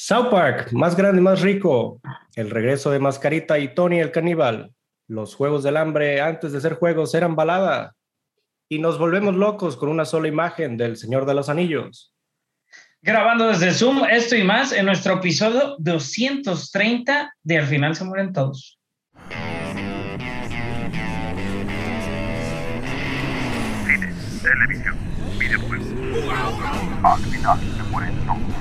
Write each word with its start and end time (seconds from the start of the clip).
South 0.00 0.30
Park, 0.30 0.72
más 0.74 0.94
grande 0.94 1.20
y 1.20 1.24
más 1.24 1.40
rico. 1.40 2.00
El 2.36 2.50
regreso 2.50 2.92
de 2.92 3.00
Mascarita 3.00 3.58
y 3.58 3.74
Tony 3.74 3.98
el 3.98 4.12
caníbal. 4.12 4.72
Los 5.08 5.34
Juegos 5.34 5.64
del 5.64 5.76
Hambre 5.76 6.20
antes 6.20 6.52
de 6.52 6.60
ser 6.60 6.74
juegos 6.74 7.16
eran 7.16 7.34
balada. 7.34 7.96
Y 8.68 8.78
nos 8.78 8.96
volvemos 8.96 9.34
locos 9.34 9.76
con 9.76 9.88
una 9.88 10.04
sola 10.04 10.28
imagen 10.28 10.76
del 10.76 10.96
Señor 10.96 11.26
de 11.26 11.34
los 11.34 11.48
Anillos. 11.48 12.14
Grabando 13.02 13.48
desde 13.48 13.72
Zoom, 13.72 14.04
esto 14.08 14.36
y 14.36 14.44
más 14.44 14.70
en 14.70 14.86
nuestro 14.86 15.14
episodio 15.14 15.74
230 15.80 17.34
de 17.42 17.58
Al 17.58 17.66
final 17.66 17.96
se 17.96 18.04
mueren 18.04 18.32
todos. 18.32 18.78
Cine, 23.84 24.14
televisión, 24.44 24.96
videojuegos. 25.40 25.88
Al 27.02 27.18
final 27.18 27.58
se 27.58 27.82
mueren 27.90 28.14
todos. 28.24 28.57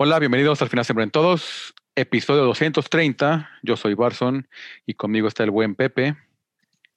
Hola, 0.00 0.20
bienvenidos 0.20 0.62
al 0.62 0.68
final 0.68 0.84
se 0.84 0.94
mueren 0.94 1.10
todos. 1.10 1.74
Episodio 1.96 2.44
230. 2.44 3.50
Yo 3.64 3.76
soy 3.76 3.94
Barson 3.94 4.48
y 4.86 4.94
conmigo 4.94 5.26
está 5.26 5.42
el 5.42 5.50
buen 5.50 5.74
Pepe 5.74 6.16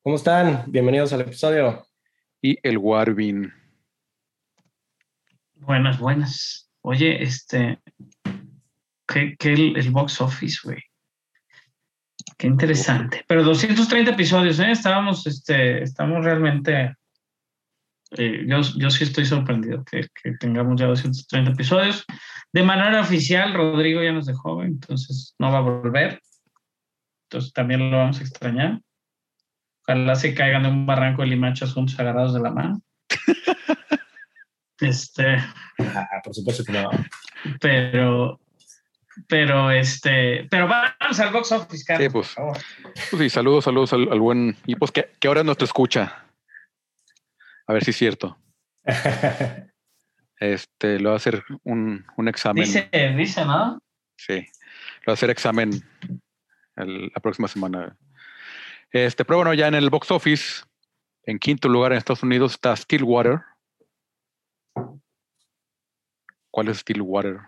¿Cómo 0.04 0.16
están? 0.16 0.64
Bienvenidos 0.68 1.12
al 1.14 1.22
episodio. 1.22 1.86
y 2.42 2.58
el 2.64 2.78
Warvin. 2.78 3.54
Buenas, 5.56 6.00
buenas. 6.00 6.72
Oye, 6.82 7.22
este. 7.22 7.80
¿Qué, 9.08 9.36
qué 9.38 9.54
el, 9.54 9.78
el 9.78 9.92
box 9.92 10.22
office, 10.22 10.60
güey? 10.64 10.80
Qué 12.42 12.48
interesante. 12.48 13.24
Pero 13.28 13.44
230 13.44 14.14
episodios, 14.14 14.60
¿eh? 14.60 14.72
Estábamos, 14.72 15.28
este, 15.28 15.84
estamos 15.84 16.26
realmente. 16.26 16.96
eh, 18.18 18.46
yo, 18.48 18.62
yo 18.80 18.90
sí 18.90 19.04
estoy 19.04 19.26
sorprendido 19.26 19.84
que, 19.86 20.08
que 20.24 20.32
tengamos 20.40 20.82
ya 20.82 20.88
230 20.88 21.52
episodios. 21.52 22.04
De 22.52 22.64
manera 22.64 23.00
oficial, 23.02 23.54
Rodrigo 23.54 24.02
ya 24.02 24.12
nos 24.12 24.26
dejó, 24.26 24.64
entonces 24.64 25.36
no 25.38 25.52
va 25.52 25.60
a 25.60 25.62
volver. 25.62 26.20
Entonces 27.30 27.54
también 27.54 27.92
lo 27.92 27.98
vamos 27.98 28.20
a 28.20 28.24
extrañar. 28.24 28.82
Ojalá 29.84 30.16
se 30.16 30.34
caigan 30.34 30.64
de 30.64 30.70
un 30.70 30.88
barranco 30.88 31.22
de 31.22 31.28
limachos 31.28 31.76
juntos 31.76 32.00
agarrados 32.00 32.34
de 32.34 32.40
la 32.40 32.50
mano. 32.50 32.82
Este. 34.80 35.38
Ah, 35.78 36.08
por 36.24 36.34
supuesto 36.34 36.64
que 36.64 36.72
no. 36.72 36.90
pero 37.60 38.41
pero 39.28 39.72
este 39.72 40.48
pero 40.50 40.68
vamos 40.68 41.20
al 41.20 41.32
box 41.34 41.52
office 41.52 41.84
Carlos, 41.86 42.06
Sí, 42.06 42.10
pues. 42.12 42.28
por 42.36 42.36
favor. 42.36 42.58
Pues 43.12 43.22
sí, 43.22 43.30
saludos, 43.30 43.64
saludos 43.66 43.94
al, 43.94 44.12
al 44.12 44.20
buen. 44.20 44.56
Y 44.66 44.76
pues 44.76 44.92
que, 44.92 45.12
que 45.20 45.28
ahora 45.28 45.44
no 45.44 45.56
te 45.56 45.66
escucha. 45.66 46.26
A 47.68 47.74
ver 47.74 47.84
si 47.84 47.92
es 47.92 47.98
cierto. 47.98 48.38
Este, 50.40 51.00
lo 51.00 51.10
va 51.10 51.14
a 51.14 51.18
hacer 51.18 51.44
un, 51.66 52.04
un 52.18 52.28
examen. 52.28 52.64
dice 52.64 52.90
dice 53.16 53.46
no 53.46 53.78
Sí, 54.18 54.40
lo 54.40 55.06
va 55.10 55.12
a 55.12 55.14
hacer 55.14 55.30
examen 55.30 55.70
el- 56.78 57.12
la 57.14 57.22
próxima 57.22 57.48
semana. 57.48 57.96
Este, 58.90 59.24
pero 59.24 59.38
bueno, 59.38 59.54
ya 59.54 59.68
en 59.68 59.76
el 59.76 59.92
box 59.92 60.10
office, 60.10 60.64
en 61.26 61.38
quinto 61.38 61.70
lugar 61.70 61.92
en 61.92 62.00
Estados 62.00 62.24
Unidos 62.24 62.54
está 62.54 62.76
Stillwater. 62.76 63.42
¿Cuál 66.50 66.70
es 66.70 66.80
Stillwater? 66.80 67.40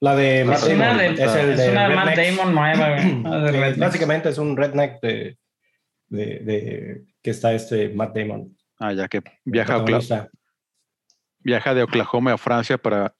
La 0.00 0.16
de 0.16 0.44
Matt 0.44 0.56
es 0.62 0.68
Damon. 0.78 0.96
de, 0.98 1.06
Es 1.12 1.34
el 1.34 1.50
es 1.50 1.58
de 1.58 1.70
una 1.70 1.88
de 1.88 1.94
Matt. 1.94 2.16
Damon 2.16 2.54
nueva 2.54 3.74
básicamente 3.76 4.30
es 4.30 4.38
un 4.38 4.56
redneck 4.56 5.00
de, 5.02 5.38
de, 6.08 6.26
de- 6.40 7.04
que 7.22 7.30
está 7.30 7.52
este 7.52 7.90
Matt 7.90 8.16
Damon. 8.16 8.56
Ah, 8.78 8.92
ya 8.94 9.08
que 9.08 9.22
viaja, 9.44 9.74
a 9.74 9.76
protagonista. 9.78 10.30
viaja 11.40 11.74
de 11.74 11.82
Oklahoma 11.82 12.32
a 12.32 12.38
Francia 12.38 12.78
para 12.78 13.14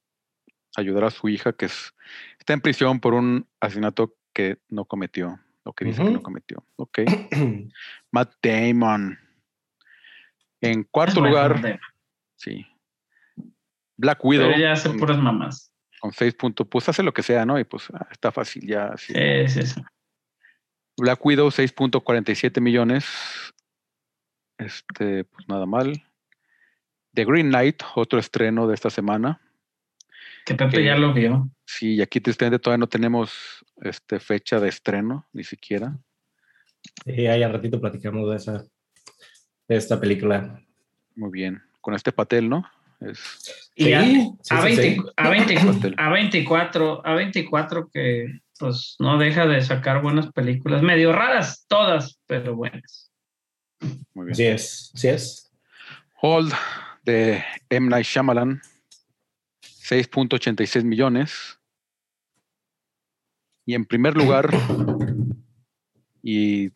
ayudar 0.75 1.05
a 1.05 1.11
su 1.11 1.29
hija 1.29 1.53
que 1.53 1.67
es, 1.67 1.93
está 2.39 2.55
en 2.55 2.63
prisión 2.63 2.99
por 2.99 3.13
un 3.13 3.47
asesinato 3.61 4.17
que 4.33 4.57
no 4.71 4.87
cometió, 4.87 5.39
lo 5.67 5.75
que 5.75 5.85
dice 5.85 6.03
que 6.03 6.11
no 6.11 6.23
cometió. 6.23 6.65
Ok. 6.77 7.01
Matt 8.11 8.33
Damon. 8.43 9.19
En 10.63 10.85
cuarto 10.85 11.21
lugar, 11.21 11.79
sí. 12.37 12.67
Black 13.99 14.25
Widow. 14.25 14.47
pero 14.47 14.57
ella 14.59 14.73
hace 14.73 14.89
puras 14.91 15.19
mamás 15.19 15.70
con 16.01 16.13
seis 16.13 16.35
puntos, 16.35 16.67
pues 16.69 16.89
hace 16.89 17.03
lo 17.03 17.13
que 17.13 17.23
sea, 17.23 17.45
¿no? 17.47 17.59
Y 17.59 17.65
pues 17.65 17.89
ah, 17.93 18.09
está 18.11 18.33
fácil 18.33 18.67
ya. 18.67 18.97
sí. 18.97 19.13
es 19.17 19.57
eso 19.57 19.83
Black 20.97 21.25
Widow, 21.25 21.49
6.47 21.49 22.61
millones. 22.61 23.07
Este, 24.59 25.25
pues 25.25 25.49
nada 25.49 25.65
mal. 25.65 26.05
The 27.15 27.25
Green 27.25 27.49
Knight, 27.49 27.83
otro 27.95 28.19
estreno 28.19 28.67
de 28.67 28.75
esta 28.75 28.91
semana. 28.91 29.41
que 30.45 30.55
Pepe 30.55 30.79
Que- 30.79 30.85
ya 30.85 30.97
lo 30.97 31.13
vio 31.15 31.49
Sí, 31.65 31.95
y 31.95 32.03
aquí 32.03 32.21
tristemente 32.21 32.59
todavía 32.59 32.81
no 32.81 32.89
tenemos 32.89 33.65
este, 33.81 34.19
fecha 34.21 34.59
de 34.61 34.69
estreno, 34.69 35.27
ni 35.33 35.45
siquiera. 35.45 35.97
Sí, 37.05 37.27
ahí 37.27 37.43
al 37.43 37.53
ratito 37.53 37.81
platicamos 37.81 38.29
de 38.29 38.37
esa 38.37 38.65
de 39.69 39.77
esta 39.77 40.01
película. 40.01 40.61
Muy 41.15 41.31
bien. 41.31 41.63
Con 41.81 41.95
este 41.95 42.11
patel, 42.13 42.49
¿no? 42.49 42.69
Es, 43.01 43.71
y 43.75 43.85
Sí, 43.85 43.93
a, 43.95 44.03
sí, 44.03 44.37
a, 44.51 44.57
sí, 44.61 44.67
20 44.77 44.83
sí. 44.83 45.03
a 45.17 45.29
20 45.29 45.55
Pastel. 45.55 45.95
a 45.99 46.11
24 46.11 47.07
a 47.07 47.15
24 47.15 47.89
que 47.91 48.27
pues 48.59 48.97
no 48.99 49.17
deja 49.19 49.47
de 49.47 49.63
sacar 49.63 50.03
buenas 50.03 50.31
películas 50.33 50.83
medio 50.83 51.13
raras 51.13 51.65
todas 51.67 52.19
pero 52.27 52.55
buenas 52.57 53.11
muy 54.15 54.27
bien. 54.27 54.35
Sí 54.37 54.45
es, 54.45 54.93
sí 54.95 55.09
es. 55.09 55.51
Hold 56.21 56.53
de 57.05 57.43
M. 57.71 57.89
Night 57.89 58.05
Shyamalan, 58.05 58.61
6.86 59.63 60.85
millones. 60.85 61.59
Y 63.65 63.75
en 63.75 63.87
primer 63.87 64.15
lugar, 64.17 64.51
y 66.23 66.71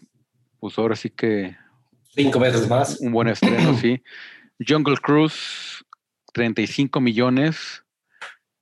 pues 0.58 0.78
ahora 0.78 0.96
sí 0.96 1.10
que 1.10 1.56
Cinco 2.14 2.38
veces 2.38 2.68
más. 2.68 3.00
un 3.00 3.12
buen 3.12 3.28
estreno, 3.28 3.76
sí. 3.76 4.02
Jungle 4.66 4.96
Cruise, 4.96 5.84
35 6.34 7.00
millones. 7.00 7.83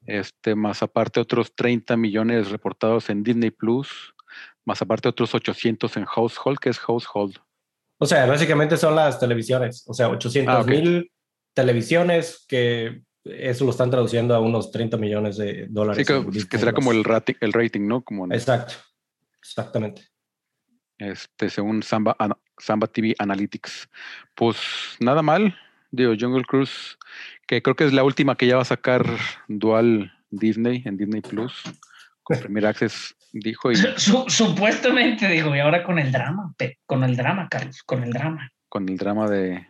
Este, 0.07 0.55
más 0.55 0.83
aparte 0.83 1.21
otros 1.21 1.55
30 1.55 1.97
millones 1.97 2.51
reportados 2.51 3.09
en 3.09 3.23
Disney 3.23 3.51
Plus, 3.51 4.15
más 4.65 4.83
aparte 4.83 5.09
otros 5.09 5.33
800 5.35 5.97
en 5.97 6.05
Household, 6.05 6.59
que 6.59 6.71
es 6.71 6.79
Household. 6.79 7.37
O 7.99 8.07
sea, 8.07 8.27
básicamente 8.27 8.77
son 8.77 8.97
las 8.97 9.21
televisiones. 9.21 9.85
O 9.87 9.95
sea, 9.95 10.09
800 10.09 10.55
Ah, 10.55 10.63
mil 10.69 11.13
televisiones 11.55 12.45
que 12.49 13.03
eso 13.25 13.65
lo 13.65 13.71
están 13.71 13.91
traduciendo 13.91 14.35
a 14.35 14.41
unos 14.41 14.73
30 14.73 14.97
millones 14.97 15.37
de 15.37 15.67
dólares. 15.71 16.05
Sí, 16.05 16.49
que, 16.49 16.59
será 16.59 16.73
como 16.73 16.91
el 16.91 17.05
rating, 17.05 17.35
el 17.41 17.53
rating, 17.53 17.87
¿no? 17.87 18.03
Como 18.03 18.25
en- 18.25 18.33
Exacto. 18.33 18.75
Exactamente. 19.41 20.03
este, 20.99 21.49
según 21.51 21.83
Samba, 21.83 22.17
Ana- 22.19 22.39
Samba 22.59 22.87
TV 22.89 23.15
Analytics. 23.19 23.89
Pues 24.35 24.57
nada 25.01 25.23
mal, 25.23 25.57
digo, 25.93 26.15
Jungle 26.19 26.45
Cruise, 26.45 26.99
que 27.47 27.63
creo 27.63 27.77
que 27.77 27.85
es 27.85 27.93
la 27.93 28.03
última 28.03 28.35
que 28.37 28.47
ya 28.49 28.57
va 28.57 28.63
a 28.63 28.65
sacar 28.67 29.05
Dual 29.47 30.13
Disney 30.31 30.83
en 30.85 30.97
Disney 30.97 31.21
Plus, 31.21 31.63
con 32.23 32.39
Premier 32.41 32.67
Access, 32.67 33.15
dijo, 33.33 33.71
y 33.71 33.77
Su- 33.77 34.25
supuestamente 34.29 35.29
digo 35.29 35.55
y 35.55 35.61
ahora 35.61 35.85
con 35.85 35.99
el 35.99 36.11
drama 36.11 36.55
con 36.87 37.05
el 37.05 37.17
drama 37.17 37.49
Carlos 37.51 37.83
con 37.85 38.03
el 38.03 38.11
drama 38.11 38.51
con 38.69 38.89
el 38.89 38.97
drama 38.97 39.29
de 39.29 39.67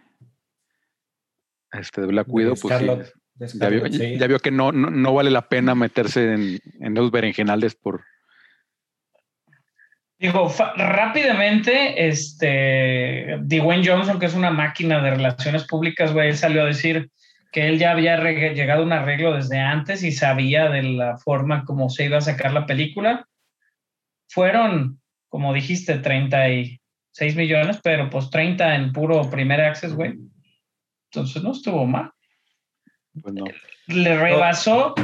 este 1.73 2.01
de 2.03 2.07
Black 2.07 2.27
Widow, 2.29 2.55
pues 2.61 2.81
ya 3.55 3.69
vio, 3.71 3.89
sí. 3.91 4.19
ya 4.19 4.27
vio 4.27 4.39
que 4.39 4.51
no, 4.51 4.73
no, 4.73 4.91
no 4.91 5.15
vale 5.15 5.31
la 5.31 5.49
pena 5.49 5.75
meterse 5.75 6.35
en, 6.35 6.59
en 6.81 6.95
los 6.95 7.11
berenjenales 7.11 7.75
por 7.75 8.05
Digo, 10.23 10.49
rápidamente, 10.77 12.07
este, 12.07 13.39
Dwayne 13.41 13.85
Johnson, 13.85 14.21
que 14.21 14.27
es 14.27 14.35
una 14.35 14.53
máquina 14.53 15.03
de 15.03 15.11
relaciones 15.11 15.65
públicas, 15.65 16.13
güey, 16.13 16.29
él 16.29 16.37
salió 16.37 16.63
a 16.63 16.67
decir 16.67 17.11
que 17.51 17.67
él 17.67 17.81
ya 17.81 17.91
había 17.91 18.17
llegado 18.53 18.83
a 18.83 18.87
un 18.87 18.93
arreglo 18.93 19.35
desde 19.35 19.59
antes 19.59 20.05
y 20.05 20.13
sabía 20.13 20.69
de 20.69 20.85
la 20.85 21.19
forma 21.19 21.65
como 21.65 21.91
se 21.91 22.05
iba 22.05 22.19
a 22.19 22.21
sacar 22.21 22.53
la 22.53 22.67
película. 22.67 23.27
Fueron, 24.29 25.01
como 25.29 25.53
dijiste, 25.53 25.99
36 25.99 27.35
millones, 27.35 27.81
pero 27.83 28.09
pues 28.09 28.31
30 28.31 28.77
en 28.77 28.93
puro 28.93 29.29
primer 29.29 29.61
access, 29.61 29.93
güey. 29.93 30.15
Entonces 31.11 31.43
no 31.43 31.51
estuvo 31.51 31.85
mal. 31.85 32.13
pues 33.21 33.35
no. 33.35 33.45
Le 33.89 34.17
rebasó 34.17 34.95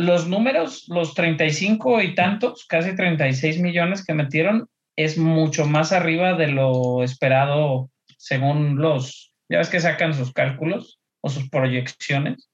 los 0.00 0.26
números, 0.28 0.86
los 0.88 1.12
35 1.12 2.00
y 2.00 2.14
tantos, 2.14 2.64
casi 2.66 2.96
36 2.96 3.60
millones 3.60 4.04
que 4.04 4.14
metieron, 4.14 4.66
es 4.96 5.18
mucho 5.18 5.66
más 5.66 5.92
arriba 5.92 6.32
de 6.34 6.48
lo 6.48 7.02
esperado 7.02 7.90
según 8.16 8.76
los, 8.80 9.34
ya 9.48 9.58
ves 9.58 9.68
que 9.68 9.78
sacan 9.78 10.14
sus 10.14 10.32
cálculos 10.32 11.00
o 11.20 11.28
sus 11.28 11.50
proyecciones. 11.50 12.50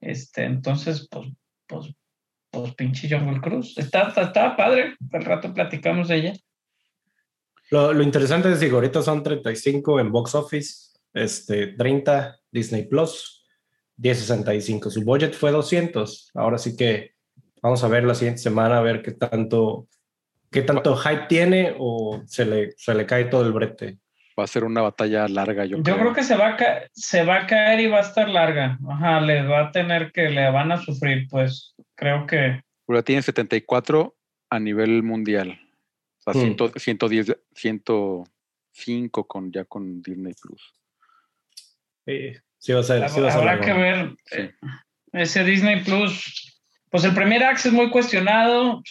Este, 0.00 0.44
entonces, 0.44 1.06
pues, 1.08 1.28
pues, 1.68 1.94
pues 2.50 2.74
pinche 2.74 3.08
Jungle 3.08 3.40
Cruise. 3.40 3.78
Está, 3.78 4.08
está, 4.08 4.22
estaba 4.22 4.56
padre. 4.56 4.96
Al 5.12 5.24
rato 5.24 5.54
platicamos 5.54 6.08
de 6.08 6.16
ella. 6.16 6.32
Lo, 7.70 7.92
lo 7.92 8.02
interesante 8.02 8.50
es 8.50 8.58
que 8.58 8.68
ahorita 8.68 9.00
son 9.02 9.22
35 9.22 10.00
en 10.00 10.10
box 10.10 10.34
office, 10.34 10.98
este, 11.14 11.68
30 11.68 12.40
Disney 12.50 12.86
Plus, 12.86 13.39
1065. 14.02 14.90
Su 14.90 15.02
budget 15.04 15.34
fue 15.34 15.50
200. 15.50 16.30
Ahora 16.34 16.58
sí 16.58 16.76
que 16.76 17.14
vamos 17.62 17.82
a 17.84 17.88
ver 17.88 18.04
la 18.04 18.14
siguiente 18.14 18.40
semana 18.40 18.78
a 18.78 18.82
ver 18.82 19.02
qué 19.02 19.12
tanto, 19.12 19.88
qué 20.50 20.62
tanto 20.62 20.96
hype 20.96 21.26
tiene 21.28 21.74
o 21.78 22.22
se 22.26 22.44
le, 22.46 22.72
se 22.76 22.94
le 22.94 23.06
cae 23.06 23.26
todo 23.26 23.46
el 23.46 23.52
brete. 23.52 23.98
Va 24.38 24.44
a 24.44 24.46
ser 24.46 24.64
una 24.64 24.80
batalla 24.80 25.28
larga, 25.28 25.66
yo, 25.66 25.76
Yo 25.78 25.82
creo. 25.82 25.98
creo 25.98 26.14
que 26.14 26.22
se 26.22 26.34
va, 26.36 26.48
a 26.50 26.56
ca- 26.56 26.88
se 26.92 27.24
va 27.24 27.40
a 27.42 27.46
caer 27.46 27.80
y 27.80 27.88
va 27.88 27.98
a 27.98 28.02
estar 28.02 28.28
larga. 28.28 28.78
Ajá, 28.88 29.20
le 29.20 29.42
va 29.42 29.66
a 29.66 29.70
tener 29.72 30.12
que, 30.12 30.30
le 30.30 30.50
van 30.50 30.72
a 30.72 30.78
sufrir, 30.78 31.26
pues 31.28 31.74
creo 31.94 32.26
que 32.26 32.62
Ahora 32.88 33.02
tiene 33.02 33.22
74 33.22 34.16
a 34.48 34.58
nivel 34.58 35.02
mundial. 35.02 35.60
O 36.24 36.32
sea, 36.32 36.42
Hmm. 36.42 36.56
100 36.56 36.72
110, 36.76 37.36
105 37.54 39.26
con, 39.28 39.52
ya 39.52 39.64
con 39.64 40.00
Disney 40.02 40.32
Plus. 40.40 40.72
Sí, 42.06 42.32
sí 42.60 42.72
va 42.72 42.80
a 42.80 42.82
ser. 42.84 43.08
sí 43.08 43.20
va 43.20 43.28
a 43.28 43.32
ser 43.32 43.40
habrá 43.40 43.60
que 43.60 43.72
ver 43.72 44.14
Sí. 44.26 44.38
eh, 44.42 44.52
ese 45.12 45.42
Disney 45.44 45.82
Plus. 45.82 46.62
Pues 46.90 47.02
el 47.04 47.14
primer 47.14 47.42
access 47.42 47.72
muy 47.72 47.90
cuestionado. 47.90 48.82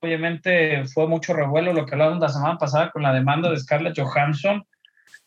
Obviamente 0.00 0.84
fue 0.92 1.06
mucho 1.08 1.32
revuelo 1.32 1.72
lo 1.72 1.86
que 1.86 1.94
hablábamos 1.94 2.20
la 2.20 2.28
semana 2.28 2.58
pasada 2.58 2.90
con 2.90 3.02
la 3.02 3.12
demanda 3.12 3.50
de 3.50 3.58
Scarlett 3.58 3.98
Johansson 3.98 4.64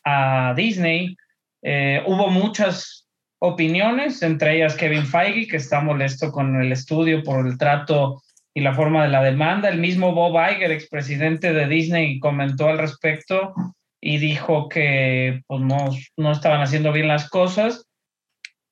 a 0.03 0.53
Disney. 0.55 1.15
Eh, 1.63 2.03
hubo 2.05 2.29
muchas 2.29 3.07
opiniones, 3.39 4.21
entre 4.21 4.55
ellas 4.57 4.75
Kevin 4.75 5.05
Feige, 5.05 5.47
que 5.47 5.57
está 5.57 5.79
molesto 5.81 6.31
con 6.31 6.61
el 6.61 6.71
estudio 6.71 7.23
por 7.23 7.45
el 7.47 7.57
trato 7.57 8.21
y 8.53 8.61
la 8.61 8.73
forma 8.73 9.03
de 9.03 9.09
la 9.09 9.23
demanda. 9.23 9.69
El 9.69 9.79
mismo 9.79 10.13
Bob 10.13 10.35
Iger, 10.51 10.71
expresidente 10.71 11.53
de 11.53 11.67
Disney, 11.67 12.19
comentó 12.19 12.67
al 12.69 12.77
respecto 12.77 13.53
y 14.01 14.17
dijo 14.17 14.69
que 14.69 15.41
pues, 15.47 15.61
no, 15.61 15.89
no 16.17 16.31
estaban 16.31 16.61
haciendo 16.61 16.91
bien 16.91 17.07
las 17.07 17.29
cosas, 17.29 17.87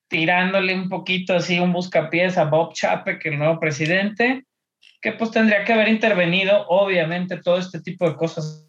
tirándole 0.08 0.74
un 0.74 0.88
poquito 0.88 1.34
así 1.34 1.58
un 1.58 1.72
buscapiés 1.72 2.38
a 2.38 2.44
Bob 2.44 2.72
Chapek, 2.74 3.24
el 3.26 3.38
nuevo 3.38 3.58
presidente, 3.58 4.44
que 5.00 5.12
pues 5.12 5.30
tendría 5.30 5.64
que 5.64 5.72
haber 5.72 5.88
intervenido, 5.88 6.66
obviamente, 6.68 7.38
todo 7.38 7.58
este 7.58 7.80
tipo 7.80 8.08
de 8.08 8.16
cosas. 8.16 8.68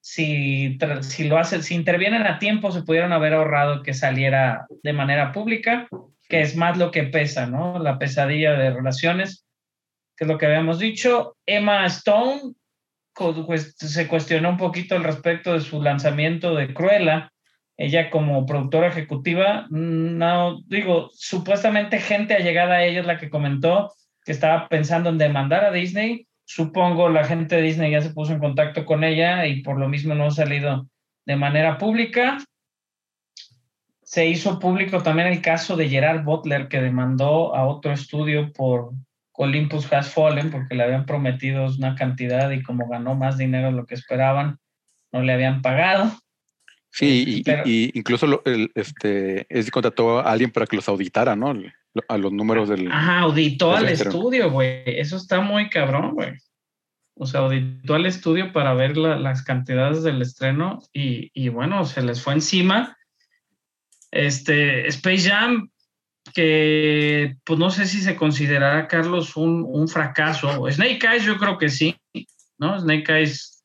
Si, 0.00 0.78
si 1.00 1.24
lo 1.24 1.36
hacen, 1.36 1.64
si 1.64 1.74
intervienen 1.74 2.26
a 2.26 2.38
tiempo, 2.38 2.70
se 2.70 2.82
pudieron 2.82 3.12
haber 3.12 3.34
ahorrado 3.34 3.82
que 3.82 3.92
saliera 3.92 4.66
de 4.82 4.92
manera 4.92 5.32
pública, 5.32 5.88
que 6.28 6.40
es 6.40 6.56
más 6.56 6.78
lo 6.78 6.92
que 6.92 7.04
pesa, 7.04 7.46
¿no? 7.46 7.80
La 7.80 7.98
pesadilla 7.98 8.52
de 8.52 8.70
relaciones, 8.70 9.44
que 10.16 10.24
es 10.24 10.28
lo 10.28 10.38
que 10.38 10.46
habíamos 10.46 10.78
dicho. 10.78 11.36
Emma 11.44 11.84
Stone 11.86 12.54
se 13.76 14.08
cuestionó 14.08 14.50
un 14.50 14.56
poquito 14.56 14.94
al 14.94 15.04
respecto 15.04 15.52
de 15.52 15.60
su 15.60 15.82
lanzamiento 15.82 16.54
de 16.54 16.72
Cruella. 16.74 17.32
Ella 17.78 18.10
como 18.10 18.46
productora 18.46 18.88
ejecutiva, 18.88 19.66
no 19.70 20.62
digo, 20.66 21.10
supuestamente 21.12 21.98
gente 21.98 22.34
allegada 22.34 22.76
a 22.76 22.84
ella 22.84 23.00
es 23.00 23.06
la 23.06 23.18
que 23.18 23.28
comentó 23.28 23.92
que 24.24 24.32
estaba 24.32 24.68
pensando 24.68 25.10
en 25.10 25.18
demandar 25.18 25.64
a 25.64 25.72
Disney. 25.72 26.26
Supongo 26.44 27.08
la 27.08 27.24
gente 27.24 27.56
de 27.56 27.62
Disney 27.62 27.90
ya 27.90 28.00
se 28.00 28.10
puso 28.10 28.32
en 28.32 28.38
contacto 28.38 28.84
con 28.84 29.04
ella 29.04 29.46
y 29.46 29.62
por 29.62 29.78
lo 29.78 29.88
mismo 29.88 30.14
no 30.14 30.26
ha 30.26 30.30
salido 30.30 30.88
de 31.26 31.36
manera 31.36 31.76
pública. 31.76 32.38
Se 34.02 34.26
hizo 34.26 34.58
público 34.58 35.02
también 35.02 35.28
el 35.28 35.42
caso 35.42 35.76
de 35.76 35.88
Gerard 35.88 36.22
Butler 36.22 36.68
que 36.68 36.80
demandó 36.80 37.54
a 37.54 37.66
otro 37.66 37.92
estudio 37.92 38.52
por 38.52 38.92
Olympus 39.38 39.92
Has 39.92 40.12
Fallen 40.12 40.50
porque 40.50 40.74
le 40.74 40.82
habían 40.84 41.06
prometido 41.06 41.66
una 41.66 41.94
cantidad 41.94 42.50
y 42.50 42.62
como 42.62 42.88
ganó 42.88 43.14
más 43.14 43.36
dinero 43.38 43.66
de 43.66 43.72
lo 43.72 43.86
que 43.86 43.94
esperaban, 43.94 44.58
no 45.12 45.22
le 45.22 45.32
habían 45.32 45.62
pagado. 45.62 46.10
Sí, 46.90 47.24
y, 47.26 47.42
Pero- 47.42 47.62
y 47.66 47.90
incluso 47.94 48.26
lo- 48.26 48.42
el, 48.46 48.70
este, 48.74 49.46
es 49.50 49.70
contrató 49.70 50.20
a 50.20 50.32
alguien 50.32 50.50
para 50.50 50.66
que 50.66 50.76
los 50.76 50.88
auditara, 50.88 51.36
¿no? 51.36 51.54
A 52.08 52.16
los 52.18 52.32
números 52.32 52.68
del. 52.68 52.90
Ajá, 52.90 53.20
auditó 53.20 53.74
Del 53.74 53.86
al 53.86 53.88
estudio, 53.92 54.50
güey. 54.50 54.82
Eso 54.86 55.16
está 55.16 55.40
muy 55.40 55.68
cabrón, 55.68 56.14
güey. 56.14 56.32
O 57.18 57.26
sea, 57.26 57.40
auditó 57.40 57.94
al 57.94 58.06
estudio 58.06 58.52
para 58.52 58.72
ver 58.74 58.96
la- 58.96 59.18
las 59.18 59.42
cantidades 59.42 60.02
del 60.02 60.20
estreno 60.22 60.80
y, 60.92 61.30
y 61.34 61.48
bueno, 61.50 61.84
se 61.84 62.02
les 62.02 62.22
fue 62.22 62.34
encima. 62.34 62.96
Este, 64.10 64.86
Space 64.88 65.28
Jam, 65.28 65.70
que 66.32 67.36
pues 67.44 67.58
no 67.58 67.70
sé 67.70 67.86
si 67.86 68.00
se 68.00 68.16
considerará, 68.16 68.88
Carlos, 68.88 69.36
un, 69.36 69.64
un 69.66 69.88
fracaso. 69.88 70.70
Snake 70.70 71.06
Eyes, 71.06 71.24
yo 71.24 71.36
creo 71.38 71.58
que 71.58 71.68
sí, 71.68 71.96
¿no? 72.58 72.78
Snake 72.78 73.12
Eyes, 73.12 73.64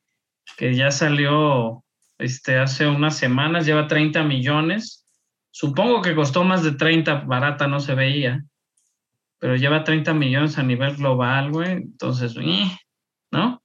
que 0.56 0.74
ya 0.74 0.90
salió 0.90 1.84
este, 2.18 2.58
hace 2.58 2.86
unas 2.86 3.16
semanas, 3.16 3.66
lleva 3.66 3.88
30 3.88 4.22
millones. 4.24 5.04
Supongo 5.50 6.02
que 6.02 6.14
costó 6.14 6.44
más 6.44 6.62
de 6.62 6.72
30, 6.72 7.22
barata 7.26 7.66
no 7.66 7.80
se 7.80 7.94
veía, 7.94 8.44
pero 9.38 9.56
lleva 9.56 9.84
30 9.84 10.14
millones 10.14 10.56
a 10.58 10.62
nivel 10.62 10.96
global, 10.96 11.50
güey. 11.50 11.72
Entonces, 11.72 12.34
¡eh! 12.40 12.70
¿no? 13.30 13.62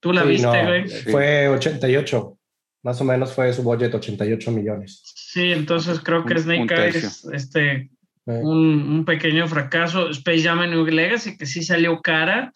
¿Tú 0.00 0.12
la 0.12 0.22
Sí, 0.22 0.28
viste, 0.28 0.62
no, 0.62 0.68
güey? 0.68 0.88
Fue 0.88 1.48
88. 1.48 2.38
Más 2.82 3.00
o 3.00 3.04
menos 3.04 3.32
fue 3.32 3.52
su 3.52 3.62
budget 3.62 3.94
88 3.94 4.50
millones. 4.50 5.02
Sí, 5.14 5.52
entonces 5.52 6.00
creo 6.00 6.24
que 6.24 6.36
Snake. 6.38 6.74
Eyes, 6.74 7.24
este, 7.32 7.72
Eh, 7.74 7.91
un, 8.26 8.82
un 8.92 9.04
pequeño 9.04 9.46
fracaso. 9.48 10.10
Space 10.10 10.42
Jam 10.42 10.60
New 10.70 10.84
Legacy, 10.86 11.36
que 11.36 11.46
sí 11.46 11.62
salió 11.62 12.00
cara. 12.00 12.52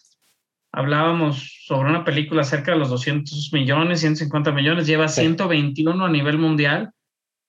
Hablábamos 0.72 1.64
sobre 1.66 1.90
una 1.90 2.04
película 2.04 2.44
cerca 2.44 2.72
de 2.72 2.78
los 2.78 2.90
200 2.90 3.50
millones, 3.52 4.00
150 4.00 4.52
millones, 4.52 4.86
lleva 4.86 5.08
Sí. 5.08 5.22
121 5.22 6.04
a 6.04 6.10
nivel 6.10 6.38
mundial. 6.38 6.90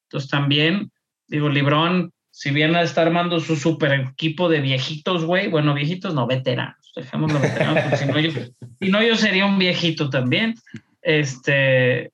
Entonces 0.08 0.30
también, 0.30 0.92
digo, 1.28 1.50
Librón, 1.50 2.14
si 2.31 2.52
bien 2.52 2.75
está 2.75 3.02
armando 3.02 3.40
su 3.40 3.56
super 3.56 3.92
equipo 3.94 4.48
de 4.48 4.62
viejitos, 4.62 5.25
güey, 5.25 5.50
bueno, 5.50 5.74
viejitos 5.74 6.14
no, 6.14 6.28
veteranos, 6.28 6.94
dejémoslo 6.96 7.40
veteranos, 7.40 7.84
porque 7.84 7.98
si 7.98 8.06
no 8.06 8.19
yo, 8.19 8.31
si 8.80 8.90
no 8.90 9.04
yo 9.04 9.16
sería 9.16 9.46
un 9.46 9.60
viejito 9.60 10.10
también. 10.10 10.56
Este, 11.02 12.12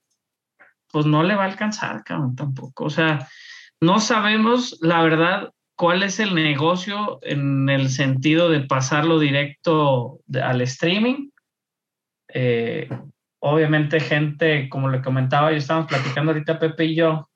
pues 0.91 1.05
no 1.05 1.23
le 1.23 1.35
va 1.35 1.43
a 1.43 1.47
alcanzar, 1.47 2.03
cabrón, 2.03 2.35
tampoco. 2.35 2.85
O 2.85 2.89
sea, 2.89 3.27
no 3.81 3.99
sabemos, 3.99 4.77
la 4.81 5.01
verdad, 5.01 5.51
cuál 5.75 6.03
es 6.03 6.19
el 6.19 6.35
negocio 6.35 7.19
en 7.21 7.69
el 7.69 7.89
sentido 7.89 8.49
de 8.49 8.61
pasarlo 8.61 9.19
directo 9.19 10.19
al 10.41 10.61
streaming. 10.61 11.29
Eh, 12.33 12.89
obviamente, 13.39 13.99
gente, 13.99 14.69
como 14.69 14.89
le 14.89 15.01
comentaba, 15.01 15.51
yo 15.51 15.57
estábamos 15.57 15.89
platicando 15.89 16.31
ahorita 16.31 16.59
Pepe 16.59 16.85
y 16.85 16.95
yo 16.95 17.29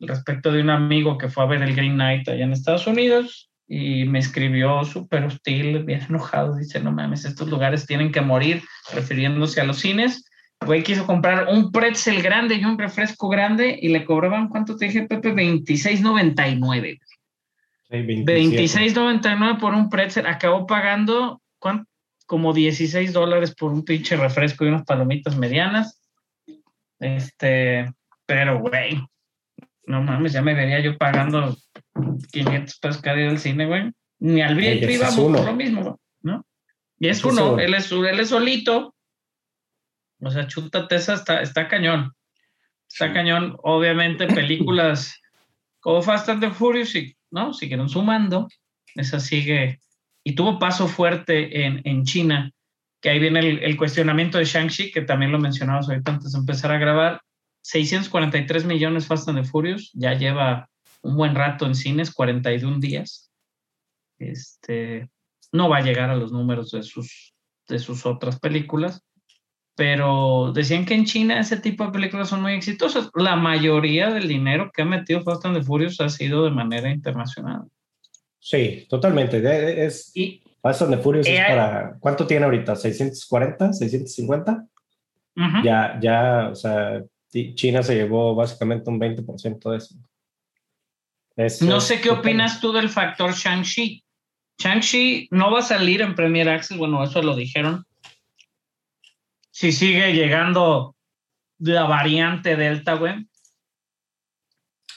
respecto 0.00 0.52
de 0.52 0.60
un 0.60 0.70
amigo 0.70 1.18
que 1.18 1.28
fue 1.28 1.44
a 1.44 1.46
ver 1.46 1.62
el 1.62 1.74
Green 1.74 1.94
Knight 1.94 2.28
allá 2.28 2.44
en 2.44 2.52
Estados 2.52 2.86
Unidos 2.86 3.50
y 3.66 4.04
me 4.04 4.18
escribió 4.18 4.84
súper 4.84 5.24
hostil, 5.24 5.84
bien 5.84 6.02
enojado, 6.08 6.56
dice, 6.56 6.80
no 6.80 6.92
mames, 6.92 7.24
estos 7.24 7.48
lugares 7.48 7.86
tienen 7.86 8.12
que 8.12 8.20
morir, 8.20 8.62
refiriéndose 8.92 9.60
a 9.60 9.64
los 9.64 9.78
cines. 9.78 10.24
Güey 10.64 10.82
quiso 10.82 11.06
comprar 11.06 11.48
un 11.48 11.72
pretzel 11.72 12.22
grande 12.22 12.56
y 12.56 12.64
un 12.64 12.78
refresco 12.78 13.28
grande 13.28 13.78
y 13.80 13.88
le 13.88 14.04
cobraban, 14.04 14.48
¿cuánto 14.48 14.76
te 14.76 14.86
dije, 14.86 15.06
Pepe? 15.06 15.34
26.99. 15.34 16.98
sí, 17.90 18.02
27. 18.02 18.90
26.99 18.94 19.60
por 19.60 19.74
un 19.74 19.88
pretzel. 19.90 20.26
Acabó 20.26 20.66
pagando 20.66 21.40
¿cuánto? 21.58 21.88
como 22.26 22.52
16 22.52 23.12
dólares 23.12 23.54
por 23.54 23.72
un 23.72 23.84
pinche 23.84 24.16
refresco 24.16 24.64
y 24.64 24.68
unas 24.68 24.84
palomitas 24.84 25.36
medianas. 25.36 26.00
Este, 26.98 27.92
pero 28.26 28.60
güey, 28.60 29.02
no 29.86 30.02
mames, 30.02 30.32
ya 30.32 30.42
me 30.42 30.54
vería 30.54 30.80
yo 30.80 30.96
pagando 30.96 31.56
500 32.32 32.78
pesos 32.78 33.02
cada 33.02 33.16
día 33.16 33.26
del 33.26 33.38
cine, 33.38 33.66
güey. 33.66 33.90
Ni 34.20 34.40
al 34.40 34.54
VIP 34.54 35.02
uno. 35.18 35.38
por 35.38 35.46
lo 35.46 35.54
mismo, 35.54 36.00
¿no? 36.22 36.46
Y 36.98 37.08
es 37.08 37.18
es 37.18 37.24
uno, 37.24 37.52
uno. 37.52 37.60
él 37.62 37.74
es, 37.74 37.90
él 37.92 38.20
es 38.20 38.28
solito. 38.28 38.94
O 40.20 40.30
sea, 40.30 40.46
chútate 40.46 40.94
esa, 40.96 41.14
está, 41.14 41.42
está 41.42 41.68
cañón. 41.68 42.12
Está 42.88 43.08
Sí. 43.08 43.12
cañón. 43.12 43.56
Obviamente, 43.62 44.26
películas 44.28 45.20
como 45.80 46.00
Fast 46.00 46.28
and 46.30 46.40
the 46.40 46.50
Furious, 46.50 46.94
y- 46.94 47.13
¿no? 47.34 47.52
Siguieron 47.52 47.88
sumando. 47.88 48.48
Esa 48.94 49.20
sigue. 49.20 49.80
Y 50.22 50.34
tuvo 50.34 50.58
paso 50.58 50.88
fuerte 50.88 51.66
en, 51.66 51.82
en 51.84 52.04
China, 52.04 52.50
que 53.02 53.10
ahí 53.10 53.18
viene 53.18 53.40
el, 53.40 53.76
cuestionamiento 53.76 54.38
de 54.38 54.44
Shang-Chi, 54.44 54.90
que 54.90 55.02
también 55.02 55.32
lo 55.32 55.38
mencionamos 55.38 55.88
ahorita 55.88 56.12
antes 56.12 56.32
de 56.32 56.38
empezar 56.38 56.72
a 56.72 56.78
grabar. 56.78 57.20
643 57.62 58.64
millones 58.64 59.06
Fast 59.06 59.28
and 59.28 59.42
the 59.42 59.46
Furious, 59.46 59.90
ya 59.94 60.14
lleva 60.14 60.70
un 61.02 61.16
buen 61.16 61.34
rato 61.34 61.66
en 61.66 61.74
cines, 61.74 62.12
41 62.12 62.78
días. 62.78 63.30
Este, 64.18 65.10
no 65.52 65.68
va 65.68 65.78
a 65.78 65.82
llegar 65.82 66.10
a 66.10 66.16
los 66.16 66.32
números 66.32 66.70
de 66.70 66.82
sus, 66.82 67.34
de 67.68 67.78
sus 67.78 68.06
otras 68.06 68.38
películas, 68.38 69.03
pero 69.76 70.52
decían 70.52 70.84
que 70.84 70.94
en 70.94 71.04
China 71.04 71.40
ese 71.40 71.56
tipo 71.56 71.84
de 71.84 71.92
películas 71.92 72.28
son 72.28 72.42
muy 72.42 72.52
exitosas. 72.52 73.10
La 73.14 73.34
mayoría 73.36 74.10
del 74.10 74.28
dinero 74.28 74.70
que 74.72 74.82
ha 74.82 74.84
metido 74.84 75.22
Fast 75.22 75.44
and 75.46 75.56
the 75.58 75.62
Furious 75.64 76.00
ha 76.00 76.08
sido 76.08 76.44
de 76.44 76.50
manera 76.50 76.90
internacional. 76.90 77.62
Sí, 78.38 78.86
totalmente. 78.88 79.42
Es, 79.84 80.12
Y 80.14 80.42
Fast 80.62 80.82
and 80.82 80.94
the 80.96 81.02
Furious 81.02 81.26
es 81.26 81.38
Eh, 81.38 81.44
para. 81.48 81.96
¿Cuánto 81.98 82.26
tiene 82.26 82.44
ahorita? 82.44 82.74
¿640? 82.76 83.72
¿650? 83.72 84.66
Ujú. 85.36 85.64
Ya, 85.64 85.98
ya, 86.00 86.48
o 86.52 86.54
sea, 86.54 87.02
China 87.54 87.82
se 87.82 87.96
llevó 87.96 88.34
básicamente 88.36 88.88
un 88.90 89.00
20% 89.00 89.70
de 89.72 89.78
eso. 89.78 89.96
Es- 91.36 91.60
No 91.62 91.80
sé 91.80 92.00
qué 92.00 92.10
opinas 92.10 92.60
tú 92.60 92.72
del 92.72 92.88
factor 92.88 93.32
Shang-Chi. 93.34 94.04
Shang-Chi 94.58 95.28
no 95.32 95.50
va 95.50 95.58
a 95.58 95.62
salir 95.62 96.00
en 96.00 96.14
Premier 96.14 96.48
Access, 96.48 96.78
bueno, 96.78 97.02
eso 97.02 97.20
lo 97.22 97.34
dijeron. 97.34 97.84
Si 99.54 99.70
sigue 99.70 100.12
llegando 100.12 100.96
la 101.58 101.84
variante 101.84 102.56
Delta, 102.56 102.94
güey. 102.94 103.28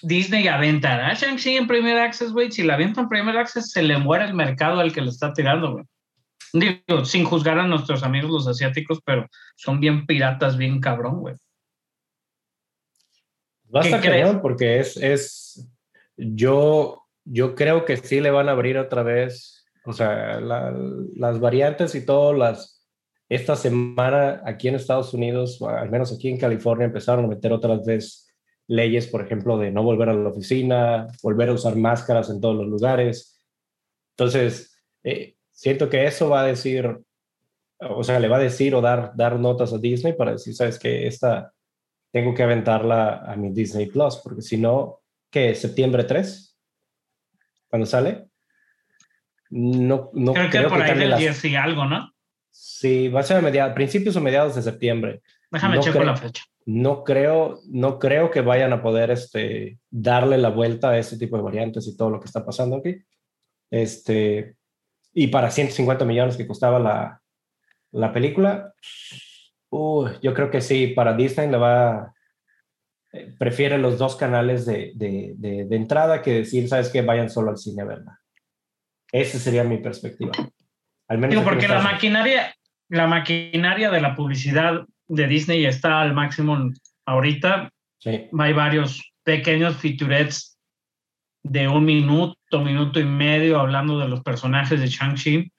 Disney 0.01 0.47
aventará 0.47 1.09
a 1.09 1.13
Shang-Chi 1.13 1.57
en 1.57 1.67
Premier 1.67 1.99
Access, 1.99 2.31
güey. 2.31 2.51
Si 2.51 2.63
la 2.63 2.73
avienta 2.73 3.01
en 3.01 3.07
Premier 3.07 3.37
Access, 3.37 3.69
se 3.69 3.83
le 3.83 3.99
muere 3.99 4.25
el 4.25 4.33
mercado 4.33 4.79
al 4.79 4.91
que 4.91 5.01
le 5.01 5.09
está 5.09 5.31
tirando, 5.31 5.73
güey. 5.73 5.85
Digo, 6.53 7.05
sin 7.05 7.23
juzgar 7.23 7.59
a 7.59 7.67
nuestros 7.67 8.01
amigos 8.01 8.31
los 8.31 8.47
asiáticos, 8.47 8.99
pero 9.05 9.27
son 9.55 9.79
bien 9.79 10.07
piratas, 10.07 10.57
bien 10.57 10.81
cabrón, 10.81 11.19
güey. 11.19 11.35
Va 13.73 13.81
a 13.81 13.83
¿Qué 13.83 13.89
estar 13.89 14.01
cañón 14.01 14.41
porque 14.41 14.79
es, 14.79 14.97
es, 14.97 15.69
yo, 16.15 17.03
yo 17.25 17.53
creo 17.53 17.85
que 17.85 17.97
sí 17.97 18.21
le 18.21 18.31
van 18.31 18.49
a 18.49 18.53
abrir 18.53 18.79
otra 18.79 19.03
vez, 19.03 19.67
o 19.85 19.93
sea, 19.93 20.39
la- 20.39 20.73
las 21.15 21.39
variantes 21.39 21.93
y 21.93 22.03
todo, 22.03 22.33
las, 22.33 22.76
esta 23.29 23.55
semana 23.55 24.41
aquí 24.45 24.67
en 24.67 24.75
Estados 24.75 25.13
Unidos, 25.13 25.61
al 25.61 25.89
menos 25.89 26.13
aquí 26.13 26.29
en 26.29 26.37
California, 26.37 26.85
empezaron 26.85 27.25
a 27.25 27.27
meter 27.27 27.51
otras 27.51 27.85
vez 27.85 28.33
leyes, 28.67 29.07
por 29.07 29.21
ejemplo, 29.21 29.57
de 29.57 29.71
no 29.71 29.83
volver 29.83 30.09
a 30.09 30.13
la 30.13 30.29
oficina, 30.29 31.07
volver 31.21 31.49
a 31.49 31.53
usar 31.53 31.75
máscaras 31.75 32.29
en 32.29 32.39
todos 32.41 32.55
los 32.55 32.67
lugares. 32.67 33.41
Entonces, 34.17 34.81
eh, 35.03 35.35
siento 35.51 35.89
que 35.89 36.05
eso 36.05 36.29
va 36.29 36.41
a 36.41 36.45
decir, 36.45 36.97
o 37.79 38.03
sea, 38.03 38.19
le 38.19 38.27
va 38.27 38.37
a 38.37 38.41
decir 38.41 38.75
o 38.75 38.81
dar, 38.81 39.11
dar 39.15 39.39
notas 39.39 39.73
a 39.73 39.77
Disney 39.77 40.13
para 40.13 40.31
decir, 40.31 40.53
sabes 40.55 40.79
que 40.79 41.07
esta 41.07 41.53
tengo 42.11 42.33
que 42.33 42.43
aventarla 42.43 43.17
a 43.25 43.35
mi 43.35 43.51
Disney 43.51 43.87
Plus, 43.87 44.17
porque 44.17 44.41
si 44.41 44.57
no, 44.57 45.01
¿qué? 45.29 45.53
¿Septiembre 45.53 46.05
3? 46.05 46.57
¿Cuándo 47.69 47.85
sale? 47.85 48.29
No, 49.49 50.09
no 50.13 50.33
Creo 50.33 50.49
que 50.49 50.69
por 50.69 50.81
ahí 50.81 50.87
cambie 50.87 51.01
del 51.03 51.09
las- 51.11 51.19
10 51.19 51.45
y 51.45 51.55
algo, 51.55 51.85
¿no? 51.85 52.11
Sí, 52.59 53.07
va 53.09 53.19
a 53.19 53.23
ser 53.23 53.37
a 53.37 53.41
media- 53.41 53.73
principios 53.73 54.15
o 54.15 54.21
mediados 54.21 54.55
de 54.55 54.61
septiembre. 54.63 55.21
Déjame 55.51 55.75
No 55.75 55.81
checo 55.81 55.97
creo. 55.99 56.05
la 56.11 56.15
fecha. 56.17 56.43
No 56.65 57.03
creo, 57.03 57.59
no 57.69 57.97
creo 57.99 58.29
que 58.31 58.41
vayan 58.41 58.73
a 58.73 58.81
poder 58.81 59.11
este, 59.11 59.79
darle 59.89 60.37
la 60.37 60.49
vuelta 60.49 60.89
a 60.89 60.97
este 60.97 61.17
tipo 61.17 61.37
de 61.37 61.43
variantes 61.43 61.87
y 61.87 61.95
todo 61.95 62.09
lo 62.09 62.19
que 62.19 62.25
está 62.25 62.45
pasando 62.45 62.77
aquí. 62.77 62.97
Este, 63.71 64.55
y 65.13 65.27
para 65.27 65.49
150 65.51 66.03
millones 66.03 66.35
que 66.35 66.47
costaba 66.47 66.79
la, 66.79 67.21
la 67.91 68.11
película, 68.11 68.73
yo 69.71 70.33
creo 70.33 70.49
que 70.49 70.61
sí, 70.61 70.87
para 70.87 71.13
Disney 71.13 71.49
le 71.49 71.57
va, 71.57 72.13
eh, 73.13 73.33
prefiere 73.37 73.77
los 73.77 73.97
dos 73.97 74.15
canales 74.15 74.65
de, 74.65 74.91
de, 74.95 75.33
de, 75.37 75.65
de 75.65 75.75
entrada 75.75 76.21
que 76.21 76.33
decir, 76.33 76.67
sabes 76.67 76.89
que 76.89 77.01
vayan 77.01 77.29
solo 77.29 77.51
al 77.51 77.57
cine 77.57 77.83
a 77.83 77.85
verla. 77.85 78.19
Esa 79.11 79.37
sería 79.39 79.63
mi 79.63 79.77
perspectiva. 79.77 80.31
Al 81.07 81.17
menos 81.17 81.31
Digo, 81.31 81.43
porque 81.43 81.67
la 81.67 81.81
maquinaria, 81.81 82.53
la 82.89 83.07
maquinaria 83.07 83.89
de 83.89 84.01
la 84.01 84.15
publicidad 84.15 84.85
de 85.07 85.27
Disney 85.27 85.65
está 85.65 86.01
al 86.01 86.13
máximo 86.13 86.57
ahorita. 87.05 87.69
Sí, 87.99 88.27
Hay 88.37 88.53
varios 88.53 89.13
pequeños 89.23 89.77
featurettes 89.77 90.57
de 91.43 91.67
un 91.67 91.85
minuto, 91.85 92.61
minuto 92.61 92.99
y 92.99 93.05
medio 93.05 93.59
hablando 93.59 93.99
de 93.99 94.07
los 94.09 94.21
personajes 94.21 94.79
de 94.79 94.87
Shang-Chi, 94.87 95.51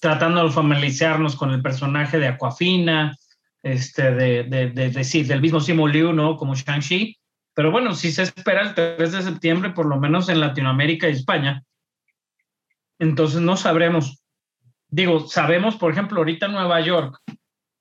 tratando 0.00 0.44
de 0.44 0.50
familiarizarnos 0.52 1.36
con 1.36 1.50
el 1.50 1.60
personaje 1.62 2.18
de 2.18 2.28
Aquafina, 2.28 3.16
este, 3.62 4.12
de, 4.12 4.44
de, 4.44 4.70
de, 4.70 4.90
de- 4.90 5.04
sí, 5.04 5.22
del 5.24 5.40
mismo 5.40 5.60
Simu 5.60 5.86
Liu, 5.86 6.12
¿no? 6.12 6.36
Como 6.36 6.54
Shang-Chi. 6.54 7.16
Pero 7.54 7.70
bueno, 7.70 7.94
si 7.94 8.12
se 8.12 8.22
espera 8.22 8.62
el 8.62 8.74
3 8.74 9.12
de 9.12 9.22
septiembre, 9.22 9.70
por 9.70 9.86
lo 9.86 9.98
menos 9.98 10.28
en 10.28 10.40
Latinoamérica 10.40 11.08
y 11.08 11.12
España. 11.12 11.62
Entonces 12.98 13.40
no 13.40 13.56
sabremos. 13.56 14.22
Digo, 14.88 15.26
sabemos, 15.28 15.76
por 15.76 15.92
ejemplo, 15.92 16.18
ahorita 16.18 16.48
Nueva 16.48 16.80
York 16.80 17.18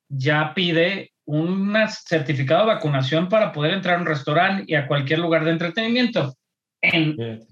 ya 0.09 0.53
pide 0.53 1.11
un 1.25 1.75
certificado 1.89 2.61
de 2.61 2.73
vacunación 2.75 3.27
para 3.27 3.51
poder 3.51 3.73
entrar 3.73 3.97
a 3.97 4.01
un 4.01 4.07
restaurante 4.07 4.63
y 4.67 4.75
a 4.75 4.87
cualquier 4.87 5.19
lugar 5.19 5.43
de 5.43 5.51
entretenimiento. 5.51 6.33
En, 6.81 7.45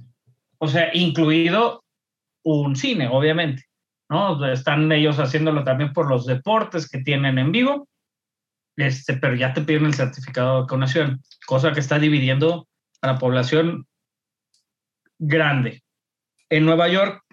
o 0.58 0.68
sea, 0.68 0.90
incluido 0.94 1.84
un 2.44 2.76
cine, 2.76 3.08
obviamente. 3.08 3.64
¿no? 4.10 4.46
Están 4.52 4.92
ellos 4.92 5.20
haciéndolo 5.20 5.64
también 5.64 5.92
por 5.94 6.08
los 6.08 6.26
deportes 6.26 6.90
que 6.90 7.00
tienen 7.00 7.38
en 7.38 7.52
vivo, 7.52 7.88
este, 8.78 9.18
pero 9.18 9.36
ya 9.36 9.54
te 9.54 9.62
piden 9.62 9.86
el 9.86 9.94
certificado 9.94 10.56
de 10.56 10.62
vacunación, 10.62 11.22
cosa 11.46 11.72
que 11.72 11.80
está 11.80 11.98
dividiendo 11.98 12.68
a 13.02 13.08
la 13.08 13.18
población 13.18 13.88
grande. 15.18 15.84
En 16.50 16.66
Nueva 16.66 16.88
York, 16.88 17.25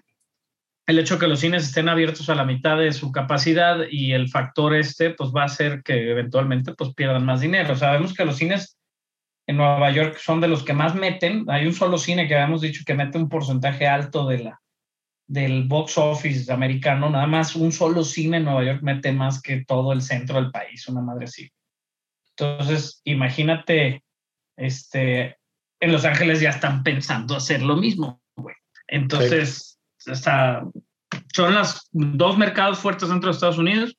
el 0.85 0.99
hecho 0.99 1.15
de 1.15 1.21
que 1.21 1.27
los 1.27 1.39
cines 1.39 1.63
estén 1.63 1.87
abiertos 1.87 2.29
a 2.29 2.35
la 2.35 2.43
mitad 2.43 2.77
de 2.77 2.91
su 2.91 3.11
capacidad 3.11 3.77
y 3.89 4.11
el 4.11 4.29
factor 4.29 4.75
este, 4.75 5.11
pues 5.11 5.31
va 5.31 5.43
a 5.43 5.45
hacer 5.45 5.81
que 5.81 6.11
eventualmente 6.11 6.73
pues 6.73 6.93
pierdan 6.93 7.25
más 7.25 7.41
dinero. 7.41 7.75
Sabemos 7.75 8.13
que 8.13 8.25
los 8.25 8.37
cines 8.37 8.77
en 9.47 9.57
Nueva 9.57 9.91
York 9.91 10.17
son 10.17 10.41
de 10.41 10.47
los 10.47 10.63
que 10.63 10.73
más 10.73 10.95
meten. 10.95 11.45
Hay 11.49 11.65
un 11.65 11.73
solo 11.73 11.97
cine 11.97 12.27
que 12.27 12.35
habíamos 12.35 12.61
dicho 12.61 12.83
que 12.85 12.93
mete 12.93 13.17
un 13.17 13.29
porcentaje 13.29 13.87
alto 13.87 14.27
del 14.27 15.63
box 15.67 15.97
office 15.97 16.51
americano. 16.51 17.09
Nada 17.09 17.27
más 17.27 17.55
un 17.55 17.71
solo 17.71 18.03
cine 18.03 18.37
en 18.37 18.45
Nueva 18.45 18.65
York 18.65 18.79
mete 18.81 19.13
más 19.13 19.41
que 19.41 19.63
todo 19.65 19.93
el 19.93 20.01
centro 20.01 20.35
del 20.35 20.51
país, 20.51 20.87
una 20.89 21.01
madre 21.01 21.25
así. 21.25 21.49
Entonces, 22.35 23.01
imagínate, 23.05 24.03
este, 24.57 25.37
en 25.79 25.91
Los 25.91 26.03
Ángeles 26.03 26.41
ya 26.41 26.49
están 26.49 26.83
pensando 26.83 27.35
hacer 27.35 27.61
lo 27.61 27.77
mismo, 27.77 28.21
güey. 28.35 28.55
Entonces, 28.87 29.72
son 30.05 31.53
los 31.53 31.89
dos 31.91 32.37
mercados 32.37 32.79
fuertes 32.79 33.09
dentro 33.09 33.29
de 33.29 33.33
Estados 33.35 33.57
Unidos 33.57 33.95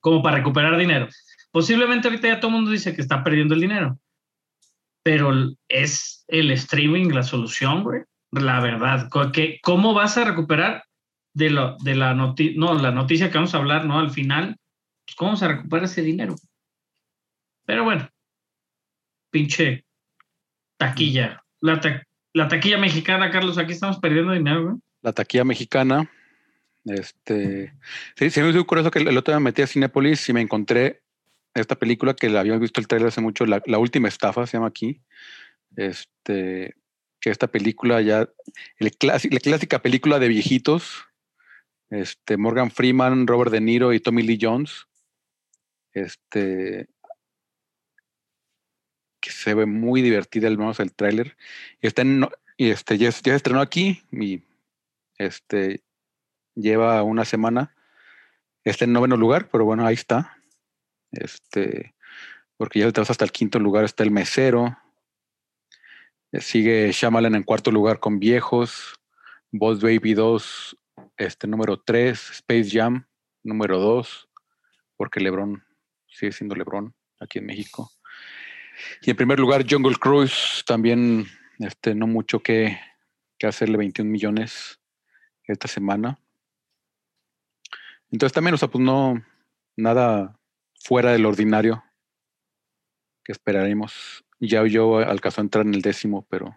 como 0.00 0.22
para 0.22 0.36
recuperar 0.38 0.76
dinero. 0.76 1.08
Posiblemente 1.50 2.08
ahorita 2.08 2.28
ya 2.28 2.40
todo 2.40 2.50
mundo 2.50 2.70
dice 2.70 2.94
que 2.94 3.00
está 3.00 3.24
perdiendo 3.24 3.54
el 3.54 3.60
dinero, 3.60 3.98
pero 5.02 5.32
es 5.68 6.24
el 6.28 6.50
streaming 6.50 7.08
la 7.10 7.22
solución, 7.22 7.82
güey. 7.82 8.02
La 8.32 8.60
verdad, 8.60 9.08
¿cómo 9.62 9.94
vas 9.94 10.18
a 10.18 10.24
recuperar 10.24 10.84
de, 11.32 11.50
lo, 11.50 11.76
de 11.78 11.94
la, 11.94 12.12
noti 12.14 12.54
no, 12.56 12.74
la 12.74 12.90
noticia 12.90 13.30
que 13.30 13.38
vamos 13.38 13.54
a 13.54 13.58
hablar, 13.58 13.84
¿no? 13.86 13.98
Al 13.98 14.10
final, 14.10 14.56
pues, 15.06 15.16
¿cómo 15.16 15.36
se 15.36 15.48
recupera 15.48 15.84
ese 15.86 16.02
dinero? 16.02 16.34
Pero 17.64 17.84
bueno, 17.84 18.08
pinche 19.30 19.84
taquilla. 20.76 21.42
La, 21.60 21.80
ta- 21.80 22.02
la 22.34 22.48
taquilla 22.48 22.78
mexicana, 22.78 23.30
Carlos, 23.30 23.58
aquí 23.58 23.72
estamos 23.72 23.98
perdiendo 23.98 24.32
dinero, 24.32 24.64
güey. 24.64 24.76
La 25.06 25.12
taquilla 25.12 25.44
mexicana. 25.44 26.10
Este. 26.84 27.72
Sí, 28.16 28.40
me 28.40 28.50
hizo 28.50 28.66
curioso 28.66 28.90
que 28.90 28.98
el 28.98 29.16
otro 29.16 29.32
día 29.32 29.38
me 29.38 29.44
metí 29.44 29.62
a 29.62 29.68
Cinepolis 29.68 30.28
y 30.28 30.32
me 30.32 30.40
encontré 30.40 31.00
esta 31.54 31.76
película 31.76 32.14
que 32.14 32.28
la 32.28 32.40
había 32.40 32.58
visto 32.58 32.80
el 32.80 32.88
trailer 32.88 33.06
hace 33.06 33.20
mucho, 33.20 33.46
la, 33.46 33.78
última 33.78 34.08
estafa 34.08 34.48
se 34.48 34.56
llama 34.56 34.66
aquí. 34.66 35.00
Este. 35.76 36.74
Que 37.20 37.30
esta 37.30 37.46
película 37.46 38.00
ya. 38.02 38.28
El 38.78 38.90
clasi- 38.98 39.32
la 39.32 39.38
clásica 39.38 39.80
película 39.80 40.18
de 40.18 40.26
viejitos. 40.26 41.04
Este. 41.88 42.36
Morgan 42.36 42.72
Freeman, 42.72 43.28
Robert 43.28 43.52
De 43.52 43.60
Niro 43.60 43.92
y 43.92 44.00
Tommy 44.00 44.22
Lee 44.24 44.40
Jones. 44.42 44.88
Este. 45.92 46.88
Que 49.20 49.30
se 49.30 49.54
ve 49.54 49.66
muy 49.66 50.02
divertida, 50.02 50.48
al 50.48 50.58
menos 50.58 50.80
el 50.80 50.92
tráiler. 50.92 51.36
Y 51.80 51.86
está 51.86 52.02
en, 52.02 52.26
este, 52.58 52.98
ya, 52.98 53.10
ya 53.10 53.12
se 53.12 53.34
estrenó 53.36 53.60
aquí 53.60 54.02
y 54.10 54.42
este 55.18 55.82
lleva 56.54 57.02
una 57.02 57.24
semana. 57.24 57.74
Está 58.64 58.84
en 58.84 58.92
noveno 58.92 59.16
lugar, 59.16 59.48
pero 59.50 59.64
bueno, 59.64 59.86
ahí 59.86 59.94
está. 59.94 60.36
Este, 61.12 61.94
porque 62.56 62.80
ya 62.80 62.90
te 62.90 63.00
vas 63.00 63.10
hasta 63.10 63.24
el 63.24 63.32
quinto 63.32 63.58
lugar, 63.58 63.84
está 63.84 64.02
el 64.02 64.10
mesero. 64.10 64.76
Sigue 66.32 66.90
Shyamalan 66.92 67.34
en 67.34 67.44
cuarto 67.44 67.70
lugar 67.70 68.00
con 68.00 68.18
Viejos. 68.18 68.94
Boss 69.52 69.80
Baby 69.80 70.14
2, 70.14 70.76
este 71.16 71.46
número 71.46 71.80
3. 71.80 72.30
Space 72.30 72.70
Jam, 72.70 73.06
número 73.44 73.78
2. 73.78 74.28
Porque 74.96 75.20
LeBron 75.20 75.62
sigue 76.08 76.32
siendo 76.32 76.56
LeBron 76.56 76.94
aquí 77.20 77.38
en 77.38 77.46
México. 77.46 77.90
Y 79.02 79.10
en 79.10 79.16
primer 79.16 79.38
lugar, 79.38 79.64
Jungle 79.68 79.96
Cruise, 79.96 80.64
también 80.66 81.26
este, 81.58 81.94
no 81.94 82.06
mucho 82.06 82.40
que, 82.40 82.78
que 83.38 83.46
hacerle 83.46 83.78
21 83.78 84.10
millones 84.10 84.80
esta 85.46 85.68
semana. 85.68 86.18
Entonces 88.10 88.32
también, 88.32 88.54
o 88.54 88.58
sea, 88.58 88.68
pues 88.68 88.82
no, 88.82 89.22
nada 89.76 90.38
fuera 90.80 91.12
del 91.12 91.26
ordinario 91.26 91.82
que 93.24 93.32
esperaremos. 93.32 94.24
Ya 94.38 94.64
yo 94.66 94.98
alcanzó 94.98 95.40
a 95.40 95.44
entrar 95.44 95.66
en 95.66 95.74
el 95.74 95.82
décimo, 95.82 96.26
pero 96.28 96.54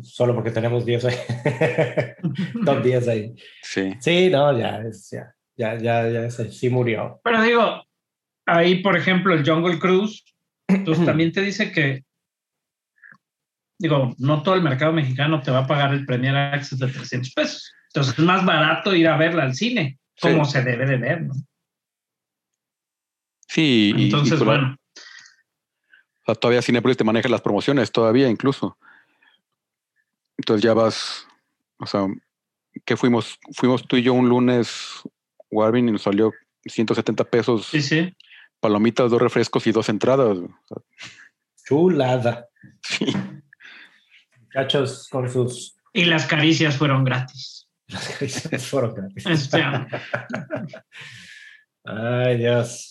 Solo 0.00 0.34
porque 0.34 0.50
tenemos 0.50 0.86
10 0.86 1.04
ahí. 1.04 1.16
Top 2.64 2.82
10 2.82 3.08
ahí. 3.08 3.34
sí. 3.62 3.94
Sí, 4.00 4.30
no, 4.30 4.58
ya, 4.58 4.80
es, 4.80 5.10
ya. 5.10 5.34
Ya, 5.54 5.76
ya, 5.76 6.08
ya, 6.08 6.30
sí 6.30 6.70
murió. 6.70 7.20
Pero 7.22 7.42
digo, 7.42 7.82
ahí, 8.46 8.82
por 8.82 8.96
ejemplo, 8.96 9.34
el 9.34 9.46
Jungle 9.46 9.78
Cruise, 9.78 10.24
pues 10.66 11.04
también 11.04 11.30
te 11.30 11.42
dice 11.42 11.72
que, 11.72 12.04
digo, 13.82 14.14
no 14.18 14.42
todo 14.44 14.54
el 14.54 14.62
mercado 14.62 14.92
mexicano 14.92 15.42
te 15.42 15.50
va 15.50 15.58
a 15.60 15.66
pagar 15.66 15.92
el 15.92 16.06
Premier 16.06 16.36
Access 16.36 16.78
de 16.78 16.86
300 16.86 17.32
pesos. 17.34 17.72
Entonces 17.88 18.16
es 18.16 18.24
más 18.24 18.44
barato 18.46 18.94
ir 18.94 19.08
a 19.08 19.16
verla 19.16 19.42
al 19.42 19.54
cine, 19.54 19.98
como 20.20 20.44
se 20.44 20.62
debe 20.62 20.86
de 20.86 20.96
ver, 20.96 21.22
¿no? 21.22 21.34
Sí, 23.48 23.92
y- 23.94 24.00
y 24.00 24.04
Entonces, 24.04 24.38
pues, 24.38 24.44
bueno, 24.44 24.76
o 24.94 26.24
sea, 26.24 26.34
todavía 26.36 26.62
Cinepolis 26.62 26.96
te 26.96 27.04
maneja 27.04 27.28
las 27.28 27.40
promociones, 27.40 27.90
todavía 27.90 28.28
incluso. 28.28 28.78
Entonces 30.38 30.62
ya 30.62 30.72
vas, 30.74 31.26
o 31.78 31.86
sea, 31.86 32.06
que 32.84 32.96
fuimos, 32.96 33.38
fuimos 33.54 33.86
tú 33.86 33.96
y 33.96 34.02
yo 34.02 34.14
un 34.14 34.28
lunes, 34.28 35.02
Warvin, 35.50 35.88
y 35.88 35.92
nos 35.92 36.02
salió 36.02 36.32
170 36.64 37.24
pesos, 37.24 37.66
sí, 37.66 37.82
sí. 37.82 38.16
palomitas, 38.60 39.10
dos 39.10 39.20
refrescos 39.20 39.66
y 39.66 39.72
dos 39.72 39.88
entradas. 39.88 40.38
Chulada. 41.66 42.46
sí. 42.82 43.06
Muchachos 44.54 45.08
con 45.10 45.30
sus 45.30 45.76
Y 45.92 46.04
las 46.04 46.26
caricias 46.26 46.76
fueron 46.76 47.04
gratis. 47.04 47.68
las 47.88 48.08
caricias 48.08 48.66
fueron 48.66 48.94
gratis. 48.94 49.50
Ay, 51.84 52.38
Dios. 52.38 52.88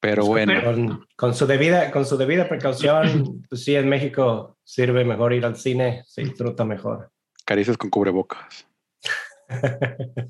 Pero 0.00 0.24
bueno, 0.24 0.62
Con, 0.64 1.06
con 1.16 1.34
su 1.34 1.46
debida, 1.46 1.90
con 1.90 2.06
su 2.06 2.16
debida 2.16 2.48
precaución, 2.48 3.42
pues 3.48 3.64
sí, 3.64 3.74
en 3.76 3.88
México 3.88 4.56
sirve 4.64 5.04
mejor 5.04 5.34
ir 5.34 5.44
al 5.44 5.56
cine, 5.56 6.02
se 6.06 6.22
disfruta 6.22 6.64
mejor. 6.64 7.10
caricias 7.44 7.76
con 7.76 7.90
cubrebocas. 7.90 8.66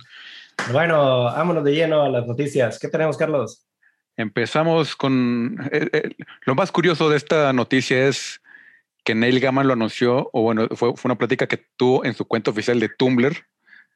Bueno, 0.73 1.25
vámonos 1.25 1.65
de 1.65 1.73
lleno 1.73 2.03
a 2.03 2.11
las 2.11 2.27
noticias. 2.27 2.79
¿Qué 2.79 2.89
tenemos, 2.89 3.17
Carlos? 3.17 3.67
Empezamos 4.15 4.95
con 4.95 5.57
eh, 5.73 5.89
eh, 5.93 6.11
lo 6.45 6.55
más 6.55 6.71
curioso 6.71 7.09
de 7.09 7.17
esta 7.17 7.51
noticia 7.55 8.07
es 8.07 8.40
que 9.05 9.15
Neil 9.15 9.41
Gaiman 9.41 9.67
lo 9.67 9.73
anunció, 9.75 10.29
o 10.33 10.43
bueno, 10.43 10.69
fue, 10.75 10.95
fue 10.97 11.09
una 11.09 11.19
plática 11.19 11.47
que 11.47 11.65
tuvo 11.77 12.05
en 12.05 12.15
su 12.15 12.25
cuenta 12.27 12.51
oficial 12.51 12.79
de 12.81 12.89
Tumblr. 12.89 13.35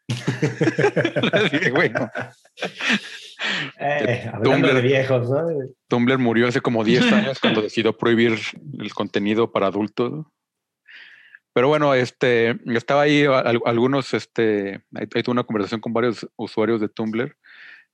Le 0.09 1.49
dije, 1.59 1.71
bueno, 1.71 2.11
Eh, 3.79 4.31
Tumblr. 4.43 4.75
de 4.75 4.81
viejos, 4.81 5.29
¿no? 5.29 5.47
Tumblr 5.89 6.19
murió 6.19 6.49
hace 6.49 6.61
como 6.61 6.85
10 6.85 7.03
años 7.13 7.39
cuando 7.41 7.63
decidió 7.63 7.97
prohibir 7.97 8.39
el 8.79 8.95
contenido 8.95 9.53
para 9.53 9.67
adultos. 9.67 10.27
Pero 11.53 11.69
bueno, 11.69 11.95
este, 11.95 12.57
estaba 12.75 13.03
ahí 13.03 13.25
al- 13.25 13.61
algunos, 13.65 14.13
este, 14.15 14.83
ahí 14.95 15.07
ahí 15.15 15.23
tuve 15.23 15.33
una 15.33 15.45
conversación 15.45 15.81
con 15.81 15.93
varios 15.93 16.27
usuarios 16.37 16.81
de 16.81 16.89
Tumblr, 16.89 17.37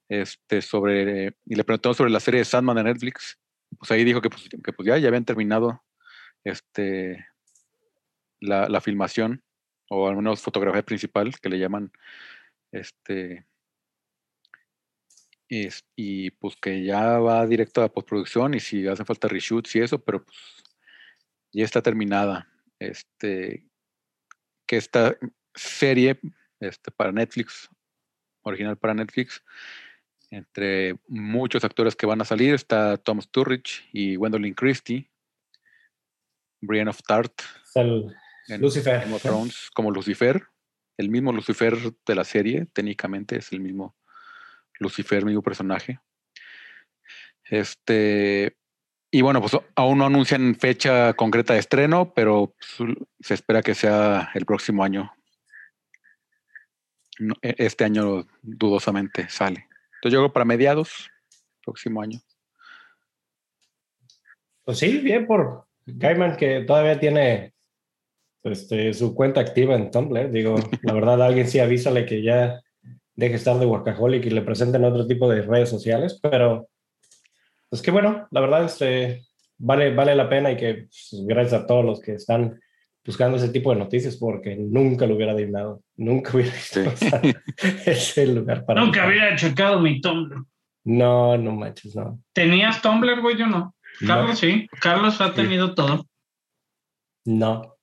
este, 0.09 0.63
sobre, 0.63 1.35
y 1.45 1.55
le 1.57 1.65
preguntamos 1.65 1.97
sobre 1.97 2.11
la 2.11 2.21
serie 2.21 2.39
de 2.41 2.45
Sandman 2.45 2.77
de 2.77 2.85
Netflix. 2.85 3.39
Pues 3.79 3.91
ahí 3.91 4.03
dijo 4.05 4.21
que 4.21 4.31
pues, 4.31 4.49
que 4.65 4.73
pues 4.73 4.87
ya, 4.87 4.97
ya 4.99 5.09
habían 5.09 5.25
terminado, 5.25 5.83
este, 6.45 7.27
la, 8.41 8.69
la 8.69 8.81
filmación, 8.81 9.43
o 9.89 10.09
al 10.09 10.17
menos 10.17 10.41
fotografía 10.41 10.83
principal, 10.83 11.35
que 11.41 11.49
le 11.49 11.59
llaman, 11.59 11.93
este, 12.73 13.47
es- 15.49 15.85
y 15.97 16.31
pues 16.31 16.57
que 16.57 16.85
ya 16.85 17.19
va 17.19 17.47
directo 17.47 17.83
a 17.83 17.93
postproducción 17.93 18.55
y 18.55 18.61
si 18.61 18.87
hacen 18.87 19.07
falta 19.07 19.29
reshoots 19.29 19.75
y 19.77 19.81
eso, 19.81 20.03
pero 20.03 20.25
pues 20.25 20.37
ya 21.53 21.65
está 21.65 21.83
terminada. 21.83 22.49
Este, 22.79 23.67
que 24.67 24.77
esta 24.77 25.17
serie 25.55 26.21
este, 26.61 26.91
para 26.93 27.13
Netflix, 27.13 27.69
original 28.43 28.79
para 28.79 28.95
Netflix, 28.95 29.43
entre 30.31 30.97
muchos 31.09 31.65
actores 31.65 31.97
que 31.97 32.07
van 32.07 32.21
a 32.21 32.25
salir, 32.25 32.55
está 32.55 32.97
Tom 32.97 33.21
Sturridge 33.21 33.89
y 33.93 34.15
Gwendolyn 34.15 34.55
Christie, 34.55 35.10
Brian 36.61 36.89
of 36.89 37.01
Tart, 37.07 37.33
en 38.49 38.61
Lucifer. 38.61 39.01
Game 39.01 39.15
of 39.15 39.23
Thrones, 39.23 39.71
como 39.75 39.91
Lucifer, 39.91 40.43
el 40.97 41.09
mismo 41.09 41.33
Lucifer 41.33 41.77
de 42.07 42.15
la 42.15 42.25
serie, 42.25 42.67
técnicamente 42.73 43.37
es 43.37 43.53
el 43.53 43.61
mismo 43.61 43.97
Lucifer, 44.79 45.25
mismo 45.25 45.43
personaje. 45.43 46.01
Este, 47.45 48.57
y 49.11 49.23
bueno, 49.23 49.41
pues 49.41 49.57
aún 49.75 49.99
no 49.99 50.07
anuncian 50.07 50.55
fecha 50.55 51.15
concreta 51.15 51.55
de 51.55 51.61
estreno, 51.61 52.13
pero 52.15 52.55
se 53.21 53.35
espera 53.35 53.63
que 53.63 53.75
sea 53.75 54.31
el 54.35 54.47
próximo 54.47 54.85
año. 54.85 55.13
E- 57.43 57.57
Este 57.59 57.85
año 57.85 58.27
dudosamente 58.43 59.29
sale. 59.29 59.69
Entonces 59.97 60.15
yo 60.15 60.21
creo 60.21 60.33
para 60.33 60.45
mediados, 60.45 61.11
próximo 61.63 62.01
año. 62.03 62.21
Pues 64.65 64.79
sí, 64.79 64.99
bien 64.99 65.27
por 65.27 65.69
Gaiman 65.97 66.37
que 66.37 66.61
todavía 66.61 66.99
tiene 66.99 67.53
este, 68.43 68.95
su 68.95 69.15
cuenta 69.15 69.41
activa 69.41 69.75
en 69.75 69.91
Tumblr. 69.91 70.31
Digo, 70.31 70.57
la 70.83 70.93
verdad, 70.93 71.23
alguien 71.27 71.49
sí 71.49 71.59
avísale 71.59 72.07
que 72.07 72.23
ya 72.23 72.61
deje 73.15 73.35
estar 73.35 73.59
de 73.59 73.67
workaholic 73.67 74.25
y 74.27 74.31
le 74.31 74.43
presenten 74.43 74.85
otro 74.85 75.07
tipo 75.07 75.29
de 75.29 75.43
redes 75.43 75.69
sociales, 75.69 76.19
pero 76.23 76.69
pues 77.69 77.83
qué 77.83 77.91
bueno, 77.91 78.27
la 78.31 78.41
verdad, 78.41 78.65
este, 78.65 79.27
vale, 79.59 79.95
vale 79.95 80.15
la 80.15 80.29
pena 80.29 80.51
y 80.51 80.57
que 80.57 80.75
pues, 80.89 81.23
gracias 81.27 81.63
a 81.63 81.67
todos 81.67 81.85
los 81.85 82.01
que 82.01 82.15
están 82.15 82.59
buscando 83.05 83.37
ese 83.37 83.51
tipo 83.51 83.71
de 83.73 83.79
noticias 83.79 84.17
porque 84.17 84.57
nunca 84.57 85.07
lo 85.07 85.17
hubiera 85.17 85.33
adivinado, 85.33 85.83
nunca 85.97 86.33
hubiera 86.35 86.53
visto 86.53 86.81
Sí. 86.97 87.35
ese 87.87 88.27
lugar 88.27 88.65
para 88.65 88.81
Nunca 88.81 89.05
había 89.05 89.37
checado 89.37 89.81
mi 89.81 90.01
Tumblr. 90.01 90.45
No, 90.85 91.37
no 91.37 91.53
manches, 91.53 91.95
no. 91.95 92.21
¿Tenías 92.33 92.81
Tumblr, 92.81 93.21
güey? 93.21 93.37
Yo 93.37 93.47
no. 93.47 93.75
Carlos 94.07 94.39
sí. 94.39 94.67
Carlos 94.81 95.21
ha 95.21 95.35
tenido 95.35 95.75
todo. 95.75 96.07
No. 97.25 97.77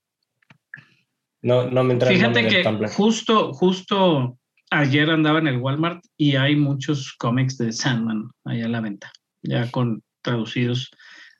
No, 1.42 1.70
no 1.70 1.84
me 1.84 1.94
entra 1.94 2.10
el 2.10 2.16
Fíjate 2.16 2.44
del 2.44 2.80
que 2.80 2.88
justo, 2.88 3.54
justo 3.54 4.38
ayer 4.72 5.10
andaba 5.10 5.40
en 5.40 5.48
el 5.48 5.58
Walmart 5.58 6.04
y 6.18 6.36
hay 6.36 6.56
muchos 6.56 7.14
cómics 7.18 7.58
de 7.58 7.72
Sandman 7.72 8.32
ahí 8.46 8.62
a 8.62 8.68
la 8.68 8.82
venta, 8.82 9.12
ya 9.44 9.70
con 9.72 10.04
traducidos 10.22 10.92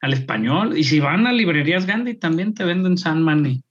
al 0.02 0.14
español. 0.14 0.78
Y 0.78 0.84
si 0.84 1.00
van 1.00 1.28
a 1.28 1.34
librerías 1.34 1.86
Gandhi, 1.86 2.16
también 2.16 2.54
te 2.54 2.64
venden 2.64 2.98
Sandman 2.98 3.46
y, 3.46 3.64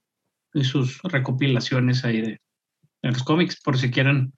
y 0.52 0.64
sus 0.64 1.00
recopilaciones 1.02 2.04
ahí 2.04 2.20
de, 2.20 2.40
de 3.02 3.10
los 3.10 3.22
cómics, 3.22 3.60
por 3.62 3.78
si 3.78 3.90
quieren 3.90 4.32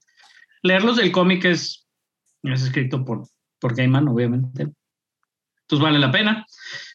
leerlos. 0.62 0.98
El 0.98 1.10
cómic 1.10 1.46
es, 1.46 1.88
es 2.42 2.62
escrito 2.62 3.04
por, 3.04 3.26
por 3.58 3.74
Gaiman, 3.74 4.08
obviamente. 4.08 4.68
Entonces 5.68 5.84
vale 5.84 5.98
la 5.98 6.10
pena. 6.10 6.46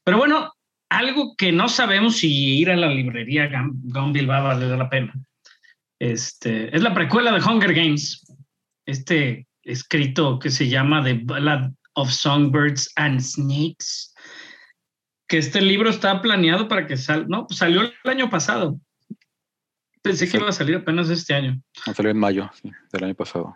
Pero 0.03 0.17
bueno, 0.17 0.51
algo 0.89 1.35
que 1.37 1.51
no 1.51 1.69
sabemos 1.69 2.17
si 2.17 2.57
ir 2.57 2.71
a 2.71 2.75
la 2.75 2.87
librería 2.87 3.49
Gunville 3.71 4.25
va 4.25 4.37
a 4.37 4.41
valer 4.41 4.75
la 4.75 4.89
pena. 4.89 5.13
Este, 5.99 6.75
es 6.75 6.81
la 6.81 6.93
precuela 6.93 7.31
de 7.31 7.39
Hunger 7.39 7.73
Games. 7.73 8.25
Este 8.87 9.47
escrito 9.61 10.39
que 10.39 10.49
se 10.49 10.67
llama 10.67 11.03
The 11.03 11.21
Ballad 11.23 11.71
of 11.93 12.09
Songbirds 12.09 12.91
and 12.95 13.21
Snakes. 13.21 14.11
Que 15.27 15.37
este 15.37 15.61
libro 15.61 15.91
está 15.91 16.19
planeado 16.19 16.67
para 16.67 16.87
que 16.87 16.97
salga. 16.97 17.27
No, 17.29 17.45
pues 17.45 17.59
salió 17.59 17.81
el 17.81 17.93
año 18.09 18.29
pasado. 18.31 18.79
Pensé 20.01 20.27
que 20.27 20.37
iba 20.37 20.49
a 20.49 20.51
salir 20.51 20.75
apenas 20.77 21.09
este 21.09 21.35
año. 21.35 21.61
Salió 21.93 22.09
en 22.09 22.17
mayo 22.17 22.51
del 22.91 23.03
año 23.03 23.15
pasado. 23.15 23.55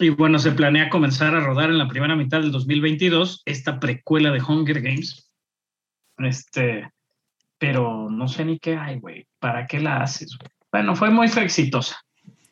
Y 0.00 0.08
bueno, 0.08 0.38
se 0.38 0.52
planea 0.52 0.88
comenzar 0.88 1.34
a 1.34 1.40
rodar 1.40 1.68
en 1.68 1.76
la 1.76 1.86
primera 1.86 2.16
mitad 2.16 2.40
del 2.40 2.52
2022 2.52 3.42
esta 3.44 3.78
precuela 3.78 4.30
de 4.30 4.40
Hunger 4.40 4.80
Games. 4.80 5.30
Este, 6.16 6.90
pero 7.58 8.08
no 8.10 8.26
sé 8.26 8.46
ni 8.46 8.58
qué 8.58 8.76
hay, 8.76 8.98
güey. 8.98 9.26
¿Para 9.38 9.66
qué 9.66 9.78
la 9.78 10.02
haces? 10.02 10.38
güey? 10.38 10.50
Bueno, 10.72 10.96
fue 10.96 11.10
muy 11.10 11.26
exitosa, 11.26 12.00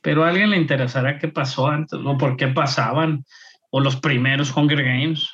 pero 0.03 0.25
a 0.25 0.29
alguien 0.29 0.51
le 0.51 0.59
interesará 0.59 1.19
qué 1.19 1.29
pasó 1.29 1.69
antes 1.69 1.99
o 2.05 2.19
por 2.19 2.37
qué 2.37 2.49
pasaban 2.49 3.25
o 3.71 3.81
los 3.81 3.97
primeros 3.97 4.55
Hunger 4.55 4.85
Games. 4.85 5.31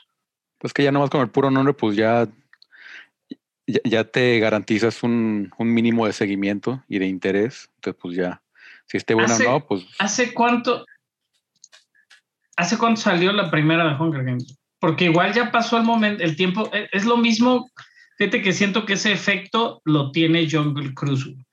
Pues 0.59 0.73
que 0.73 0.85
ya 0.85 0.93
nomás 0.93 1.11
con 1.11 1.21
el 1.21 1.31
puro 1.31 1.51
nombre, 1.51 1.75
pues 1.75 1.97
ya, 1.97 2.29
ya, 3.67 3.81
ya 3.85 4.05
te 4.05 4.39
garantizas 4.39 5.03
un, 5.03 5.53
un 5.59 5.75
mínimo 5.75 6.07
de 6.07 6.13
seguimiento 6.13 6.81
y 6.89 7.01
de 7.01 7.07
interés. 7.07 7.71
Entonces, 7.77 8.01
pues 8.01 8.17
ya, 8.17 8.41
si 8.87 8.99
esté 8.99 9.15
bueno 9.15 9.35
o 9.35 9.39
no, 9.39 9.67
pues 9.67 9.85
¿Hace 9.99 10.33
cuánto? 10.33 10.85
¿Hace 12.57 12.79
cuánto 12.79 13.01
salió 13.01 13.33
la 13.33 13.51
primera 13.51 13.85
de 13.89 13.95
Hunger 14.03 14.25
Games? 14.25 14.57
Porque 14.79 15.07
igual 15.07 15.33
ya 15.33 15.51
pasó 15.51 15.77
el 15.79 15.85
momento, 15.85 16.23
el 16.23 16.37
tiempo, 16.37 16.71
e- 16.73 16.89
es 16.93 17.05
lo 17.05 17.17
mismo. 17.17 17.69
Fíjate 18.19 18.43
que 18.43 18.53
siento 18.53 18.85
que 18.87 18.93
ese 18.95 19.13
efecto 19.13 19.81
lo 19.85 20.11
tiene 20.13 20.49
Jungle 20.49 20.95
Cruise. 20.95 21.25
güey. 21.25 21.45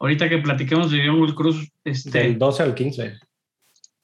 Ahorita 0.00 0.28
que 0.28 0.38
platiquemos 0.38 0.90
de 0.90 1.06
Jungle 1.06 1.34
Cruise, 1.34 1.70
este, 1.84 2.18
Del 2.20 2.38
12 2.38 2.62
al 2.62 2.74
15. 2.74 3.18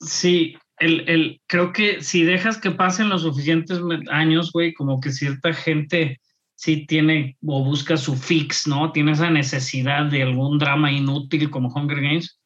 sí, 0.00 0.56
el, 0.78 1.08
el, 1.08 1.40
creo 1.46 1.72
que 1.72 2.02
si 2.02 2.24
dejas 2.24 2.58
que 2.58 2.72
pasen 2.72 3.08
los 3.08 3.22
suficientes 3.22 3.78
años, 4.10 4.50
güey, 4.52 4.74
como 4.74 5.00
que 5.00 5.12
cierta 5.12 5.52
gente 5.54 6.20
sí 6.56 6.84
tiene 6.86 7.36
o 7.46 7.64
busca 7.64 7.96
su 7.96 8.16
fix, 8.16 8.66
¿no? 8.66 8.90
Tiene 8.92 9.12
esa 9.12 9.30
necesidad 9.30 10.06
de 10.06 10.22
algún 10.24 10.58
drama 10.58 10.90
inútil 10.90 11.48
como 11.50 11.68
Hunger 11.68 12.00
Games 12.00 12.40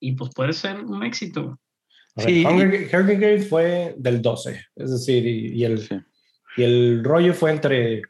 y 0.00 0.12
pues 0.12 0.30
puede 0.34 0.52
ser 0.54 0.80
un 0.84 1.04
éxito. 1.04 1.58
Sí, 2.16 2.44
Hunger, 2.44 2.88
Hunger 2.94 3.18
Games 3.18 3.48
fue 3.48 3.94
del 3.98 4.22
12, 4.22 4.60
es 4.76 4.90
decir, 4.90 5.26
y, 5.26 5.48
y 5.54 5.64
el, 5.64 5.78
Sí. 5.80 5.96
y 6.56 6.62
el 6.62 7.02
rollo 7.02 7.34
fue 7.34 7.50
entre 7.50 8.02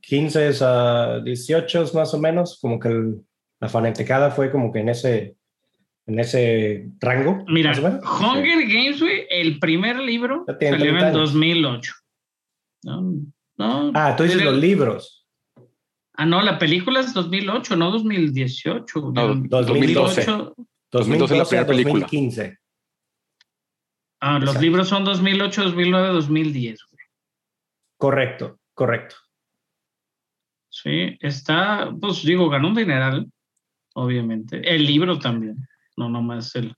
15 0.00 0.50
a 0.62 1.20
18 1.24 1.90
más 1.94 2.12
o 2.14 2.18
menos, 2.18 2.58
como 2.60 2.78
que 2.80 2.88
el- 2.88 3.20
la 3.60 3.68
fanaticada 3.68 4.30
fue 4.32 4.50
como 4.50 4.72
que 4.72 4.80
en 4.80 4.88
ese, 4.88 5.36
en 6.06 6.18
ese 6.18 6.88
rango. 7.00 7.44
Mira, 7.48 7.70
más 7.70 7.78
o 7.78 7.82
menos. 7.82 8.04
Hunger 8.04 8.66
Games, 8.66 9.00
güey, 9.00 9.24
el 9.30 9.58
primer 9.60 9.98
libro 10.00 10.44
salió 10.46 10.68
en 10.68 10.78
30 10.80 10.98
el 10.98 11.04
años. 11.04 11.32
2008. 11.32 11.92
No, 12.82 13.02
no. 13.56 13.92
Ah, 13.94 14.14
tú 14.16 14.24
dices 14.24 14.40
era- 14.40 14.50
los 14.50 14.60
libros. 14.60 15.26
Ah, 16.16 16.26
no, 16.26 16.42
la 16.42 16.58
película 16.58 17.00
es 17.00 17.14
2008, 17.14 17.76
no 17.76 17.90
2018. 17.92 19.12
No, 19.14 19.34
Del 19.34 19.48
2012. 19.48 20.24
2008. 20.26 20.54
2012 20.92 21.34
es 21.34 21.38
la 21.38 21.44
primera 21.46 21.66
película. 21.66 22.00
2015. 22.00 22.58
Ah, 24.26 24.38
los 24.38 24.44
Exacto. 24.44 24.62
libros 24.62 24.88
son 24.88 25.04
2008, 25.04 25.64
2009, 25.64 26.08
2010. 26.08 26.80
güey. 26.90 27.04
Correcto, 27.98 28.58
correcto. 28.72 29.16
Sí, 30.70 31.18
está, 31.20 31.92
pues 32.00 32.22
digo, 32.24 32.48
ganó 32.48 32.68
un 32.68 32.74
dineral, 32.74 33.30
obviamente. 33.94 34.62
El 34.74 34.86
libro 34.86 35.18
también, 35.18 35.56
no 35.98 36.08
nomás 36.08 36.56
el, 36.56 36.74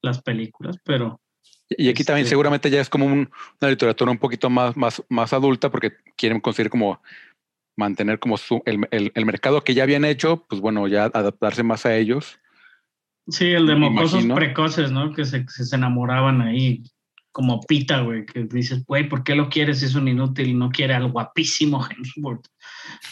las 0.00 0.22
películas, 0.22 0.78
pero 0.84 1.20
Y 1.68 1.90
aquí 1.90 2.02
también 2.02 2.22
Este- 2.24 2.30
seguramente 2.30 2.70
ya 2.70 2.80
es 2.80 2.88
como 2.88 3.04
un- 3.04 3.30
una 3.60 3.70
literatura 3.70 4.10
un 4.10 4.18
poquito 4.18 4.48
más, 4.48 4.74
más, 4.74 5.02
más 5.10 5.32
adulta 5.34 5.70
porque 5.70 5.92
quieren 6.16 6.40
conseguir 6.40 6.70
como 6.70 7.02
mantener 7.76 8.18
como 8.18 8.38
su, 8.38 8.62
el, 8.64 8.88
el- 8.90 9.12
el 9.14 9.26
mercado 9.26 9.62
que 9.62 9.74
ya 9.74 9.82
habían 9.82 10.06
hecho, 10.06 10.46
pues 10.48 10.62
bueno, 10.62 10.88
ya 10.88 11.04
adaptarse 11.04 11.62
más 11.62 11.84
a 11.84 11.94
ellos. 11.94 12.38
Sí, 13.28 13.52
el 13.52 13.66
de 13.66 13.74
mocosos 13.74 14.24
imagino. 14.24 14.34
precoces, 14.34 14.90
¿no? 14.90 15.12
Que 15.12 15.24
se, 15.24 15.46
se 15.48 15.76
enamoraban 15.76 16.40
ahí, 16.42 16.82
como 17.32 17.60
Pita, 17.60 18.00
güey, 18.00 18.24
que 18.24 18.44
dices, 18.44 18.84
güey, 18.86 19.08
¿por 19.08 19.22
qué 19.22 19.34
lo 19.34 19.50
quieres? 19.50 19.82
Es 19.82 19.94
un 19.94 20.08
inútil, 20.08 20.58
no 20.58 20.70
quiere 20.70 20.94
al 20.94 21.12
guapísimo 21.12 21.86
Hemsworth. 21.90 22.46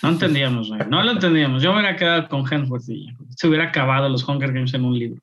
No 0.03 0.09
entendíamos, 0.09 0.69
güey, 0.69 0.81
no 0.89 1.03
lo 1.03 1.13
entendíamos. 1.13 1.63
Yo 1.63 1.73
me 1.73 1.81
hubiera 1.81 1.97
quedado 1.97 2.29
con 2.29 2.51
Hemsworth 2.51 2.89
y 2.89 3.09
se 3.37 3.49
hubiera 3.49 3.65
acabado 3.65 4.09
los 4.09 4.27
Hunger 4.27 4.53
Games 4.53 4.73
en 4.75 4.85
un 4.85 4.99
libro. 4.99 5.21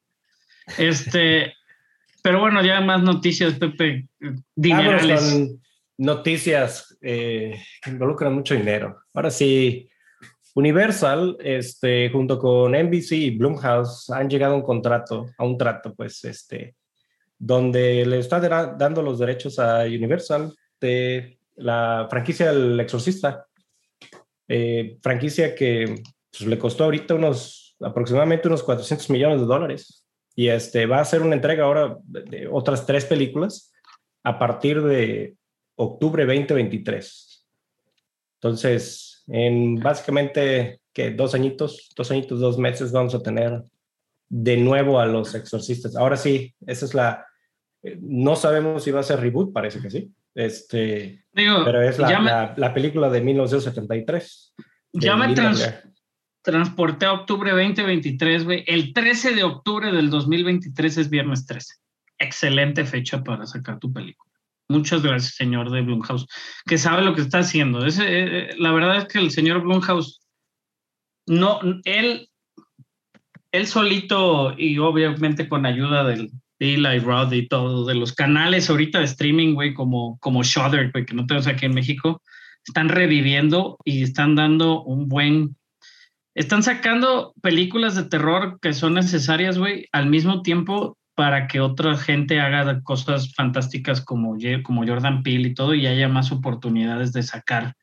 Este, 0.77 1.53
pero 2.21 2.39
bueno, 2.39 2.63
ya 2.63 2.79
más 2.81 3.01
noticias, 3.01 3.53
Pepe, 3.53 4.07
dinerales. 4.55 5.51
noticias 5.97 6.95
eh, 7.01 7.59
que 7.81 7.89
involucran 7.89 8.33
mucho 8.35 8.53
dinero. 8.53 8.99
Ahora 9.13 9.31
sí, 9.31 9.89
Universal, 10.55 11.37
este, 11.39 12.09
junto 12.09 12.37
con 12.37 12.73
NBC 12.73 13.11
y 13.13 13.37
Blumhouse, 13.37 14.09
han 14.09 14.29
llegado 14.29 14.53
a 14.53 14.57
un 14.57 14.63
contrato, 14.63 15.27
a 15.37 15.45
un 15.45 15.57
trato, 15.57 15.93
pues, 15.95 16.23
este, 16.25 16.75
donde 17.37 18.05
le 18.05 18.19
está 18.19 18.39
dando 18.77 19.01
los 19.01 19.19
derechos 19.19 19.59
a 19.59 19.83
Universal 19.83 20.53
de 20.79 21.39
la 21.55 22.07
franquicia 22.09 22.51
del 22.51 22.79
Exorcista. 22.79 23.45
Eh, 24.47 24.97
franquicia 25.01 25.55
que 25.55 26.01
pues, 26.29 26.41
le 26.41 26.57
costó 26.57 26.83
ahorita 26.83 27.15
unos 27.15 27.61
aproximadamente 27.81 28.47
unos 28.47 28.63
400 28.63 29.09
millones 29.09 29.39
de 29.39 29.45
dólares. 29.45 30.05
Y 30.35 30.47
este, 30.47 30.85
va 30.85 30.99
a 30.99 31.01
hacer 31.01 31.21
una 31.21 31.35
entrega 31.35 31.65
ahora 31.65 31.97
de 32.03 32.47
otras 32.47 32.85
tres 32.85 33.05
películas 33.05 33.71
a 34.23 34.39
partir 34.39 34.81
de 34.81 35.35
octubre 35.75 36.25
2023. 36.25 37.47
Entonces, 38.35 39.10
en 39.27 39.75
básicamente 39.75 40.81
que 40.93 41.11
dos 41.11 41.33
añitos, 41.35 41.89
dos 41.95 42.11
añitos, 42.11 42.39
dos 42.39 42.57
meses 42.57 42.91
vamos 42.91 43.15
a 43.15 43.21
tener 43.23 43.63
de 44.29 44.57
nuevo 44.57 44.99
a 44.99 45.05
los 45.05 45.35
exorcistas. 45.35 45.95
Ahora 45.95 46.17
sí, 46.17 46.53
esa 46.65 46.85
es 46.85 46.93
la... 46.93 47.25
No 48.01 48.35
sabemos 48.35 48.83
si 48.83 48.91
va 48.91 48.99
a 48.99 49.03
ser 49.03 49.19
reboot, 49.19 49.51
parece 49.53 49.81
que 49.81 49.89
sí. 49.89 50.11
Este, 50.35 51.25
Digo, 51.33 51.63
pero 51.65 51.81
es 51.81 51.97
la, 51.99 52.09
ya 52.09 52.19
me- 52.19 52.29
la, 52.29 52.53
la 52.55 52.73
película 52.73 53.09
de 53.09 53.21
1973. 53.21 54.53
de 54.93 55.05
ya 55.05 55.15
me 55.15 55.33
trans- 55.33 55.83
transporté 56.41 57.05
a 57.05 57.13
octubre 57.13 57.51
2023, 57.51 58.45
güey. 58.45 58.63
El 58.67 58.93
13 58.93 59.35
de 59.35 59.43
octubre 59.43 59.91
del 59.91 60.09
2023 60.09 60.97
es 60.97 61.09
viernes 61.09 61.45
13. 61.45 61.75
Excelente 62.19 62.85
fecha 62.85 63.23
para 63.23 63.45
sacar 63.45 63.79
tu 63.79 63.91
película. 63.91 64.30
Muchas 64.71 65.03
gracias, 65.03 65.35
señor 65.35 65.69
de 65.69 65.81
Blumhouse, 65.81 66.25
que 66.65 66.77
sabe 66.77 67.03
lo 67.03 67.13
que 67.13 67.21
está 67.21 67.39
haciendo. 67.39 67.85
Ese, 67.85 68.03
eh, 68.07 68.55
la 68.57 68.71
verdad 68.71 68.97
es 68.97 69.05
que 69.05 69.19
el 69.19 69.31
señor 69.31 69.61
Blumhouse, 69.61 70.21
no, 71.27 71.59
él, 71.83 72.29
él 73.51 73.67
solito 73.67 74.55
y 74.57 74.77
obviamente 74.79 75.49
con 75.49 75.65
ayuda 75.65 76.05
del 76.05 76.31
Eli 76.59 76.99
Rod 76.99 77.33
y 77.33 77.47
todo, 77.47 77.85
de 77.85 77.95
los 77.95 78.13
canales 78.13 78.69
ahorita 78.69 78.99
de 78.99 79.05
streaming, 79.05 79.53
güey, 79.53 79.73
como, 79.73 80.17
como 80.19 80.43
Shudder, 80.43 80.91
güey, 80.91 81.05
que 81.05 81.13
no 81.13 81.25
tenemos 81.25 81.47
aquí 81.47 81.65
en 81.65 81.73
México, 81.73 82.21
están 82.65 82.89
reviviendo 82.89 83.77
y 83.83 84.03
están 84.03 84.35
dando 84.35 84.83
un 84.83 85.07
buen 85.09 85.55
están 86.33 86.63
sacando 86.63 87.33
películas 87.41 87.95
de 87.95 88.03
terror 88.03 88.57
que 88.61 88.73
son 88.73 88.93
necesarias, 88.93 89.57
güey, 89.57 89.87
al 89.91 90.07
mismo 90.07 90.41
tiempo 90.41 90.97
para 91.21 91.45
que 91.47 91.59
otra 91.59 91.95
gente 91.97 92.39
haga 92.39 92.81
cosas 92.81 93.31
fantásticas 93.35 94.01
como, 94.01 94.35
como 94.63 94.87
Jordan 94.87 95.21
Peele 95.21 95.49
y 95.49 95.53
todo 95.53 95.75
y 95.75 95.85
haya 95.85 96.09
más 96.09 96.31
oportunidades 96.31 97.13
de 97.13 97.21
sacar. 97.21 97.75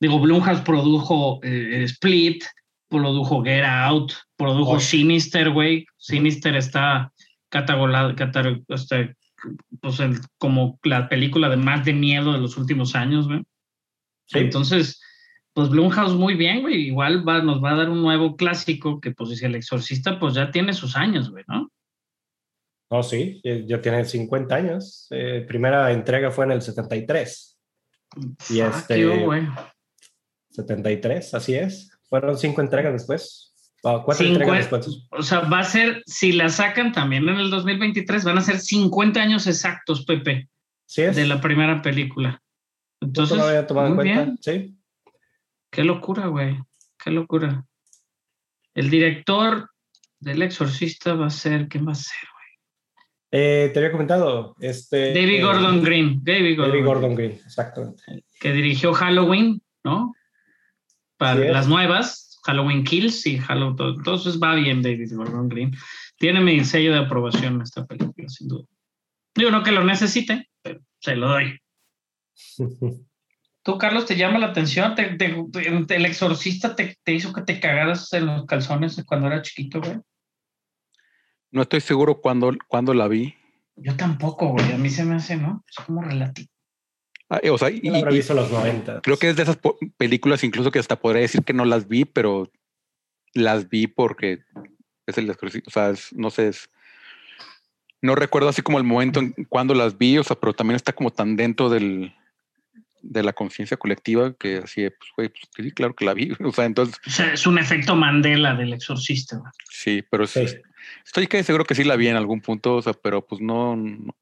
Digo, 0.00 0.18
Blumhouse 0.18 0.62
produjo 0.62 1.38
eh, 1.44 1.84
Split, 1.84 2.42
produjo 2.88 3.44
Get 3.44 3.62
Out, 3.64 4.14
produjo 4.36 4.72
Oh. 4.72 4.80
Sinister, 4.80 5.50
güey. 5.50 5.86
Sinister 5.96 6.56
está 6.56 7.12
catalogado, 7.50 8.16
catar- 8.16 8.60
este, 8.66 9.14
pues, 9.80 10.00
el- 10.00 10.18
como 10.38 10.80
la 10.82 11.08
película 11.08 11.48
de 11.48 11.58
más 11.58 11.84
de 11.84 11.92
miedo 11.92 12.32
de 12.32 12.40
los 12.40 12.56
últimos 12.56 12.96
años, 12.96 13.28
güey. 13.28 13.44
Sí. 14.26 14.38
Entonces, 14.40 15.00
pues 15.52 15.68
Blumhouse 15.68 16.14
muy 16.14 16.34
bien, 16.34 16.62
güey. 16.62 16.88
Igual 16.88 17.22
va, 17.26 17.40
nos 17.42 17.62
va 17.62 17.70
a 17.70 17.76
dar 17.76 17.90
un 17.90 18.02
nuevo 18.02 18.34
clásico 18.34 19.00
que, 19.00 19.12
pues, 19.12 19.38
si 19.38 19.44
el 19.44 19.54
exorcista, 19.54 20.18
pues 20.18 20.34
ya 20.34 20.50
tiene 20.50 20.72
sus 20.72 20.96
años, 20.96 21.30
güey, 21.30 21.44
¿no? 21.46 21.70
No, 22.90 23.02
sí, 23.02 23.40
ya 23.66 23.80
tiene 23.80 24.04
50 24.04 24.54
años. 24.54 25.08
Eh, 25.10 25.44
primera 25.48 25.90
entrega 25.92 26.30
fue 26.30 26.44
en 26.44 26.52
el 26.52 26.62
73. 26.62 27.58
Y 28.50 28.60
Fuck 28.60 28.76
este- 28.76 29.00
you, 29.00 29.24
güey. 29.24 29.46
73, 30.50 31.34
así 31.34 31.54
es. 31.54 31.90
Fueron 32.08 32.38
cinco 32.38 32.60
entregas 32.60 32.92
después. 32.92 33.52
Ah, 33.84 34.02
cuatro 34.04 34.26
entregas 34.26 34.58
después. 34.58 34.88
O 35.10 35.22
sea, 35.22 35.40
va 35.40 35.60
a 35.60 35.64
ser, 35.64 36.02
si 36.06 36.32
la 36.32 36.48
sacan 36.48 36.92
también 36.92 37.28
en 37.28 37.36
el 37.36 37.50
2023, 37.50 38.24
van 38.24 38.38
a 38.38 38.42
ser 38.42 38.58
50 38.58 39.20
años 39.20 39.46
exactos, 39.46 40.04
Pepe, 40.04 40.48
Sí 40.86 41.02
es. 41.02 41.16
de 41.16 41.26
la 41.26 41.40
primera 41.40 41.82
película. 41.82 42.42
Entonces, 43.00 43.36
no 43.36 43.42
lo 43.44 43.48
había 43.50 43.66
tomado 43.66 43.88
en 43.88 43.94
muy 43.96 44.04
cuenta. 44.04 44.22
bien. 44.24 44.38
Sí. 44.40 44.76
Qué 45.70 45.84
locura, 45.84 46.26
güey. 46.28 46.58
Qué 47.02 47.10
locura. 47.10 47.64
El 48.74 48.88
director 48.90 49.70
del 50.20 50.42
exorcista 50.42 51.14
va 51.14 51.26
a 51.26 51.30
ser, 51.30 51.68
¿quién 51.68 51.86
va 51.86 51.92
a 51.92 51.96
ser? 51.96 52.16
Eh, 53.38 53.70
te 53.72 53.78
había 53.80 53.92
comentado. 53.92 54.56
Este, 54.60 55.12
David 55.12 55.40
eh, 55.40 55.42
Gordon 55.42 55.82
Green. 55.82 56.20
David 56.24 56.56
Gordon, 56.56 56.56
David 56.56 56.72
Green, 56.72 56.84
Gordon 56.86 57.14
Green, 57.14 57.32
exactamente. 57.44 58.02
Que 58.40 58.52
dirigió 58.52 58.94
Halloween, 58.94 59.60
¿no? 59.84 60.14
Para 61.18 61.34
las 61.52 61.68
nuevas, 61.68 62.40
Halloween 62.44 62.82
Kills 62.84 63.26
y 63.26 63.36
Halloween. 63.38 63.76
todo. 63.76 63.94
Entonces 63.94 64.40
va 64.42 64.54
bien 64.54 64.80
David 64.80 65.12
Gordon 65.14 65.50
Green. 65.50 65.74
Tiene 66.18 66.40
mi 66.40 66.64
sello 66.64 66.92
de 66.92 67.00
aprobación 67.00 67.60
esta 67.60 67.84
película, 67.84 68.26
sin 68.28 68.48
duda. 68.48 68.64
Digo, 69.34 69.50
no 69.50 69.62
que 69.62 69.72
lo 69.72 69.84
necesite, 69.84 70.48
pero 70.62 70.80
se 70.98 71.14
lo 71.16 71.28
doy. 71.28 71.58
¿Tú, 73.62 73.76
Carlos, 73.78 74.06
te 74.06 74.16
llama 74.16 74.38
la 74.38 74.46
atención? 74.46 74.94
¿Te, 74.94 75.16
te- 75.16 75.44
te- 75.52 75.96
¿El 75.96 76.06
exorcista 76.06 76.74
te, 76.74 76.96
te 77.02 77.12
hizo 77.12 77.32
que 77.34 77.42
te 77.42 77.60
cagaras 77.60 78.10
en 78.14 78.26
los 78.26 78.46
calzones 78.46 79.02
cuando 79.04 79.26
era 79.26 79.42
chiquito, 79.42 79.80
güey? 79.80 79.98
No 81.56 81.62
estoy 81.62 81.80
seguro 81.80 82.20
cuándo, 82.20 82.52
cuándo 82.68 82.92
la 82.92 83.08
vi. 83.08 83.34
Yo 83.76 83.96
tampoco, 83.96 84.48
güey. 84.48 84.72
A 84.72 84.76
mí 84.76 84.90
se 84.90 85.06
me 85.06 85.14
hace, 85.14 85.38
¿no? 85.38 85.64
Es 85.66 85.82
como 85.86 86.02
relativo. 86.02 86.50
Ah, 87.30 87.40
eh, 87.42 87.48
o 87.48 87.56
sea, 87.56 87.70
y- 87.70 87.80
Yo 87.80 87.92
la 87.92 88.10
visto 88.10 88.34
en 88.34 88.40
los 88.40 88.50
90. 88.52 89.00
creo 89.00 89.16
que 89.18 89.30
es 89.30 89.36
de 89.36 89.42
esas 89.44 89.58
películas 89.96 90.44
incluso 90.44 90.70
que 90.70 90.78
hasta 90.80 91.00
podría 91.00 91.22
decir 91.22 91.42
que 91.44 91.54
no 91.54 91.64
las 91.64 91.88
vi, 91.88 92.04
pero 92.04 92.52
las 93.32 93.70
vi 93.70 93.86
porque 93.86 94.40
es 95.06 95.16
el 95.16 95.30
exorcista, 95.30 95.66
o 95.66 95.70
sea, 95.72 95.88
es- 95.90 96.12
no 96.12 96.28
sé, 96.28 96.48
es- 96.48 96.68
no 98.02 98.14
recuerdo 98.16 98.50
así 98.50 98.60
como 98.60 98.76
el 98.76 98.84
momento 98.84 99.20
en 99.20 99.32
cuando 99.48 99.72
las 99.72 99.96
vi, 99.96 100.18
o 100.18 100.24
sea, 100.24 100.36
pero 100.38 100.52
también 100.52 100.76
está 100.76 100.92
como 100.92 101.10
tan 101.10 101.36
dentro 101.36 101.70
del 101.70 102.12
de 103.02 103.22
la 103.22 103.32
conciencia 103.32 103.76
colectiva 103.78 104.34
que 104.34 104.58
así, 104.58 104.82
pues, 104.90 105.10
güey, 105.16 105.28
pues, 105.30 105.42
sí, 105.56 105.70
claro 105.72 105.94
que 105.94 106.04
la 106.04 106.12
vi, 106.12 106.32
o 106.44 106.52
sea, 106.52 106.66
entonces, 106.66 106.96
O 107.06 107.10
sea, 107.10 107.32
es 107.32 107.46
un 107.46 107.58
efecto 107.58 107.96
Mandela 107.96 108.54
del 108.54 108.74
exorcista, 108.74 109.38
güey. 109.38 109.50
sí, 109.70 110.04
pero 110.10 110.26
sí, 110.26 110.46
Sí. 110.46 110.56
Estoy 111.04 111.26
casi 111.26 111.44
seguro 111.44 111.64
que 111.64 111.74
sí 111.74 111.84
la 111.84 111.96
vi 111.96 112.08
en 112.08 112.16
algún 112.16 112.40
punto, 112.40 112.76
o 112.76 112.82
sea, 112.82 112.92
pero 112.92 113.24
pues 113.26 113.40
no, 113.40 113.76
no. 113.76 114.14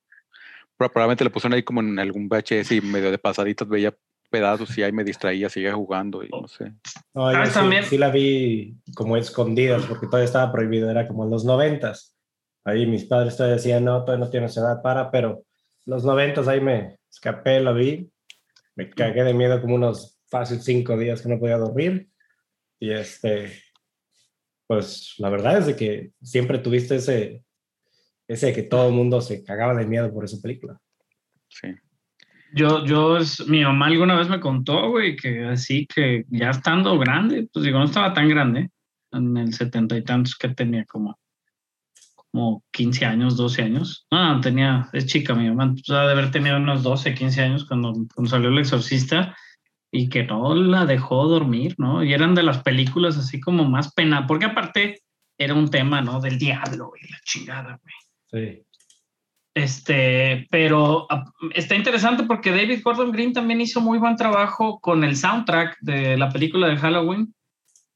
Probablemente 0.77 1.25
la 1.25 1.31
pusieron 1.31 1.55
ahí 1.55 1.63
como 1.63 1.81
en 1.81 1.99
algún 1.99 2.29
VHS 2.29 2.73
y 2.73 2.81
medio 2.81 3.11
de 3.11 3.19
pasaditas 3.19 3.69
veía 3.69 3.95
pedazos 4.31 4.77
y 4.77 4.83
ahí 4.83 4.91
me 4.91 5.05
distraía, 5.05 5.49
seguía 5.49 5.73
jugando 5.75 6.25
y 6.25 6.29
no 6.29 6.49
sé. 6.49 6.73
No, 7.15 7.31
yo 7.33 7.39
Ah, 7.39 7.47
sí, 7.47 7.55
también. 7.55 7.85
sí 7.85 7.97
la 7.97 8.11
vi 8.11 8.75
como 8.97 9.17
escondidas 9.17 9.87
porque 9.87 10.07
todavía 10.07 10.25
estaba 10.25 10.51
prohibido, 10.51 10.91
era 10.91 11.07
como 11.07 11.25
en 11.25 11.31
los 11.31 11.45
90. 11.45 11.93
Ahí 12.65 12.87
mis 12.87 13.05
padres 13.05 13.37
todavía 13.37 13.57
decían, 13.57 13.85
no, 13.85 14.05
todavía 14.05 14.25
no 14.25 14.31
tienes 14.31 14.57
edad 14.57 14.83
para, 14.83 15.11
pero 15.13 15.45
los 15.87 16.05
noventas 16.05 16.49
ahí 16.49 16.61
me 16.61 16.99
escapé, 17.09 17.61
la 17.61 17.73
vi, 17.73 18.11
me 18.75 18.91
cagué 18.91 19.23
de 19.23 19.35
miedo 19.35 19.61
como 19.61 19.77
unos 19.77 20.19
fácil 20.29 20.61
cinco 20.61 20.97
días 20.99 21.23
que 21.23 21.29
no 21.29 21.39
podía 21.39 21.59
dormir. 21.59 22.09
Y 22.81 22.91
este, 22.91 23.53
pues 24.67 25.15
la 25.19 25.31
verdad 25.31 25.59
es 25.59 25.67
de 25.67 25.77
que 25.77 26.11
siempre 26.23 26.59
tuviste 26.59 26.97
ese, 26.97 27.45
ese 28.29 28.53
que 28.53 28.63
todo 28.63 28.89
el 28.89 28.95
mundo 28.95 29.21
se 29.21 29.45
cagaba 29.45 29.75
de 29.75 29.87
miedo 29.87 30.13
por 30.13 30.25
esa 30.25 30.41
película. 30.41 30.79
Sí. 31.49 31.69
Yo, 32.55 32.85
yo, 32.85 33.19
mi 33.49 33.65
mamá 33.65 33.87
alguna 33.87 34.15
vez 34.15 34.29
me 34.29 34.39
contó, 34.39 34.91
güey, 34.91 35.17
que 35.17 35.45
así 35.45 35.87
que 35.93 36.25
ya 36.29 36.51
estando 36.51 36.97
grande, 36.99 37.49
pues 37.53 37.65
digo, 37.65 37.79
no 37.81 37.85
estaba 37.85 38.15
tan 38.15 38.29
grande, 38.29 38.71
en 39.11 39.37
el 39.37 39.53
setenta 39.53 39.97
y 39.97 40.05
tantos 40.05 40.37
que 40.37 40.49
tenía 40.51 40.85
como, 40.85 41.19
como 42.31 42.63
15 42.71 43.07
años, 43.07 43.37
12 43.37 43.63
años. 43.63 44.07
No, 44.11 44.41
tenía, 44.41 44.89
es 44.93 45.07
chica 45.07 45.35
mi 45.35 45.49
mamá, 45.49 45.73
pues, 45.73 45.85
de 45.87 45.97
haber 45.97 46.31
tenido 46.31 46.57
unos 46.57 46.85
12, 46.85 47.15
15 47.15 47.43
años 47.43 47.65
cuando, 47.65 47.93
cuando 48.15 48.31
salió 48.31 48.49
El 48.51 48.59
Exorcista 48.59 49.37
y 49.97 50.09
que 50.09 50.25
no 50.25 50.57
la 50.57 50.87
dejó 50.87 51.29
dormir, 51.29 51.77
¿no? 51.79 52.03
Y 52.03 52.13
eran 52.13 52.35
de 52.35 52.43
las 52.43 52.65
películas 52.65 53.17
así 53.17 53.41
como 53.41 53.65
más 53.65 53.95
pena, 53.95 54.27
porque 54.27 54.47
aparte 54.47 55.03
era 55.39 55.55
un 55.55 55.71
tema, 55.71 56.01
¿no? 56.01 56.21
Del 56.21 56.37
diablo 56.37 56.91
y 57.01 57.09
la 57.13 57.19
chingada, 57.25 57.81
güey. 57.81 57.95
Sí. 58.27 58.63
Este, 59.55 60.49
pero 60.51 61.07
ah, 61.11 61.25
está 61.55 61.77
interesante 61.77 62.25
porque 62.25 62.51
David 62.51 62.81
Gordon 62.83 63.13
Green 63.13 63.33
también 63.33 63.61
hizo 63.61 63.81
muy 63.81 63.99
buen 63.99 64.17
trabajo 64.17 64.81
con 64.81 65.05
el 65.05 65.17
soundtrack 65.17 65.79
de 65.81 66.17
la 66.17 66.29
película 66.29 66.67
de 66.67 66.77
Halloween. 66.77 67.33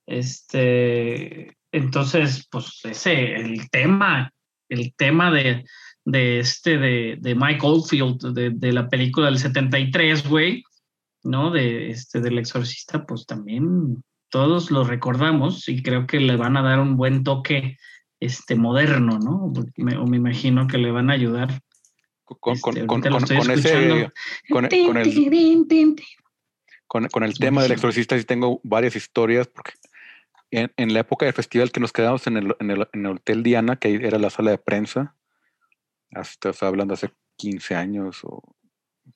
Este, 0.06 1.56
entonces, 1.72 2.46
pues 2.48 2.80
ese, 2.84 3.34
el 3.34 3.68
tema, 3.70 4.32
el 4.68 4.94
tema 4.94 5.32
de, 5.32 5.64
de 6.04 6.38
este, 6.38 6.78
de, 6.78 7.16
de 7.18 7.34
Mike 7.34 7.66
Oldfield, 7.66 8.34
de, 8.34 8.50
de 8.50 8.72
la 8.72 8.88
película 8.88 9.26
del 9.26 9.40
73, 9.40 10.28
güey, 10.28 10.62
¿no? 11.28 11.50
De 11.50 11.90
este 11.90 12.20
del 12.20 12.38
exorcista, 12.38 13.04
pues 13.06 13.26
también 13.26 14.02
todos 14.30 14.70
lo 14.70 14.84
recordamos 14.84 15.68
y 15.68 15.82
creo 15.82 16.06
que 16.06 16.20
le 16.20 16.36
van 16.36 16.56
a 16.56 16.62
dar 16.62 16.80
un 16.80 16.96
buen 16.96 17.24
toque 17.24 17.76
este 18.20 18.56
moderno, 18.56 19.18
¿no? 19.18 19.52
Me, 19.76 19.96
o 19.96 20.06
me 20.06 20.16
imagino 20.16 20.66
que 20.66 20.78
le 20.78 20.90
van 20.90 21.10
a 21.10 21.14
ayudar. 21.14 21.60
Con, 22.24 22.54
Este, 22.54 22.86
con, 22.86 23.06
ese, 23.06 24.10
con, 24.50 24.64
el, 24.66 25.96
con, 26.86 27.08
con 27.08 27.22
el 27.22 27.38
tema 27.38 27.62
del 27.62 27.72
exorcista 27.72 28.18
sí 28.18 28.24
tengo 28.24 28.60
varias 28.64 28.96
historias 28.96 29.46
porque 29.46 29.72
en, 30.50 30.70
en, 30.76 30.92
la 30.92 31.00
época 31.00 31.24
del 31.24 31.32
festival 31.32 31.72
que 31.72 31.80
nos 31.80 31.92
quedamos 31.92 32.26
en 32.26 32.36
el, 32.36 32.54
en 32.60 32.70
el, 32.70 32.88
en 32.92 33.06
el 33.06 33.12
Hotel 33.12 33.42
Diana, 33.42 33.76
que 33.76 33.94
era 33.94 34.18
la 34.18 34.28
sala 34.28 34.50
de 34.50 34.58
prensa, 34.58 35.14
hasta 36.12 36.50
o 36.50 36.52
sea, 36.52 36.68
hablando 36.68 36.94
hace 36.94 37.10
15 37.36 37.74
años 37.74 38.20
o 38.24 38.42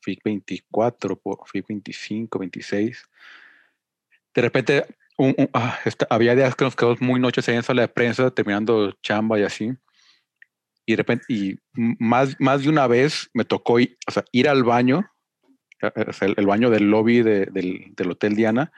FIC 0.02 0.20
24, 0.24 1.20
FIC 1.46 1.66
25, 1.68 2.38
26. 2.38 3.08
De 4.34 4.42
repente 4.42 4.86
un, 5.18 5.34
ah, 5.52 5.78
había 6.10 6.34
días 6.34 6.54
que 6.54 6.64
nos 6.64 6.76
quedamos 6.76 7.00
muy 7.00 7.20
noches 7.20 7.46
en 7.48 7.62
sala 7.62 7.82
de 7.82 7.88
prensa, 7.88 8.30
terminando 8.30 8.92
chamba 9.02 9.38
y 9.38 9.42
así. 9.42 9.72
Y 10.84 10.96
repente, 10.96 11.24
y 11.28 11.58
más, 11.72 12.36
más 12.40 12.62
de 12.62 12.68
una 12.68 12.86
vez 12.86 13.30
me 13.34 13.44
tocó 13.44 13.78
ir, 13.78 13.96
o 14.08 14.22
ir 14.32 14.48
al 14.48 14.64
baño, 14.64 15.08
o 15.80 16.12
sea, 16.12 16.28
el, 16.28 16.46
baño 16.46 16.70
del 16.70 16.90
lobby 16.90 17.22
de, 17.22 17.46
del, 17.46 17.92
del, 17.94 18.10
Hotel 18.10 18.34
Diana, 18.34 18.72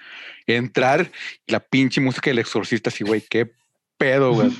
entrar 0.46 1.10
y 1.46 1.52
la 1.52 1.60
pinche 1.60 2.00
música 2.00 2.30
del 2.30 2.38
exorcista, 2.38 2.90
así, 2.90 3.04
güey, 3.04 3.22
qué 3.28 3.52
pedo, 3.96 4.32
güey. 4.34 4.50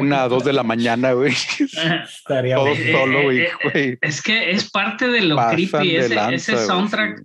Una, 0.00 0.28
dos 0.28 0.44
de 0.44 0.52
la 0.52 0.62
mañana, 0.62 1.12
güey. 1.12 1.32
Estaría 1.32 2.56
Todo 2.56 2.68
Eh, 2.68 2.92
solo, 2.92 3.18
eh, 3.20 3.24
güey. 3.24 3.38
eh, 3.40 3.50
güey. 3.62 3.98
Es 4.00 4.22
que 4.22 4.50
es 4.50 4.70
parte 4.70 5.08
de 5.08 5.22
lo 5.22 5.36
Pasan 5.36 5.54
creepy, 5.56 5.88
de 5.88 5.98
ese, 5.98 6.14
lanza, 6.14 6.34
ese 6.34 6.52
güey, 6.54 6.66
soundtrack. 6.66 7.22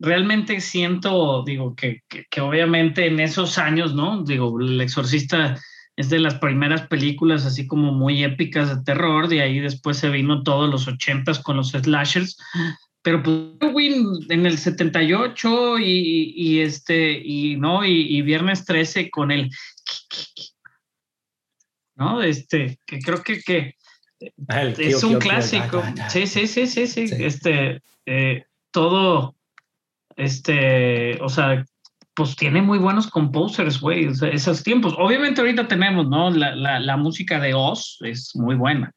Realmente 0.00 0.60
siento, 0.60 1.42
digo, 1.44 1.74
que, 1.74 2.02
que, 2.08 2.24
que 2.30 2.40
obviamente 2.40 3.06
en 3.06 3.18
esos 3.20 3.58
años, 3.58 3.94
¿no? 3.94 4.22
Digo, 4.22 4.60
El 4.60 4.80
Exorcista 4.80 5.56
es 5.96 6.08
de 6.08 6.20
las 6.20 6.36
primeras 6.36 6.82
películas 6.86 7.44
así 7.44 7.66
como 7.66 7.92
muy 7.92 8.22
épicas 8.22 8.68
de 8.68 8.84
terror, 8.84 9.26
de 9.26 9.42
ahí 9.42 9.58
después 9.58 9.96
se 9.96 10.08
vino 10.08 10.44
todos 10.44 10.70
los 10.70 10.86
ochentas 10.86 11.40
con 11.40 11.56
los 11.56 11.70
slashers, 11.70 12.36
pero 13.02 13.20
pues 13.20 13.96
en 14.28 14.46
el 14.46 14.58
78 14.58 15.80
y, 15.80 16.32
y 16.36 16.60
este, 16.60 17.20
y 17.20 17.56
no, 17.56 17.84
y, 17.84 18.16
y, 18.16 18.22
Viernes 18.22 18.64
13 18.64 19.10
con 19.10 19.32
el 19.32 19.50
¿no? 21.98 22.22
Este, 22.22 22.78
que 22.86 22.98
creo 23.00 23.22
que, 23.22 23.40
que 23.42 23.74
es 24.78 25.02
un 25.04 25.10
tío, 25.10 25.18
clásico. 25.18 25.82
Sí, 26.08 26.26
sí, 26.26 26.46
sí, 26.46 26.66
sí, 26.66 26.86
sí. 26.86 27.08
Sí. 27.08 27.14
Este, 27.18 27.82
eh, 28.06 28.44
todo, 28.70 29.36
este, 30.16 31.20
o 31.22 31.28
sea, 31.28 31.64
pues 32.14 32.34
tiene 32.36 32.62
muy 32.62 32.78
buenos 32.78 33.06
composers, 33.08 33.80
güey, 33.80 34.06
o 34.06 34.14
sea, 34.14 34.28
esos 34.30 34.62
tiempos. 34.62 34.94
Obviamente 34.98 35.40
ahorita 35.40 35.68
tenemos, 35.68 36.08
¿no? 36.08 36.30
La, 36.30 36.54
la, 36.56 36.80
la 36.80 36.96
música 36.96 37.38
de 37.38 37.54
Oz 37.54 37.98
es 38.00 38.32
muy 38.34 38.56
buena, 38.56 38.92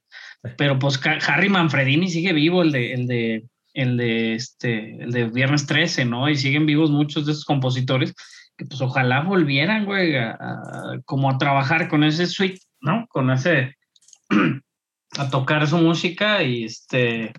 pero 0.58 0.80
pues 0.80 1.00
Harry 1.28 1.50
Manfredini 1.50 2.10
sigue 2.10 2.34
vivo, 2.34 2.64
el 2.64 2.72
de, 2.72 2.94
el 2.94 3.08
de, 3.08 3.44
el 3.76 3.98
de, 3.98 4.34
este, 4.34 4.96
el 5.04 5.12
de 5.12 5.26
Viernes 5.26 5.68
13, 5.68 6.06
¿no? 6.06 6.30
Y 6.30 6.36
siguen 6.36 6.66
vivos 6.66 6.90
muchos 6.90 7.26
de 7.28 7.34
esos 7.34 7.46
compositores 7.46 8.14
que 8.58 8.66
pues 8.66 8.82
ojalá 8.82 9.22
volvieran, 9.22 9.86
güey, 9.86 10.16
a, 10.18 10.32
a- 10.32 11.00
como 11.06 11.30
a 11.30 11.38
trabajar 11.38 11.88
con 11.90 12.04
ese 12.04 12.26
suite, 12.26 12.60
¿no? 12.82 13.08
Con 13.10 13.30
ese, 13.32 13.78
a 15.18 15.30
tocar 15.30 15.68
su 15.68 15.78
música 15.78 16.44
y 16.44 16.66
este, 16.66 17.34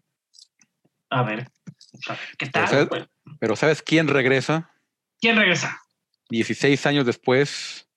a 1.10 1.22
ver, 1.22 1.48
a 2.08 2.12
ver, 2.12 2.20
¿qué 2.38 2.46
tal? 2.46 3.08
Pero 3.38 3.56
¿sabes 3.56 3.82
quién 3.82 4.08
regresa? 4.08 4.70
¿Quién 5.20 5.36
regresa? 5.36 5.80
16 6.30 6.86
años 6.86 7.04
después, 7.06 7.88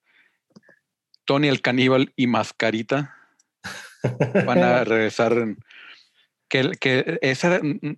Tony 1.24 1.48
el 1.48 1.62
caníbal 1.62 2.12
y 2.16 2.26
Mascarita 2.26 3.16
van 4.44 4.62
a 4.62 4.84
regresar. 4.84 5.32
en- 5.32 5.58
que, 6.48 6.70
que 6.80 7.18
esa 7.22 7.58
mm, 7.60 7.96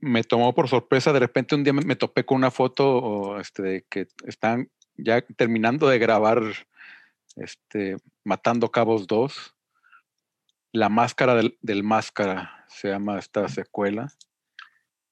me 0.00 0.22
tomó 0.24 0.54
por 0.54 0.68
sorpresa. 0.68 1.12
De 1.12 1.20
repente 1.20 1.54
un 1.54 1.64
día 1.64 1.72
me, 1.72 1.82
me 1.82 1.96
topé 1.96 2.24
con 2.26 2.36
una 2.36 2.50
foto 2.50 3.40
este, 3.40 3.86
que 3.88 4.08
están 4.26 4.70
ya 4.96 5.22
terminando 5.22 5.88
de 5.88 5.98
grabar 5.98 6.42
este, 7.40 7.96
Matando 8.24 8.70
Cabos 8.70 9.06
2. 9.06 9.54
La 10.72 10.88
máscara 10.88 11.34
del, 11.34 11.58
del 11.62 11.82
máscara 11.82 12.66
se 12.68 12.88
llama 12.88 13.18
esta 13.18 13.48
secuela. 13.48 14.12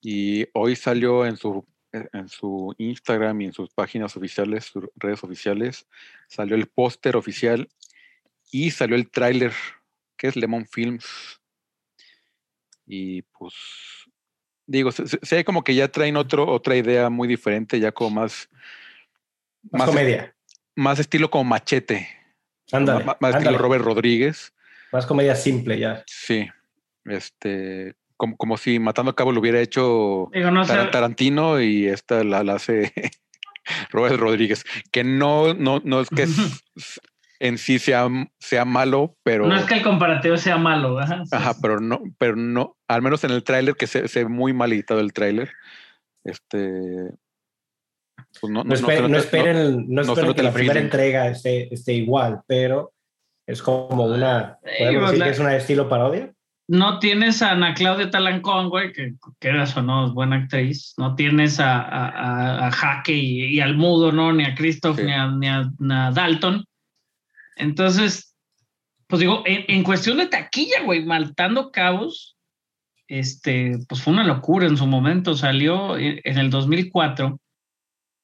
Y 0.01 0.47
hoy 0.53 0.77
salió 0.77 1.27
en 1.27 1.37
su 1.37 1.67
eh, 1.97 2.09
en 2.12 2.29
su 2.29 2.75
Instagram 2.79 3.41
y 3.41 3.45
en 3.47 3.53
sus 3.53 3.71
páginas 3.71 4.17
oficiales, 4.17 4.67
sus 4.67 4.85
redes 4.97 5.23
oficiales, 5.23 5.87
salió 6.29 6.57
el 6.57 6.67
póster 6.67 7.17
oficial 7.17 7.69
y 8.51 8.71
salió 8.71 8.97
el 8.97 9.11
tráiler, 9.11 9.53
que 10.17 10.29
es 10.29 10.37
Lemon 10.37 10.67
Films. 10.67 11.41
Y 12.87 13.23
pues, 13.23 13.55
digo, 14.67 14.93
se, 14.93 15.19
ve 15.31 15.45
como 15.45 15.65
que 15.65 15.75
ya 15.75 15.89
traen 15.89 16.17
otro, 16.17 16.47
otra 16.47 16.77
idea 16.77 17.09
muy 17.09 17.29
diferente, 17.29 17.81
ya 17.81 17.93
como 17.93 18.11
más, 18.11 18.49
Más, 19.71 19.81
más, 19.81 19.89
comedia. 19.89 20.36
Más 20.77 20.99
estilo 21.01 21.31
como 21.31 21.45
machete, 21.45 22.09
Ándale. 22.73 23.05
más, 23.05 23.17
más 23.21 23.35
estilo. 23.37 23.59
Robert 23.59 23.85
Rodríguez. 23.85 24.53
Más 24.93 25.07
comedia 25.07 25.35
simple 25.35 25.79
ya. 25.79 26.05
Sí, 26.07 26.49
este, 27.05 27.95
como, 28.17 28.37
como 28.37 28.57
si 28.57 28.79
Matando 28.79 29.11
a 29.11 29.17
Cabo 29.17 29.33
lo 29.33 29.41
hubiera 29.41 29.61
hecho 29.61 30.29
Digo, 30.33 30.51
no 30.51 30.65
sé, 30.65 30.73
Tar- 30.75 30.91
Tarantino 30.91 31.61
y 31.61 31.87
esta 31.87 32.23
la, 32.25 32.43
la 32.45 32.55
hace 32.55 32.93
Robert 33.91 34.17
Rodríguez, 34.19 34.65
que 34.93 35.03
no, 35.05 35.55
no, 35.55 35.81
no 35.85 36.01
es 36.01 36.09
que 36.11 36.23
es- 36.77 37.01
en 37.39 37.59
sí 37.59 37.79
sea, 37.79 38.09
sea 38.39 38.65
malo, 38.65 39.15
pero, 39.23 39.47
no 39.47 39.55
es 39.57 39.65
que 39.67 39.75
el 39.75 39.83
comparativo 39.83 40.39
sea 40.39 40.57
malo, 40.57 40.99
ajá. 40.99 41.23
ajá, 41.31 41.55
pero 41.61 41.81
no, 41.81 42.01
pero 42.17 42.35
no, 42.35 42.79
al 42.89 43.03
menos 43.03 43.25
en 43.25 43.31
el 43.33 43.45
tráiler, 43.45 43.75
que 43.75 43.87
se, 43.87 44.09
se 44.09 44.25
ve 44.25 44.31
muy 44.31 44.55
mal 44.55 44.73
editado 44.73 45.01
el 45.01 45.12
tráiler, 45.12 45.53
este, 46.25 47.11
pues 48.40 48.53
no, 48.53 48.64
No, 48.64 48.75
esperen, 48.75 49.11
no 49.11 49.18
esperen 50.03 50.35
que 50.35 50.42
la 50.42 50.53
primera 50.53 50.81
entrega 50.81 51.29
esté, 51.29 51.72
esté 51.72 51.94
igual, 51.94 52.40
pero 52.46 52.92
es 53.46 53.62
como 53.62 54.05
una. 54.07 54.59
¿Podemos 54.79 55.11
decir 55.11 55.25
que 55.25 55.31
es 55.31 55.38
una 55.38 55.57
estilo 55.57 55.88
parodia? 55.88 56.33
No 56.68 56.99
tienes 56.99 57.42
a 57.42 57.53
Ana 57.53 57.75
Claudia 57.75 58.11
Talancón, 58.11 58.70
güey, 58.70 58.92
que, 58.92 59.14
que 59.38 59.49
eras 59.49 59.77
o 59.77 59.83
no, 59.83 60.07
es 60.07 60.12
buena 60.12 60.35
actriz. 60.37 60.94
No 60.96 61.14
tienes 61.14 61.61
a, 61.61 61.81
a, 61.81 62.09
a- 62.09 62.66
a 62.66 62.70
Jaque 62.72 63.12
y, 63.12 63.44
y 63.57 63.61
al 63.61 63.77
Mudo, 63.77 64.11
¿no? 64.11 64.33
Ni 64.33 64.44
a 64.44 64.55
Christoph, 64.57 64.96
Sí. 64.96 65.05
ni, 65.05 65.12
a, 65.12 65.29
ni, 65.29 65.46
a, 65.46 65.70
ni 65.79 65.94
a 65.94 66.11
Dalton. 66.11 66.64
Entonces, 67.57 68.35
pues 69.07 69.20
digo, 69.20 69.42
en, 69.46 69.64
en 69.68 69.83
cuestión 69.85 70.16
de 70.18 70.27
taquilla, 70.27 70.83
güey, 70.85 71.05
Maltando 71.05 71.70
Cabos, 71.70 72.37
este, 73.09 73.79
pues 73.88 74.03
fue 74.03 74.12
una 74.12 74.25
locura 74.25 74.66
en 74.66 74.77
su 74.77 74.87
momento. 74.87 75.37
Salió 75.37 75.96
en, 75.96 76.20
en 76.25 76.38
el 76.38 76.51
2004 76.51 77.38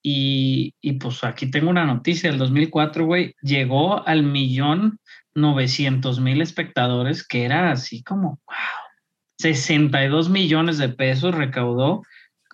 Y, 0.02 0.74
y 0.80 0.94
pues 0.94 1.22
aquí 1.22 1.50
tengo 1.50 1.70
una 1.70 1.84
noticia, 1.84 2.28
el 2.28 2.38
2004, 2.38 3.06
güey, 3.06 3.34
llegó 3.40 4.06
al 4.06 4.24
millón 4.24 4.98
900 5.34 6.20
mil 6.20 6.42
espectadores, 6.42 7.26
que 7.26 7.44
era 7.44 7.70
así 7.70 8.02
como, 8.02 8.40
wow, 8.46 8.56
62 9.38 10.28
millones 10.28 10.78
de 10.78 10.88
pesos 10.88 11.34
recaudó, 11.34 12.02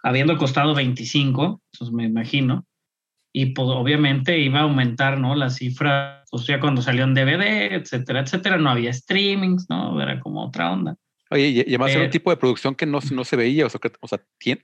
habiendo 0.03 0.37
costado 0.37 0.75
25, 0.75 1.61
pues 1.79 1.93
me 1.93 2.05
imagino. 2.05 2.65
Y 3.33 3.47
pues 3.47 3.69
obviamente 3.69 4.39
iba 4.39 4.61
a 4.61 4.63
aumentar, 4.63 5.19
¿no? 5.19 5.35
La 5.35 5.51
cifra, 5.51 6.25
o 6.31 6.39
sea, 6.39 6.61
cuando 6.61 6.83
salió 6.83 7.05
en 7.05 7.15
DVD, 7.15 7.75
etcétera, 7.75 8.21
etcétera, 8.21 8.57
no 8.57 8.71
había 8.71 8.93
streamings, 8.93 9.67
¿no? 9.69 10.01
Era 10.01 10.19
como 10.21 10.47
otra 10.47 10.73
onda. 10.73 10.97
Oye, 11.31 11.49
y 11.49 11.61
además 11.61 11.91
era 11.91 12.01
un 12.01 12.07
Eh, 12.07 12.11
tipo 12.11 12.31
de 12.31 12.37
producción 12.37 12.75
que 12.75 12.87
no, 12.87 13.01
no 13.12 13.25
se 13.25 13.37
veía, 13.37 13.67
o 13.67 13.69
sea, 13.71 13.79
que- 13.81 13.93
o 14.01 14.09
sea, 14.09 14.21
en 14.45 14.61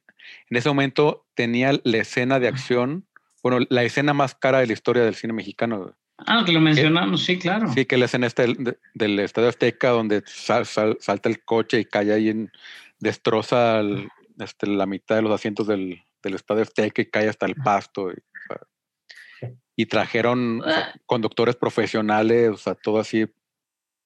ese 0.56 0.68
momento 0.68 1.26
tenía 1.34 1.72
la 1.84 1.98
escena 1.98 2.40
de 2.40 2.48
acción, 2.48 3.06
bueno, 3.42 3.66
la 3.68 3.82
escena 3.82 4.14
más 4.14 4.34
cara 4.34 4.60
de 4.60 4.66
la 4.66 4.72
historia 4.72 5.04
del 5.04 5.14
cine 5.14 5.32
mexicano. 5.34 5.94
Ah, 6.18 6.42
que 6.46 6.52
lo 6.52 6.60
mencionamos, 6.60 7.24
sí, 7.24 7.38
claro. 7.38 7.68
Sí, 7.72 7.84
que 7.84 7.96
la 7.98 8.06
escena 8.06 8.26
esta 8.26 8.42
del, 8.42 8.56
de- 8.62 8.78
del 8.94 9.18
Estadio 9.18 9.48
Azteca, 9.48 9.90
donde 9.90 10.22
sal- 10.26 10.64
sal- 10.64 10.96
salta 11.00 11.28
el 11.28 11.44
coche 11.44 11.80
y 11.80 11.84
cae 11.84 12.12
ahí 12.12 12.28
en, 12.30 12.50
destroza 12.98 13.80
el- 13.80 14.08
este, 14.38 14.66
la 14.66 14.86
mitad 14.86 15.16
de 15.16 15.22
los 15.22 15.32
asientos 15.32 15.66
del, 15.66 16.02
del 16.22 16.34
Estadio 16.34 16.62
Azteca 16.62 17.02
y 17.02 17.06
cae 17.06 17.28
hasta 17.28 17.44
el 17.46 17.56
pasto. 17.56 18.10
Y, 18.10 18.14
o 18.14 18.20
sea, 18.48 19.50
y 19.76 19.86
trajeron 19.86 20.60
o 20.60 20.70
sea, 20.70 20.94
conductores 21.04 21.56
profesionales, 21.56 22.50
o 22.50 22.56
sea, 22.56 22.74
todo 22.74 22.98
así, 23.00 23.26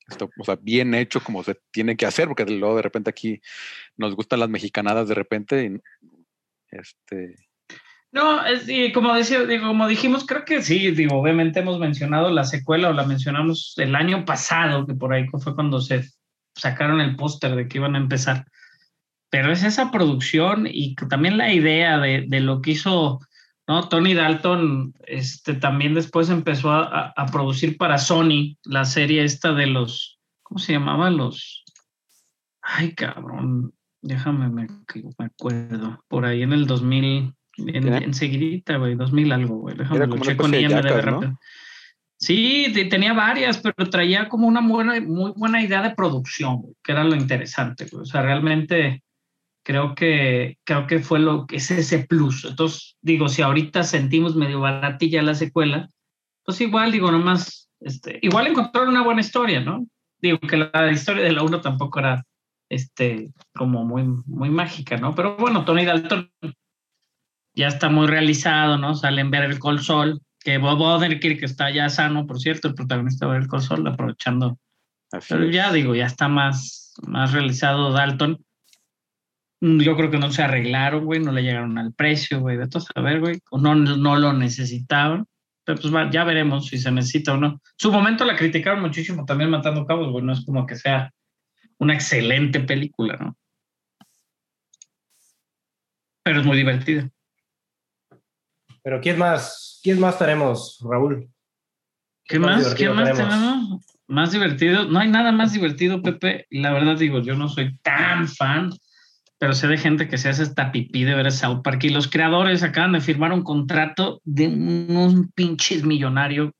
esto, 0.08 0.30
o 0.38 0.44
sea, 0.44 0.56
bien 0.60 0.94
hecho 0.94 1.22
como 1.22 1.42
se 1.44 1.56
tiene 1.70 1.96
que 1.96 2.06
hacer, 2.06 2.28
porque 2.28 2.46
luego 2.46 2.76
de 2.76 2.82
repente 2.82 3.10
aquí 3.10 3.40
nos 3.96 4.14
gustan 4.14 4.40
las 4.40 4.48
mexicanadas 4.48 5.08
de 5.08 5.14
repente 5.14 5.80
este 6.70 7.36
No, 8.10 8.44
es, 8.44 8.68
y 8.68 8.92
como, 8.92 9.14
decía, 9.14 9.44
digo, 9.44 9.68
como 9.68 9.86
dijimos, 9.86 10.26
creo 10.26 10.44
que 10.44 10.62
sí, 10.62 10.90
digo, 10.92 11.16
obviamente 11.16 11.60
hemos 11.60 11.78
mencionado 11.78 12.30
la 12.30 12.44
secuela 12.44 12.88
o 12.88 12.92
la 12.92 13.04
mencionamos 13.04 13.74
el 13.76 13.94
año 13.94 14.24
pasado, 14.24 14.86
que 14.86 14.94
por 14.94 15.12
ahí 15.12 15.26
fue 15.26 15.54
cuando 15.54 15.80
se 15.80 16.04
sacaron 16.54 17.00
el 17.00 17.16
póster 17.16 17.54
de 17.54 17.68
que 17.68 17.78
iban 17.78 17.94
a 17.94 17.98
empezar. 17.98 18.46
Pero 19.30 19.52
es 19.52 19.62
esa 19.62 19.90
producción 19.90 20.66
y 20.66 20.94
también 20.94 21.36
la 21.36 21.52
idea 21.52 21.98
de, 21.98 22.24
de 22.26 22.40
lo 22.40 22.62
que 22.62 22.70
hizo 22.70 23.20
¿no? 23.68 23.88
Tony 23.88 24.14
Dalton, 24.14 24.94
este, 25.06 25.54
también 25.54 25.94
después 25.94 26.30
empezó 26.30 26.72
a, 26.72 27.12
a- 27.14 27.26
producir 27.26 27.76
para 27.76 27.98
Sony 27.98 28.56
la 28.64 28.84
serie 28.84 29.22
esta 29.22 29.52
de 29.52 29.66
los, 29.66 30.18
¿cómo 30.42 30.58
se 30.58 30.72
llamaba? 30.72 31.10
Los, 31.10 31.64
ay 32.62 32.94
cabrón, 32.94 33.72
déjame, 34.02 34.48
me, 34.48 34.66
me 35.18 35.24
acuerdo, 35.26 36.02
por 36.08 36.24
ahí 36.24 36.42
en 36.42 36.52
el 36.54 36.66
2000, 36.66 37.34
en, 37.58 37.88
enseguidita, 37.92 38.78
güey, 38.78 38.94
2000 38.94 39.32
algo, 39.32 39.56
güey, 39.58 39.76
déjame 39.76 40.06
lo 40.06 40.18
checo 40.18 40.46
en 40.46 40.50
de 40.52 40.60
IMDb 40.62 40.84
¿no? 40.84 41.00
rápido. 41.00 41.38
Sí, 42.20 42.72
te- 42.74 42.86
tenía 42.86 43.12
varias, 43.12 43.58
pero 43.58 43.88
traía 43.90 44.28
como 44.28 44.48
una 44.48 44.60
buena, 44.66 45.00
muy 45.00 45.32
buena 45.36 45.62
idea 45.62 45.82
de 45.82 45.94
producción, 45.94 46.56
güey, 46.62 46.74
que 46.82 46.92
era 46.92 47.04
lo 47.04 47.14
interesante, 47.14 47.86
güey. 47.90 48.02
O 48.02 48.06
sea, 48.06 48.22
realmente 48.22 49.04
creo 49.68 49.94
que, 49.94 50.56
creo 50.64 50.86
que 50.86 50.98
fue 50.98 51.18
lo 51.18 51.46
que 51.46 51.56
es 51.56 51.70
ese 51.70 51.98
plus. 51.98 52.46
Entonces, 52.46 52.96
digo, 53.02 53.28
si 53.28 53.42
ahorita 53.42 53.84
sentimos 53.84 54.34
medio 54.34 54.60
baratilla 54.60 55.20
la 55.20 55.34
secuela, 55.34 55.90
pues 56.42 56.58
igual, 56.62 56.90
digo, 56.90 57.12
nomás, 57.12 57.68
este, 57.80 58.18
igual 58.22 58.46
encontraron 58.46 58.88
una 58.88 59.04
buena 59.04 59.20
historia, 59.20 59.60
¿no? 59.60 59.86
Digo 60.22 60.38
que 60.38 60.56
la 60.56 60.90
historia 60.90 61.22
de 61.22 61.32
la 61.32 61.42
1 61.42 61.60
tampoco 61.60 61.98
era, 61.98 62.24
este, 62.70 63.30
como 63.54 63.84
muy, 63.84 64.04
muy 64.24 64.48
mágica, 64.48 64.96
¿no? 64.96 65.14
Pero 65.14 65.36
bueno, 65.36 65.66
Tony 65.66 65.84
Dalton 65.84 66.32
ya 67.54 67.68
está 67.68 67.90
muy 67.90 68.06
realizado, 68.06 68.78
¿no? 68.78 68.94
Salen 68.94 69.30
ver 69.30 69.44
el 69.44 69.58
Col 69.58 69.80
Sol, 69.80 70.22
que 70.40 70.56
Bob 70.56 70.80
Odenkirk 70.80 71.40
que 71.40 71.44
está 71.44 71.70
ya 71.70 71.90
sano, 71.90 72.26
por 72.26 72.40
cierto, 72.40 72.68
el 72.68 72.74
protagonista 72.74 73.26
de 73.26 73.32
ver 73.32 73.42
el 73.42 73.48
Col 73.48 73.60
Sol, 73.60 73.86
aprovechando 73.86 74.58
así 75.12 75.34
pero 75.34 75.44
ya 75.50 75.70
digo, 75.72 75.94
ya 75.94 76.06
está 76.06 76.26
más, 76.28 76.94
más 77.06 77.32
realizado 77.32 77.92
Dalton. 77.92 78.42
Mm, 79.60 79.80
Yo 79.80 79.96
creo 79.96 80.10
que 80.10 80.18
no 80.18 80.30
se 80.30 80.42
arreglaron, 80.42 81.04
güey, 81.04 81.20
no 81.20 81.32
le 81.32 81.42
llegaron 81.42 81.78
al 81.78 81.92
precio, 81.92 82.40
güey, 82.40 82.56
de 82.56 82.68
todo 82.68 82.82
saber, 82.82 83.20
güey, 83.20 83.40
o 83.50 83.58
no, 83.58 83.74
no 83.74 84.16
lo 84.16 84.32
necesitaban. 84.32 85.26
Pero 85.64 85.80
pues 85.80 85.92
ya 86.10 86.24
veremos 86.24 86.66
si 86.66 86.78
se 86.78 86.90
necesita 86.90 87.34
o 87.34 87.36
no. 87.36 87.60
Su 87.76 87.92
momento 87.92 88.24
la 88.24 88.36
criticaron 88.36 88.80
muchísimo 88.80 89.26
también 89.26 89.50
Matando 89.50 89.84
Cabos, 89.84 90.10
güey, 90.10 90.24
no 90.24 90.32
es 90.32 90.44
como 90.44 90.66
que 90.66 90.76
sea 90.76 91.12
una 91.78 91.94
excelente 91.94 92.60
película, 92.60 93.16
¿no? 93.16 93.36
Pero 96.22 96.40
es 96.40 96.46
muy 96.46 96.56
divertida. 96.56 97.10
Pero 98.82 99.00
¿quién 99.00 99.18
más? 99.18 99.80
¿Quién 99.82 100.00
más 100.00 100.18
tenemos, 100.18 100.78
Raúl? 100.82 101.28
¿Qué 102.24 102.38
más? 102.38 102.74
¿Qué 102.74 102.84
divertido 102.84 102.94
más 102.94 103.16
tenemos? 103.16 103.86
Más 104.06 104.32
divertido. 104.32 104.84
No 104.86 104.98
hay 104.98 105.08
nada 105.08 105.32
más 105.32 105.52
divertido, 105.52 106.02
Pepe. 106.02 106.46
La 106.50 106.72
verdad 106.72 106.96
digo, 106.96 107.20
yo 107.20 107.34
no 107.34 107.48
soy 107.48 107.76
tan 107.78 108.26
fan, 108.28 108.70
pero 109.38 109.54
sé 109.54 109.68
de 109.68 109.78
gente 109.78 110.08
que 110.08 110.18
se 110.18 110.28
hace 110.28 110.42
esta 110.42 110.72
pipí 110.72 111.04
de 111.04 111.14
ver 111.14 111.28
a 111.28 111.30
South 111.30 111.62
Park 111.62 111.84
y 111.84 111.90
los 111.90 112.08
creadores 112.08 112.62
acaban 112.62 112.92
de 112.92 113.00
firmar 113.00 113.32
un 113.32 113.42
contrato 113.42 114.20
de 114.24 114.48
unos 114.48 115.14
pinches 115.34 115.84
millonarios. 115.84 116.50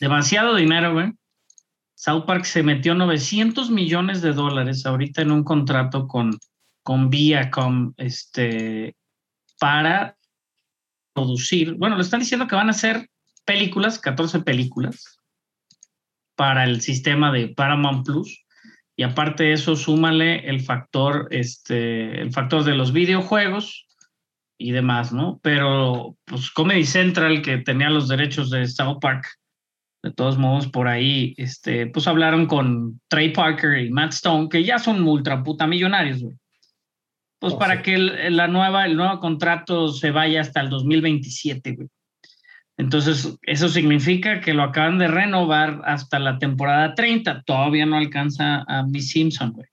Demasiado 0.00 0.56
dinero, 0.56 0.92
güey. 0.92 1.12
South 1.94 2.24
Park 2.26 2.44
se 2.44 2.62
metió 2.62 2.94
900 2.94 3.70
millones 3.70 4.20
de 4.20 4.32
dólares 4.32 4.84
ahorita 4.84 5.22
en 5.22 5.30
un 5.30 5.44
contrato 5.44 6.06
con, 6.08 6.36
con 6.82 7.08
Viacom 7.08 7.92
este, 7.96 8.96
para 9.58 10.16
producir. 11.12 11.74
Bueno, 11.74 11.96
lo 11.96 12.02
están 12.02 12.20
diciendo 12.20 12.46
que 12.46 12.56
van 12.56 12.68
a 12.68 12.72
hacer 12.72 13.08
películas, 13.44 13.98
14 13.98 14.40
películas 14.40 15.18
para 16.36 16.64
el 16.64 16.80
sistema 16.80 17.32
de 17.32 17.48
Paramount 17.48 18.06
Plus. 18.06 18.44
Y 18.98 19.04
aparte 19.04 19.44
de 19.44 19.52
eso, 19.52 19.76
súmale 19.76 20.48
el 20.48 20.60
factor, 20.60 21.28
este, 21.30 22.20
el 22.20 22.32
factor 22.32 22.64
de 22.64 22.74
los 22.74 22.92
videojuegos 22.92 23.86
y 24.58 24.72
demás, 24.72 25.12
¿no? 25.12 25.38
Pero, 25.40 26.16
pues, 26.24 26.50
Comedy 26.50 26.84
Central, 26.84 27.40
que 27.40 27.58
tenía 27.58 27.90
los 27.90 28.08
derechos 28.08 28.50
de 28.50 28.66
South 28.66 28.98
Park, 29.00 29.24
de 30.02 30.12
todos 30.12 30.36
modos, 30.36 30.66
por 30.66 30.88
ahí, 30.88 31.32
este, 31.36 31.86
pues 31.86 32.08
hablaron 32.08 32.46
con 32.46 33.00
Trey 33.06 33.32
Parker 33.32 33.78
y 33.78 33.90
Matt 33.90 34.14
Stone, 34.14 34.48
que 34.48 34.64
ya 34.64 34.80
son 34.80 35.06
ultra 35.06 35.44
puta 35.44 35.68
millonarios, 35.68 36.20
güey. 36.20 36.34
Pues 37.40 37.54
Oh, 37.54 37.58
para 37.58 37.76
sí. 37.76 37.82
que 37.82 37.94
el, 37.94 38.36
la 38.36 38.48
nueva, 38.48 38.84
el 38.84 38.96
nuevo 38.96 39.20
contrato 39.20 39.88
se 39.88 40.10
vaya 40.10 40.40
hasta 40.40 40.60
el 40.60 40.70
2027, 40.70 41.76
güey. 41.76 41.88
Entonces, 42.78 43.36
eso 43.42 43.68
significa 43.68 44.40
que 44.40 44.54
lo 44.54 44.62
acaban 44.62 44.98
de 44.98 45.08
renovar 45.08 45.82
hasta 45.84 46.20
la 46.20 46.38
temporada 46.38 46.94
30. 46.94 47.42
Todavía 47.42 47.84
no 47.86 47.96
alcanza 47.96 48.64
a 48.68 48.84
Miss 48.84 49.10
Simpson, 49.10 49.52
güey. 49.52 49.66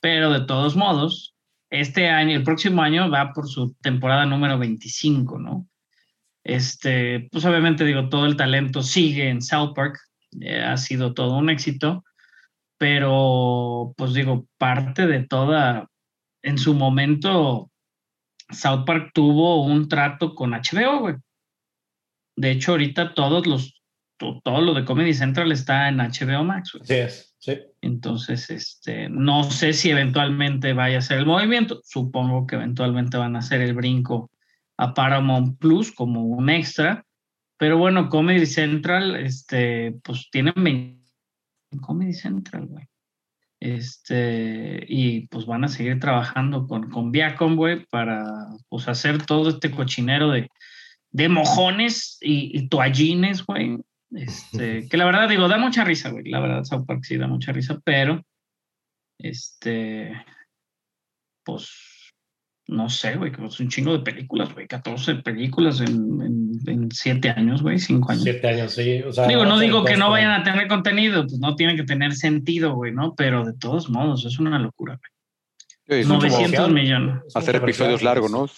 Pero 0.00 0.30
de 0.30 0.44
todos 0.44 0.76
modos, 0.76 1.34
este 1.70 2.08
año, 2.10 2.36
el 2.36 2.44
próximo 2.44 2.82
año 2.82 3.10
va 3.10 3.32
por 3.32 3.48
su 3.48 3.74
temporada 3.80 4.26
número 4.26 4.58
25, 4.58 5.38
¿no? 5.38 5.66
Este, 6.44 7.28
pues 7.32 7.44
obviamente 7.46 7.84
digo, 7.84 8.10
todo 8.10 8.26
el 8.26 8.36
talento 8.36 8.82
sigue 8.82 9.30
en 9.30 9.40
South 9.40 9.72
Park. 9.74 9.98
eh, 10.40 10.62
ha 10.62 10.76
sido 10.76 11.14
todo 11.14 11.38
un 11.38 11.48
éxito. 11.48 12.04
Pero, 12.78 13.94
pues 13.96 14.14
digo, 14.14 14.46
parte 14.58 15.06
de 15.06 15.26
toda, 15.26 15.88
en 16.42 16.58
su 16.58 16.74
momento, 16.74 17.70
South 18.50 18.84
Park 18.86 19.12
tuvo 19.14 19.64
un 19.64 19.88
trato 19.88 20.34
con 20.34 20.52
HBO, 20.52 21.00
güey. 21.00 21.16
De 22.40 22.50
hecho, 22.52 22.72
ahorita 22.72 23.12
todos 23.12 23.46
los, 23.46 23.82
to- 24.16 24.40
todo 24.42 24.62
lo 24.62 24.72
de 24.72 24.84
Comedy 24.86 25.12
Central 25.12 25.52
está 25.52 25.88
en 25.88 25.98
HBO 25.98 26.42
Max. 26.42 26.72
Así 26.80 26.94
es, 26.94 27.34
sí. 27.38 27.58
Entonces, 27.82 28.48
este, 28.48 29.10
no 29.10 29.44
sé 29.44 29.74
si 29.74 29.90
eventualmente 29.90 30.72
vaya 30.72 30.98
a 30.98 31.02
ser 31.02 31.18
el 31.18 31.26
movimiento. 31.26 31.80
Supongo 31.84 32.46
que 32.46 32.56
eventualmente 32.56 33.18
van 33.18 33.36
a 33.36 33.40
hacer 33.40 33.60
el 33.60 33.74
brinco 33.74 34.30
a 34.78 34.94
Paramount 34.94 35.58
Plus 35.58 35.92
como 35.92 36.24
un 36.24 36.48
extra. 36.48 37.04
Pero 37.58 37.76
bueno, 37.76 38.08
Comedy 38.08 38.46
Central, 38.46 39.16
este, 39.16 39.92
pues 40.02 40.28
tienen 40.30 40.54
20 40.56 40.98
Comedy 41.82 42.14
Central, 42.14 42.66
güey. 42.68 42.86
Este, 43.60 44.82
y 44.88 45.26
pues 45.26 45.44
van 45.44 45.64
a 45.64 45.68
seguir 45.68 46.00
trabajando 46.00 46.66
con, 46.66 46.88
con 46.88 47.12
Viacom, 47.12 47.56
güey, 47.56 47.84
para 47.90 48.24
pues 48.70 48.88
hacer 48.88 49.26
todo 49.26 49.50
este 49.50 49.70
cochinero 49.70 50.30
de, 50.30 50.48
de 51.12 51.28
mojones 51.28 52.18
y, 52.20 52.56
y 52.58 52.68
toallines, 52.68 53.44
güey. 53.44 53.78
Este, 54.12 54.88
que 54.88 54.96
la 54.96 55.04
verdad 55.04 55.28
digo, 55.28 55.48
da 55.48 55.58
mucha 55.58 55.84
risa, 55.84 56.10
güey. 56.10 56.24
La 56.28 56.40
verdad, 56.40 56.64
South 56.64 56.84
Park 56.86 57.04
sí 57.04 57.16
da 57.16 57.28
mucha 57.28 57.52
risa, 57.52 57.80
pero 57.84 58.22
este, 59.18 60.12
pues 61.44 61.70
no 62.70 62.88
sé, 62.88 63.16
güey, 63.16 63.32
que 63.32 63.44
es 63.44 63.58
un 63.58 63.68
chingo 63.68 63.92
de 63.92 64.04
películas, 64.04 64.52
güey. 64.54 64.66
14 64.68 65.16
películas 65.16 65.80
en, 65.80 66.22
en, 66.22 66.52
en 66.66 66.90
7 66.90 67.30
años, 67.30 67.62
güey, 67.62 67.78
5 67.80 68.12
años. 68.12 68.22
Siete 68.22 68.48
años, 68.48 68.72
sí. 68.72 69.02
O 69.02 69.12
sea, 69.12 69.26
Digo, 69.26 69.44
no 69.44 69.58
digo 69.58 69.84
que 69.84 69.96
no 69.96 70.10
vayan 70.10 70.30
a 70.30 70.44
tener 70.44 70.68
contenido, 70.68 71.22
pues 71.22 71.38
no 71.40 71.56
tiene 71.56 71.74
que 71.74 71.82
tener 71.82 72.14
sentido, 72.14 72.74
güey, 72.74 72.92
¿no? 72.92 73.14
Pero 73.16 73.44
de 73.44 73.54
todos 73.54 73.90
modos, 73.90 74.24
es 74.24 74.38
una 74.38 74.58
locura, 74.58 74.96
güey. 74.96 75.10
Sí, 75.88 76.02
es 76.02 76.06
mucho 76.06 76.28
900 76.28 76.60
comercial. 76.60 76.72
millones. 76.72 77.22
Es 77.26 77.36
hacer 77.36 77.56
episodios 77.56 78.02
largos, 78.02 78.30
¿no? 78.30 78.48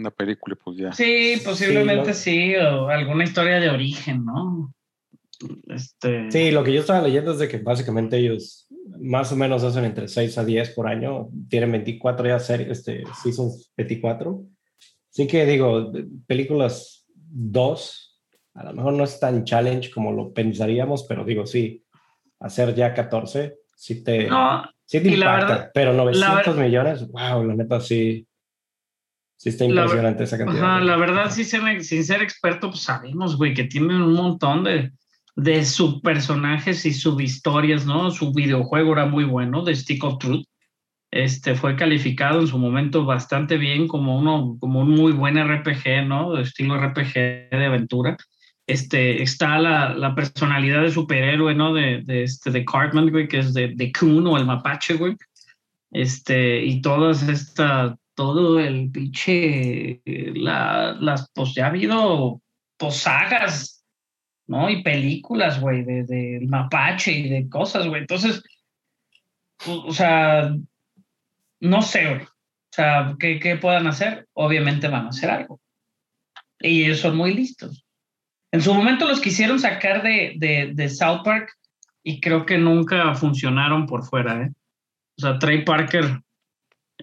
Una 0.00 0.10
película, 0.10 0.56
pues 0.62 0.76
ya. 0.78 0.92
Sí, 0.92 1.40
posiblemente 1.44 2.14
Sí, 2.14 2.30
sí, 2.52 2.56
o 2.56 2.88
alguna 2.88 3.24
historia 3.24 3.60
de 3.60 3.70
origen, 3.70 4.24
¿no? 4.24 4.72
Este, 5.68 6.30
Sí, 6.30 6.50
lo 6.50 6.62
que 6.64 6.72
yo 6.74 6.80
estaba 6.80 7.00
leyendo 7.02 7.32
es 7.32 7.38
de 7.38 7.48
que 7.48 7.58
básicamente 7.58 8.16
ellos 8.18 8.66
más 8.98 9.32
o 9.32 9.36
menos 9.36 9.64
hacen 9.64 9.84
entre 9.84 10.08
6 10.08 10.36
a 10.36 10.44
10 10.44 10.70
por 10.70 10.86
año. 10.86 11.28
Tienen 11.48 11.72
24 11.72 12.26
ya 12.26 12.38
series, 12.38 12.70
este, 12.70 13.04
seasons 13.22 13.72
24. 13.76 14.42
Así 15.10 15.26
que 15.26 15.46
digo, 15.46 15.92
películas 16.26 17.06
2, 17.14 18.20
a 18.54 18.64
lo 18.64 18.72
mejor 18.74 18.92
no 18.94 19.04
es 19.04 19.18
tan 19.18 19.44
challenge 19.44 19.90
como 19.90 20.12
lo 20.12 20.32
pensaríamos, 20.32 21.04
pero 21.08 21.24
digo, 21.24 21.46
sí, 21.46 21.84
hacer 22.40 22.74
ya 22.74 22.92
14, 22.94 23.56
sí 23.76 24.04
te, 24.04 24.28
no, 24.28 24.62
sí 24.84 25.00
te 25.00 25.08
impacta. 25.08 25.46
verdad- 25.46 25.70
pero 25.74 25.92
900 25.94 26.56
ver- 26.56 26.64
millones, 26.66 27.08
wow, 27.08 27.44
la 27.44 27.54
neta 27.54 27.80
sí, 27.80 28.26
sí 29.40 29.48
está 29.48 29.64
La 29.64 29.70
impresionante 29.82 30.24
esa 30.24 30.36
cantidad. 30.36 30.62
Ajá, 30.76 30.80
la 30.84 30.96
verdad, 30.96 31.30
sí, 31.30 31.44
ser- 31.44 31.82
sin 31.82 32.04
ser 32.04 32.20
experto, 32.22 32.68
pues 32.68 32.82
sabemos, 32.82 33.36
güey, 33.38 33.54
que 33.54 33.64
tienen 33.64 34.02
un 34.02 34.12
montón 34.12 34.64
de, 34.64 34.92
de 35.34 35.64
subpersonajes 35.64 36.84
y 36.84 36.92
subhistorias, 36.92 37.86
¿no? 37.86 38.10
Su 38.10 38.32
videojuego 38.34 38.92
era 38.92 39.06
muy 39.06 39.24
bueno, 39.24 39.62
de 39.64 39.74
Stick 39.74 40.04
of 40.04 40.18
Truth. 40.18 40.44
Este 41.10 41.54
fue 41.54 41.74
calificado 41.74 42.40
en 42.40 42.46
su 42.48 42.58
momento 42.58 43.06
bastante 43.06 43.56
bien 43.56 43.88
como 43.88 44.18
uno, 44.18 44.58
como 44.60 44.80
un 44.80 44.90
muy 44.90 45.12
buen 45.12 45.38
RPG, 45.38 46.06
¿no? 46.06 46.34
De 46.34 46.42
estilo 46.42 46.76
RPG 46.78 47.14
de 47.50 47.66
aventura. 47.66 48.16
Este, 48.66 49.22
está 49.22 49.58
la, 49.58 49.94
la 49.94 50.14
personalidad 50.14 50.82
de 50.82 50.90
superhéroe, 50.92 51.54
¿no? 51.54 51.72
De, 51.72 52.02
de, 52.04 52.24
este, 52.24 52.50
de 52.50 52.64
Cartman, 52.64 53.08
güey, 53.10 53.26
que 53.26 53.38
es 53.38 53.54
de, 53.54 53.72
de 53.74 53.90
Coon 53.90 54.26
o 54.26 54.36
el 54.36 54.44
mapache, 54.44 54.94
güey. 54.94 55.16
Este, 55.90 56.64
y 56.64 56.80
todas 56.80 57.22
estas, 57.28 57.94
todo 58.20 58.60
el 58.60 58.90
pinche, 58.90 60.02
la, 60.04 60.92
las, 61.00 61.30
pues 61.32 61.54
ya 61.54 61.64
ha 61.64 61.68
habido 61.68 62.42
posagas, 62.76 63.82
¿no? 64.46 64.68
Y 64.68 64.82
películas, 64.82 65.58
güey, 65.58 65.84
de, 65.84 66.02
de 66.02 66.40
mapache 66.46 67.12
y 67.12 67.30
de 67.30 67.48
cosas, 67.48 67.88
güey. 67.88 68.02
Entonces, 68.02 68.42
o 69.66 69.86
o 69.86 69.92
sea, 69.94 70.54
no 71.60 71.80
sé, 71.80 72.08
güey. 72.08 72.22
O 72.24 72.72
sea, 72.72 73.16
¿qué, 73.18 73.40
¿qué 73.40 73.56
puedan 73.56 73.86
hacer? 73.86 74.28
Obviamente 74.34 74.88
van 74.88 75.06
a 75.06 75.08
hacer 75.08 75.30
algo. 75.30 75.58
Y 76.58 76.84
ellos 76.84 77.00
son 77.00 77.16
muy 77.16 77.32
listos. 77.32 77.86
En 78.52 78.60
su 78.60 78.74
momento 78.74 79.08
los 79.08 79.22
quisieron 79.22 79.58
sacar 79.58 80.02
de, 80.02 80.34
de, 80.36 80.72
de 80.74 80.88
South 80.90 81.22
Park 81.24 81.56
y 82.02 82.20
creo 82.20 82.44
que 82.44 82.58
nunca 82.58 83.14
funcionaron 83.14 83.86
por 83.86 84.04
fuera, 84.04 84.42
¿eh? 84.42 84.52
O 85.16 85.22
sea, 85.22 85.38
Trey 85.38 85.64
Parker, 85.64 86.20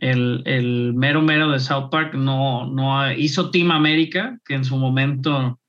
el, 0.02 0.44
el 0.46 0.94
mero 0.94 1.22
mero 1.22 1.50
de 1.52 1.60
South 1.60 1.90
Park, 1.90 2.14
no, 2.14 2.68
no 2.68 3.12
hizo 3.12 3.52
Team 3.52 3.72
América, 3.72 4.38
que 4.46 4.56
en 4.56 4.66
su 4.66 4.78
momento 4.78 5.60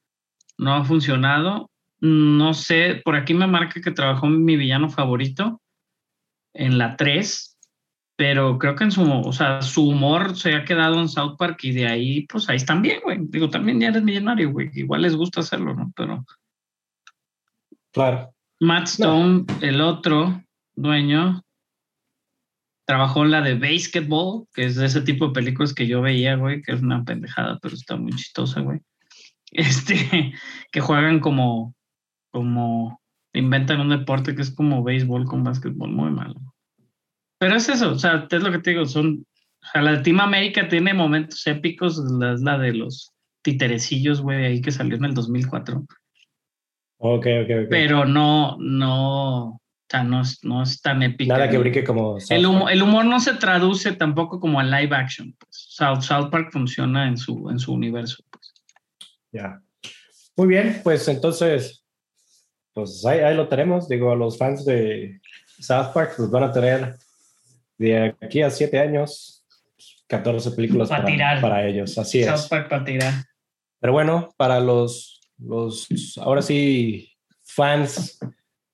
no 0.56 0.74
ha 0.74 0.84
funcionado. 0.84 1.70
No 2.00 2.54
sé, 2.54 3.00
por 3.04 3.16
aquí 3.16 3.34
me 3.34 3.46
marca 3.46 3.80
que 3.80 3.90
trabajó 3.90 4.26
mi 4.28 4.56
villano 4.56 4.88
favorito 4.88 5.60
en 6.54 6.78
la 6.78 6.96
3, 6.96 7.58
pero 8.16 8.58
creo 8.58 8.76
que 8.76 8.84
en 8.84 8.92
su, 8.92 9.02
o 9.10 9.32
sea, 9.32 9.62
su 9.62 9.88
humor 9.88 10.36
se 10.36 10.54
ha 10.54 10.64
quedado 10.64 11.00
en 11.00 11.08
South 11.08 11.36
Park 11.38 11.58
y 11.64 11.72
de 11.72 11.86
ahí, 11.86 12.26
pues 12.26 12.48
ahí 12.48 12.56
están 12.56 12.82
bien, 12.82 13.00
güey. 13.02 13.18
Digo, 13.22 13.50
también 13.50 13.80
ya 13.80 13.88
eres 13.88 14.02
millonario, 14.02 14.50
güey. 14.52 14.70
Igual 14.74 15.02
les 15.02 15.16
gusta 15.16 15.40
hacerlo, 15.40 15.74
¿no? 15.74 15.92
Pero 15.96 16.24
Claro. 17.92 18.32
Matt 18.60 18.88
Stone, 18.88 19.44
el 19.60 19.80
otro 19.80 20.42
dueño, 20.74 21.42
trabajó 22.88 23.22
en 23.22 23.32
la 23.32 23.42
de 23.42 23.54
Basketball, 23.54 24.46
que 24.54 24.64
es 24.64 24.76
de 24.76 24.86
ese 24.86 25.02
tipo 25.02 25.26
de 25.26 25.34
películas 25.34 25.74
que 25.74 25.86
yo 25.86 26.00
veía, 26.00 26.36
güey, 26.36 26.62
que 26.62 26.72
es 26.72 26.80
una 26.80 27.04
pendejada, 27.04 27.58
pero 27.60 27.74
está 27.74 27.96
muy 27.96 28.12
chistosa, 28.12 28.60
güey. 28.60 28.80
Este, 29.50 30.34
que 30.70 30.80
juegan 30.80 31.20
como, 31.20 31.74
como, 32.30 33.00
inventan 33.32 33.80
un 33.80 33.88
deporte 33.88 34.34
que 34.34 34.42
es 34.42 34.54
como 34.54 34.84
béisbol 34.84 35.24
con 35.24 35.42
básquetbol, 35.42 35.90
muy 35.90 36.10
malo. 36.10 36.34
Pero 37.38 37.56
es 37.56 37.68
eso, 37.68 37.92
o 37.92 37.98
sea, 37.98 38.26
es 38.30 38.42
lo 38.42 38.52
que 38.52 38.58
te 38.58 38.70
digo, 38.70 38.84
son, 38.84 39.24
o 39.62 39.66
sea, 39.72 39.80
la 39.80 40.02
Team 40.02 40.20
América 40.20 40.68
tiene 40.68 40.92
momentos 40.92 41.46
épicos, 41.46 41.98
la, 42.18 42.36
la 42.36 42.58
de 42.58 42.74
los 42.74 43.12
titerecillos, 43.42 44.20
güey, 44.20 44.44
ahí 44.44 44.60
que 44.60 44.70
salió 44.70 44.96
en 44.96 45.06
el 45.06 45.14
2004 45.14 45.84
Ok, 46.98 47.26
ok, 47.42 47.50
ok. 47.64 47.68
pero 47.70 48.04
no, 48.04 48.58
no, 48.58 49.60
no 50.04 50.22
es, 50.22 50.42
no 50.44 50.62
es 50.62 50.80
tan 50.80 51.02
épica. 51.02 51.34
Nada 51.34 51.48
que 51.48 51.58
brinque 51.58 51.84
como... 51.84 52.20
South 52.20 52.30
El 52.30 52.46
humor, 52.46 52.62
Park. 52.62 52.72
el 52.74 52.82
humor 52.82 53.04
no 53.06 53.20
se 53.20 53.34
traduce 53.34 53.92
tampoco 53.92 54.38
como 54.40 54.60
a 54.60 54.64
live 54.64 54.94
action. 54.94 55.34
Pues. 55.38 55.66
South, 55.70 56.02
South 56.02 56.30
Park 56.30 56.50
funciona 56.52 57.08
en 57.08 57.16
su, 57.16 57.48
en 57.50 57.58
su 57.58 57.72
universo. 57.72 58.22
Pues. 58.30 58.54
Ya. 59.32 59.60
Muy 60.36 60.48
bien, 60.48 60.80
pues 60.84 61.08
entonces, 61.08 61.84
pues 62.72 63.04
ahí, 63.04 63.20
ahí 63.20 63.34
lo 63.34 63.48
tenemos. 63.48 63.88
Digo, 63.88 64.12
a 64.12 64.16
los 64.16 64.38
fans 64.38 64.64
de 64.64 65.20
South 65.58 65.92
Park, 65.92 66.14
pues 66.16 66.30
van 66.30 66.44
a 66.44 66.52
tener 66.52 66.96
de 67.76 68.14
aquí 68.20 68.42
a 68.42 68.50
siete 68.50 68.78
años 68.78 69.44
14 70.08 70.52
películas 70.52 70.88
Pa' 70.88 70.96
para, 70.96 71.06
tirar. 71.08 71.40
para 71.40 71.66
ellos. 71.66 71.96
Así 71.98 72.22
South 72.24 72.34
es. 72.34 72.46
Park 72.46 72.68
para 72.68 72.84
tirar. 72.84 73.14
Pero 73.80 73.92
bueno, 73.92 74.34
para 74.36 74.60
los, 74.60 75.20
los, 75.38 75.88
ahora 76.18 76.42
sí, 76.42 77.12
fans 77.44 78.18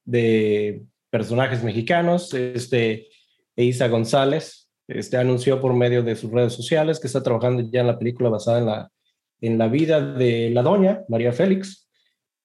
de 0.05 0.83
personajes 1.15 1.63
mexicanos, 1.63 2.35
este, 2.35 3.07
Isa 3.55 3.87
González, 3.87 4.69
este, 4.89 5.17
anunció 5.17 5.61
por 5.61 5.73
medio 5.73 6.03
de 6.03 6.17
sus 6.17 6.33
redes 6.33 6.55
sociales 6.55 6.99
que 6.99 7.07
está 7.07 7.23
trabajando 7.23 7.63
ya 7.71 7.83
en 7.83 7.87
la 7.87 7.97
película 8.01 8.31
basada 8.31 8.59
en 8.59 8.67
la, 8.67 8.91
en 9.41 9.57
la 9.57 9.69
vida 9.69 10.01
de 10.01 10.51
la 10.51 10.63
doña, 10.63 11.05
María 11.09 11.33
Félix. 11.33 11.89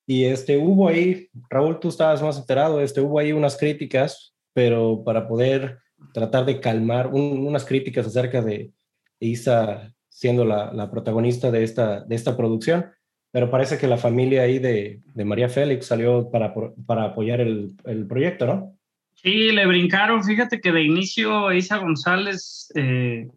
Y 0.05 0.25
este, 0.25 0.55
hubo 0.59 0.87
ahí, 0.87 1.29
Raúl, 1.49 1.79
tú 1.79 1.89
estabas 1.89 2.21
más 2.21 2.37
enterado, 2.37 2.79
este, 2.79 3.01
hubo 3.01 3.17
ahí 3.17 3.31
unas 3.31 3.57
críticas, 3.57 4.35
pero 4.53 5.03
para 5.03 5.27
poder 5.27 5.79
tratar 6.13 6.45
de 6.45 6.59
calmar, 6.59 7.07
un- 7.07 7.47
unas 7.47 7.65
críticas 7.65 8.05
acerca 8.05 8.39
de 8.43 8.71
Isa 9.19 9.91
siendo 10.09 10.45
la, 10.45 10.71
la 10.73 10.91
protagonista 10.91 11.49
de 11.49 11.63
esta, 11.63 12.01
de 12.01 12.15
esta 12.15 12.37
producción, 12.37 12.85
pero 13.31 13.49
parece 13.49 13.77
que 13.77 13.87
la 13.87 13.97
familia 13.97 14.43
ahí 14.43 14.59
de, 14.59 15.01
de 15.13 15.25
María 15.25 15.49
Félix 15.49 15.87
salió 15.87 16.29
para, 16.31 16.53
para 16.85 17.05
apoyar 17.05 17.41
el, 17.41 17.75
el 17.85 18.07
proyecto, 18.07 18.45
¿no? 18.45 18.75
Sí, 19.15 19.51
le 19.51 19.65
brincaron. 19.65 20.23
Fíjate 20.23 20.61
que 20.61 20.71
de 20.71 20.83
inicio 20.83 21.51
Isa 21.51 21.77
González 21.77 22.71
eh, 22.75 23.27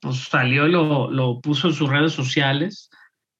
pues 0.00 0.16
salió 0.24 0.66
y 0.66 0.72
lo, 0.72 1.10
lo 1.10 1.40
puso 1.40 1.68
en 1.68 1.74
sus 1.74 1.88
redes 1.88 2.12
sociales. 2.12 2.90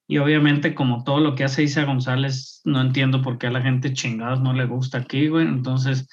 Y 0.07 0.19
obviamente, 0.19 0.75
como 0.75 1.03
todo 1.03 1.21
lo 1.21 1.35
que 1.35 1.45
hace 1.45 1.63
Isa 1.63 1.85
González, 1.85 2.61
no 2.65 2.81
entiendo 2.81 3.23
por 3.23 3.39
qué 3.39 3.49
a 3.49 3.51
la 3.51 3.63
gente 3.63 3.93
chingados 3.93 4.41
no 4.41 4.53
le 4.53 4.67
gusta 4.67 4.99
aquí, 4.99 5.29
güey. 5.29 5.47
Entonces 5.47 6.09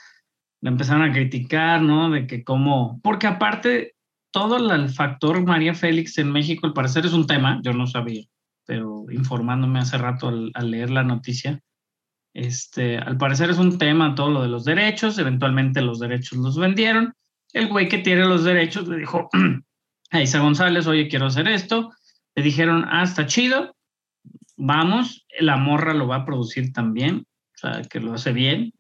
le 0.62 0.70
empezaron 0.70 1.04
a 1.04 1.14
criticar, 1.14 1.82
¿no? 1.82 2.10
De 2.10 2.26
que 2.26 2.44
cómo. 2.44 3.00
Porque 3.04 3.28
aparte, 3.28 3.96
todo 4.32 4.58
el 4.74 4.90
factor 4.90 5.46
María 5.46 5.74
Félix 5.74 6.18
en 6.18 6.32
México, 6.32 6.66
al 6.66 6.74
parecer 6.74 7.06
es 7.06 7.14
un 7.14 7.28
tema, 7.28 7.60
yo 7.64 7.74
no 7.74 7.86
sabía, 7.86 8.24
pero 8.66 9.06
informándome 9.12 9.80
hace 9.80 9.98
rato 9.98 10.28
al, 10.28 10.72
leer 10.72 10.90
la 10.90 11.04
noticia, 11.04 11.60
este, 12.34 12.98
al 12.98 13.18
parecer 13.18 13.50
es 13.50 13.58
un 13.58 13.78
tema 13.78 14.16
todo 14.16 14.32
lo 14.32 14.42
de 14.42 14.48
los 14.48 14.64
derechos, 14.64 15.18
eventualmente 15.18 15.82
los 15.82 16.00
derechos 16.00 16.38
los 16.38 16.58
vendieron. 16.58 17.14
El 17.54 17.68
güey 17.68 17.90
que 17.90 17.98
tiene 17.98 18.26
los 18.26 18.44
derechos 18.44 18.88
le 18.88 18.98
dijo 18.98 19.30
a 20.12 20.22
Isa 20.22 20.40
González, 20.40 20.88
oye, 20.88 21.10
quiero 21.10 21.26
hacer 21.26 21.48
esto. 21.48 21.92
Le 22.36 22.44
dijeron, 22.44 22.86
ah, 22.90 23.04
está 23.04 23.26
chido, 23.26 23.76
vamos, 24.56 25.26
la 25.40 25.58
morra 25.58 25.94
lo 25.94 26.08
va 26.08 26.18
a 26.18 26.26
producir 26.26 26.72
también, 26.72 27.26
o 27.56 27.58
sea, 27.58 27.82
que 27.82 28.00
lo 28.00 28.14
hace 28.14 28.32
bien. 28.32 28.74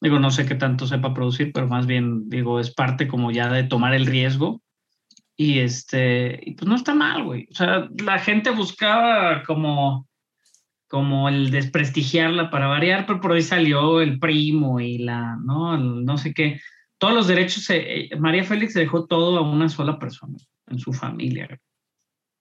Digo, 0.00 0.18
no 0.18 0.30
sé 0.30 0.46
qué 0.46 0.54
tanto 0.54 0.86
sepa 0.86 1.14
producir, 1.14 1.52
pero 1.52 1.68
más 1.68 1.86
bien, 1.86 2.28
digo, 2.28 2.60
es 2.60 2.74
parte 2.74 3.06
como 3.08 3.30
ya 3.30 3.50
de 3.50 3.64
tomar 3.64 3.94
el 3.94 4.06
riesgo. 4.06 4.62
Y 5.38 5.58
este, 5.58 6.40
y 6.42 6.54
pues 6.54 6.66
no 6.68 6.76
está 6.76 6.94
mal, 6.94 7.24
güey. 7.24 7.46
O 7.50 7.54
sea, 7.54 7.88
la 8.02 8.18
gente 8.18 8.50
buscaba 8.50 9.42
como, 9.42 10.08
como 10.88 11.28
el 11.28 11.50
desprestigiarla 11.50 12.50
para 12.50 12.68
variar, 12.68 13.04
pero 13.06 13.20
por 13.20 13.32
ahí 13.32 13.42
salió 13.42 14.00
el 14.00 14.18
primo 14.18 14.80
y 14.80 14.98
la, 14.98 15.36
¿no? 15.44 15.74
El 15.74 16.04
no 16.04 16.16
sé 16.16 16.32
qué. 16.32 16.58
Todos 16.98 17.12
los 17.14 17.26
derechos, 17.26 17.64
se- 17.64 18.04
eh, 18.06 18.10
María 18.18 18.44
Félix 18.44 18.72
se 18.72 18.80
dejó 18.80 19.06
todo 19.06 19.36
a 19.36 19.42
una 19.42 19.68
sola 19.68 19.98
persona, 19.98 20.38
en 20.68 20.78
su 20.78 20.92
familia. 20.94 21.48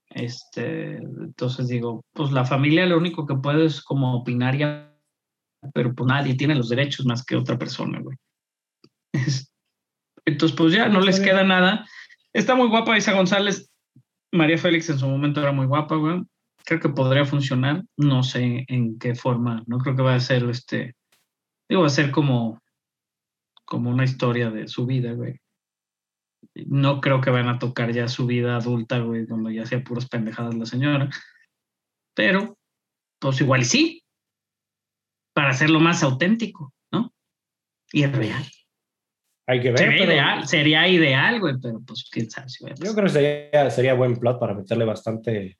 Este, 0.10 0.96
entonces 0.98 1.68
digo, 1.68 2.06
pues 2.14 2.32
la 2.32 2.46
familia 2.46 2.86
lo 2.86 2.98
único 2.98 3.26
que 3.26 3.36
puede 3.36 3.66
es 3.66 3.82
como 3.82 4.16
opinar 4.16 4.56
ya, 4.58 4.96
pero 5.74 5.94
pues 5.94 6.08
nadie 6.08 6.36
tiene 6.36 6.56
los 6.56 6.70
derechos 6.70 7.06
más 7.06 7.26
que 7.26 7.36
otra 7.36 7.58
persona, 7.58 8.00
güey. 8.00 8.16
Es- 9.12 9.52
Entonces, 10.26 10.56
pues 10.58 10.74
ya 10.74 10.88
no 10.88 11.02
les 11.02 11.16
Está 11.16 11.26
bien. 11.26 11.36
queda 11.36 11.44
nada. 11.48 11.86
Está 12.36 12.54
muy 12.54 12.68
guapa 12.68 12.98
Isa 12.98 13.14
González. 13.14 13.72
María 14.34 14.58
Félix 14.58 14.90
en 14.90 15.00
su 15.00 15.08
momento 15.08 15.40
era 15.40 15.54
muy 15.54 15.68
guapa, 15.68 15.96
güey. 15.96 16.22
Creo 16.66 16.82
que 16.82 16.90
podría 16.90 17.24
funcionar. 17.24 17.86
No 17.96 18.24
sé 18.24 18.66
en 18.68 19.00
qué 19.00 19.16
forma. 19.16 19.64
No 19.68 19.78
creo 19.78 19.96
que 19.96 20.02
va 20.02 20.16
a 20.16 20.20
ser 20.20 20.44
este. 20.50 20.98
Digo, 21.70 21.84
va 21.84 21.88
a 21.88 21.92
ser 21.92 22.12
como, 22.12 22.62
como 23.64 23.90
una 23.90 24.04
historia 24.04 24.52
de 24.52 24.68
su 24.68 24.86
vida, 24.86 25.14
güey. 25.14 25.40
No 26.56 27.00
creo 27.00 27.22
que 27.22 27.30
van 27.30 27.48
a 27.48 27.58
tocar 27.58 27.94
ya 27.94 28.10
su 28.10 28.26
vida 28.26 28.58
adulta, 28.58 29.00
güey, 29.00 29.26
cuando 29.26 29.50
ya 29.50 29.66
sea 29.66 29.82
puras 29.82 30.10
pendejadas 30.10 30.56
la 30.56 30.66
señora. 30.66 31.10
Pero, 32.16 32.58
pues 33.18 33.40
igual 33.40 33.62
y 33.62 33.66
sí. 33.66 34.04
Para 35.34 35.52
hacerlo 35.52 35.80
más 35.80 36.04
auténtico, 36.04 36.74
¿no? 36.92 37.14
Y 37.94 38.06
real. 38.08 38.44
Hay 39.48 39.62
que 39.62 39.70
ver. 39.70 39.78
Sería 39.78 39.98
pero 40.00 40.12
ideal, 40.12 40.48
sería 40.48 40.88
ideal, 40.88 41.40
güey, 41.40 41.56
pero 41.62 41.80
pues 41.86 42.08
quién 42.12 42.30
sabe 42.30 42.50
si 42.50 42.66
Yo 42.66 42.94
creo 42.94 43.04
que 43.06 43.10
sería, 43.10 43.70
sería 43.70 43.94
buen 43.94 44.18
plot 44.18 44.40
para 44.40 44.54
meterle 44.54 44.86
bastante, 44.86 45.58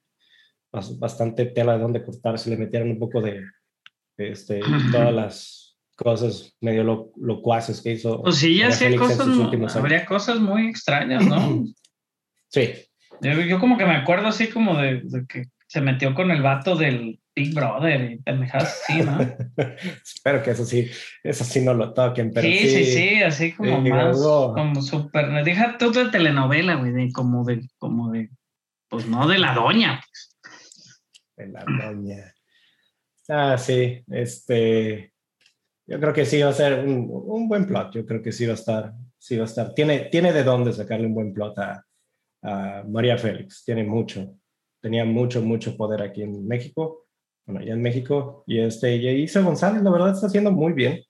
bas- 0.72 0.98
bastante 0.98 1.46
tela 1.46 1.74
de 1.74 1.84
donde 1.84 2.04
cortar 2.04 2.40
si 2.40 2.50
le 2.50 2.58
metieran 2.58 2.90
un 2.90 3.00
poco 3.00 3.22
de 3.22 3.44
este, 4.18 4.62
todas 4.92 5.14
las 5.14 5.78
cosas 5.96 6.56
medio 6.62 6.84
lo- 6.84 7.12
locuaces 7.18 7.82
que 7.82 7.92
hizo. 7.92 8.22
Pues 8.24 8.38
sí, 8.38 8.58
ya 8.58 8.70
en 8.70 8.98
cosas, 8.98 9.76
habría 9.76 10.06
cosas 10.06 10.40
muy 10.40 10.68
extrañas, 10.68 11.26
¿no? 11.26 11.66
Sí, 12.50 12.72
Yo, 13.22 13.42
yo 13.42 13.60
como 13.60 13.78
que 13.78 13.86
me 13.86 13.96
acuerdo 13.96 14.28
así 14.28 14.48
como 14.48 14.78
de, 14.78 15.02
de 15.04 15.26
que 15.28 15.46
se 15.68 15.82
metió 15.82 16.14
con 16.14 16.32
el 16.32 16.42
vato 16.42 16.76
del 16.76 17.20
Big 17.36 17.54
Brother 17.54 18.12
y 18.12 18.18
pendejadas 18.20 18.82
así, 18.84 19.02
¿no? 19.02 19.20
espero 20.04 20.42
que 20.42 20.52
eso 20.52 20.66
sí, 20.66 20.90
eso 21.24 21.44
sí 21.44 21.62
no 21.62 21.74
lo 21.74 21.94
toquen, 21.94 22.32
pero 22.32 22.48
sí, 22.48 22.58
sí, 22.60 22.70
sí, 22.70 22.86
sí, 22.86 23.24
así 23.24 23.52
como 23.54 23.82
Sí, 23.84 23.90
más, 23.90 24.16
algo- 24.18 24.54
como 24.54 24.82
súper, 24.82 25.44
deja 25.44 25.78
tú 25.78 25.92
de 25.92 26.10
telenovela, 26.10 26.76
güey, 26.76 26.92
de 26.94 27.12
como 27.12 27.44
de, 27.44 27.68
como 27.78 28.12
de, 28.12 28.30
pues 28.90 29.06
no 29.08 29.28
de 29.28 29.38
la 29.38 29.54
doña, 29.54 30.02
pues. 30.08 31.02
de 31.36 31.48
la 31.48 31.66
doña. 31.66 32.34
Ah, 33.28 33.58
sí, 33.58 34.04
este, 34.12 35.12
yo 35.88 36.00
creo 36.00 36.14
que 36.14 36.26
sí 36.26 36.42
va 36.42 36.50
a 36.50 36.54
ser 36.54 36.86
un, 36.88 37.10
un 37.10 37.50
buen 37.50 37.66
plot, 37.66 37.94
yo 37.96 38.06
creo 38.06 38.22
que 38.22 38.32
sí 38.32 38.46
va 38.46 38.52
a 38.54 38.56
estar, 38.56 38.94
sí 39.18 39.36
va 39.36 39.44
a 39.44 39.48
estar, 39.48 39.74
tiene, 39.74 40.02
tiene 40.12 40.32
de 40.32 40.44
dónde 40.44 40.72
sacarle 40.72 41.08
un 41.08 41.16
buen 41.16 41.34
plot 41.34 41.58
a, 41.60 41.84
a 42.44 42.84
María 42.88 43.18
Félix, 43.18 43.66
tiene 43.66 43.84
mucho, 43.84 44.38
tenía 44.80 45.04
mucho, 45.04 45.42
mucho 45.42 45.76
poder 45.76 46.02
aquí 46.04 46.22
en 46.22 46.48
México, 46.48 47.05
bueno, 47.46 47.62
allá 47.62 47.74
en 47.74 47.82
México, 47.82 48.44
y 48.48 48.60
este, 48.60 48.96
y 48.96 49.08
Isa 49.24 49.42
González, 49.42 49.84
la 49.84 49.92
verdad, 49.92 50.12
está 50.14 50.28
haciendo 50.28 50.52
muy 50.52 50.74
bien. 50.74 51.04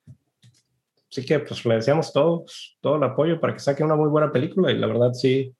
Así 1.09 1.25
que, 1.25 1.39
pues, 1.39 1.65
le 1.65 1.75
deseamos 1.75 2.11
todos, 2.11 2.77
todo 2.81 2.97
el 2.97 3.03
apoyo 3.03 3.39
para 3.39 3.53
que 3.53 3.59
saque 3.59 3.83
una 3.83 3.95
muy 3.95 4.09
buena 4.09 4.31
película, 4.31 4.71
y 4.71 4.77
la 4.77 4.87
verdad, 4.87 5.13
sí, 5.13 5.53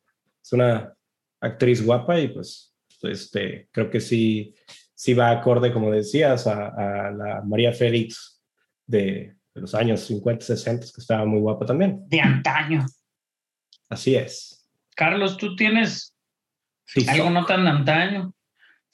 es 0.44 0.54
una 0.54 0.94
actriz 1.40 1.86
guapa, 1.86 2.20
y 2.20 2.28
pues, 2.30 2.74
este, 3.04 3.70
creo 3.72 3.90
que 3.90 4.00
sí, 4.02 4.54
sí 4.94 5.14
va 5.14 5.32
acorde, 5.32 5.72
como 5.72 5.92
decías, 5.92 6.48
a, 6.48 7.08
a 7.08 7.12
la 7.12 7.42
María 7.46 7.72
Félix 7.72 8.42
de, 8.86 9.36
de 9.54 9.62
los 9.62 9.74
años 9.76 10.02
50, 10.02 10.46
60, 10.46 10.88
que 10.94 11.02
estaba 11.02 11.26
muy 11.26 11.40
guapa 11.40 11.66
también. 11.66 12.04
de 12.08 12.20
antaño. 12.20 12.86
Así 13.90 14.16
es. 14.16 14.68
Carlos, 14.96 15.38
tú 15.38 15.56
tienes 15.56 16.16
Sí, 16.86 17.06
algo 17.10 17.30
no 17.30 17.46
tan 17.46 17.64
de 17.64 17.70
antaño. 17.72 18.34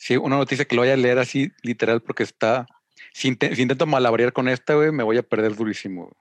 Sí, 0.02 0.18
una 0.18 0.36
noticia 0.36 0.66
que 0.66 0.76
lo 0.76 0.82
voy 0.82 0.90
a 0.90 0.98
leer 0.98 1.20
así 1.20 1.52
literal 1.62 2.02
porque 2.02 2.24
está. 2.24 2.66
Si, 3.14 3.28
inte- 3.28 3.56
si 3.56 3.62
intento 3.62 3.86
malabarear 3.86 4.34
con 4.34 4.50
esta, 4.50 4.74
güey, 4.74 4.92
me 4.92 5.04
voy 5.04 5.18
a 5.18 5.22
perder 5.22 5.56
durísimo. 5.56 6.12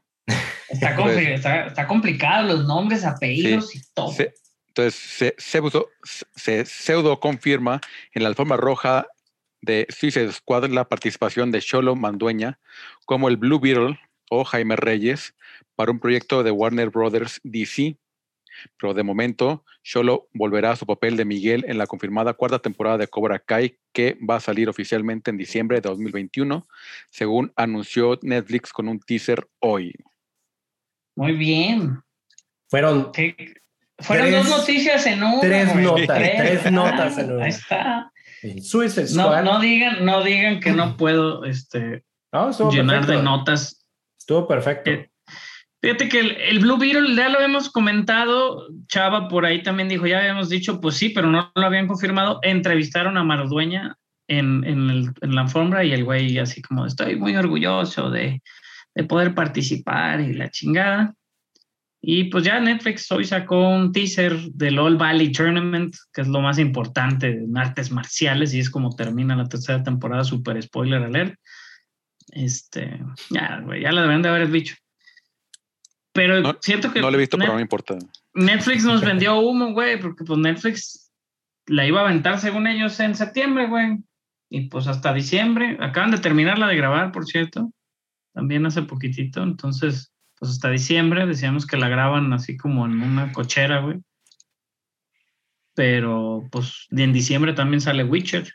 Está, 0.68 0.95
compli- 0.95 1.33
está, 1.33 1.66
está 1.66 1.87
complicado 1.87 2.47
los 2.47 2.66
nombres, 2.66 3.07
apellidos 3.07 3.74
y 3.74 3.81
todo. 3.95 4.12
Se- 4.12 4.35
entonces, 4.68 4.95
se, 4.95 5.35
pseudo, 5.39 5.89
se 6.37 6.66
pseudo 6.66 7.20
confirma 7.20 7.81
en 8.12 8.22
la 8.22 8.28
alfombra 8.28 8.59
roja 8.59 9.07
de 9.62 9.87
Suicide 9.89 10.31
Squad 10.31 10.68
la 10.68 10.85
participación 10.87 11.51
de 11.51 11.62
Cholo 11.62 11.97
Mandueña 11.97 12.59
como 13.07 13.28
el 13.28 13.39
Blue 13.39 13.61
Beetle 13.61 13.99
o 14.28 14.45
Jaime 14.45 14.76
Reyes 14.76 15.35
para 15.74 15.91
un 15.91 16.01
proyecto 16.01 16.43
de 16.43 16.51
Warner 16.51 16.91
Brothers 16.91 17.41
DC. 17.45 17.97
Pero 18.78 18.94
de 18.94 19.02
momento, 19.02 19.64
Cholo 19.82 20.28
volverá 20.34 20.72
a 20.72 20.76
su 20.76 20.86
papel 20.86 21.16
de 21.16 21.24
Miguel 21.24 21.64
en 21.68 21.78
la 21.78 21.86
confirmada 21.86 22.34
cuarta 22.34 22.58
temporada 22.58 22.98
de 22.98 23.08
Cobra 23.08 23.38
Kai, 23.38 23.78
que 23.92 24.18
va 24.28 24.36
a 24.36 24.40
salir 24.40 24.68
oficialmente 24.68 25.30
en 25.30 25.36
diciembre 25.36 25.80
de 25.80 25.88
2021, 25.88 26.66
según 27.11 27.52
anunció 27.56 28.18
Netflix 28.22 28.72
con 28.72 28.88
un 28.88 29.00
teaser 29.00 29.46
hoy. 29.61 29.92
Muy 31.16 31.32
bien. 31.32 32.00
Fueron 32.68 33.12
¿Qué? 33.12 33.54
Fueron 33.98 34.28
Tres- 34.28 34.48
dos 34.48 34.58
noticias 34.61 35.06
en 35.06 35.22
una. 35.22 35.40
tres 35.40 35.74
notas, 35.76 36.06
tres 36.18 36.72
notas 36.72 37.18
en 37.18 37.32
una. 37.32 37.44
Ahí 37.44 37.50
está. 37.50 38.12
en 38.42 38.62
Suicide 38.62 39.02
No, 39.14 39.24
Squad. 39.24 39.42
no 39.44 39.61
digan, 39.61 40.04
no 40.04 40.24
digan 40.24 40.61
que 40.61 40.72
no 40.72 40.96
puedo 40.96 41.44
este, 41.44 42.04
No, 42.32 42.50
llenar 42.70 43.00
perfecto. 43.00 43.12
de 43.18 43.22
notas. 43.22 43.86
Estuvo 44.18 44.46
perfecto. 44.48 44.90
Eh, 44.90 45.11
Fíjate 45.83 46.09
que 46.09 46.20
el, 46.20 46.31
el 46.33 46.59
Blue 46.59 46.76
Beetle 46.76 47.14
ya 47.14 47.31
lo 47.31 47.37
habíamos 47.37 47.70
comentado, 47.70 48.66
Chava 48.87 49.28
por 49.28 49.47
ahí 49.47 49.62
también 49.62 49.89
dijo, 49.89 50.07
ya 50.07 50.18
habíamos 50.18 50.51
dicho, 50.51 50.81
pues 50.81 50.97
sí, 50.97 51.09
pero 51.09 51.28
no 51.28 51.51
lo 51.55 51.66
habían 51.66 51.87
confirmado. 51.87 52.39
Entrevistaron 52.43 53.16
a 53.16 53.24
Mardueña 53.24 53.97
en, 54.28 54.64
en, 54.64 55.35
la 55.35 55.43
alfombra 55.43 55.83
y 55.83 55.93
el 55.93 56.05
güey 56.05 56.39
así 56.39 56.61
como, 56.61 56.85
estoy 56.85 57.16
muy 57.16 57.35
orgulloso 57.35 58.11
de, 58.11 58.43
de 58.95 59.05
poder 59.05 59.35
participar 59.35 60.20
y 60.20 60.35
la 60.35 60.51
chingada. 60.51 61.14
Y 62.03 62.24
pues 62.24 62.45
ya 62.45 62.61
Netflix 62.61 63.11
hoy 63.12 63.24
sacó 63.24 63.68
un 63.68 63.93
teaser 63.93 64.39
del 64.53 64.78
All 64.78 64.97
Valley 64.97 65.33
Tournament, 65.33 65.95
que 66.12 66.22
es 66.22 66.28
lo 66.28 66.41
más 66.41 66.59
importante 66.59 67.28
en 67.28 67.57
artes 67.59 67.91
marciales 67.91 68.55
y 68.55 68.61
es 68.61 68.70
como 68.70 68.95
termina 68.95 69.37
la 69.37 69.49
tercera 69.49 69.83
temporada, 69.83 70.24
super 70.24 70.62
spoiler 70.62 71.03
alert. 71.03 71.35
Este, 72.33 73.01
ya, 73.31 73.61
güey, 73.61 73.83
ya 73.83 73.93
lo 73.93 74.03
deben 74.03 74.22
de 74.22 74.28
haber 74.28 74.51
dicho. 74.51 74.76
Pero 76.12 76.40
No- 76.40 76.56
siento 76.61 76.92
que 76.92 77.00
No 77.00 77.11
lo 77.11 77.16
he 77.16 77.20
visto, 77.20 77.36
Net- 77.36 77.42
pero 77.44 77.52
no 77.52 77.56
me 77.56 77.62
importa. 77.62 77.96
Netflix 78.34 78.84
nos 78.84 79.00
vendió 79.00 79.38
humo, 79.38 79.72
güey, 79.72 80.00
porque 80.00 80.24
pues 80.24 80.38
Netflix 80.38 81.12
la 81.66 81.86
iba 81.86 82.00
a 82.00 82.04
aventar 82.04 82.38
según 82.40 82.66
ellos 82.66 82.98
en 83.00 83.14
septiembre, 83.14 83.68
güey. 83.68 83.98
Y 84.50 84.68
pues 84.68 84.86
hasta 84.88 85.12
diciembre. 85.14 85.76
Acaban 85.80 86.11
de 86.11 86.18
terminar 86.18 86.58
la 86.58 86.66
de 86.66 86.76
grabar, 86.76 87.12
por 87.12 87.26
cierto. 87.26 87.72
También 88.34 88.66
hace 88.66 88.82
poquitito. 88.82 89.42
Entonces, 89.42 90.12
pues 90.38 90.50
hasta 90.52 90.70
diciembre 90.70 91.26
decíamos 91.26 91.66
que 91.66 91.76
la 91.76 91.88
graban 91.88 92.32
así 92.32 92.56
como 92.56 92.86
en 92.86 93.00
una 93.02 93.32
cochera, 93.32 93.80
güey. 93.80 94.00
Pero 95.74 96.48
pues 96.50 96.86
en 96.90 97.12
diciembre 97.12 97.52
también 97.52 97.80
sale 97.80 98.04
Witcher. 98.04 98.52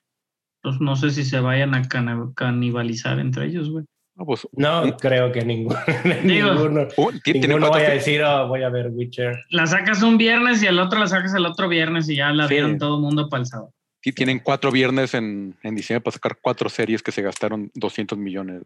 Entonces 0.57 0.81
no 0.81 0.95
sé 0.95 1.11
si 1.11 1.23
se 1.23 1.39
vayan 1.39 1.73
a 1.73 1.87
canibalizar 2.35 3.19
entre 3.19 3.45
ellos, 3.47 3.69
güey. 3.69 3.85
No, 4.15 4.25
pues, 4.25 4.47
No 4.53 4.95
creo 4.97 5.31
que 5.31 5.43
ninguno. 5.43 5.77
Digo, 6.23 6.53
ninguno 6.53 6.87
uh, 6.97 7.11
ninguno 7.33 7.69
vaya 7.69 7.87
a 7.89 7.91
decir, 7.95 8.23
oh, 8.23 8.47
voy 8.47 8.63
a 8.63 8.69
ver 8.69 8.87
Witcher. 8.91 9.35
La 9.49 9.67
sacas 9.67 10.01
un 10.03 10.17
viernes 10.17 10.63
y 10.63 10.67
el 10.67 10.79
otro 10.79 10.99
la 10.99 11.07
sacas 11.07 11.33
el 11.35 11.45
otro 11.45 11.67
viernes 11.67 12.07
y 12.09 12.15
ya 12.15 12.31
la 12.31 12.47
Sí. 12.47 12.53
vieron 12.53 12.77
todo 12.77 12.95
el 12.95 13.01
mundo 13.01 13.27
para 13.29 13.41
el 13.41 13.47
sábado. 13.47 13.73
sí, 14.01 14.13
tienen 14.13 14.39
cuatro 14.39 14.71
viernes 14.71 15.13
en, 15.15 15.55
en 15.63 15.75
diciembre 15.75 16.01
para 16.03 16.13
sacar 16.13 16.37
cuatro 16.41 16.69
series 16.69 17.03
que 17.03 17.11
se 17.11 17.21
gastaron 17.21 17.71
200 17.75 18.17
millones. 18.17 18.61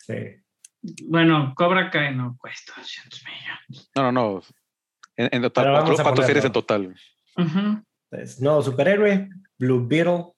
Sí. 0.00 0.14
Bueno, 1.06 1.54
Cobra 1.56 1.90
Kai 1.90 2.14
no 2.14 2.36
cuesta 2.38 2.74
200 2.76 3.22
millones. 3.24 3.90
No, 3.96 4.02
no, 4.02 4.12
no. 4.12 4.42
En, 5.16 5.28
en 5.32 5.42
total, 5.42 5.82
cuatro, 6.02 6.22
series 6.24 6.44
en 6.44 6.52
total. 6.52 6.94
Entonces, 7.36 8.40
no, 8.42 8.60
superhéroe, 8.60 9.30
Blue 9.58 9.86
Beetle, 9.86 10.32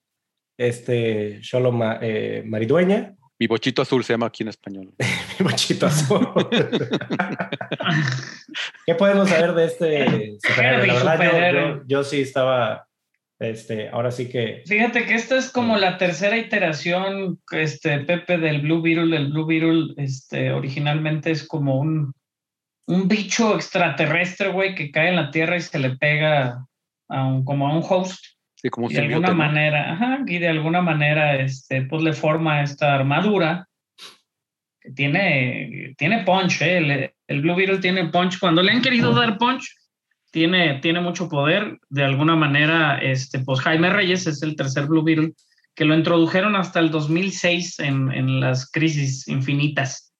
este, 0.57 1.43
Solo 1.43 1.73
Ma- 1.73 1.99
eh, 2.01 2.43
Maridueña, 2.47 3.15
Mi 3.39 3.47
bochito 3.47 3.83
azul 3.83 4.03
se 4.03 4.15
llama 4.15 4.27
aquí 4.27 4.43
en 4.43 4.49
español. 4.49 4.95
mi 5.39 5.45
mochito 5.45 5.87
azul. 5.87 6.27
¿Qué 8.87 8.95
podemos 8.95 9.29
saber 9.29 9.53
de 9.55 9.65
este 9.67 10.39
superhéroe? 10.43 10.87
La 10.87 11.17
verdad, 11.17 11.53
yo, 11.53 11.83
yo 11.87 12.05
sí 12.05 12.23
estaba, 12.23 12.89
este, 13.39 13.91
ahora 13.91 14.11
sí 14.11 14.31
que 14.31 14.63
Fíjate 14.67 15.05
que 15.05 15.15
esta 15.15 15.37
es 15.37 15.51
como 15.51 15.77
la 15.77 15.99
tercera 15.99 16.39
iteración, 16.39 17.39
este, 17.51 17.99
Pepe, 18.01 18.39
del 18.39 18.63
Blue 18.63 18.81
Beetle. 18.81 19.15
El 19.15 19.33
Blue 19.33 19.47
Beetle, 19.47 19.95
este, 19.99 20.53
originalmente 20.53 21.31
es 21.31 21.47
como 21.47 21.79
un, 21.79 22.15
un 22.87 23.09
bicho 23.09 23.55
extraterrestre, 23.55 24.49
güey, 24.49 24.75
que 24.75 24.91
cae 24.91 25.11
en 25.11 25.17
la 25.17 25.31
Tierra 25.31 25.57
y 25.57 25.61
se 25.61 25.79
le 25.79 25.97
pega 25.97 26.67
a 27.09 27.25
un, 27.27 27.45
como 27.45 27.69
a 27.69 27.77
un 27.77 27.85
host. 27.87 28.36
Sí, 28.67 28.71
como 28.71 28.87
un 28.87 28.93
Y 28.93 28.97
de 28.97 29.03
alguna 29.03 29.33
manera, 29.33 29.93
ajá, 29.93 30.19
y 30.27 30.39
de 30.39 30.49
alguna 30.49 30.81
manera, 30.81 31.37
este, 31.37 31.83
pues 31.83 32.03
le 32.03 32.13
forma 32.13 32.63
esta 32.63 32.95
armadura 32.95 33.69
que 34.81 34.91
tiene, 34.91 35.95
tiene 35.97 36.25
punch, 36.25 36.63
¿eh? 36.63 36.79
el, 36.79 37.11
el 37.29 37.41
Blue 37.43 37.55
Beetle 37.55 37.79
tiene 37.79 38.07
punch. 38.07 38.39
Cuando 38.39 38.63
le 38.63 38.73
han 38.73 38.83
querido 38.83 39.13
dar 39.13 39.39
punch, 39.39 39.69
tiene, 40.31 40.81
tiene 40.81 41.01
mucho 41.01 41.29
poder. 41.29 41.79
De 41.89 42.05
alguna 42.05 42.37
manera, 42.37 42.99
este, 42.99 43.39
pues 43.41 43.61
Jaime 43.61 43.91
Reyes 43.91 44.27
es 44.27 44.43
el 44.43 44.57
tercer 44.57 44.87
Blue 44.87 45.05
Beetle 45.05 45.33
que 45.75 45.85
lo 45.85 45.95
introdujeron 45.95 46.57
hasta 46.57 46.81
el 46.81 46.91
2006 46.91 47.81
en, 47.81 48.11
en 48.11 48.41
las 48.41 48.71
crisis 48.71 49.29
infinitas. 49.29 50.13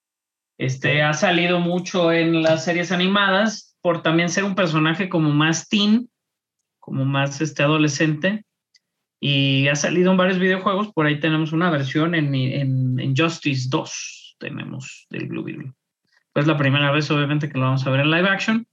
Este, 0.57 1.01
ha 1.01 1.13
salido 1.13 1.59
mucho 1.59 2.11
en 2.11 2.43
las 2.43 2.63
series 2.63 2.91
animadas 2.91 3.75
por 3.81 4.01
también 4.01 4.29
ser 4.29 4.43
un 4.43 4.55
personaje 4.55 5.09
como 5.09 5.31
más 5.31 5.67
teen, 5.67 6.09
como 6.87 7.03
más 7.03 7.41
este 7.41 7.63
adolescente. 7.63 8.45
Y 9.19 9.67
ha 9.67 9.75
salido 9.75 10.09
en 10.11 10.17
varios 10.17 10.39
videojuegos. 10.39 10.93
Por 10.93 11.05
ahí 11.05 11.19
tenemos 11.19 11.51
una 11.51 11.69
versión 11.69 12.15
en, 12.15 12.33
en, 12.33 12.97
en 12.97 13.13
Justice 13.13 13.67
2. 13.69 14.37
Tenemos 14.39 15.05
del 15.09 15.27
Blue 15.27 15.43
Beetle. 15.43 15.73
Pues 16.31 16.47
la 16.47 16.55
primera 16.55 16.89
vez, 16.93 17.11
obviamente, 17.11 17.49
que 17.49 17.57
lo 17.57 17.65
vamos 17.65 17.85
a 17.85 17.89
ver 17.89 17.99
en 17.99 18.11
live 18.11 18.29
action. 18.29 18.67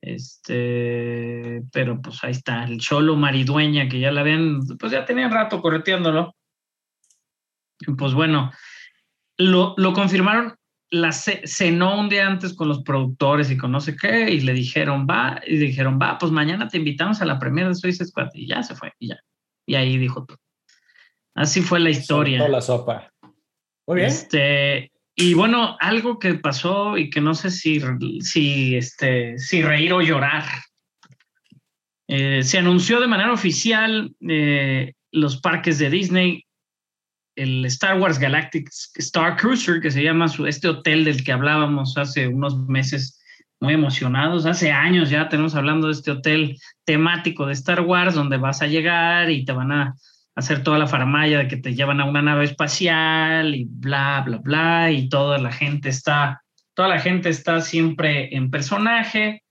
Este, 0.00 1.62
pero 1.72 2.02
pues 2.02 2.24
ahí 2.24 2.32
está, 2.32 2.64
el 2.64 2.80
Cholo 2.80 3.14
Maridueña, 3.14 3.88
que 3.88 4.00
ya 4.00 4.10
la 4.10 4.22
habían, 4.22 4.58
pues 4.80 4.90
ya 4.90 5.04
tenían 5.04 5.30
rato 5.30 5.62
correteándolo. 5.62 6.34
Pues 7.96 8.14
bueno, 8.14 8.50
lo, 9.36 9.74
lo 9.76 9.92
confirmaron, 9.92 10.56
la 10.92 11.10
ce- 11.10 11.40
cenó 11.46 11.98
un 11.98 12.10
día 12.10 12.26
antes 12.26 12.52
con 12.52 12.68
los 12.68 12.82
productores 12.82 13.50
y 13.50 13.56
con 13.56 13.72
no 13.72 13.80
sé 13.80 13.96
qué, 13.96 14.30
y 14.30 14.40
le 14.40 14.52
dijeron, 14.52 15.06
va, 15.08 15.40
y 15.46 15.56
dijeron, 15.56 15.98
va, 16.00 16.18
pues 16.18 16.30
mañana 16.30 16.68
te 16.68 16.76
invitamos 16.76 17.22
a 17.22 17.24
la 17.24 17.38
premiere 17.38 17.70
de 17.70 17.74
Suicide 17.74 18.04
Squad, 18.04 18.28
y 18.34 18.46
ya 18.46 18.62
se 18.62 18.74
fue, 18.74 18.92
y 18.98 19.08
ya. 19.08 19.18
Y 19.66 19.74
ahí 19.74 19.96
dijo 19.96 20.26
todo. 20.26 20.38
Así 21.34 21.62
fue 21.62 21.80
la 21.80 21.88
historia. 21.88 22.38
Soltó 22.38 22.52
la 22.52 22.60
sopa. 22.60 23.10
Muy 23.86 23.96
bien. 23.96 24.08
Este, 24.08 24.92
y 25.16 25.32
bueno, 25.32 25.78
algo 25.80 26.18
que 26.18 26.34
pasó 26.34 26.98
y 26.98 27.08
que 27.08 27.22
no 27.22 27.34
sé 27.34 27.50
si, 27.50 27.80
si, 28.20 28.76
este, 28.76 29.38
si 29.38 29.62
reír 29.62 29.94
o 29.94 30.02
llorar. 30.02 30.44
Eh, 32.06 32.42
se 32.42 32.58
anunció 32.58 33.00
de 33.00 33.06
manera 33.06 33.32
oficial 33.32 34.14
eh, 34.28 34.92
los 35.10 35.40
parques 35.40 35.78
de 35.78 35.88
Disney, 35.88 36.44
el 37.36 37.64
Star 37.66 38.00
Wars 38.00 38.18
Galactic 38.18 38.68
Star 38.96 39.36
Cruiser, 39.36 39.80
que 39.80 39.90
se 39.90 40.02
llama 40.02 40.26
este 40.46 40.68
hotel 40.68 41.04
del 41.04 41.24
que 41.24 41.32
hablábamos 41.32 41.96
hace 41.96 42.28
unos 42.28 42.58
meses, 42.68 43.18
muy 43.60 43.74
emocionados. 43.74 44.44
Hace 44.44 44.72
años 44.72 45.08
ya 45.08 45.28
tenemos 45.28 45.54
hablando 45.54 45.86
de 45.86 45.92
este 45.92 46.10
hotel 46.10 46.58
temático 46.84 47.46
de 47.46 47.52
Star 47.52 47.80
Wars, 47.80 48.14
donde 48.14 48.36
vas 48.36 48.60
a 48.60 48.66
llegar 48.66 49.30
y 49.30 49.44
te 49.44 49.52
van 49.52 49.72
a 49.72 49.94
hacer 50.34 50.62
toda 50.62 50.78
la 50.78 50.86
faramaya 50.86 51.38
de 51.38 51.48
que 51.48 51.56
te 51.56 51.74
llevan 51.74 52.00
a 52.00 52.04
una 52.04 52.22
nave 52.22 52.44
espacial 52.44 53.54
y 53.54 53.64
bla, 53.68 54.22
bla, 54.26 54.38
bla, 54.38 54.90
y 54.90 55.08
toda 55.08 55.38
la 55.38 55.52
gente 55.52 55.90
está, 55.90 56.42
toda 56.74 56.88
la 56.88 57.00
gente 57.00 57.28
está 57.28 57.60
siempre 57.60 58.34
en 58.34 58.50
personaje, 58.50 59.42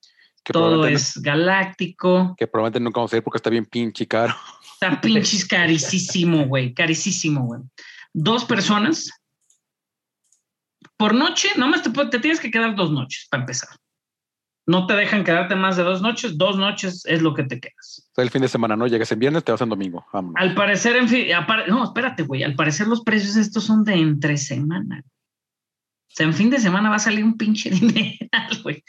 todo 0.44 0.88
es 0.88 1.22
galáctico, 1.22 2.36
que 2.38 2.48
probablemente 2.48 2.80
nunca 2.80 3.00
vamos 3.00 3.14
a 3.14 3.18
ir 3.18 3.24
porque 3.24 3.38
está 3.38 3.50
bien 3.50 3.66
pinche 3.66 4.08
caro. 4.08 4.34
Está 4.82 5.00
pinches 5.00 5.46
carísimo, 5.46 6.48
güey, 6.48 6.74
carísimo, 6.74 7.46
güey. 7.46 7.62
Dos 8.14 8.46
personas 8.46 9.12
por 10.98 11.14
noche, 11.14 11.50
nomás 11.56 11.84
te, 11.84 11.90
te 11.90 12.20
tienes 12.20 12.40
que 12.40 12.52
quedar 12.52 12.76
dos 12.76 12.92
noches 12.92 13.28
para 13.30 13.44
empezar. 13.44 13.70
No 14.68 14.86
te 14.86 14.94
dejan 14.94 15.24
quedarte 15.24 15.56
más 15.56 15.78
de 15.78 15.84
dos 15.84 16.02
noches, 16.02 16.38
dos 16.38 16.58
noches 16.58 17.04
es 17.06 17.22
lo 17.22 17.34
que 17.34 17.44
te 17.44 17.60
quedas. 17.60 18.08
O 18.12 18.16
sea, 18.16 18.24
el 18.24 18.30
fin 18.30 18.42
de 18.42 18.48
semana, 18.48 18.76
¿no? 18.76 18.88
Llegas 18.88 19.12
en 19.12 19.20
viernes, 19.20 19.44
te 19.44 19.52
vas 19.52 19.62
en 19.62 19.70
domingo. 19.70 20.06
Vámonos. 20.14 20.36
Al 20.38 20.54
parecer, 20.54 20.96
en 20.96 21.10
fin, 21.10 21.28
no, 21.68 21.84
espérate, 21.84 22.24
güey. 22.24 22.44
Al 22.44 22.56
parecer 22.56 22.88
los 22.88 23.02
precios 23.02 23.36
estos 23.36 23.64
son 23.64 23.84
de 23.84 23.94
entre 23.94 24.38
semana. 24.38 25.04
O 25.04 26.14
sea, 26.14 26.26
en 26.26 26.34
fin 26.34 26.50
de 26.50 26.60
semana 26.60 26.90
va 26.90 26.98
a 26.98 27.00
salir 27.00 27.24
un 27.24 27.38
pinche 27.38 27.70
dineral, 27.72 28.62
güey. 28.64 28.84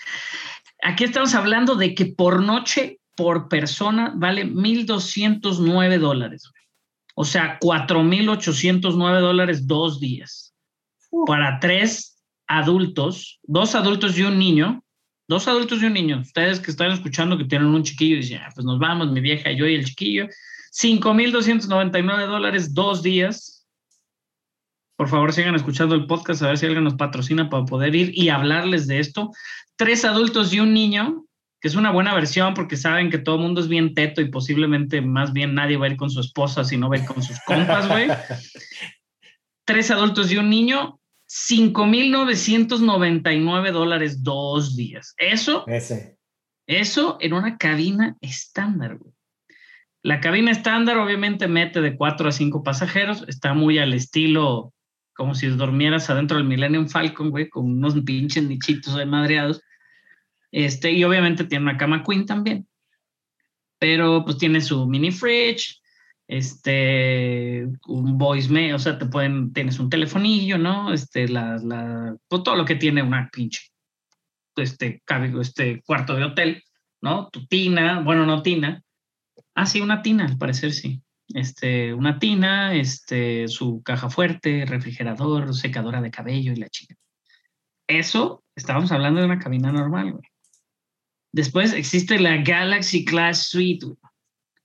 Aquí 0.83 1.05
estamos 1.05 1.35
hablando 1.35 1.77
de 1.77 1.95
que 1.95 2.07
por 2.07 2.43
noche, 2.43 2.99
por 3.17 3.49
persona, 3.49 4.13
vale 4.15 4.45
1.209 4.47 5.99
dólares. 5.99 6.51
O 7.15 7.25
sea, 7.25 7.59
4.809 7.61 9.21
dólares 9.21 9.67
dos 9.67 10.01
días. 10.01 10.55
Para 11.27 11.61
tres 11.61 12.23
adultos, 12.47 13.41
dos 13.43 13.75
adultos 13.75 14.17
y 14.19 14.23
un 14.23 14.39
niño, 14.39 14.83
dos 15.29 15.47
adultos 15.47 15.83
y 15.83 15.87
un 15.87 15.93
niño. 15.93 16.21
Ustedes 16.21 16.59
que 16.61 16.71
están 16.71 16.91
escuchando 16.91 17.37
que 17.37 17.45
tienen 17.45 17.69
un 17.69 17.83
chiquillo 17.83 18.17
y 18.17 18.21
dicen, 18.21 18.41
"Ah, 18.43 18.51
pues 18.55 18.65
nos 18.65 18.79
vamos, 18.79 19.11
mi 19.11 19.21
vieja, 19.21 19.53
yo 19.53 19.67
y 19.67 19.75
el 19.75 19.85
chiquillo. 19.85 20.29
5.299 20.73 22.27
dólares 22.27 22.73
dos 22.73 23.03
días. 23.03 23.67
Por 24.97 25.09
favor, 25.09 25.33
sigan 25.33 25.55
escuchando 25.55 25.95
el 25.95 26.07
podcast 26.07 26.43
a 26.43 26.49
ver 26.49 26.59
si 26.59 26.67
alguien 26.67 26.85
nos 26.85 26.95
patrocina 26.95 27.51
para 27.51 27.65
poder 27.65 27.95
ir 27.95 28.13
y 28.15 28.31
hablarles 28.31 28.87
de 28.87 28.99
esto. 28.99 29.31
Tres 29.77 30.05
adultos 30.05 30.53
y 30.55 30.61
un 30.61 30.73
niño, 30.73 31.27
que 31.63 31.69
es 31.69 31.77
una 31.77 31.93
buena 31.93 32.13
versión 32.13 32.55
porque 32.55 32.77
saben 32.77 33.09
que 33.09 33.19
todo 33.19 33.37
el 33.37 33.43
mundo 33.43 33.61
es 33.61 33.69
bien 33.69 33.95
teto 33.95 34.21
y 34.21 34.29
posiblemente 34.29 35.01
más 35.01 35.33
bien 35.33 35.55
nadie 35.55 35.77
va 35.77 35.87
a 35.87 35.91
ir 35.91 35.97
con 35.97 36.11
su 36.11 36.19
esposa, 36.19 36.65
sino 36.65 36.91
va 36.91 36.97
a 36.97 36.99
ir 36.99 37.05
con 37.05 37.23
sus 37.23 37.39
compas, 37.47 37.89
güey. 37.89 38.09
Tres 39.65 39.93
adultos 39.93 40.33
y 40.33 40.39
un 40.39 40.51
niño, 40.51 40.99
5.999 41.29 43.71
dólares 43.71 44.25
dos 44.25 44.75
días. 44.75 45.15
Eso 45.17 45.65
Ese. 45.69 46.19
eso 46.67 47.17
en 47.21 47.33
una 47.33 47.59
cabina 47.59 48.17
estándar, 48.21 48.99
güey. 48.99 49.15
La 50.03 50.21
cabina 50.21 50.51
estándar 50.51 50.99
obviamente 50.99 51.47
mete 51.47 51.81
de 51.81 51.97
cuatro 51.97 52.29
a 52.29 52.33
cinco 52.33 52.65
pasajeros, 52.65 53.25
está 53.29 53.55
muy 53.55 53.79
al 53.79 53.95
estilo 53.95 54.75
como 55.15 55.37
si 55.37 55.47
dormieras 55.47 56.11
adentro 56.11 56.39
del 56.39 56.47
Millennium 56.47 56.89
Falcon, 56.89 57.31
güey, 57.31 57.49
con 57.49 57.67
unos 57.67 57.95
pinches 58.03 58.43
nichitos 58.43 58.97
ahí 58.97 59.07
madreados. 59.07 59.63
Este, 60.53 60.93
y 60.93 61.03
obviamente 61.03 61.45
tiene 61.45 61.65
una 61.65 61.77
cama 61.79 62.05
queen 62.05 62.27
también. 62.27 62.69
Pero 63.79 64.25
pues 64.25 64.39
tiene 64.39 64.61
su 64.61 64.87
mini 64.87 65.11
fridge, 65.11 65.81
este, 66.29 67.67
un 67.89 68.17
voicemail, 68.17 68.75
o 68.75 68.79
sea, 68.79 68.99
te 68.99 69.07
pueden, 69.07 69.53
tienes 69.53 69.81
un 69.81 69.91
telefonillo, 69.91 70.59
¿no? 70.59 70.93
Este, 70.93 71.27
la, 71.27 71.57
la, 71.57 72.17
pues, 72.29 72.43
todo 72.45 72.55
lo 72.55 72.65
que 72.65 72.77
tiene 72.77 73.03
una 73.03 73.29
pinche 73.33 73.73
este, 74.57 75.03
este 75.41 75.83
cuarto 75.83 76.15
de 76.15 76.25
hotel, 76.25 76.63
¿no? 77.01 77.29
Tu 77.31 77.47
tina, 77.47 78.01
bueno, 78.01 78.27
no 78.27 78.43
tina. 78.43 78.83
Ah, 79.55 79.67
sí, 79.67 79.81
una 79.81 80.03
tina, 80.03 80.27
al 80.27 80.39
parecer 80.39 80.73
sí. 80.73 81.03
Este, 81.29 81.95
una 81.95 82.19
tina, 82.19 82.75
este, 82.75 83.49
su 83.49 83.83
caja 83.83 84.11
fuerte, 84.11 84.67
refrigerador, 84.67 85.55
secadora 85.55 86.01
de 86.01 86.11
cabello 86.11 86.53
y 86.53 86.57
la 86.57 86.69
chica. 86.69 86.95
Eso, 87.87 88.45
estábamos 88.55 88.93
hablando 88.93 89.21
de 89.21 89.27
una 89.27 89.39
cabina 89.39 89.73
normal, 89.73 90.13
güey. 90.13 90.32
Después 91.33 91.73
existe 91.73 92.19
la 92.19 92.39
Galaxy 92.39 93.05
Class 93.05 93.49
Suite. 93.49 93.87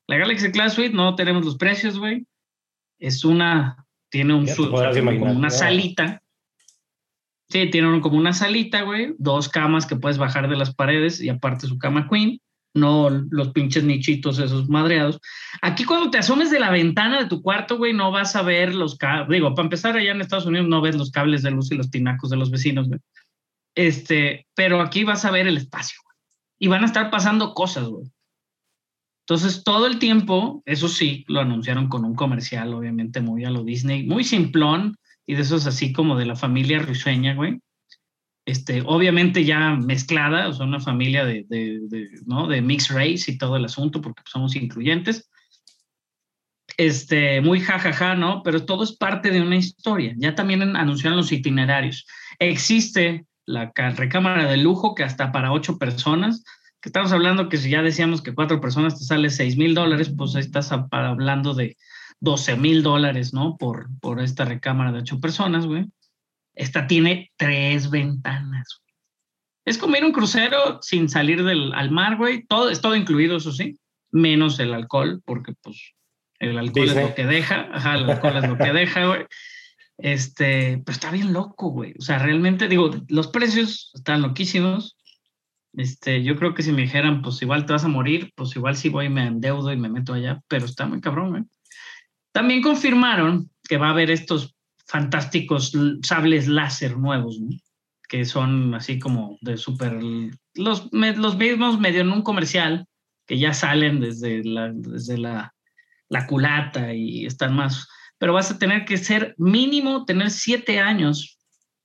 La 0.08 0.18
Galaxy 0.18 0.52
Class 0.52 0.74
Suite 0.74 0.94
no 0.94 1.16
tenemos 1.16 1.46
los 1.46 1.58
precios, 1.58 1.98
güey. 1.98 2.26
Es 3.00 3.24
una, 3.24 3.86
tiene 4.10 4.34
un 4.34 4.46
Ya 4.46 4.54
te 4.54 4.56
su- 4.64 4.72
podrás 4.72 4.98
como 4.98 5.32
una 5.32 5.50
salita. 5.50 6.22
Sí, 7.50 7.70
tiene 7.70 8.02
como 8.02 8.18
una 8.18 8.34
salita, 8.34 8.82
güey. 8.82 9.14
Dos 9.18 9.48
camas 9.48 9.86
que 9.86 9.96
puedes 9.96 10.18
bajar 10.18 10.50
de 10.50 10.58
las 10.58 10.76
paredes 10.76 11.22
y 11.22 11.30
aparte 11.30 11.68
su 11.68 11.78
cama 11.78 12.08
queen. 12.10 12.40
No 12.74 13.10
los 13.10 13.54
pinches 13.54 13.84
nichitos 13.86 14.38
esos 14.38 14.68
madreados. 14.70 15.20
Aquí 15.62 15.84
cuando 15.86 16.12
te 16.12 16.18
asomes 16.20 16.52
de 16.52 16.60
la 16.60 16.70
ventana 16.70 17.24
de 17.24 17.30
tu 17.30 17.42
cuarto, 17.42 17.78
güey, 17.78 17.94
no 17.94 18.12
vas 18.12 18.36
a 18.36 18.42
ver 18.44 18.76
los 18.76 18.98
cables. 18.98 19.30
Digo, 19.30 19.56
para 19.56 19.66
empezar, 19.66 19.96
allá 19.96 20.12
en 20.12 20.22
Estados 20.22 20.46
Unidos 20.46 20.68
no 20.68 20.82
ves 20.82 20.96
los 20.96 21.10
cables 21.10 21.42
de 21.42 21.52
luz 21.52 21.72
y 21.72 21.76
los 21.76 21.90
tinacos 21.90 22.30
de 22.30 22.38
los 22.38 22.52
vecinos, 22.52 22.88
güey. 22.88 23.00
Este, 23.74 24.46
pero 24.54 24.82
aquí 24.82 25.06
vas 25.06 25.24
a 25.26 25.32
ver 25.32 25.48
el 25.48 25.58
espacio. 25.58 25.98
Y 26.60 26.68
van 26.68 26.84
a 26.84 26.88
estar 26.88 27.10
pasando 27.10 27.54
cosas, 27.54 27.88
güey. 27.88 28.12
Entonces, 29.28 29.64
todo 29.64 29.88
el 29.88 30.00
tiempo, 30.00 30.64
eso 30.66 30.88
sí, 30.88 31.26
lo 31.28 31.42
anunciaron 31.42 31.90
con 31.90 32.06
un 32.06 32.16
comercial, 32.16 32.74
obviamente, 32.74 33.20
muy 33.20 33.44
a 33.44 33.50
lo 33.50 33.64
Disney, 33.64 34.06
muy 34.06 34.24
simplón, 34.24 34.98
y 35.26 35.36
de 35.36 35.42
esos 35.42 35.68
así 35.68 35.92
como 35.92 36.18
de 36.18 36.26
la 36.26 36.38
familia 36.38 36.80
risueña, 36.80 37.36
güey. 37.36 37.60
Este, 38.46 38.82
obviamente 38.86 39.44
ya 39.44 39.76
mezclada, 39.76 40.48
o 40.48 40.54
sea, 40.54 40.66
una 40.66 40.80
familia 40.80 41.26
de, 41.26 41.46
de, 41.50 41.82
de, 41.90 42.08
¿no? 42.26 42.48
de 42.48 42.62
mixed 42.62 42.96
race 42.96 43.30
y 43.30 43.38
todo 43.38 43.58
el 43.58 43.66
asunto, 43.66 44.00
porque 44.00 44.24
somos 44.26 44.56
incluyentes. 44.56 45.30
Este, 46.78 47.42
muy 47.42 47.60
jajaja, 47.60 48.16
¿no? 48.16 48.42
Pero 48.44 48.66
todo 48.66 48.86
es 48.86 48.96
parte 48.96 49.32
de 49.32 49.42
una 49.42 49.58
historia. 49.58 50.14
Ya 50.18 50.36
también 50.36 50.62
anunciaron 50.78 51.18
los 51.18 51.34
itinerarios. 51.34 52.06
Existe 52.40 53.26
la 53.48 53.72
recámara 53.74 54.48
de 54.48 54.58
lujo 54.58 54.94
que 54.94 55.04
hasta 55.04 55.32
para 55.32 55.52
ocho 55.52 55.78
personas, 55.78 56.44
que 56.82 56.90
estamos 56.90 57.12
hablando 57.12 57.50
que 57.50 57.58
si 57.58 57.72
ya 57.72 57.82
decíamos 57.82 58.22
que 58.22 58.36
cuatro 58.36 58.62
personas 58.62 59.00
te 59.00 59.06
sale 59.06 59.30
seis 59.32 59.58
mil 59.58 59.74
dólares, 59.74 60.14
pues 60.16 60.36
ahí 60.36 60.42
estás 60.42 60.72
hablando 60.72 61.56
de 61.56 61.76
12 62.20 62.58
mil 62.58 62.84
dólares, 62.84 63.34
¿no? 63.34 63.58
Por, 63.58 63.88
por 64.00 64.20
esta 64.20 64.46
recámara 64.46 64.92
de 64.92 65.00
ocho 65.00 65.20
personas, 65.20 65.66
güey. 65.66 65.86
Esta 66.56 66.88
tiene 66.88 67.32
tres 67.38 67.90
ventanas. 67.90 68.68
güey. 68.82 68.96
Es 69.66 69.78
como 69.78 69.96
ir 69.96 70.04
a 70.04 70.08
un 70.08 70.12
crucero 70.12 70.80
sin 70.82 71.10
salir 71.10 71.44
del 71.44 71.74
al 71.74 71.92
mar, 71.92 72.18
güey. 72.18 72.46
Todo, 72.46 72.70
es 72.70 72.82
todo 72.82 72.96
incluido, 72.96 73.38
eso 73.38 73.52
sí, 73.52 73.80
menos 74.12 74.60
el 74.60 74.74
alcohol, 74.74 75.22
porque 75.26 75.54
pues 75.62 75.94
el 76.40 76.58
alcohol 76.58 76.86
Disney. 76.86 77.04
es 77.04 77.10
lo 77.10 77.16
que 77.16 77.26
deja. 77.26 77.70
Ajá, 77.72 77.96
el 77.96 78.10
alcohol 78.10 78.38
es 78.38 78.50
lo 78.50 78.58
que 78.58 78.74
deja, 78.74 79.06
güey. 79.06 79.26
Este, 79.98 80.82
pero 80.86 80.94
está 80.94 81.12
bien 81.12 81.34
loco, 81.34 81.70
güey. 81.70 81.94
O 81.98 82.02
sea, 82.02 82.20
realmente, 82.20 82.68
digo, 82.68 82.92
los 83.08 83.28
precios 83.28 83.92
están 83.96 84.22
loquísimos. 84.22 84.98
Este, 85.74 86.24
yo 86.24 86.36
creo 86.36 86.54
que 86.54 86.64
si 86.64 86.72
me 86.72 86.84
dijeran, 86.84 87.22
pues 87.22 87.42
igual 87.42 87.66
te 87.66 87.74
vas 87.74 87.84
a 87.84 87.90
morir, 87.90 88.32
pues 88.36 88.56
igual 88.56 88.76
sí 88.76 88.90
voy 88.90 89.06
y 89.06 89.10
me 89.10 89.26
endeudo 89.26 89.72
y 89.72 89.78
me 89.78 89.90
meto 89.90 90.14
allá, 90.14 90.42
pero 90.48 90.66
está 90.66 90.86
muy 90.86 91.02
cabrón, 91.02 91.30
güey. 91.32 91.44
También 92.32 92.62
confirmaron 92.62 93.50
que 93.68 93.78
va 93.78 93.88
a 93.88 93.92
haber 93.92 94.12
estos 94.12 94.56
fantásticos 94.86 95.74
sables 96.04 96.48
láser 96.48 96.98
nuevos, 96.98 97.40
que 98.08 98.26
son 98.26 98.74
así 98.76 99.00
como 99.00 99.38
de 99.42 99.58
súper... 99.58 100.00
Los, 100.54 100.90
los 100.92 101.38
mismos 101.38 101.80
medio 101.80 102.02
en 102.02 102.12
un 102.12 102.22
comercial, 102.22 102.88
que 103.26 103.38
ya 103.38 103.54
salen 103.54 104.00
desde 104.00 104.44
la, 104.44 104.72
desde 104.74 105.18
la, 105.18 105.54
la 106.10 106.28
culata 106.28 106.94
y 106.94 107.26
están 107.26 107.56
más... 107.56 107.88
Pero 108.18 108.34
vas 108.34 108.52
a 108.52 108.58
tener 108.58 108.86
que 108.86 108.98
ser 108.98 109.36
mínimo, 109.38 110.06
tener 110.06 110.32
siete 110.32 110.80
años 110.80 111.38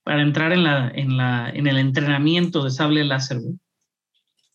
para 0.03 0.21
entrar 0.21 0.51
en, 0.51 0.63
la, 0.63 0.91
en, 0.93 1.17
la, 1.17 1.49
en 1.49 1.67
el 1.67 1.77
entrenamiento 1.77 2.63
de 2.63 2.71
sable 2.71 3.03
láser. 3.03 3.39
güey. 3.39 3.55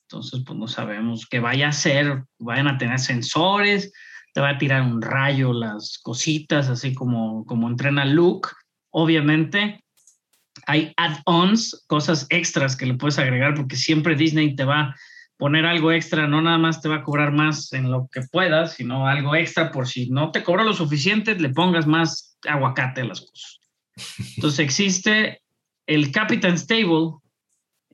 Entonces, 0.03 0.43
pues 0.47 0.59
no 0.59 0.66
sabemos 0.66 1.26
qué 1.26 1.41
vaya 1.41 1.68
a 1.68 1.72
ser, 1.72 2.24
vayan 2.39 2.68
a 2.68 2.79
tener 2.79 2.99
sensores, 2.99 3.93
te 4.33 4.41
va 4.41 4.51
a 4.51 4.59
tirar 4.59 4.83
un 4.83 5.03
rayo 5.03 5.53
las 5.53 5.99
cositas, 6.03 6.68
así 6.68 6.95
como, 6.95 7.45
como 7.45 7.68
entrena 7.68 8.05
Luke. 8.05 8.49
Obviamente, 8.91 9.85
hay 10.66 10.93
add-ons, 10.97 11.85
cosas 11.87 12.26
extras 12.31 12.76
que 12.76 12.87
le 12.87 12.95
puedes 12.95 13.18
agregar, 13.18 13.55
porque 13.55 13.76
siempre 13.76 14.16
Disney 14.16 14.55
te 14.55 14.64
va 14.64 14.95
poner 15.39 15.64
algo 15.64 15.93
extra, 15.93 16.26
no 16.26 16.43
nada 16.43 16.59
más 16.59 16.82
te 16.82 16.89
va 16.89 16.97
a 16.97 17.03
cobrar 17.03 17.32
más 17.32 17.72
en 17.72 17.91
lo 17.91 18.09
que 18.12 18.22
puedas, 18.22 18.74
sino 18.74 19.07
algo 19.07 19.34
extra 19.36 19.70
por 19.70 19.86
si 19.86 20.11
no 20.11 20.32
te 20.32 20.43
cobra 20.43 20.64
lo 20.64 20.74
suficiente, 20.74 21.39
le 21.39 21.49
pongas 21.51 21.86
más 21.86 22.36
aguacate 22.47 23.03
a 23.03 23.05
las 23.05 23.20
cosas. 23.20 23.61
Entonces 24.36 24.61
existe 24.61 25.41
el 25.86 26.11
Captain 26.11 26.59
Stable, 26.59 27.18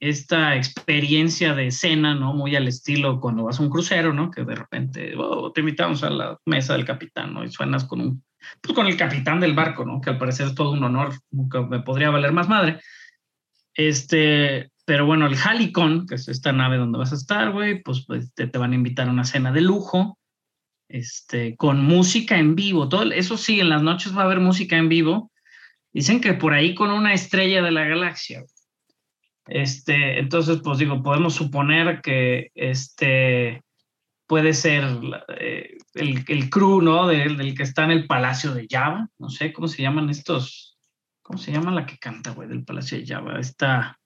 esta 0.01 0.57
experiencia 0.57 1.55
de 1.55 1.71
cena, 1.71 2.15
¿no? 2.15 2.35
Muy 2.35 2.57
al 2.57 2.67
estilo 2.67 3.21
cuando 3.21 3.45
vas 3.45 3.61
a 3.61 3.63
un 3.63 3.71
crucero, 3.71 4.13
¿no? 4.13 4.31
Que 4.31 4.45
de 4.45 4.55
repente 4.55 5.15
oh, 5.17 5.53
te 5.53 5.61
invitamos 5.61 6.03
a 6.03 6.11
la 6.11 6.39
mesa 6.47 6.75
del 6.75 6.85
capitán, 6.85 7.33
¿no? 7.33 7.45
Y 7.45 7.51
suenas 7.51 7.85
con 7.85 8.01
un, 8.01 8.25
pues 8.61 8.75
con 8.75 8.87
el 8.87 8.97
capitán 8.97 9.39
del 9.39 9.55
barco, 9.55 9.85
¿no? 9.85 10.01
Que 10.01 10.11
al 10.11 10.19
parecer 10.19 10.47
es 10.47 10.55
todo 10.55 10.73
un 10.73 10.83
honor, 10.83 11.13
nunca 11.31 11.63
me 11.63 11.81
podría 11.81 12.11
valer 12.11 12.33
más 12.33 12.49
madre. 12.49 12.81
Este, 13.75 14.71
pero 14.85 15.07
bueno, 15.07 15.27
el 15.27 15.37
Halicon, 15.37 16.07
que 16.07 16.17
es 16.17 16.29
esta 16.29 16.53
nave 16.53 16.77
donde 16.77 16.99
vas 16.99 17.13
a 17.13 17.17
estar, 17.17 17.53
güey, 17.53 17.83
pues, 17.83 18.05
pues 18.07 18.33
te, 18.35 18.47
te, 18.47 18.59
van 18.59 18.73
a 18.73 18.77
invitar 18.77 19.09
a 19.09 19.13
una 19.13 19.25
cena 19.25 19.53
de 19.53 19.63
lujo, 19.63 20.19
este, 20.89 21.57
con 21.57 21.85
música 21.85 22.39
en 22.39 22.55
vivo. 22.55 22.89
Todo, 22.89 23.11
eso 23.13 23.37
sí, 23.37 23.61
en 23.61 23.71
las 23.71 23.83
noches 23.83 24.17
va 24.17 24.23
a 24.23 24.25
haber 24.25 24.41
música 24.41 24.77
en 24.77 24.89
vivo. 24.89 25.31
Dicen 25.93 26.21
que 26.21 26.35
por 26.35 26.53
ahí 26.53 26.75
con 26.75 26.91
una 26.91 27.15
estrella 27.15 27.63
de 27.63 27.71
la 27.71 27.85
galaxia. 27.85 28.45
Este, 29.47 30.19
entonces, 30.19 30.61
pues 30.63 30.79
digo, 30.79 31.03
podemos 31.03 31.35
suponer 31.35 32.01
que 32.01 32.51
este 32.55 33.63
puede 34.27 34.55
ser 34.55 34.85
eh, 35.39 35.77
el, 35.95 36.25
el, 36.27 36.51
crew, 36.51 36.81
¿no? 36.81 37.07
Del, 37.07 37.37
del, 37.37 37.55
que 37.55 37.63
está 37.63 37.85
en 37.85 37.91
el 37.91 38.07
Palacio 38.07 38.55
de 38.55 38.67
Java. 38.69 39.09
No 39.19 39.29
sé 39.29 39.53
cómo 39.53 39.69
se 39.69 39.83
llaman 39.83 40.11
estos. 40.11 40.79
¿Cómo 41.23 41.39
se 41.39 41.53
llama 41.53 41.73
la 41.73 41.87
que 41.87 41.99
canta, 41.99 42.31
güey, 42.31 42.49
del 42.49 42.65
Palacio 42.65 42.99
de 42.99 43.07
Java? 43.07 43.39
Esta. 43.39 43.99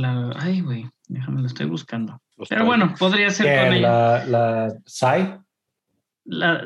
La. 0.00 0.30
Ay, 0.36 0.60
güey, 0.60 0.88
déjame, 1.08 1.40
lo 1.40 1.46
estoy 1.46 1.66
buscando. 1.66 2.20
Los 2.36 2.48
Pero 2.48 2.64
bueno, 2.64 2.94
podría 2.98 3.30
ser 3.30 3.58
con 3.58 3.74
ella. 3.74 3.88
La, 3.88 4.26
la 4.26 4.74
Sai. 4.86 5.38
La, 6.24 6.64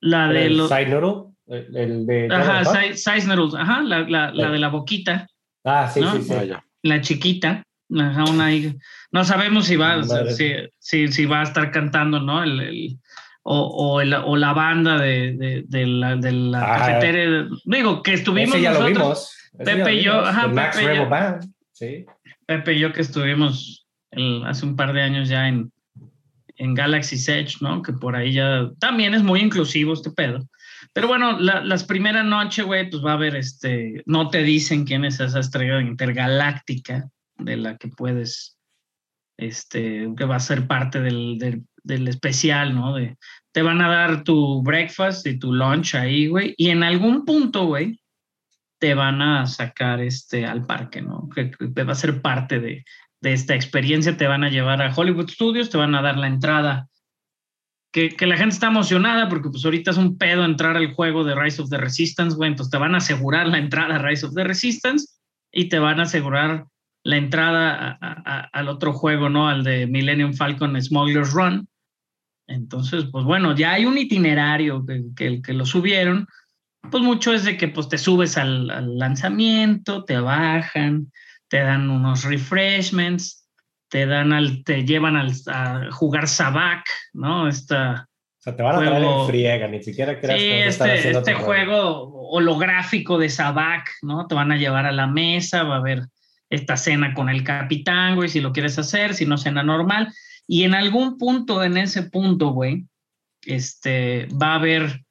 la 0.00 0.28
de 0.28 0.46
el 0.46 0.58
los. 0.58 0.68
Sai 0.68 0.86
Noodle. 0.86 1.32
El, 1.46 1.76
el 1.76 2.06
de. 2.06 2.28
Ajá, 2.30 2.64
Sai 2.94 3.22
Noodle. 3.26 3.60
Ajá, 3.60 3.82
la, 3.82 4.00
la, 4.00 4.30
la 4.32 4.50
de 4.50 4.58
la 4.58 4.68
boquita. 4.68 5.26
Ah, 5.64 5.90
sí, 5.92 6.00
¿no? 6.00 6.12
sí, 6.16 6.22
sí. 6.22 6.34
Vaya. 6.34 6.64
la 6.82 7.00
chiquita, 7.00 7.62
una 7.88 8.52
hija. 8.54 8.74
no 9.12 9.24
sabemos 9.24 9.66
si 9.66 9.76
va, 9.76 10.02
si, 10.02 10.54
si, 10.78 11.08
si, 11.08 11.26
va 11.26 11.40
a 11.40 11.44
estar 11.44 11.70
cantando, 11.70 12.20
¿no? 12.20 12.42
El, 12.42 12.60
el 12.60 12.98
o, 13.42 13.58
o, 13.58 14.00
el, 14.00 14.14
o, 14.14 14.36
la 14.36 14.52
banda 14.52 14.98
de, 14.98 15.32
de, 15.32 15.64
de 15.66 15.86
la, 15.86 16.16
de 16.16 16.32
la 16.32 16.62
ah, 16.62 16.78
cafetería. 16.78 17.48
Digo, 17.64 18.02
que 18.02 18.14
estuvimos 18.14 18.60
ya 18.60 18.72
nosotros. 18.72 18.98
Lo 18.98 19.04
vimos. 19.04 19.36
Pepe 19.64 19.94
y 19.94 20.04
yo, 20.04 20.20
ajá, 20.20 20.48
Max 20.48 20.76
Pepe, 20.76 20.88
Rebel 20.88 21.04
yo, 21.04 21.08
Band. 21.08 21.54
Sí. 21.72 22.06
Pepe 22.50 22.74
y 22.74 22.80
yo 22.80 22.92
que 22.92 23.02
estuvimos 23.02 23.86
el, 24.10 24.44
hace 24.44 24.66
un 24.66 24.74
par 24.74 24.92
de 24.92 25.02
años 25.02 25.28
ya 25.28 25.46
en, 25.46 25.72
en 26.56 26.74
Galaxy 26.74 27.14
Edge, 27.30 27.58
¿no? 27.60 27.80
Que 27.80 27.92
por 27.92 28.16
ahí 28.16 28.32
ya 28.32 28.68
también 28.80 29.14
es 29.14 29.22
muy 29.22 29.38
inclusivo 29.38 29.92
este 29.92 30.10
pedo. 30.10 30.48
Pero 30.92 31.06
bueno, 31.06 31.38
la, 31.38 31.62
las 31.62 31.84
primeras 31.84 32.24
noches, 32.24 32.64
güey, 32.64 32.90
pues 32.90 33.04
va 33.04 33.12
a 33.12 33.14
haber 33.14 33.36
este, 33.36 34.02
no 34.04 34.30
te 34.30 34.42
dicen 34.42 34.84
quién 34.84 35.04
es 35.04 35.20
esa 35.20 35.38
estrella 35.38 35.80
intergaláctica 35.80 37.08
de 37.38 37.56
la 37.56 37.76
que 37.76 37.86
puedes, 37.86 38.58
este, 39.36 40.08
que 40.16 40.24
va 40.24 40.34
a 40.34 40.40
ser 40.40 40.66
parte 40.66 41.00
del, 41.00 41.38
del, 41.38 41.62
del 41.84 42.08
especial, 42.08 42.74
¿no? 42.74 42.96
De, 42.96 43.16
te 43.52 43.62
van 43.62 43.80
a 43.80 43.88
dar 43.88 44.24
tu 44.24 44.60
breakfast 44.60 45.24
y 45.28 45.38
tu 45.38 45.52
lunch 45.52 45.94
ahí, 45.94 46.26
güey, 46.26 46.52
y 46.56 46.70
en 46.70 46.82
algún 46.82 47.24
punto, 47.24 47.66
güey, 47.66 47.99
te 48.80 48.94
van 48.94 49.22
a 49.22 49.46
sacar 49.46 50.00
este, 50.00 50.46
al 50.46 50.66
parque, 50.66 51.02
¿no? 51.02 51.28
Que, 51.32 51.50
que 51.50 51.84
va 51.84 51.92
a 51.92 51.96
ser 51.96 52.22
parte 52.22 52.58
de, 52.58 52.84
de 53.20 53.32
esta 53.32 53.54
experiencia, 53.54 54.16
te 54.16 54.26
van 54.26 54.42
a 54.42 54.48
llevar 54.48 54.82
a 54.82 54.92
Hollywood 54.94 55.28
Studios, 55.28 55.70
te 55.70 55.78
van 55.78 55.94
a 55.94 56.02
dar 56.02 56.16
la 56.16 56.26
entrada 56.26 56.88
que, 57.92 58.10
que, 58.10 58.26
la 58.26 58.36
gente 58.36 58.54
está 58.54 58.68
emocionada 58.68 59.28
porque 59.28 59.50
pues 59.50 59.64
ahorita 59.64 59.90
es 59.90 59.96
un 59.96 60.16
pedo 60.16 60.44
entrar 60.44 60.76
al 60.76 60.94
juego 60.94 61.24
de 61.24 61.34
Rise 61.34 61.62
of 61.62 61.70
the 61.70 61.78
Resistance, 61.78 62.36
güey, 62.36 62.50
entonces 62.50 62.70
te 62.70 62.78
van 62.78 62.94
a 62.94 62.98
asegurar 62.98 63.48
la 63.48 63.58
entrada 63.58 63.96
a 63.96 63.98
Rise 63.98 64.26
of 64.26 64.34
the 64.34 64.44
Resistance 64.44 65.06
y 65.52 65.68
te 65.68 65.78
van 65.78 65.98
a 65.98 66.04
asegurar 66.04 66.66
la 67.02 67.16
entrada 67.16 67.98
a, 68.00 68.22
a, 68.24 68.40
al 68.52 68.68
otro 68.68 68.92
juego, 68.92 69.28
¿no? 69.28 69.48
Al 69.48 69.64
de 69.64 69.86
Millennium 69.86 70.34
Falcon 70.34 70.80
Smuggler's 70.80 71.32
Run. 71.32 71.66
Entonces, 72.46 73.06
pues 73.10 73.24
bueno, 73.24 73.56
ya 73.56 73.72
hay 73.72 73.86
un 73.86 73.98
itinerario 73.98 74.84
que, 74.84 75.02
que, 75.16 75.42
que 75.42 75.52
lo 75.52 75.66
subieron, 75.66 76.26
pues 76.90 77.02
mucho 77.02 77.32
es 77.32 77.44
de 77.44 77.56
que 77.56 77.68
pues 77.68 77.88
te 77.88 77.98
subes 77.98 78.36
al, 78.36 78.70
al 78.70 78.98
lanzamiento, 78.98 80.04
te 80.04 80.18
bajan, 80.18 81.12
te 81.48 81.58
dan 81.58 81.90
unos 81.90 82.24
refreshments, 82.24 83.48
te 83.88 84.06
dan 84.06 84.32
al, 84.32 84.62
te 84.64 84.84
llevan 84.84 85.16
al, 85.16 85.32
a 85.48 85.90
jugar 85.90 86.28
Sabac, 86.28 86.84
¿no? 87.12 87.48
Esta, 87.48 88.08
o 88.40 88.42
sea, 88.42 88.56
te 88.56 88.62
van 88.62 88.76
a 88.76 88.78
traer 88.78 89.02
en 89.02 89.26
friega, 89.26 89.68
ni 89.68 89.82
siquiera 89.82 90.18
creas 90.18 90.40
sí, 90.40 90.46
que 90.46 90.66
este, 90.66 91.10
este 91.10 91.34
juego 91.34 92.30
holográfico 92.30 93.18
de 93.18 93.28
Sabac, 93.28 93.90
¿no? 94.00 94.26
Te 94.26 94.34
van 94.34 94.50
a 94.50 94.56
llevar 94.56 94.86
a 94.86 94.92
la 94.92 95.06
mesa, 95.06 95.64
va 95.64 95.74
a 95.74 95.78
haber 95.78 96.04
esta 96.48 96.78
cena 96.78 97.12
con 97.12 97.28
el 97.28 97.44
capitán, 97.44 98.16
güey, 98.16 98.30
si 98.30 98.40
lo 98.40 98.52
quieres 98.52 98.78
hacer, 98.78 99.12
si 99.12 99.26
no 99.26 99.36
cena 99.36 99.62
normal. 99.62 100.12
Y 100.46 100.64
en 100.64 100.74
algún 100.74 101.18
punto, 101.18 101.62
en 101.62 101.76
ese 101.76 102.04
punto, 102.04 102.48
güey, 102.48 102.86
este, 103.42 104.26
va 104.28 104.52
a 104.52 104.54
haber, 104.54 105.02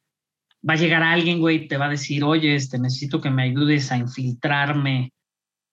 va 0.68 0.74
a 0.74 0.78
llegar 0.78 1.04
alguien, 1.04 1.40
güey, 1.40 1.68
te 1.68 1.78
va 1.78 1.86
a 1.86 1.92
decir, 1.92 2.24
oye, 2.24 2.56
este, 2.56 2.80
necesito 2.80 3.22
que 3.22 3.30
me 3.30 3.44
ayudes 3.44 3.92
a 3.92 3.98
infiltrarme 3.98 5.14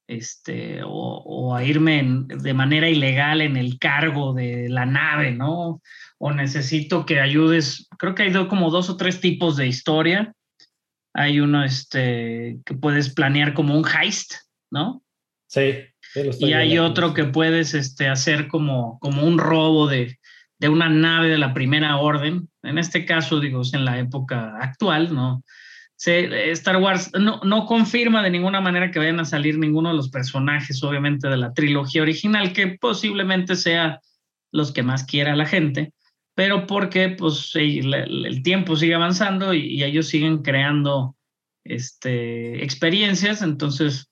este, 0.09 0.83
o, 0.85 0.89
o 0.89 1.55
a 1.55 1.65
irme 1.65 1.99
en, 1.99 2.29
de 2.29 2.55
manera 2.55 2.89
ilegal 2.89 3.41
en 3.41 3.57
el 3.57 3.79
cargo 3.79 4.33
de 4.33 4.69
la 4.69 4.87
nave, 4.87 5.33
¿no? 5.33 5.83
O 6.19 6.33
necesito 6.33 7.05
que 7.05 7.21
ayudes, 7.21 7.89
creo 7.99 8.15
que 8.15 8.23
hay 8.23 8.49
como 8.49 8.71
dos 8.71 8.89
o 8.89 8.97
tres 8.97 9.21
tipos 9.21 9.57
de 9.57 9.67
historia. 9.67 10.33
Hay 11.13 11.41
uno 11.41 11.65
este, 11.65 12.59
que 12.65 12.75
puedes 12.75 13.13
planear 13.13 13.55
como 13.55 13.77
un 13.77 13.85
heist, 13.87 14.35
¿no? 14.71 15.03
Sí. 15.49 15.75
y 16.41 16.53
hay 16.53 16.79
otro 16.79 17.15
que 17.15 17.25
puedes 17.25 17.73
este, 17.75 18.09
hacer 18.09 18.49
como, 18.49 18.99
como 18.99 19.23
un 19.25 19.39
robo 19.39 19.87
de, 19.87 20.19
de 20.59 20.69
una 20.69 20.89
nave 20.89 21.29
de 21.29 21.39
la 21.39 21.53
primera 21.53 21.97
orden. 21.97 22.49
En 22.63 22.79
este 22.79 23.05
caso, 23.05 23.41
digo, 23.41 23.63
es 23.63 23.75
en 23.75 23.85
la 23.85 23.99
época 23.99 24.57
actual, 24.61 25.15
¿no? 25.15 25.43
Star 25.99 26.77
Wars 26.77 27.11
no, 27.19 27.41
no, 27.43 27.65
confirma 27.65 28.23
de 28.23 28.31
ninguna 28.31 28.61
manera 28.61 28.91
que 28.91 28.99
vayan 28.99 29.19
a 29.21 29.25
salir 29.25 29.59
ninguno 29.59 29.89
de 29.89 29.97
los 29.97 30.11
personajes, 30.11 30.83
obviamente, 30.83 31.29
de 31.29 31.39
la 31.39 31.55
trilogía 31.55 32.03
original, 32.03 32.53
que 32.53 32.77
posiblemente 32.79 33.57
sea 33.57 34.01
los 34.53 34.73
que 34.73 34.83
más 34.83 35.05
quiera 35.05 35.35
la 35.35 35.47
gente, 35.47 35.93
pero 36.35 36.67
porque 36.67 37.11
pues, 37.11 37.53
el, 37.55 37.95
el 37.95 38.43
tiempo 38.43 38.77
sigue 38.77 38.95
avanzando 38.95 39.55
y, 39.55 39.61
y, 39.61 39.85
ellos 39.85 40.09
siguen 40.09 40.43
creando 40.43 41.17
este, 41.65 42.63
experiencias, 42.63 43.41
entonces, 43.41 44.11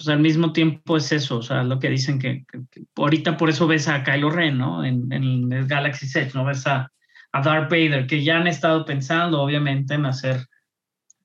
pues 0.00 0.08
al 0.08 0.20
mismo 0.20 0.50
tiempo 0.54 0.96
es 0.96 1.12
eso, 1.12 1.36
o 1.36 1.42
sea, 1.42 1.62
lo 1.62 1.78
que 1.78 1.90
dicen 1.90 2.18
que, 2.18 2.46
que, 2.50 2.60
que 2.70 2.84
ahorita 2.96 3.36
por 3.36 3.50
eso 3.50 3.66
ves 3.66 3.86
a 3.86 4.02
Kylo 4.02 4.30
Ren, 4.30 4.56
¿no? 4.56 4.82
En, 4.82 5.12
en 5.12 5.52
el 5.52 5.66
Galaxy 5.66 6.06
Edge, 6.18 6.32
¿no? 6.32 6.42
Ves 6.46 6.66
a, 6.66 6.90
a 7.32 7.42
Darth 7.42 7.70
Vader, 7.70 8.06
que 8.06 8.24
ya 8.24 8.38
han 8.38 8.46
estado 8.46 8.86
pensando, 8.86 9.42
obviamente, 9.42 9.92
en 9.92 10.06
hacer 10.06 10.46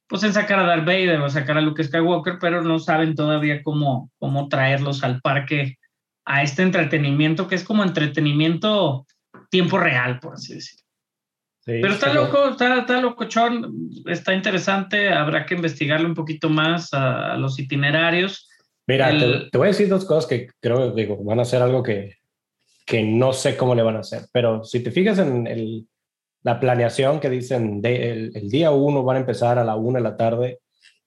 pues 0.08 0.24
en 0.24 0.34
sacar 0.34 0.60
a 0.60 0.66
Darth 0.66 0.86
Vader 0.86 1.22
o 1.22 1.30
sacar 1.30 1.58
a 1.58 1.62
Luke 1.62 1.82
Skywalker, 1.82 2.38
pero 2.38 2.62
no 2.62 2.78
saben 2.80 3.16
todavía 3.16 3.64
cómo, 3.64 4.12
cómo 4.20 4.50
traerlos 4.50 5.06
al 5.06 5.22
parque 5.22 5.78
a 6.26 6.44
este 6.44 6.62
entretenimiento 6.62 7.48
que 7.48 7.56
es 7.56 7.64
como 7.64 7.82
entretenimiento 7.82 9.06
tiempo 9.50 9.78
real, 9.78 10.20
por 10.20 10.34
así 10.34 10.56
decirlo. 10.56 10.84
Sí, 11.62 11.80
pero 11.82 11.94
está 11.94 12.14
loco, 12.14 12.50
está, 12.50 12.80
está 12.80 13.00
locochón, 13.00 13.74
está 14.06 14.34
interesante, 14.34 15.14
habrá 15.14 15.46
que 15.46 15.56
investigarle 15.56 16.08
un 16.08 16.14
poquito 16.14 16.50
más 16.50 16.94
a, 16.94 17.32
a 17.32 17.38
los 17.38 17.58
itinerarios. 17.58 18.50
Mira, 18.88 19.10
El... 19.10 19.20
te, 19.20 19.50
te, 19.52 19.58
voy 19.58 19.68
a 19.68 19.72
decir 19.72 19.88
dos 19.88 20.06
cosas 20.06 20.28
que 20.28 20.48
creo 20.60 20.92
digo, 20.92 21.18
van 21.24 21.40
a 21.40 21.46
ser 21.46 21.62
algo 21.62 21.82
que, 21.82 22.18
que 22.86 23.04
no 23.04 23.34
sé 23.34 23.58
cómo 23.58 23.76
le 23.76 23.84
van 23.84 23.98
a 23.98 24.02
hacer, 24.02 24.24
pero 24.32 24.64
si 24.64 24.82
te 24.82 24.92
fijas 24.92 25.20
en 25.20 25.48
el, 25.48 25.88
la 26.44 26.60
planeación 26.60 27.20
que 27.20 27.30
dicen 27.30 27.82
de, 27.82 28.12
el, 28.12 28.32
el, 28.36 28.50
día 28.50 28.70
uno 28.70 29.04
van 29.04 29.18
a 29.18 29.20
empezar 29.22 29.58
a 29.58 29.64
la 29.64 29.76
una 29.76 29.98
de 29.98 30.04
la 30.04 30.16
tarde 30.16 30.60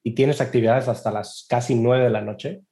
y 0.03 0.13
tienes 0.13 0.41
actividades 0.41 0.89
hasta 0.89 1.13
las 1.13 1.47
casi 1.49 1.77
nueve 1.77 2.05
de 2.05 2.11
la 2.11 2.23
noche. 2.23 2.63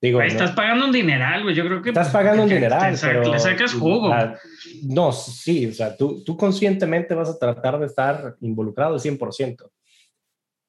Digo, 0.00 0.20
estás 0.20 0.50
no, 0.50 0.56
pagando 0.56 0.86
un 0.86 0.92
dineral, 0.92 1.42
güey. 1.42 1.54
Yo 1.54 1.64
creo 1.64 1.82
que 1.82 1.90
estás 1.90 2.10
pagando 2.10 2.42
un 2.44 2.48
dineral, 2.48 2.98
te, 2.98 3.06
pero 3.06 3.32
le 3.32 3.38
sacas 3.38 3.74
jugo. 3.74 4.08
La, 4.08 4.38
no, 4.84 5.12
sí, 5.12 5.66
o 5.66 5.72
sea, 5.72 5.96
tú, 5.96 6.22
tú 6.24 6.36
conscientemente 6.36 7.14
vas 7.14 7.30
a 7.30 7.38
tratar 7.38 7.78
de 7.78 7.86
estar 7.86 8.36
involucrado 8.40 8.94
al 8.94 9.00
100%, 9.00 9.70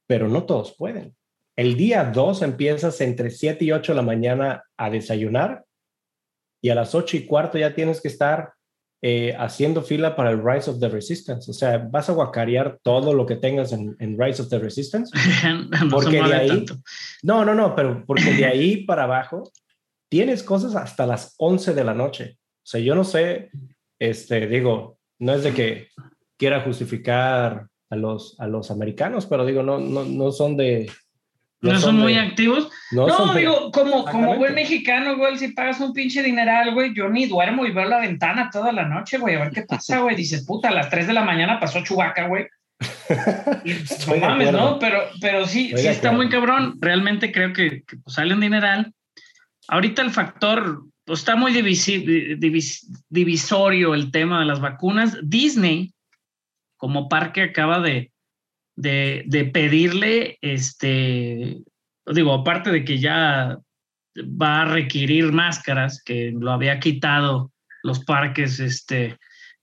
pero 0.08 0.28
no 0.28 0.44
todos 0.44 0.76
pueden. 0.76 1.16
El 1.56 1.76
día 1.78 2.06
2 2.06 2.42
empiezas 2.42 3.00
entre 3.02 3.30
7 3.30 3.66
y 3.66 3.72
8 3.72 3.92
de 3.92 3.96
la 3.96 4.02
mañana 4.02 4.64
a 4.78 4.90
desayunar 4.90 5.66
y 6.62 6.70
a 6.70 6.76
las 6.76 6.96
ocho 6.96 7.18
y 7.18 7.26
cuarto 7.26 7.58
ya 7.58 7.76
tienes 7.76 8.02
que 8.02 8.08
estar 8.08 8.54
eh, 9.02 9.36
haciendo 9.38 9.82
fila 9.82 10.16
para 10.16 10.32
el 10.32 10.42
Rise 10.42 10.70
of 10.70 10.80
the 10.80 10.88
Resistance. 10.88 11.52
O 11.52 11.54
sea, 11.54 11.78
vas 11.78 12.10
a 12.10 12.14
guacarear 12.14 12.80
todo 12.82 13.14
lo 13.14 13.26
que 13.26 13.36
tengas 13.36 13.74
en, 13.74 13.96
en 14.00 14.18
Rise 14.18 14.42
of 14.42 14.50
the 14.50 14.60
Resistance. 14.60 15.12
no 15.86 15.90
Porque 15.90 16.24
de 16.24 16.34
ahí- 16.34 16.48
tanto. 16.48 16.76
No, 17.22 17.44
no, 17.44 17.54
no, 17.54 17.76
pero 17.76 18.06
porque 18.06 18.34
de 18.34 18.46
ahí 18.46 18.78
para 18.86 19.04
abajo 19.04 19.52
tienes 20.10 20.42
cosas 20.42 20.76
hasta 20.76 21.06
las 21.06 21.36
11 21.38 21.74
de 21.74 21.84
la 21.84 21.94
noche. 21.94 22.38
O 22.64 22.66
sea, 22.66 22.80
yo 22.80 22.96
no 22.96 23.04
sé, 23.04 23.52
este, 24.00 24.48
digo, 24.48 24.98
no 25.20 25.34
es 25.34 25.44
de 25.44 25.54
que 25.54 25.90
quiera 26.38 26.62
justificar 26.62 27.68
a 27.90 27.96
los, 27.98 28.40
a 28.40 28.48
los 28.48 28.72
americanos, 28.72 29.26
pero 29.26 29.46
digo, 29.46 29.64
no, 29.64 29.80
no, 29.80 30.06
no 30.06 30.32
son 30.32 30.56
de... 30.56 30.90
No 31.72 31.80
son 31.80 31.96
muy 31.98 32.14
de- 32.14 32.20
activos. 32.20 32.70
no 32.92 33.08
No, 33.08 33.18
son 33.18 33.34
de- 33.36 33.42
digo, 33.42 33.72
como, 33.72 34.06
como 34.06 34.36
buen 34.36 34.54
mexicano, 34.54 35.16
güey, 35.18 35.38
si 35.38 35.50
pagas 35.50 35.80
un 35.80 35.94
pinche 35.94 36.22
dineral, 36.22 36.74
güey, 36.74 36.94
yo 36.94 37.10
ni 37.10 37.26
duermo 37.26 37.66
y 37.66 37.72
veo 37.72 37.86
la 37.86 38.00
ventana 38.00 38.50
toda 38.52 38.72
la 38.72 38.86
noche, 38.88 39.18
güey, 39.18 39.36
a 39.36 39.40
ver 39.40 39.52
qué 39.52 39.62
pasa, 39.64 40.00
güey. 40.00 40.16
Dices, 40.16 40.46
puta, 40.46 40.70
a 40.70 40.74
las 40.74 40.90
3 40.90 41.08
de 41.08 41.14
la 41.14 41.24
mañana 41.24 41.60
pasó 41.60 41.84
Chubaca, 41.84 42.28
güey. 42.28 42.48
Estoy 43.66 44.20
no 44.20 44.28
mames. 44.30 44.52
¿no? 44.52 44.80
Pero, 44.80 45.02
pero 45.22 45.46
sí, 45.46 45.68
Estoy 45.68 45.82
sí 45.84 45.88
está 45.88 46.12
muy 46.12 46.30
cabrón. 46.30 46.76
Realmente 46.80 47.32
creo 47.32 47.54
que, 47.54 47.84
que, 47.84 47.98
pues, 47.98 48.16
sale 48.16 48.34
un 48.34 48.40
dineral. 48.42 48.94
Ahorita 49.68 50.02
el 50.02 50.12
factor, 50.12 50.84
pues 51.06 51.20
está 51.20 51.36
muy 51.36 51.54
divisi- 51.54 52.04
divis- 52.38 52.86
divisorio 53.10 53.94
el 53.94 54.12
tema 54.12 54.40
de 54.40 54.46
las 54.46 54.60
vacunas. 54.60 55.18
Disney, 55.24 55.94
como 56.78 57.08
parque, 57.10 57.42
acaba 57.44 57.80
de, 57.80 58.12
de, 58.76 59.24
de 59.28 59.46
pedirle, 59.46 60.38
este, 60.42 61.58
digo, 62.06 62.34
aparte 62.34 62.72
de 62.72 62.84
que 62.84 63.00
ya 63.00 63.58
va 64.18 64.62
a 64.62 64.66
requerir 64.66 65.32
máscaras, 65.32 66.02
que 66.04 66.32
lo 66.38 66.52
había 66.52 66.80
quitado 66.80 67.52
los 67.84 68.04
parques, 68.04 68.60
este, 68.60 69.18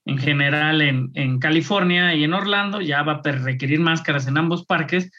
en 0.05 0.17
general 0.17 0.81
en, 0.81 1.11
en 1.13 1.39
California 1.39 2.13
y 2.15 2.23
en 2.23 2.33
Orlando, 2.33 2.81
ya 2.81 3.03
va 3.03 3.21
a 3.23 3.31
requerir 3.31 3.79
máscaras 3.79 4.27
en 4.27 4.37
ambos 4.37 4.65
parques, 4.65 5.11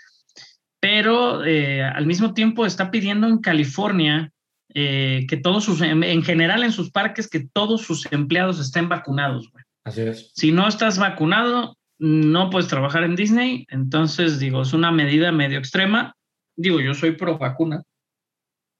pero 0.80 1.44
eh, 1.44 1.82
al 1.82 2.06
mismo 2.06 2.34
tiempo 2.34 2.66
está 2.66 2.90
pidiendo 2.90 3.28
en 3.28 3.38
California 3.38 4.32
eh, 4.74 5.26
que 5.28 5.36
todos 5.36 5.64
sus, 5.64 5.80
en, 5.82 6.02
en 6.02 6.22
general 6.22 6.64
en 6.64 6.72
sus 6.72 6.90
parques, 6.90 7.28
que 7.28 7.46
todos 7.52 7.82
sus 7.82 8.10
empleados 8.10 8.58
estén 8.58 8.88
vacunados. 8.88 9.50
güey. 9.52 9.64
Así 9.84 10.00
es. 10.02 10.32
Si 10.34 10.50
no 10.50 10.66
estás 10.66 10.98
vacunado, 10.98 11.76
no 12.04 12.50
puedes 12.50 12.68
trabajar 12.68 13.04
en 13.04 13.14
Disney, 13.14 13.64
entonces 13.70 14.40
digo, 14.40 14.62
es 14.62 14.72
una 14.72 14.90
medida 14.90 15.30
medio 15.30 15.58
extrema. 15.58 16.14
Digo, 16.56 16.80
yo 16.80 16.94
soy 16.94 17.12
pro 17.12 17.38
vacuna, 17.38 17.82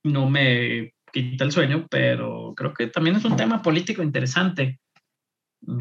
no 0.05 0.29
me 0.29 0.93
quita 1.13 1.45
el 1.45 1.53
sueño, 1.53 1.87
pero 1.89 2.53
creo 2.57 2.75
que 2.75 2.89
también 2.89 3.15
es 3.17 3.25
un 3.25 3.37
tema 3.37 3.63
político 3.63 4.03
interesante. 4.03 4.81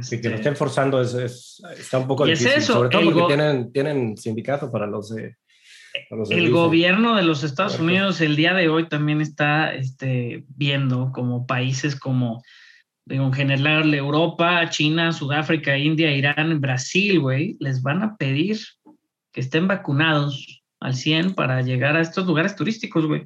Sí, 0.02 0.22
que 0.22 0.30
lo 0.30 0.36
Este, 0.36 0.50
estén 0.50 0.56
forzando 0.56 1.02
es, 1.02 1.16
es- 1.16 1.64
está 1.80 1.98
un 1.98 2.08
poco 2.08 2.28
Y 2.28 2.32
es 2.34 2.40
difícil, 2.40 2.60
eso, 2.62 2.74
sobre 2.74 2.90
todo 2.90 3.12
porque 3.12 3.34
tienen, 3.36 3.72
tienen 3.72 4.16
sindicato 4.18 4.72
para 4.72 4.86
los 4.86 5.10
de... 5.10 5.36
para 6.10 6.20
los 6.20 6.30
el 6.30 6.36
Disney. 6.38 6.52
gobierno 6.54 7.16
de 7.16 7.24
los 7.24 7.44
Estados. 7.44 7.80
Unidos 7.80 8.22
el 8.22 8.36
día 8.36 8.54
de 8.54 8.70
hoy 8.70 8.88
también 8.88 9.20
está 9.22 9.74
este, 9.74 10.44
viendo 10.50 11.12
como 11.12 11.48
países 11.48 11.96
como, 12.00 12.44
en 13.08 13.34
general, 13.34 13.94
Europa, 13.94 14.70
China, 14.70 15.12
Sudáfrica, 15.12 15.78
India, 15.78 16.16
Irán, 16.16 16.62
Brasil, 16.62 17.20
güey, 17.20 17.58
les 17.60 17.82
van 17.82 18.04
a 18.04 18.16
pedir 18.18 18.60
que 19.32 19.42
estén 19.42 19.68
vacunados 19.68 20.64
al 20.80 20.94
100 20.94 21.36
para 21.36 21.62
llegar 21.62 21.96
a 21.96 22.02
estos 22.02 22.26
lugares 22.26 22.56
turísticos, 22.56 23.06
güey. 23.06 23.26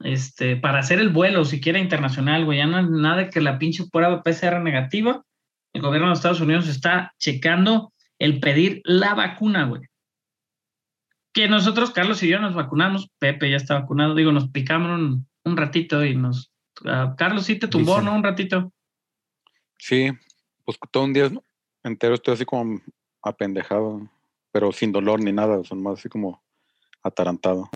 Este, 0.00 0.56
para 0.56 0.78
hacer 0.78 1.00
el 1.00 1.08
vuelo, 1.08 1.44
siquiera 1.44 1.78
internacional, 1.78 2.44
güey, 2.44 2.58
ya 2.58 2.66
no 2.66 2.82
nada 2.82 3.16
de 3.16 3.30
que 3.30 3.40
la 3.40 3.58
pinche 3.58 3.84
prueba 3.90 4.22
PCR 4.22 4.60
negativa. 4.60 5.22
El 5.72 5.82
gobierno 5.82 6.08
de 6.08 6.14
Estados 6.14 6.40
Unidos 6.40 6.68
está 6.68 7.14
checando 7.18 7.92
el 8.18 8.40
pedir 8.40 8.80
la 8.84 9.14
vacuna, 9.14 9.64
güey 9.64 9.82
que 11.38 11.46
nosotros, 11.46 11.92
Carlos 11.92 12.20
y 12.24 12.28
yo, 12.28 12.40
nos 12.40 12.54
vacunamos. 12.54 13.10
Pepe 13.20 13.48
ya 13.48 13.56
está 13.56 13.74
vacunado. 13.74 14.16
Digo, 14.16 14.32
nos 14.32 14.48
picamos 14.48 14.90
un, 14.90 15.28
un 15.44 15.56
ratito 15.56 16.04
y 16.04 16.16
nos. 16.16 16.52
ah, 16.84 17.14
Carlos 17.16 17.44
sí 17.44 17.56
te 17.56 17.68
tumbó, 17.68 17.92
Dicen. 17.92 18.06
¿no? 18.06 18.16
Un 18.16 18.24
ratito. 18.24 18.72
Sí, 19.78 20.10
pues 20.64 20.78
todo 20.90 21.04
un 21.04 21.12
día 21.12 21.30
entero 21.82 22.14
estoy 22.14 22.34
así 22.34 22.44
como 22.44 22.80
apendejado, 23.22 24.08
pero 24.52 24.72
sin 24.72 24.92
dolor 24.92 25.22
ni 25.22 25.32
nada, 25.32 25.62
son 25.64 25.82
más 25.82 25.98
así 25.98 26.08
como 26.08 26.42
atarantado. 27.02 27.70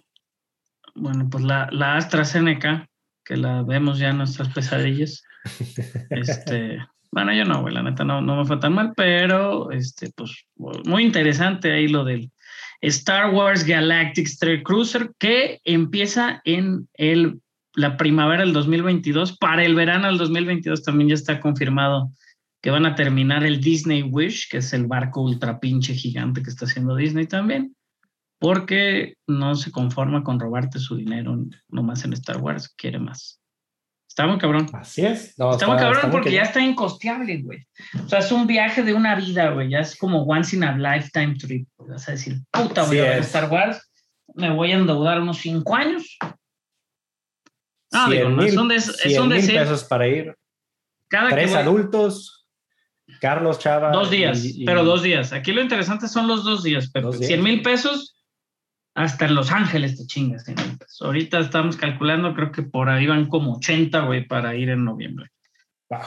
Bueno, 0.94 1.28
pues 1.30 1.44
la, 1.44 1.68
la 1.70 1.96
AstraZeneca, 1.96 2.88
que 3.24 3.36
la 3.36 3.62
vemos 3.62 3.98
ya 3.98 4.10
en 4.10 4.18
nuestras 4.18 4.52
pesadillas. 4.52 5.24
este. 6.10 6.78
Bueno, 7.10 7.34
yo 7.34 7.44
no, 7.44 7.60
güey, 7.60 7.74
la 7.74 7.82
neta 7.82 8.04
no, 8.04 8.22
no 8.22 8.36
me 8.36 8.46
fue 8.46 8.56
tan 8.56 8.72
mal, 8.72 8.94
pero 8.96 9.70
este, 9.70 10.10
pues 10.16 10.46
muy 10.86 11.04
interesante 11.04 11.70
ahí 11.70 11.86
lo 11.86 12.04
del 12.04 12.30
Star 12.80 13.34
Wars 13.34 13.64
Galactic 13.64 14.26
Star 14.26 14.62
Cruiser 14.62 15.12
que 15.18 15.60
empieza 15.64 16.40
en 16.44 16.88
el, 16.94 17.40
la 17.74 17.96
primavera 17.96 18.42
del 18.42 18.52
2022. 18.52 19.38
Para 19.38 19.64
el 19.64 19.74
verano 19.74 20.08
del 20.08 20.18
2022 20.18 20.82
también 20.82 21.08
ya 21.08 21.14
está 21.14 21.40
confirmado 21.40 22.12
que 22.62 22.70
van 22.70 22.86
a 22.86 22.94
terminar 22.94 23.44
el 23.44 23.60
Disney 23.60 24.02
Wish, 24.02 24.48
que 24.48 24.58
es 24.58 24.72
el 24.72 24.86
barco 24.86 25.22
ultra 25.22 25.58
pinche 25.58 25.94
gigante 25.94 26.42
que 26.42 26.50
está 26.50 26.64
haciendo 26.66 26.94
Disney 26.94 27.26
también, 27.26 27.74
porque 28.38 29.14
no 29.26 29.56
se 29.56 29.72
conforma 29.72 30.22
con 30.22 30.38
robarte 30.38 30.78
su 30.78 30.96
dinero 30.96 31.44
nomás 31.68 32.04
en 32.04 32.12
Star 32.12 32.38
Wars, 32.38 32.72
quiere 32.76 32.98
más. 33.00 33.40
Está 34.08 34.26
muy 34.26 34.36
cabrón. 34.36 34.68
Así 34.74 35.06
es. 35.06 35.36
No, 35.38 35.52
Está 35.52 35.66
muy 35.66 35.76
cabrón 35.76 35.94
está 35.96 36.06
muy 36.08 36.12
porque 36.12 36.30
ya 36.30 36.42
cañón. 36.42 36.48
está 36.48 36.60
incosteable, 36.60 37.42
güey. 37.42 37.66
O 38.04 38.08
sea, 38.08 38.18
es 38.18 38.30
un 38.30 38.46
viaje 38.46 38.82
de 38.82 38.92
una 38.92 39.14
vida, 39.14 39.50
güey. 39.52 39.70
Ya 39.70 39.78
es 39.78 39.96
como 39.96 40.22
once 40.24 40.54
in 40.54 40.64
a 40.64 40.76
lifetime 40.76 41.34
trip. 41.36 41.66
Vas 41.78 42.08
a 42.10 42.12
decir, 42.12 42.36
puta, 42.50 42.82
voy 42.82 42.98
Así 42.98 43.06
a 43.06 43.10
ver. 43.10 43.18
Star 43.20 43.50
Wars. 43.50 43.90
Me 44.34 44.50
voy 44.50 44.70
a 44.70 44.74
endeudar 44.76 45.18
unos 45.18 45.38
cinco 45.38 45.74
años. 45.74 46.18
No, 47.92 48.06
100 48.06 48.10
digo, 48.18 48.28
no, 48.30 48.42
es 48.42 48.50
mil- 48.52 48.60
un, 48.60 48.68
des- 48.68 48.88
es 48.88 48.96
100 49.02 49.22
un 49.22 49.28
mil 49.28 49.36
decir. 49.40 49.56
pesos 49.58 49.84
para 49.84 50.08
ir. 50.08 50.34
Cada 51.08 51.30
Tres 51.30 51.54
adultos, 51.54 52.46
Carlos 53.20 53.58
Chava. 53.58 53.90
Dos 53.90 54.10
días, 54.10 54.44
y- 54.44 54.62
y- 54.62 54.64
pero 54.64 54.82
dos 54.84 55.02
días. 55.02 55.32
Aquí 55.32 55.52
lo 55.52 55.60
interesante 55.60 56.08
son 56.08 56.26
los 56.26 56.44
dos 56.44 56.62
días, 56.62 56.90
Pepe. 56.90 57.04
Dos 57.06 57.18
días. 57.18 57.28
100 57.28 57.42
mil 57.42 57.62
pesos, 57.62 58.16
hasta 58.94 59.26
en 59.26 59.34
Los 59.34 59.50
Ángeles 59.52 59.96
te 59.98 60.06
chingas 60.06 60.44
100 60.44 60.56
mil 60.56 60.78
pesos. 60.78 61.02
Ahorita 61.02 61.38
estamos 61.40 61.76
calculando, 61.76 62.34
creo 62.34 62.50
que 62.50 62.62
por 62.62 62.88
ahí 62.88 63.06
van 63.06 63.26
como 63.28 63.56
80, 63.56 64.00
güey, 64.00 64.26
para 64.26 64.54
ir 64.54 64.70
en 64.70 64.84
noviembre. 64.84 65.30
Wow. 65.90 66.00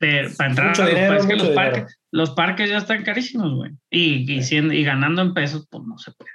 Pero 0.00 0.30
para 0.36 0.50
entrar 0.50 0.68
Mucho 0.68 0.82
a 0.82 0.84
los 0.86 0.94
dinero, 0.94 1.16
parques, 1.16 1.26
mucho 1.34 1.44
los 1.46 1.54
parques, 1.54 1.98
los 2.12 2.30
parques 2.30 2.70
ya 2.70 2.76
están 2.78 3.02
carísimos, 3.02 3.54
güey. 3.54 3.72
Y, 3.90 4.32
y, 4.32 4.42
siendo- 4.44 4.72
y 4.72 4.84
ganando 4.84 5.22
en 5.22 5.34
pesos, 5.34 5.66
pues 5.68 5.82
no 5.84 5.98
se 5.98 6.12
puede. 6.12 6.30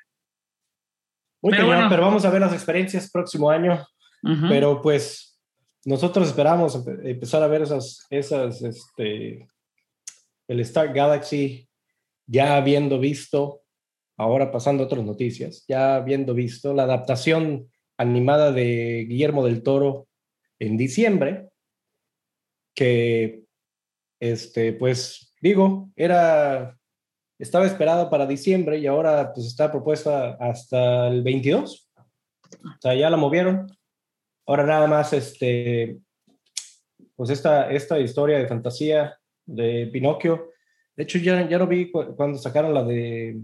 Muy 1.42 1.52
Pero 1.52 1.68
bueno. 1.68 1.88
pero 1.90 2.02
vamos 2.04 2.26
a 2.26 2.30
ver 2.30 2.42
las 2.42 2.52
experiencias 2.54 3.10
próximo 3.10 3.50
año. 3.50 3.86
Pero 4.48 4.82
pues 4.82 5.40
nosotros 5.86 6.28
esperamos 6.30 6.76
empe- 6.78 7.10
empezar 7.10 7.44
a 7.44 7.48
ver 7.48 7.62
esas, 7.64 8.06
esas, 8.10 8.62
este, 8.62 9.50
el 10.48 10.60
Star 10.62 10.94
Galaxy, 10.94 11.68
ya 12.26 12.56
habiendo 12.56 13.00
visto, 13.00 13.62
ahora 14.18 14.52
pasando 14.52 14.84
a 14.84 14.86
otras 14.86 15.04
noticias, 15.04 15.66
ya 15.68 15.96
habiendo 15.96 16.34
visto 16.34 16.74
la 16.74 16.84
adaptación 16.84 17.70
animada 17.98 18.52
de 18.52 19.06
Guillermo 19.10 19.44
del 19.46 19.62
Toro 19.62 20.08
en 20.60 20.78
diciembre, 20.78 21.50
que, 22.76 23.44
este, 24.22 24.74
pues 24.74 25.34
digo, 25.42 25.92
era, 25.96 26.78
estaba 27.38 27.66
esperada 27.66 28.10
para 28.10 28.26
diciembre 28.26 28.78
y 28.80 28.88
ahora 28.88 29.34
pues 29.34 29.48
está 29.48 29.70
propuesta 29.70 30.38
hasta 30.40 31.08
el 31.10 31.24
22. 31.24 31.90
O 31.98 32.82
sea, 32.82 32.96
ya 32.96 33.10
la 33.10 33.18
movieron. 33.18 33.68
Ahora 34.46 34.66
nada 34.66 34.88
más, 34.88 35.14
este, 35.14 35.98
pues 37.16 37.30
esta, 37.30 37.72
esta 37.72 38.00
historia 38.00 38.38
de 38.40 38.48
fantasía 38.48 39.18
de 39.46 39.90
Pinocchio. 39.92 40.50
De 40.96 41.04
hecho, 41.04 41.18
ya, 41.20 41.48
ya 41.48 41.58
lo 41.58 41.68
vi 41.68 41.92
cu- 41.92 42.16
cuando 42.16 42.38
sacaron 42.38 42.74
la 42.74 42.84
de, 42.84 43.40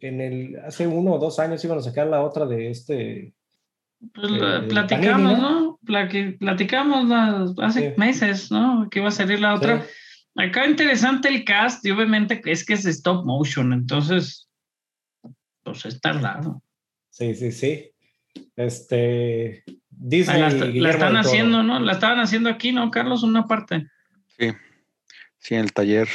en 0.00 0.20
el, 0.20 0.58
hace 0.60 0.86
uno 0.86 1.12
o 1.14 1.18
dos 1.18 1.38
años 1.38 1.64
iban 1.64 1.78
a 1.78 1.82
sacar 1.82 2.06
la 2.06 2.22
otra 2.22 2.46
de 2.46 2.70
este, 2.70 3.32
Pues, 4.14 4.30
eh, 4.32 4.66
platicamos, 4.68 5.32
Panini, 5.32 5.40
¿no? 5.40 5.78
Platicamos 6.38 7.54
hace 7.58 7.90
Sí. 7.90 7.94
meses, 8.00 8.50
¿no? 8.50 8.88
Que 8.90 8.98
iba 9.00 9.08
a 9.08 9.12
salir 9.12 9.40
la 9.40 9.54
otra. 9.54 9.82
Sí. 9.82 9.88
Acá 10.36 10.66
interesante 10.66 11.28
el 11.28 11.44
cast 11.44 11.84
y 11.84 11.90
obviamente 11.90 12.40
es 12.46 12.64
que 12.64 12.74
es 12.74 12.86
stop 12.86 13.26
motion, 13.26 13.72
entonces, 13.72 14.48
pues 15.62 15.84
es 15.84 16.00
tardado. 16.00 16.62
Sí, 17.10 17.34
sí, 17.34 17.52
sí. 17.52 17.90
Este, 18.56 19.64
Disney. 20.02 20.80
La, 20.80 20.90
están 20.90 21.16
haciendo, 21.16 21.62
¿no? 21.62 21.78
La 21.78 21.92
estaban 21.92 22.20
haciendo 22.20 22.48
aquí, 22.48 22.72
¿no, 22.72 22.90
Carlos? 22.90 23.22
Una 23.22 23.46
parte. 23.46 23.86
Sí, 24.38 24.50
sí, 25.38 25.54
en 25.54 25.60
el 25.60 25.72
taller 25.72 26.08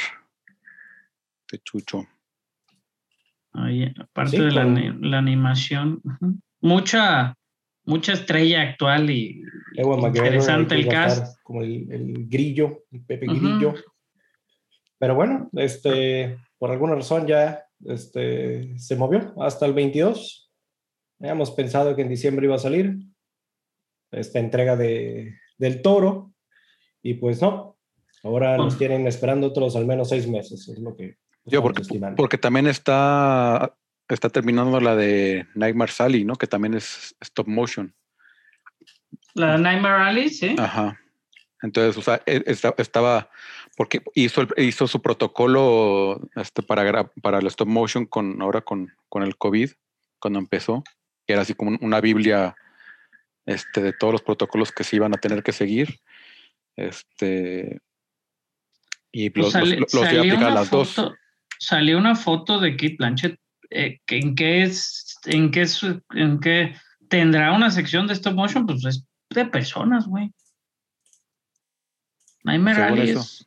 de 1.50 1.58
Chucho. 1.60 2.04
Ahí, 3.52 3.92
aparte 3.98 4.36
Sí, 4.36 4.42
de 4.42 4.50
la, 4.50 4.64
con- 4.64 5.10
la 5.10 5.18
animación. 5.18 6.02
Mucha, 6.60 7.36
mucha 7.84 8.12
estrella 8.12 8.62
actual 8.62 9.08
y, 9.08 9.42
interesante 9.76 10.74
el 10.74 10.88
cast. 10.88 11.40
Como 11.42 11.62
el, 11.62 11.90
el 11.90 12.28
grillo, 12.28 12.84
el 12.90 13.04
Pepe. 13.04 13.26
Grillo. 13.26 13.74
Pero 14.98 15.14
bueno, 15.14 15.48
este, 15.52 16.38
por 16.58 16.72
alguna 16.72 16.96
razón 16.96 17.26
ya 17.26 17.62
este, 17.84 18.76
se 18.78 18.96
movió 18.96 19.32
hasta 19.40 19.64
el 19.64 19.74
22. 19.74 20.50
Habíamos 21.20 21.52
pensado 21.52 21.94
que 21.94 22.02
en 22.02 22.08
diciembre 22.08 22.46
iba 22.46 22.56
a 22.56 22.58
salir 22.58 22.98
esta 24.10 24.38
entrega 24.38 24.76
de, 24.76 25.34
del 25.58 25.82
toro 25.82 26.32
y 27.02 27.14
pues 27.14 27.40
no. 27.42 27.76
Ahora 28.22 28.56
nos 28.56 28.76
tienen 28.78 29.06
esperando 29.06 29.46
otros 29.46 29.76
al 29.76 29.86
menos 29.86 30.08
seis 30.08 30.26
meses, 30.26 30.68
es 30.68 30.78
lo 30.78 30.96
que 30.96 31.18
Yo, 31.44 31.62
porque, 31.62 31.82
estimando. 31.82 32.16
porque 32.16 32.38
también 32.38 32.66
está, 32.66 33.76
está 34.08 34.28
terminando 34.30 34.80
la 34.80 34.96
de 34.96 35.46
Nightmare 35.54 35.92
Sally, 35.92 36.24
¿no? 36.24 36.34
Que 36.34 36.46
también 36.48 36.74
es 36.74 37.14
stop 37.20 37.46
motion. 37.46 37.94
La 39.34 39.52
de 39.52 39.58
Nightmare 39.62 40.02
Alley, 40.02 40.28
sí. 40.30 40.56
Ajá. 40.58 40.98
Entonces, 41.62 41.96
o 41.96 42.02
sea, 42.02 42.20
e- 42.26 42.42
esta- 42.46 42.74
estaba, 42.78 43.30
porque 43.76 44.02
hizo, 44.14 44.42
el- 44.42 44.64
hizo 44.64 44.86
su 44.88 45.00
protocolo 45.00 46.20
este, 46.34 46.62
para, 46.62 47.10
para 47.22 47.38
el 47.38 47.46
stop 47.46 47.68
motion 47.68 48.06
con 48.06 48.40
ahora 48.42 48.60
con, 48.62 48.92
con 49.08 49.22
el 49.22 49.36
COVID, 49.36 49.70
cuando 50.18 50.38
empezó, 50.38 50.82
que 51.26 51.32
era 51.34 51.42
así 51.42 51.54
como 51.54 51.70
un- 51.72 51.78
una 51.80 52.00
biblia 52.00 52.56
este, 53.46 53.80
de 53.80 53.92
todos 53.92 54.12
los 54.12 54.22
protocolos 54.22 54.72
que 54.72 54.84
se 54.84 54.96
iban 54.96 55.14
a 55.14 55.18
tener 55.18 55.42
que 55.42 55.52
seguir. 55.52 55.98
Este, 56.76 57.80
y 59.12 59.30
Pues 59.30 59.44
los, 59.46 59.52
sale- 59.52 59.76
los- 59.80 59.94
los 59.94 60.02
iba 60.12 60.20
a 60.22 60.24
aplicar 60.24 60.52
las 60.52 60.70
dos. 60.70 60.92
foto- 60.94 61.14
Salió 61.58 61.96
una 61.96 62.14
foto 62.14 62.58
de 62.60 62.72
Kate 62.76 62.96
Blanchett. 62.98 63.40
eh, 63.70 63.98
¿En 64.08 64.34
qué 64.34 64.62
es? 64.62 65.16
¿En 65.24 65.50
qué 65.50 65.62
es? 65.62 65.80
¿En 66.14 66.38
qué 66.38 66.76
tendrá 67.08 67.52
una 67.52 67.70
sección 67.70 68.06
de 68.06 68.12
stop 68.12 68.34
motion? 68.34 68.66
Pues 68.66 68.84
es 68.84 69.04
de 69.30 69.44
personas, 69.46 70.06
güey. 70.06 70.30
Nightmare 72.44 72.82
Alley 72.82 73.10
es- 73.10 73.46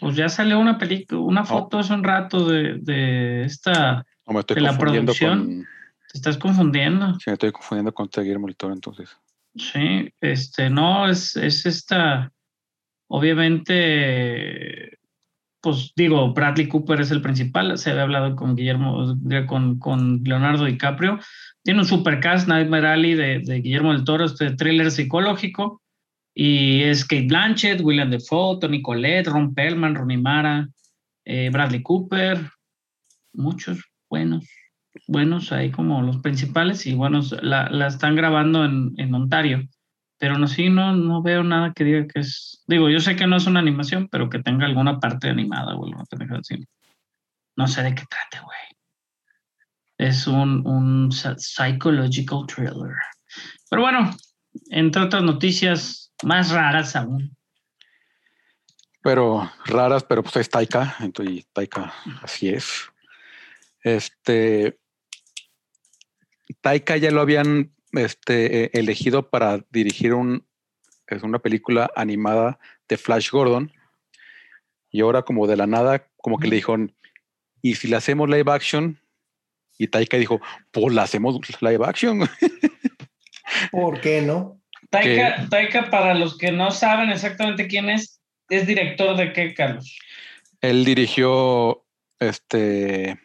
Pues 0.00 0.16
ya 0.16 0.28
salió 0.28 0.58
una 0.58 0.76
película, 0.76 1.20
una 1.20 1.44
foto 1.44 1.78
hace 1.78 1.92
un 1.94 2.02
rato 2.02 2.48
de, 2.48 2.78
de 2.80 3.44
esta. 3.44 4.04
O 4.24 4.32
me 4.32 4.40
estoy 4.40 4.56
de 4.56 4.60
la 4.62 4.76
producción. 4.76 5.38
con. 5.46 5.64
Te 6.10 6.18
estás 6.18 6.36
confundiendo. 6.38 7.14
Sí, 7.20 7.24
me 7.28 7.34
estoy 7.34 7.52
confundiendo 7.52 7.92
con 7.94 8.08
Guillermo 8.08 8.46
del 8.48 8.56
Toro, 8.56 8.72
entonces. 8.74 9.16
Sí, 9.56 10.12
este, 10.20 10.68
no, 10.68 11.08
es, 11.08 11.36
es 11.36 11.64
esta, 11.64 12.32
obviamente, 13.08 14.98
pues 15.60 15.92
digo, 15.94 16.32
Bradley 16.32 16.68
Cooper 16.68 17.00
es 17.00 17.12
el 17.12 17.22
principal, 17.22 17.78
se 17.78 17.92
había 17.92 18.02
hablado 18.02 18.34
con 18.34 18.56
Guillermo, 18.56 19.16
con, 19.46 19.78
con 19.78 20.24
Leonardo 20.24 20.64
DiCaprio, 20.64 21.20
tiene 21.62 21.80
un 21.80 21.86
supercast, 21.86 22.48
Nightmare 22.48 22.88
Alley 22.88 23.14
de, 23.14 23.38
de 23.40 23.60
Guillermo 23.60 23.92
del 23.92 24.04
Toro, 24.04 24.24
este 24.24 24.50
thriller 24.56 24.90
psicológico, 24.90 25.80
y 26.34 26.82
es 26.82 27.04
Kate 27.04 27.28
Blanchett, 27.28 27.80
William 27.80 28.10
Defoe, 28.10 28.58
Tony 28.58 28.82
Collette, 28.82 29.28
Ron 29.28 29.54
Perlman, 29.54 29.94
Ronnie 29.94 30.18
Mara, 30.18 30.68
eh, 31.24 31.48
Bradley 31.50 31.80
Cooper, 31.80 32.50
muchos 33.32 33.84
buenos, 34.10 34.44
buenos 35.06 35.52
ahí 35.52 35.70
como 35.70 36.02
los 36.02 36.18
principales, 36.18 36.86
y 36.86 36.94
buenos, 36.94 37.32
la, 37.42 37.68
la 37.70 37.86
están 37.86 38.16
grabando 38.16 38.64
en, 38.64 38.92
en 38.96 39.14
Ontario. 39.14 39.68
Pero 40.18 40.38
no 40.38 40.46
sí 40.46 40.70
no 40.70 40.94
no 40.94 41.22
veo 41.22 41.42
nada 41.42 41.72
que 41.74 41.84
diga 41.84 42.06
que 42.06 42.20
es 42.20 42.62
digo 42.68 42.88
yo 42.88 43.00
sé 43.00 43.16
que 43.16 43.26
no 43.26 43.36
es 43.36 43.46
una 43.46 43.58
animación 43.58 44.08
pero 44.08 44.30
que 44.30 44.38
tenga 44.38 44.64
alguna 44.64 45.00
parte 45.00 45.28
animada 45.28 45.74
o 45.74 45.84
alguna 45.84 46.04
pendeja 46.04 46.36
así. 46.38 46.64
No 47.56 47.66
sé 47.66 47.82
de 47.82 47.94
qué 47.94 48.04
trate 48.08 48.44
güey. 48.44 48.56
Es 49.98 50.26
un 50.26 50.66
un 50.66 51.10
psy- 51.10 51.36
psychological 51.36 52.46
thriller. 52.46 52.94
Pero 53.68 53.82
bueno 53.82 54.16
entre 54.70 55.02
otras 55.02 55.24
noticias 55.24 56.12
más 56.22 56.50
raras 56.52 56.94
aún. 56.94 57.36
Pero 59.02 59.50
raras, 59.66 60.04
pero 60.04 60.22
pues 60.22 60.36
es 60.36 60.48
Taika, 60.48 60.96
entonces 61.00 61.46
Taika, 61.52 61.92
así 62.22 62.48
es. 62.48 62.88
Este. 63.82 64.78
Taika 66.60 66.96
ya 66.96 67.10
lo 67.10 67.20
habían 67.20 67.72
este, 67.92 68.64
eh, 68.64 68.70
elegido 68.74 69.30
para 69.30 69.64
dirigir 69.70 70.14
un, 70.14 70.46
es 71.06 71.22
una 71.22 71.38
película 71.38 71.90
animada 71.96 72.58
de 72.88 72.96
Flash 72.96 73.30
Gordon. 73.30 73.72
Y 74.90 75.00
ahora, 75.00 75.22
como 75.22 75.46
de 75.46 75.56
la 75.56 75.66
nada, 75.66 76.06
como 76.18 76.38
que 76.38 76.48
le 76.48 76.56
dijeron, 76.56 76.94
¿y 77.62 77.74
si 77.74 77.88
la 77.88 77.98
hacemos 77.98 78.28
live 78.28 78.50
action? 78.50 79.00
Y 79.78 79.88
Taika 79.88 80.16
dijo, 80.16 80.40
pues 80.70 80.94
la 80.94 81.02
hacemos 81.02 81.38
live 81.60 81.84
action. 81.84 82.20
¿Por 83.72 84.00
qué 84.00 84.22
no? 84.22 84.60
Taika, 84.90 85.48
Taika 85.48 85.90
para 85.90 86.14
los 86.14 86.38
que 86.38 86.52
no 86.52 86.70
saben 86.70 87.10
exactamente 87.10 87.66
quién 87.66 87.90
es 87.90 88.20
es 88.48 88.66
director 88.66 89.16
de 89.16 89.32
qué 89.32 89.54
Carlos 89.54 89.98
Él 90.60 90.84
dirigió 90.84 91.84
este. 92.18 93.18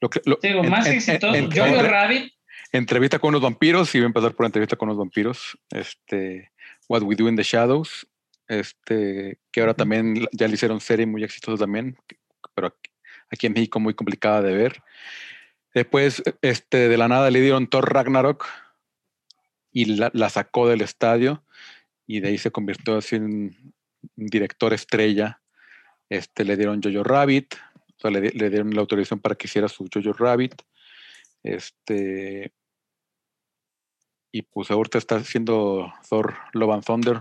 Lo 0.00 0.08
que, 0.10 0.20
lo- 0.24 0.38
digo 0.42 0.62
en- 0.64 0.70
más 0.70 0.86
en- 0.86 0.94
exitoso 0.94 1.34
en- 1.34 1.44
entre- 1.44 1.82
Rabbit 1.88 2.32
Entrevista 2.72 3.18
con 3.18 3.32
los 3.32 3.42
vampiros, 3.42 3.92
y 3.94 3.98
voy 3.98 4.04
a 4.04 4.06
empezar 4.06 4.32
por 4.34 4.46
entrevista 4.46 4.76
con 4.76 4.88
los 4.88 4.96
vampiros. 4.96 5.58
Este, 5.70 6.52
What 6.88 7.02
We 7.02 7.16
Do 7.16 7.28
in 7.28 7.34
the 7.36 7.42
Shadows, 7.42 8.06
este, 8.46 9.38
que 9.50 9.60
ahora 9.60 9.74
también 9.74 10.26
ya 10.32 10.46
le 10.46 10.54
hicieron 10.54 10.80
serie 10.80 11.04
muy 11.06 11.24
exitosa 11.24 11.58
también, 11.64 11.96
pero 12.54 12.68
aquí, 12.68 12.90
aquí 13.30 13.46
en 13.48 13.54
México 13.54 13.80
muy 13.80 13.94
complicada 13.94 14.40
de 14.42 14.54
ver. 14.54 14.82
Después, 15.74 16.22
este, 16.42 16.88
de 16.88 16.96
la 16.96 17.08
nada 17.08 17.30
le 17.30 17.40
dieron 17.40 17.66
Thor 17.68 17.92
Ragnarok 17.92 18.46
y 19.72 19.84
la, 19.96 20.10
la 20.14 20.28
sacó 20.30 20.68
del 20.68 20.80
estadio 20.80 21.44
y 22.06 22.20
de 22.20 22.28
ahí 22.28 22.38
se 22.38 22.50
convirtió 22.50 22.96
así 22.98 23.16
en 23.16 23.24
un 23.24 23.74
director 24.16 24.72
estrella. 24.72 25.40
Este, 26.08 26.44
le 26.44 26.56
dieron 26.56 26.80
Jojo 26.82 27.04
Rabbit, 27.04 27.54
o 28.00 28.08
sea, 28.08 28.10
le, 28.10 28.30
le 28.30 28.48
dieron 28.50 28.74
la 28.74 28.80
autorización 28.80 29.20
para 29.20 29.34
que 29.34 29.46
hiciera 29.46 29.68
su 29.68 29.86
Jojo 29.92 30.12
Rabbit. 30.14 30.54
Este, 31.42 32.50
y 34.32 34.42
pues 34.42 34.70
ahorita 34.70 34.98
está 34.98 35.16
haciendo 35.16 35.92
Thor 36.08 36.34
Love 36.54 36.72
and 36.74 36.84
Thunder. 36.84 37.20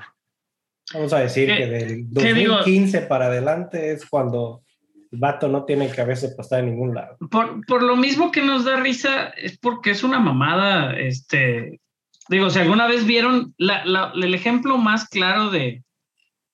Vamos 0.94 1.12
a 1.14 1.20
decir 1.20 1.48
¿Qué- 1.50 1.58
que 1.58 1.68
del 1.68 2.08
qué 2.18 2.34
digo? 2.34 2.54
2015 2.58 3.02
para 3.02 3.26
adelante 3.26 3.92
es 3.92 4.06
cuando 4.06 4.64
el 5.12 5.20
vato 5.20 5.48
no 5.50 5.66
tiene 5.66 5.90
cabeza 5.90 6.28
para 6.30 6.44
estar 6.44 6.60
en 6.60 6.68
ningún 6.68 6.94
lado. 6.96 7.18
por, 7.30 7.66
por 7.66 7.84
lo 7.84 7.96
mismo 7.96 8.32
que 8.32 8.42
nos 8.42 8.64
da 8.64 8.78
risa, 8.78 9.30
es 9.30 9.58
porque 9.58 9.92
es 9.92 10.04
una 10.04 10.20
mamada, 10.20 10.98
este, 10.98 11.82
digo, 12.30 12.50
si 12.50 12.60
alguna 12.60 12.88
vez 12.88 13.06
vieron 13.06 13.54
la- 13.58 13.84
la- 13.86 14.12
el 14.16 14.34
ejemplo 14.34 14.78
más 14.78 15.08
claro 15.10 15.50
de, 15.50 15.84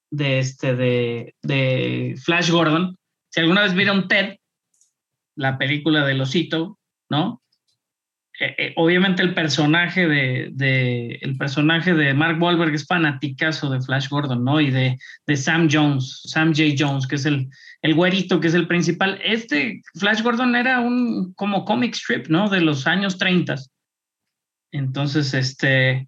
de 0.10 0.40
este, 0.40 0.76
de, 0.76 1.36
de 1.44 2.16
Flash 2.24 2.50
Gordon, 2.50 2.98
si 3.36 3.42
alguna 3.42 3.64
vez 3.64 3.74
vieron 3.74 4.08
Ted, 4.08 4.38
la 5.36 5.58
película 5.58 6.06
del 6.06 6.22
osito, 6.22 6.80
¿no? 7.10 7.42
Eh, 8.40 8.56
eh, 8.58 8.74
obviamente 8.78 9.24
el 9.24 9.34
personaje 9.34 10.08
de, 10.08 11.20
el 11.22 11.36
personaje 11.36 11.94
de 11.94 12.14
Mark 12.14 12.42
Wahlberg 12.42 12.74
es 12.74 12.86
fanaticazo 12.86 13.70
de 13.70 13.82
Flash 13.82 14.08
Gordon, 14.08 14.46
¿no? 14.46 14.62
Y 14.62 14.72
de, 14.72 14.98
de 15.28 15.36
Sam 15.36 15.68
Jones, 15.70 16.22
Sam 16.24 16.54
J. 16.56 16.76
Jones, 16.80 17.08
que 17.08 17.16
es 17.16 17.26
el, 17.26 17.50
el 17.82 17.94
güerito, 17.94 18.40
que 18.40 18.48
es 18.48 18.54
el 18.54 18.70
principal. 18.70 19.20
Este 19.22 19.82
Flash 19.96 20.22
Gordon 20.22 20.56
era 20.56 20.80
un 20.80 21.34
como 21.34 21.66
comic 21.66 21.94
strip, 21.94 22.28
¿no? 22.28 22.48
De 22.48 22.62
los 22.62 22.88
años 22.88 23.18
30. 23.18 23.56
Entonces, 24.72 25.34
este, 25.34 26.08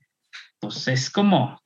pues 0.62 0.88
es 0.88 1.10
como, 1.10 1.62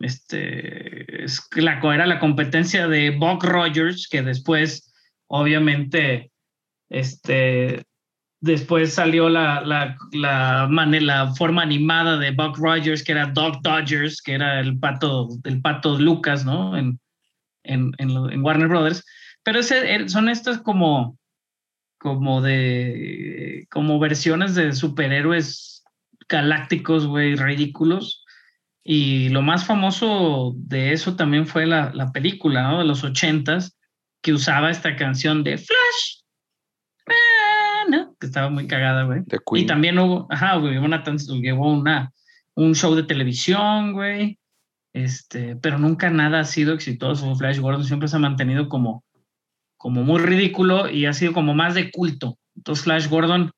este, 0.00 1.24
es 1.24 1.48
la, 1.56 1.80
era 1.94 2.06
la 2.06 2.20
competencia 2.20 2.86
de 2.88 3.10
Buck 3.10 3.44
Rogers, 3.44 4.08
que 4.08 4.22
después, 4.22 4.92
obviamente, 5.26 6.30
este, 6.88 7.84
después 8.40 8.94
salió 8.94 9.28
la, 9.28 9.60
la, 9.62 9.96
la, 10.12 10.68
la 10.68 11.34
forma 11.34 11.62
animada 11.62 12.16
de 12.16 12.30
Buck 12.30 12.56
Rogers, 12.58 13.02
que 13.02 13.12
era 13.12 13.26
Dog 13.26 13.60
Dodgers, 13.62 14.22
que 14.22 14.34
era 14.34 14.60
el 14.60 14.78
pato, 14.78 15.28
el 15.44 15.60
pato 15.60 15.98
Lucas, 15.98 16.44
¿no? 16.44 16.76
En, 16.76 17.00
en, 17.64 17.92
en, 17.98 18.42
Warner 18.42 18.68
Brothers. 18.68 19.04
Pero 19.42 19.60
ese, 19.60 20.08
son 20.08 20.28
estas 20.28 20.58
como, 20.58 21.18
como 21.98 22.40
de, 22.40 23.66
como 23.70 23.98
versiones 23.98 24.54
de 24.54 24.72
superhéroes 24.72 25.84
galácticos, 26.28 27.06
güey, 27.06 27.34
ridículos. 27.34 28.17
Y 28.90 29.28
lo 29.28 29.42
más 29.42 29.66
famoso 29.66 30.54
de 30.56 30.94
eso 30.94 31.14
también 31.14 31.46
fue 31.46 31.66
la, 31.66 31.92
la 31.92 32.10
película, 32.10 32.62
¿no? 32.62 32.78
De 32.78 32.86
los 32.86 33.04
ochentas, 33.04 33.76
que 34.22 34.32
usaba 34.32 34.70
esta 34.70 34.96
canción 34.96 35.44
de 35.44 35.58
Flash, 35.58 36.22
ah, 37.06 37.84
¿no? 37.90 38.16
Que 38.18 38.26
estaba 38.26 38.48
muy 38.48 38.66
cagada, 38.66 39.02
güey. 39.02 39.24
Y 39.56 39.66
también 39.66 39.98
hubo, 39.98 40.26
ajá, 40.30 40.56
güey, 40.56 40.78
una, 40.78 41.04
hubo 41.04 41.70
una, 41.70 42.14
un 42.54 42.74
show 42.74 42.94
de 42.94 43.02
televisión, 43.02 43.92
güey. 43.92 44.38
Este, 44.94 45.54
pero 45.56 45.78
nunca 45.78 46.08
nada 46.08 46.40
ha 46.40 46.44
sido 46.44 46.72
exitoso. 46.72 47.36
Flash 47.36 47.58
Gordon 47.58 47.84
siempre 47.84 48.08
se 48.08 48.16
ha 48.16 48.20
mantenido 48.20 48.70
como, 48.70 49.04
como 49.76 50.02
muy 50.02 50.20
ridículo 50.22 50.88
y 50.88 51.04
ha 51.04 51.12
sido 51.12 51.34
como 51.34 51.52
más 51.52 51.74
de 51.74 51.90
culto. 51.90 52.38
Entonces, 52.56 52.84
Flash 52.84 53.08
Gordon 53.10 53.52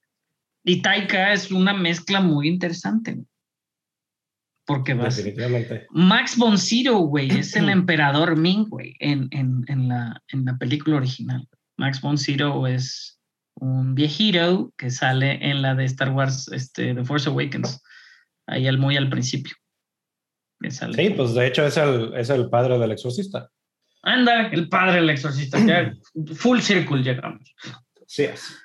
y 0.64 0.83
Taika 0.83 1.33
es 1.33 1.53
una 1.53 1.72
mezcla 1.72 2.20
muy 2.20 2.49
interesante. 2.49 3.12
güey. 3.14 3.30
Porque 4.74 4.94
vas. 4.94 5.16
Definitivamente. 5.16 5.86
Max 5.90 6.36
von 6.36 6.56
Sydow, 6.58 7.06
güey, 7.06 7.30
es 7.30 7.56
el 7.56 7.68
emperador 7.68 8.36
Ming, 8.36 8.68
güey, 8.68 8.94
en, 9.00 9.28
en, 9.32 9.64
en, 9.68 9.88
la, 9.88 10.22
en 10.28 10.44
la 10.44 10.56
película 10.58 10.96
original. 10.96 11.48
Max 11.76 12.00
von 12.00 12.16
Sydow 12.18 12.66
es 12.66 13.18
un 13.54 13.94
viejito 13.94 14.72
que 14.76 14.90
sale 14.90 15.38
en 15.50 15.62
la 15.62 15.74
de 15.74 15.84
Star 15.86 16.10
Wars, 16.10 16.48
este, 16.52 16.94
The 16.94 17.04
Force 17.04 17.28
Awakens, 17.28 17.82
ahí 18.46 18.66
al, 18.68 18.78
muy 18.78 18.96
al 18.96 19.10
principio. 19.10 19.54
Sale. 20.68 20.94
Sí, 20.94 21.10
pues 21.14 21.34
de 21.34 21.46
hecho 21.46 21.64
es 21.66 21.76
el, 21.78 22.12
es 22.14 22.28
el 22.30 22.48
padre 22.50 22.78
del 22.78 22.92
exorcista. 22.92 23.48
Anda, 24.02 24.48
el 24.48 24.68
padre 24.68 24.96
del 24.96 25.10
exorcista. 25.10 25.58
ya, 25.64 25.92
full 26.34 26.60
circle 26.60 27.02
llegamos. 27.02 27.54
Sí 28.06 28.24
es. 28.24 28.56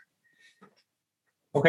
Ok, 1.51 1.67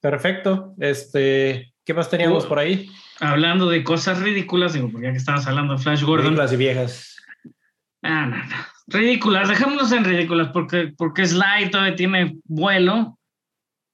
perfecto. 0.00 0.74
Este, 0.78 1.72
¿Qué 1.84 1.94
más 1.94 2.10
teníamos 2.10 2.44
Oh. 2.44 2.48
por 2.48 2.58
ahí? 2.58 2.88
Hablando 3.20 3.68
de 3.68 3.82
cosas 3.82 4.20
ridículas, 4.20 4.74
digo, 4.74 4.90
porque 4.90 5.06
ya 5.06 5.12
que 5.12 5.18
estamos 5.18 5.46
hablando 5.46 5.74
de 5.74 5.82
Flash 5.82 6.02
Gordon. 6.02 6.26
Películas 6.26 6.52
y 6.52 6.56
viejas. 6.56 7.16
Ah, 8.02 8.26
no, 8.26 8.36
no. 8.36 8.56
Ridículas, 8.88 9.48
dejémonos 9.48 9.90
en 9.90 10.04
ridículas 10.04 10.50
porque, 10.52 10.92
porque 10.96 11.26
Sly 11.26 11.70
todavía 11.70 11.96
tiene 11.96 12.36
vuelo. 12.44 13.18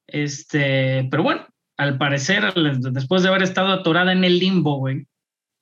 Este, 0.07 1.09
pero 1.11 1.23
bueno, 1.23 1.47
al 1.79 1.97
parecer, 1.97 2.53
después 2.55 3.23
de 3.23 3.29
haber 3.29 3.43
estado 3.43 3.73
atorada 3.73 4.13
en 4.13 4.25
el 4.25 4.39
limbo, 4.39 4.77
güey, 4.77 5.07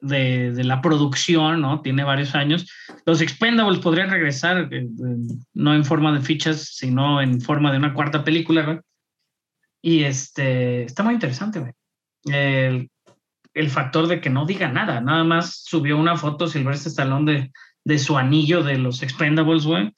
de, 0.00 0.52
de 0.52 0.64
la 0.64 0.80
producción, 0.80 1.60
¿no? 1.60 1.80
Tiene 1.82 2.02
varios 2.02 2.34
años. 2.34 2.68
Los 3.06 3.20
Expendables 3.20 3.80
podrían 3.80 4.10
regresar, 4.10 4.68
eh, 4.72 4.82
eh, 4.82 5.16
no 5.54 5.74
en 5.74 5.84
forma 5.84 6.12
de 6.12 6.20
fichas, 6.20 6.74
sino 6.74 7.20
en 7.20 7.40
forma 7.40 7.70
de 7.70 7.78
una 7.78 7.94
cuarta 7.94 8.24
película, 8.24 8.62
güey. 8.62 8.78
Y 9.82 10.04
este, 10.04 10.82
está 10.84 11.02
muy 11.02 11.14
interesante, 11.14 11.60
güey. 11.60 11.72
El, 12.24 12.90
el 13.54 13.70
factor 13.70 14.06
de 14.06 14.20
que 14.20 14.30
no 14.30 14.46
diga 14.46 14.68
nada, 14.68 15.00
nada 15.00 15.24
más 15.24 15.62
subió 15.64 15.98
una 15.98 16.16
foto 16.16 16.46
Silvestre 16.46 16.90
Stallone 16.90 17.32
de, 17.32 17.52
de 17.84 17.98
su 17.98 18.16
anillo 18.16 18.62
de 18.62 18.78
los 18.78 19.02
Expendables, 19.02 19.64
güey. 19.64 19.92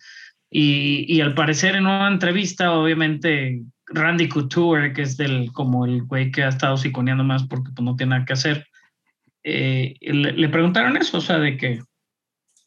Y, 0.50 1.07
y 1.09 1.20
al 1.20 1.34
parecer 1.34 1.76
en 1.76 1.86
una 1.86 2.09
entrevista, 2.09 2.72
obviamente, 2.72 3.62
Randy 3.86 4.28
Couture, 4.28 4.92
que 4.92 5.03
es 5.03 5.16
del, 5.16 5.50
como 5.53 5.86
el 5.86 6.03
güey 6.05 6.30
que 6.30 6.42
ha 6.42 6.48
estado 6.48 6.76
siconeando 6.76 7.24
más 7.24 7.44
porque 7.44 7.70
pues, 7.74 7.84
no 7.84 7.96
tiene 7.96 8.11
nada 8.11 8.24
que 8.24 8.32
hacer, 8.34 8.66
eh, 9.44 9.94
le, 10.00 10.32
le 10.32 10.48
preguntaron 10.48 10.96
eso, 10.96 11.18
o 11.18 11.20
sea, 11.20 11.38
de 11.38 11.57
que, 11.57 11.80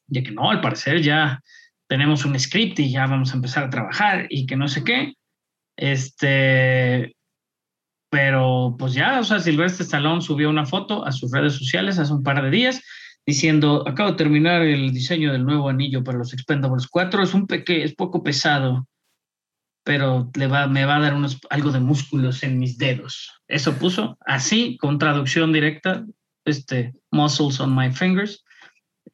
de 0.07 0.23
que 0.23 0.31
no, 0.31 0.49
al 0.49 0.61
parecer 0.61 1.01
ya 1.01 1.41
tenemos 1.87 2.25
un 2.25 2.39
script 2.39 2.79
y 2.79 2.91
ya 2.91 3.07
vamos 3.07 3.31
a 3.31 3.35
empezar 3.35 3.65
a 3.65 3.69
trabajar 3.69 4.27
y 4.29 4.45
que 4.45 4.55
no 4.55 4.67
sé 4.67 4.83
qué. 4.83 5.13
Este, 5.77 7.15
pero 8.09 8.75
pues 8.77 8.93
ya, 8.93 9.19
o 9.19 9.23
sea, 9.23 9.39
Silvestre 9.39 9.83
Stallone 9.83 10.21
subió 10.21 10.49
una 10.49 10.65
foto 10.65 11.05
a 11.05 11.11
sus 11.11 11.31
redes 11.31 11.53
sociales 11.53 11.99
hace 11.99 12.13
un 12.13 12.23
par 12.23 12.41
de 12.41 12.49
días 12.49 12.81
diciendo, 13.25 13.83
acabo 13.87 14.11
de 14.11 14.17
terminar 14.17 14.61
el 14.61 14.93
diseño 14.93 15.31
del 15.31 15.45
nuevo 15.45 15.69
anillo 15.69 16.03
para 16.03 16.19
los 16.19 16.33
Expendables 16.33 16.87
4, 16.87 17.23
es 17.23 17.33
un 17.33 17.47
peque, 17.47 17.83
es 17.83 17.95
poco 17.95 18.21
pesado, 18.23 18.87
pero 19.83 20.29
le 20.35 20.47
va, 20.47 20.67
me 20.67 20.85
va 20.85 20.97
a 20.97 20.99
dar 20.99 21.15
unos, 21.15 21.39
algo 21.49 21.71
de 21.71 21.79
músculos 21.79 22.43
en 22.43 22.59
mis 22.59 22.77
dedos. 22.77 23.31
Eso 23.47 23.73
puso 23.73 24.17
así, 24.25 24.77
con 24.77 24.99
traducción 24.99 25.51
directa, 25.51 26.05
este, 26.45 26.93
muscles 27.11 27.59
on 27.59 27.75
my 27.75 27.91
fingers, 27.91 28.43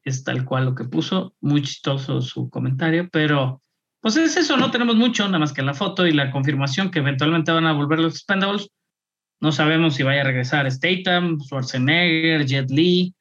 es 0.04 0.24
tal 0.24 0.46
cual 0.46 0.66
lo 0.66 0.76
que 0.76 0.86
puso, 0.86 1.34
muy 1.40 1.62
chistoso 1.62 2.22
su 2.22 2.50
comentario, 2.50 3.10
pero 3.12 3.62
pues 4.02 4.16
es 4.18 4.36
eso, 4.36 4.58
no 4.58 4.72
tenemos 4.72 4.96
mucho, 4.96 5.26
nada 5.28 5.40
más 5.40 5.54
que 5.54 5.62
la 5.62 5.76
foto 5.76 6.08
y 6.08 6.12
la 6.12 6.32
confirmación 6.32 6.90
que 6.90 7.00
eventualmente 7.00 7.52
van 7.52 7.68
a 7.68 7.74
volver 7.74 8.00
los 8.00 8.16
Expendables. 8.16 8.70
No 9.42 9.52
sabemos 9.52 9.96
si 9.96 10.04
vaya 10.04 10.22
a 10.22 10.26
regresar 10.26 10.72
Statham, 10.72 11.40
Schwarzenegger, 11.42 12.46
Jet 12.46 12.70
Li, 12.70 13.14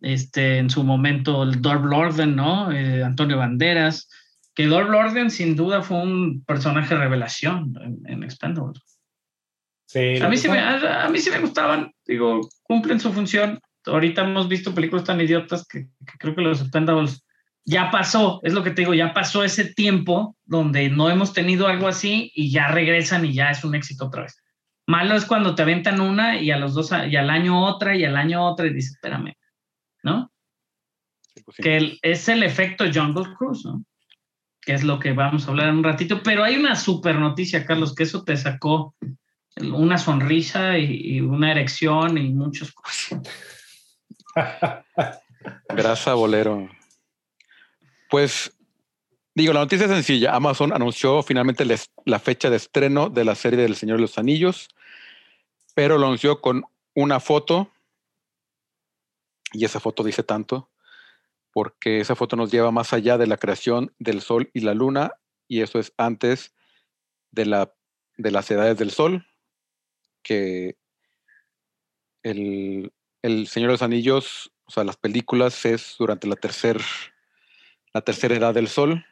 este, 0.00 0.58
en 0.58 0.70
su 0.70 0.84
momento 0.84 1.42
el 1.42 1.60
Dorb 1.60 1.84
Lorden, 1.84 2.36
¿no? 2.36 2.70
Eh, 2.72 3.02
Antonio 3.02 3.38
Banderas, 3.38 4.08
que 4.54 4.66
Dorb 4.66 4.88
Lorden 4.88 5.30
sin 5.30 5.56
duda 5.56 5.82
fue 5.82 5.98
un 5.98 6.44
personaje 6.44 6.96
revelación 6.96 7.74
en, 7.82 7.98
en 8.06 8.22
Expendables. 8.22 8.82
Sí, 9.86 10.18
A 10.20 10.28
mí, 10.28 10.36
sí 10.36 10.48
me, 10.48 10.58
a, 10.58 11.06
a 11.06 11.08
mí 11.08 11.18
sí 11.18 11.30
me 11.30 11.40
gustaban, 11.40 11.92
digo, 12.06 12.48
cumplen 12.62 13.00
su 13.00 13.12
función. 13.12 13.58
Ahorita 13.86 14.22
hemos 14.22 14.48
visto 14.48 14.74
películas 14.74 15.04
tan 15.04 15.20
idiotas 15.20 15.66
que, 15.66 15.88
que 16.06 16.18
creo 16.18 16.34
que 16.34 16.42
los 16.42 16.60
Expendables 16.60 17.24
ya 17.64 17.90
pasó, 17.90 18.40
es 18.44 18.54
lo 18.54 18.62
que 18.62 18.70
te 18.70 18.82
digo, 18.82 18.94
ya 18.94 19.12
pasó 19.12 19.44
ese 19.44 19.74
tiempo 19.74 20.36
donde 20.44 20.88
no 20.88 21.10
hemos 21.10 21.32
tenido 21.32 21.66
algo 21.66 21.88
así 21.88 22.30
y 22.34 22.50
ya 22.50 22.68
regresan 22.68 23.24
y 23.24 23.34
ya 23.34 23.50
es 23.50 23.62
un 23.64 23.74
éxito 23.74 24.06
otra 24.06 24.22
vez. 24.22 24.36
Malo 24.88 25.16
es 25.16 25.26
cuando 25.26 25.54
te 25.54 25.60
aventan 25.60 26.00
una 26.00 26.40
y 26.40 26.50
a 26.50 26.56
los 26.56 26.72
dos, 26.72 26.90
y 27.06 27.14
al 27.14 27.28
año 27.28 27.62
otra 27.62 27.94
y 27.94 28.06
al 28.06 28.16
año 28.16 28.42
otra 28.42 28.66
y 28.66 28.72
dices, 28.72 28.92
espérame, 28.92 29.34
¿no? 30.02 30.32
Sí, 31.34 31.42
pues 31.44 31.56
sí. 31.58 31.62
Que 31.62 31.76
el- 31.76 31.98
es 32.00 32.26
el 32.30 32.42
efecto 32.42 32.84
Jungle 32.92 33.34
Cruise, 33.36 33.66
¿no? 33.66 33.84
Que 34.62 34.72
es 34.72 34.84
lo 34.84 34.98
que 34.98 35.12
vamos 35.12 35.46
a 35.46 35.50
hablar 35.50 35.68
en 35.68 35.76
un 35.76 35.84
ratito, 35.84 36.22
pero 36.22 36.42
hay 36.42 36.56
una 36.56 36.74
super 36.74 37.16
noticia, 37.16 37.66
Carlos, 37.66 37.94
que 37.94 38.04
eso 38.04 38.24
te 38.24 38.34
sacó 38.38 38.94
una 39.60 39.98
sonrisa 39.98 40.78
y, 40.78 41.16
y 41.16 41.20
una 41.20 41.50
erección 41.50 42.16
y 42.16 42.32
muchas 42.32 42.72
cosas. 42.72 43.20
Grasa 45.68 46.14
bolero. 46.14 46.66
Pues 48.08 48.56
digo, 49.34 49.52
la 49.52 49.60
noticia 49.60 49.84
es 49.84 49.92
sencilla. 49.92 50.34
Amazon 50.34 50.72
anunció 50.72 51.22
finalmente 51.22 51.66
la 52.06 52.18
fecha 52.18 52.48
de 52.48 52.56
estreno 52.56 53.10
de 53.10 53.26
la 53.26 53.34
serie 53.34 53.60
del 53.60 53.76
Señor 53.76 53.98
de 53.98 54.02
los 54.02 54.16
Anillos, 54.16 54.68
pero 55.78 55.96
lo 55.96 56.06
anunció 56.06 56.40
con 56.40 56.64
una 56.96 57.20
foto. 57.20 57.70
Y 59.52 59.64
esa 59.64 59.78
foto 59.78 60.02
dice 60.02 60.24
tanto, 60.24 60.72
porque 61.52 62.00
esa 62.00 62.16
foto 62.16 62.34
nos 62.34 62.50
lleva 62.50 62.72
más 62.72 62.92
allá 62.92 63.16
de 63.16 63.28
la 63.28 63.36
creación 63.36 63.94
del 64.00 64.20
Sol 64.20 64.50
y 64.52 64.62
la 64.62 64.74
Luna, 64.74 65.12
y 65.46 65.60
eso 65.60 65.78
es 65.78 65.92
antes 65.96 66.52
de, 67.30 67.46
la, 67.46 67.72
de 68.16 68.32
las 68.32 68.50
edades 68.50 68.76
del 68.76 68.90
Sol, 68.90 69.24
que 70.24 70.76
el, 72.24 72.92
el 73.22 73.46
Señor 73.46 73.68
de 73.68 73.74
los 73.74 73.82
Anillos, 73.82 74.52
o 74.64 74.72
sea, 74.72 74.82
las 74.82 74.96
películas 74.96 75.64
es 75.64 75.94
durante 75.96 76.26
la 76.26 76.34
tercera 76.34 76.82
la 77.94 78.00
tercera 78.00 78.34
edad 78.34 78.52
del 78.52 78.66
Sol. 78.66 79.06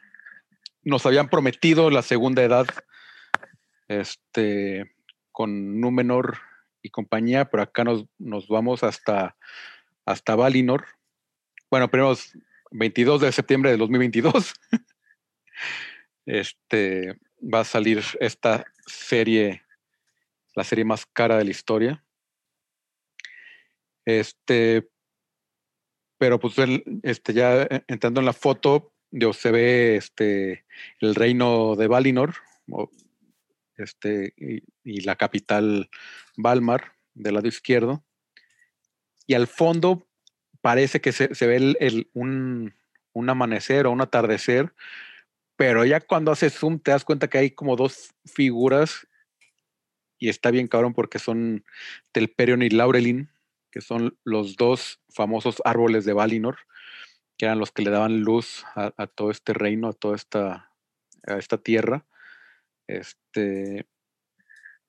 Nos 0.83 1.05
habían 1.05 1.29
prometido 1.29 1.89
la 1.91 2.01
segunda 2.01 2.43
edad, 2.43 2.67
este, 3.87 4.93
con 5.31 5.79
Númenor 5.79 6.39
y 6.81 6.89
compañía, 6.89 7.45
pero 7.45 7.63
acá 7.63 7.83
nos, 7.83 8.05
nos 8.17 8.47
vamos 8.47 8.83
hasta, 8.83 9.35
hasta 10.05 10.35
Valinor. 10.35 10.85
Bueno, 11.69 11.89
primero 11.89 12.13
es 12.13 12.37
22 12.71 13.21
de 13.21 13.31
septiembre 13.31 13.71
de 13.71 13.77
2022. 13.77 14.53
Este 16.25 17.17
va 17.41 17.61
a 17.61 17.63
salir 17.63 18.03
esta 18.19 18.65
serie, 18.85 19.63
la 20.55 20.65
serie 20.65 20.83
más 20.83 21.05
cara 21.05 21.37
de 21.37 21.45
la 21.45 21.51
historia. 21.51 22.03
Este, 24.05 24.89
pero 26.17 26.39
pues 26.39 26.55
este, 27.03 27.33
ya 27.33 27.67
entrando 27.87 28.19
en 28.19 28.25
la 28.25 28.33
foto, 28.33 28.93
digo, 29.11 29.33
se 29.33 29.51
ve 29.51 29.95
este, 29.95 30.65
el 30.99 31.15
reino 31.15 31.75
de 31.75 31.87
Valinor, 31.87 32.35
este, 33.77 34.33
y, 34.83 35.01
la 35.01 35.15
capital 35.15 35.89
Valmar, 36.35 36.93
del 37.13 37.35
lado 37.35 37.47
izquierdo. 37.47 38.03
Y 39.25 39.33
al 39.33 39.47
fondo 39.47 40.07
parece 40.61 41.01
que 41.01 41.11
se, 41.11 41.47
ve 41.47 41.75
el- 41.79 42.09
un, 42.13 42.73
un 43.13 43.29
amanecer 43.29 43.87
o 43.87 43.91
un 43.91 44.01
atardecer, 44.01 44.73
pero 45.55 45.85
ya 45.85 45.99
cuando 45.99 46.31
haces 46.31 46.53
zoom 46.53 46.79
te 46.79 46.91
das 46.91 47.03
cuenta 47.03 47.27
que 47.27 47.39
hay 47.39 47.51
como 47.51 47.75
dos 47.75 48.13
figuras 48.25 49.07
y 50.19 50.29
está 50.29 50.51
bien 50.51 50.67
cabrón 50.67 50.93
porque 50.93 51.19
son 51.19 51.63
Telperion 52.11 52.61
y 52.61 52.69
Laurelin, 52.69 53.29
que 53.71 53.81
son 53.81 54.17
los 54.23 54.55
dos 54.55 54.99
famosos 55.09 55.61
árboles 55.65 56.05
de 56.05 56.13
Valinor, 56.13 56.57
que 57.37 57.45
eran 57.45 57.59
los 57.59 57.71
que 57.71 57.83
le 57.83 57.91
daban 57.91 58.21
luz 58.21 58.65
a, 58.75 59.07
todo 59.07 59.31
este 59.31 59.53
reino, 59.53 59.89
a 59.89 59.93
toda 59.93 60.15
esta, 60.15 60.71
esta 61.23 61.57
tierra. 61.57 62.05
Este, 62.87 63.85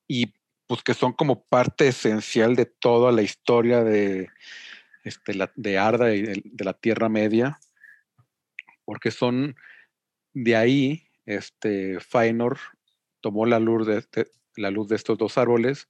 y 0.07 0.33
pues 0.66 0.83
que 0.83 0.95
son 0.95 1.12
como 1.12 1.45
parte 1.45 1.89
esencial 1.89 2.55
de 2.55 2.66
toda 2.66 3.11
la 3.11 3.23
historia 3.23 3.83
de, 3.83 4.29
este, 5.05 5.35
la, 5.35 5.51
de 5.57 5.79
Arda 5.79 6.15
y 6.15 6.23
de, 6.23 6.65
la 6.65 6.75
Tierra 6.75 7.09
Media, 7.09 7.59
porque 8.85 9.11
son 9.11 9.57
de 10.35 10.57
ahí, 10.57 11.09
este, 11.27 12.01
Faenor 12.01 12.59
tomó 13.20 13.47
la 13.47 13.59
luz 13.59 13.87
de, 13.87 14.05
la 14.57 14.70
luz 14.70 14.89
de 14.89 14.97
estos 14.97 15.19
dos 15.19 15.39
árboles 15.39 15.89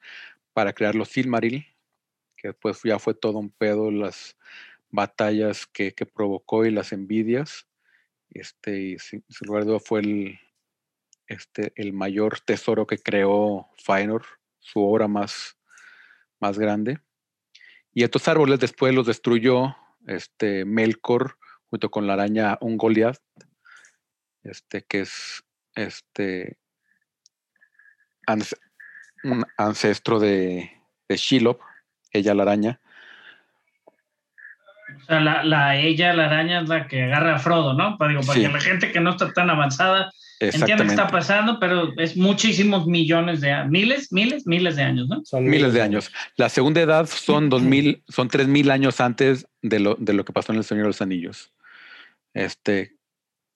para 0.53 0.73
crear 0.73 0.95
los 0.95 1.09
Silmaril, 1.09 1.67
que 2.37 2.49
después 2.49 2.81
ya 2.85 2.99
fue 2.99 3.15
todo 3.15 3.39
un 3.39 3.51
pedo 3.51 3.91
las 3.91 4.37
batallas 4.91 5.67
que, 5.67 5.93
que 5.93 6.07
provocó 6.07 6.65
y 6.65 6.71
las 6.71 6.93
envidias. 6.93 7.67
Este, 8.31 8.81
y 8.81 8.99
sin, 8.99 9.25
lugar 9.41 9.65
duda 9.65 9.81
fue 9.81 10.01
el, 10.01 10.39
este, 11.29 11.73
el 11.77 11.93
mayor 11.93 12.41
tesoro 12.41 12.87
que 12.87 12.99
creó 12.99 13.69
Faenor, 13.85 14.25
su 14.59 14.81
obra 14.83 15.07
más, 15.09 15.57
más 16.41 16.59
grande. 16.59 17.01
Y 17.93 18.03
estos 18.03 18.27
árboles 18.29 18.59
después 18.61 18.95
los 18.95 19.07
destruyó 19.07 19.77
este 20.07 20.65
Melkor 20.65 21.39
junto 21.71 21.91
con 21.91 22.07
la 22.07 22.15
araña 22.15 22.57
Ungoliath, 22.61 23.21
este 24.43 24.83
que 24.83 25.01
es 25.01 25.45
este 25.75 26.59
ans- 28.27 28.59
un 29.25 29.45
ancestro 29.59 30.19
de, 30.19 30.71
de 31.09 31.17
Shelob, 31.17 31.59
ella 32.13 32.35
la 32.35 32.45
araña. 32.45 32.81
O 34.97 35.05
sea, 35.05 35.21
la, 35.21 35.45
la 35.45 35.77
ella, 35.77 36.15
la 36.15 36.27
araña, 36.27 36.61
es 36.63 36.69
la 36.69 36.87
que 36.87 37.03
agarra 37.03 37.37
a 37.37 37.39
Frodo, 37.39 37.75
¿no? 37.75 37.99
Para, 37.99 38.11
digo, 38.13 38.23
para 38.23 38.35
Sí. 38.35 38.47
que 38.47 38.53
la 38.53 38.61
gente 38.61 38.93
que 38.93 39.01
no 39.01 39.11
está 39.11 39.33
tan 39.35 39.51
avanzada 39.51 40.11
qué 40.39 40.47
Exactamente. 40.49 40.93
está 40.95 41.09
pasando, 41.09 41.59
pero 41.59 41.93
es 41.99 42.17
muchísimos 42.17 42.87
millones 42.87 43.41
de 43.41 43.51
años, 43.53 43.71
miles, 43.71 44.13
miles, 44.13 44.47
miles 44.47 44.77
de 44.77 44.83
años, 44.83 45.09
¿no? 45.09 45.25
Son 45.25 45.45
Miles 45.45 45.73
de 45.73 45.83
años. 45.83 46.13
La 46.37 46.49
segunda 46.49 46.81
edad 46.81 47.07
son 47.07 47.49
2000, 47.51 48.03
son 48.09 48.29
3000 48.29 48.71
años 48.71 49.01
antes 49.01 49.47
de 49.63 49.81
lo, 49.81 49.95
de 49.97 50.13
lo 50.13 50.25
que 50.25 50.33
pasó 50.33 50.53
en 50.53 50.59
El 50.59 50.65
Señor 50.65 50.85
de 50.85 50.89
los 50.91 51.03
Anillos. 51.03 51.53
Este, 52.35 52.97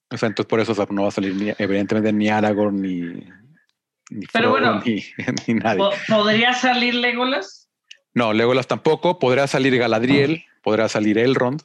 o 0.09 0.17
sea, 0.17 0.27
entonces 0.27 0.49
por 0.49 0.59
eso 0.59 0.73
o 0.73 0.75
sea, 0.75 0.87
no 0.89 1.03
va 1.03 1.07
a 1.07 1.11
salir 1.11 1.35
ni, 1.35 1.53
evidentemente 1.57 2.11
ni 2.11 2.27
Aragorn 2.29 2.81
ni, 2.81 2.99
ni 4.09 4.25
Pero 4.31 4.51
Frodo, 4.51 4.51
bueno, 4.51 4.81
ni, 4.85 5.03
ni 5.47 5.53
nadie. 5.55 5.77
Po- 5.79 5.93
¿Podría 6.09 6.53
salir 6.53 6.95
Legolas? 6.95 7.69
No, 8.13 8.33
Legolas 8.33 8.67
tampoco. 8.67 9.17
Podría 9.19 9.47
salir 9.47 9.75
Galadriel, 9.77 10.45
podría 10.61 10.87
salir 10.89 11.17
Elrond. 11.17 11.61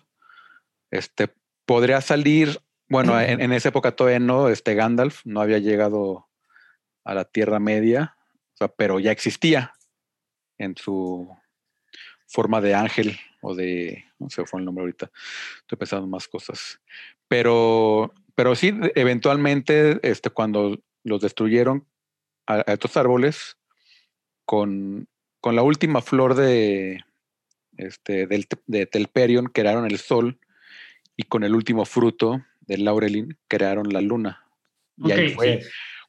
Este, 0.91 1.29
podría 1.67 2.01
salir, 2.01 2.61
bueno, 2.89 3.21
en, 3.21 3.41
en 3.41 3.53
esa 3.53 3.69
época 3.71 3.93
todavía 3.93 4.19
no, 4.19 4.49
este 4.49 4.75
Gandalf 4.75 5.21
no 5.25 5.41
había 5.41 5.59
llegado 5.59 6.29
a 7.05 7.15
la 7.15 7.25
Tierra 7.25 7.59
Media, 7.59 8.17
o 8.55 8.57
sea, 8.57 8.69
pero 8.69 9.01
ya 9.01 9.13
existía 9.13 9.73
en 10.59 10.77
su 10.77 11.29
forma 12.27 12.61
de 12.61 12.75
ángel 12.75 13.19
o 13.41 13.55
de, 13.55 14.05
no 14.19 14.29
sé, 14.31 14.45
fue 14.45 14.61
el 14.61 14.67
nombre 14.67 14.83
ahorita. 14.83 15.11
Estoy 15.61 15.79
pensando 15.79 16.05
en 16.05 16.11
más 16.11 16.29
cosas. 16.29 16.81
Pero, 17.29 18.13
pero 18.35 18.55
sí, 18.55 18.79
eventualmente, 18.95 20.01
este, 20.03 20.31
cuando 20.31 20.79
los 21.05 21.21
destruyeron 21.21 21.87
a, 22.47 22.65
a 22.67 22.73
estos 22.73 22.97
árboles, 22.97 23.57
con, 24.45 25.09
con 25.41 25.57
la 25.57 25.63
última 25.63 26.01
flor 26.01 26.35
de, 26.35 27.05
este, 27.77 28.27
del, 28.27 28.47
de 28.67 28.87
Telperion 28.87 29.47
crearon 29.47 29.85
el 29.87 29.99
sol 29.99 30.39
y 31.19 31.25
con 31.25 31.43
el 31.45 31.55
último 31.55 31.85
fruto 31.85 32.41
del 32.61 32.85
laurelin 32.85 33.37
crearon 33.49 33.93
la 33.93 34.01
luna. 34.01 34.45
Y 34.97 35.11
ahí 35.13 35.29
fue 35.35 35.61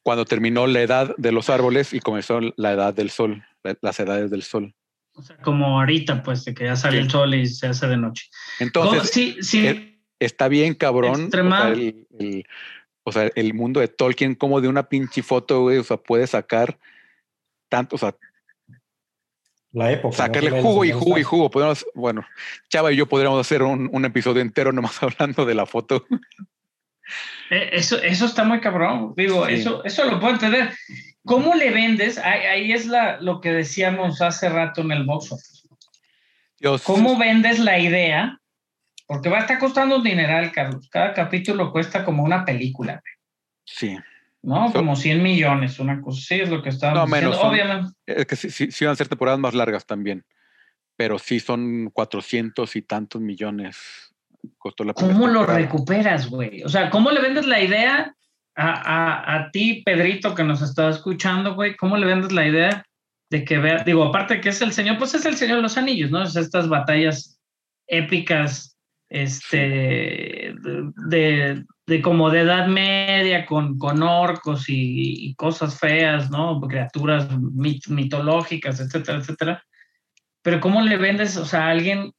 cuando 0.03 0.23
terminó 0.23 0.68
la 0.68 0.81
edad 0.81 1.14
de 1.18 1.31
los 1.31 1.49
árboles 1.49 1.94
y 1.94 1.99
comenzó 1.99 2.40
la 2.56 2.72
edad 2.72 2.94
del 2.94 3.10
sol, 3.10 3.44
la- 3.64 3.77
las 3.81 3.99
edades 3.99 4.30
del 4.31 4.44
sol. 4.44 4.73
O 5.14 5.22
sea, 5.22 5.36
como 5.38 5.80
ahorita, 5.80 6.23
pues, 6.23 6.45
de 6.45 6.53
que 6.53 6.65
ya 6.65 6.76
sale 6.76 6.98
Sí. 6.98 7.03
el 7.03 7.10
sol 7.10 7.34
y 7.36 7.48
se 7.48 7.68
hace 7.68 7.88
de 7.88 7.98
noche. 7.98 8.30
Entonces, 8.60 8.99
¿Cómo? 8.99 9.03
sí, 9.11 9.38
sí. 9.41 9.68
eh, 9.68 9.99
está 10.19 10.48
bien 10.48 10.76
cabrón. 10.76 11.11
O 11.11 11.15
sea, 11.15 11.23
Extremado. 11.26 11.73
el, 11.73 12.07
el- 12.19 12.45
o 13.03 13.11
sea, 13.11 13.30
el 13.36 13.53
mundo 13.56 13.80
de 13.80 13.88
Tolkien, 13.88 14.36
como 14.36 14.61
de 14.61 14.68
una 14.68 14.88
pinche 14.88 15.23
foto, 15.23 15.61
güey, 15.64 15.80
o 15.80 15.84
sea, 15.84 15.98
puede 15.98 16.27
sacar 16.27 16.77
tanto, 17.68 17.95
o 17.95 17.99
sea, 17.99 18.15
La 19.71 19.91
época. 19.91 20.17
sacarle 20.17 20.61
jugo 20.61 20.83
y 20.83 20.91
jugo 20.91 21.17
y 21.17 21.23
jugo. 21.23 21.49
Podemos, 21.51 21.85
bueno, 21.93 22.25
Chava 22.69 22.91
y 22.91 22.95
yo 22.95 23.05
podríamos 23.07 23.39
hacer 23.39 23.61
un, 23.63 23.89
un 23.91 24.05
episodio 24.05 24.41
entero 24.41 24.71
nomás 24.71 25.01
hablando 25.03 25.45
de 25.45 25.53
la 25.55 25.65
foto. 25.65 26.05
Eh, 27.49 27.69
Eso, 27.73 27.97
eso 28.01 28.25
está 28.25 28.43
muy 28.43 28.59
cabrón. 28.61 29.13
Digo, 29.15 29.45
Sí. 29.47 29.53
eso, 29.53 29.83
eso 29.83 30.05
lo 30.05 30.19
puedo 30.19 30.33
entender. 30.33 30.73
¿Cómo 31.25 31.53
le 31.55 31.71
vendes? 31.71 32.17
Ahí, 32.17 32.41
ahí 32.45 32.71
es 32.71 32.85
la, 32.87 33.19
lo 33.21 33.41
que 33.41 33.51
decíamos 33.51 34.21
hace 34.21 34.49
rato 34.49 34.81
en 34.81 34.91
el 34.91 35.03
box 35.05 35.31
office. 35.31 35.67
Dios, 36.59 36.81
¿Cómo 36.83 37.17
vendes 37.17 37.59
la 37.59 37.79
idea? 37.79 38.39
Porque 39.07 39.29
va 39.29 39.37
a 39.37 39.41
estar 39.41 39.59
costando 39.59 39.97
un 39.97 40.03
dineral, 40.03 40.51
Carlos. 40.51 40.87
Cada 40.89 41.13
capítulo 41.13 41.71
cuesta 41.71 42.03
como 42.05 42.23
una 42.23 42.43
película, 42.45 43.01
Sí, 43.65 43.95
¿no? 44.41 44.67
So- 44.67 44.73
Como 44.73 44.95
100 44.95 45.21
millones, 45.23 45.79
una 45.79 46.01
cosa. 46.01 46.21
Sí, 46.21 46.35
es 46.35 46.49
lo 46.49 46.61
que 46.61 46.69
estábamos 46.69 47.01
No, 47.01 47.07
menos, 47.15 47.31
diciendo. 47.35 47.41
son- 47.41 47.51
Obviamente. 47.53 47.93
es 48.05 48.25
que 48.25 48.35
sí, 48.35 48.49
sí, 48.49 48.71
sí 48.71 48.85
van 48.85 48.93
a 48.93 48.95
ser 48.95 49.07
temporadas 49.07 49.39
más 49.39 49.53
largas 49.53 49.85
también, 49.85 50.23
pero 50.95 51.19
sí 51.19 51.39
son 51.39 51.89
400 51.91 52.75
y 52.75 52.81
tantos 52.81 53.21
millones. 53.21 54.13
Costó 54.57 54.83
la 54.85 54.93
¿Cómo 54.93 55.27
lo 55.27 55.45
recuperas, 55.45 56.29
güey? 56.29 56.63
O 56.63 56.69
sea, 56.69 56.89
¿cómo 56.89 57.11
le 57.11 57.19
vendes 57.21 57.45
la 57.45 57.61
idea 57.61 58.15
a, 58.55 58.69
a, 58.71 59.35
a 59.35 59.51
ti, 59.51 59.83
Pedrito, 59.85 60.33
que 60.33 60.43
nos 60.43 60.61
está 60.61 60.89
escuchando, 60.89 61.55
güey? 61.55 61.75
¿Cómo 61.75 61.97
le 61.97 62.05
vendes 62.05 62.31
la 62.31 62.47
idea 62.47 62.85
de 63.29 63.43
que 63.43 63.57
vea, 63.59 63.83
digo, 63.83 64.03
aparte 64.05 64.41
que 64.41 64.49
es 64.49 64.61
el 64.61 64.71
señor, 64.71 64.97
pues 64.97 65.13
es 65.13 65.25
el 65.25 65.35
señor 65.35 65.57
de 65.57 65.61
los 65.63 65.77
anillos, 65.77 66.09
¿no? 66.09 66.23
Es 66.23 66.35
estas 66.35 66.67
batallas 66.67 67.39
épicas, 67.87 68.77
este, 69.09 69.57
de, 69.57 70.55
de, 71.07 71.65
de 71.89 72.01
como 72.01 72.29
de 72.29 72.41
edad 72.41 72.67
media, 72.67 73.45
con, 73.45 73.77
con 73.77 74.01
orcos 74.03 74.69
y, 74.69 75.29
y 75.29 75.35
cosas 75.35 75.79
feas, 75.79 76.29
¿no? 76.29 76.61
Criaturas 76.61 77.29
mit- 77.31 77.87
mitológicas, 77.89 78.79
etcétera, 78.79 79.17
etcétera. 79.17 79.63
Pero 80.41 80.59
¿cómo 80.61 80.81
le 80.81 80.97
vendes, 80.97 81.35
o 81.35 81.45
sea, 81.45 81.65
a 81.65 81.71
alguien 81.71 82.13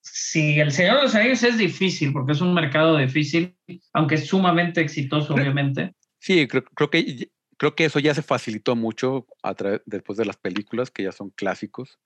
si 0.00 0.60
el 0.60 0.70
Señor 0.70 0.96
de 0.98 1.02
los 1.02 1.14
Anillos 1.16 1.42
es 1.42 1.58
difícil, 1.58 2.12
porque 2.12 2.32
es 2.32 2.40
un 2.40 2.54
mercado 2.54 2.96
difícil, 2.96 3.56
aunque 3.92 4.14
es 4.14 4.26
sumamente 4.28 4.80
exitoso, 4.80 5.34
obviamente. 5.34 5.94
Sí, 6.20 6.46
creo, 6.46 6.64
creo 6.64 6.90
que 6.90 7.28
creo 7.58 7.74
que 7.74 7.86
eso 7.86 7.98
ya 7.98 8.14
se 8.14 8.22
facilitó 8.22 8.76
mucho 8.76 9.26
a 9.42 9.54
después 9.86 10.16
de 10.18 10.24
las 10.26 10.36
películas 10.36 10.90
que 10.90 11.02
ya 11.02 11.12
son 11.12 11.30
clásicos. 11.30 11.98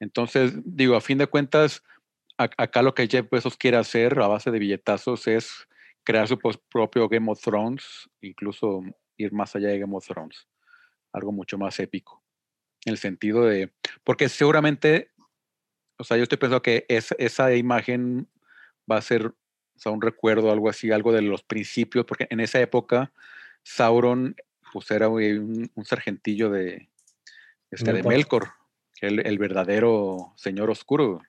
Entonces, 0.00 0.54
digo, 0.64 0.96
a 0.96 1.00
fin 1.00 1.18
de 1.18 1.26
cuentas, 1.26 1.82
a- 2.38 2.50
acá 2.56 2.82
lo 2.82 2.94
que 2.94 3.06
Jeff 3.06 3.28
Bezos 3.30 3.56
quiere 3.56 3.76
hacer 3.76 4.18
a 4.18 4.26
base 4.28 4.50
de 4.50 4.58
billetazos 4.58 5.26
es 5.26 5.68
crear 6.04 6.28
su 6.28 6.38
propio 6.38 7.08
Game 7.08 7.30
of 7.30 7.40
Thrones, 7.40 8.08
incluso 8.20 8.82
ir 9.16 9.32
más 9.32 9.56
allá 9.56 9.68
de 9.68 9.78
Game 9.78 9.96
of 9.96 10.06
Thrones, 10.06 10.46
algo 11.12 11.32
mucho 11.32 11.58
más 11.58 11.78
épico. 11.80 12.22
En 12.84 12.92
el 12.92 12.98
sentido 12.98 13.44
de, 13.46 13.72
porque 14.04 14.28
seguramente, 14.28 15.10
o 15.98 16.04
sea, 16.04 16.16
yo 16.16 16.24
estoy 16.24 16.38
pensando 16.38 16.62
que 16.62 16.84
es- 16.88 17.14
esa 17.18 17.54
imagen 17.54 18.28
va 18.90 18.98
a 18.98 19.02
ser 19.02 19.26
o 19.26 19.78
sea, 19.78 19.90
un 19.90 20.02
recuerdo, 20.02 20.52
algo 20.52 20.68
así, 20.68 20.92
algo 20.92 21.10
de 21.12 21.22
los 21.22 21.42
principios, 21.42 22.04
porque 22.04 22.28
en 22.30 22.38
esa 22.40 22.60
época 22.60 23.12
Sauron 23.64 24.36
pues 24.72 24.90
era 24.90 25.08
un, 25.08 25.70
un 25.74 25.84
sargentillo 25.84 26.50
de, 26.50 26.90
este, 27.70 27.92
de 27.92 28.02
Melkor. 28.02 28.50
Que 28.94 29.06
el, 29.06 29.26
el 29.26 29.38
verdadero 29.38 30.32
señor 30.36 30.70
oscuro. 30.70 31.22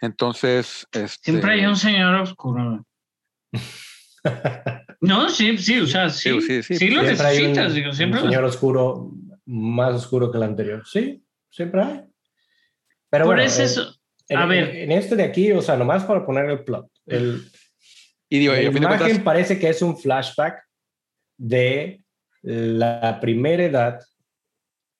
Entonces, 0.00 0.86
Siempre 1.20 1.52
hay 1.52 1.58
este, 1.60 1.68
un 1.68 1.76
señor 1.76 2.14
oscuro. 2.16 2.84
No, 5.00 5.28
sí, 5.28 5.58
sí, 5.58 5.80
o 5.80 5.86
sea, 5.88 6.08
sí, 6.10 6.30
Sí, 6.30 6.40
sí, 6.40 6.62
sí, 6.62 6.76
sí. 6.76 6.88
lo 6.90 7.02
Siempre 7.02 7.26
hay 7.26 7.38
un, 7.38 7.42
necesitas, 7.48 7.74
digo, 7.74 7.92
siempre 7.92 8.20
un 8.20 8.26
lo- 8.26 8.30
señor 8.30 8.44
oscuro 8.44 9.10
más 9.46 9.94
oscuro 9.96 10.30
que 10.30 10.36
el 10.38 10.44
anterior. 10.44 10.84
Sí, 10.86 11.24
siempre 11.50 11.82
hay. 11.82 12.04
Pero 13.10 13.24
Por 13.24 13.34
bueno, 13.34 13.42
eso 13.42 13.82
eh, 13.82 13.94
en, 14.28 14.38
a 14.38 14.42
en- 14.44 14.48
ver. 14.48 14.76
en 14.76 14.92
este 14.92 15.16
de 15.16 15.24
aquí, 15.24 15.50
o 15.50 15.60
sea, 15.60 15.76
nomás 15.76 16.04
para 16.04 16.24
poner 16.24 16.48
el 16.48 16.62
plot. 16.62 16.86
El, 17.06 17.50
y 18.28 18.38
digo, 18.38 18.52
la 18.52 18.62
imagen 18.62 18.98
cuentas, 18.98 19.18
parece 19.24 19.58
que 19.58 19.68
es 19.70 19.82
un 19.82 19.98
flashback 19.98 20.62
de 21.36 22.04
la 22.42 23.18
primera 23.20 23.64
edad 23.64 24.00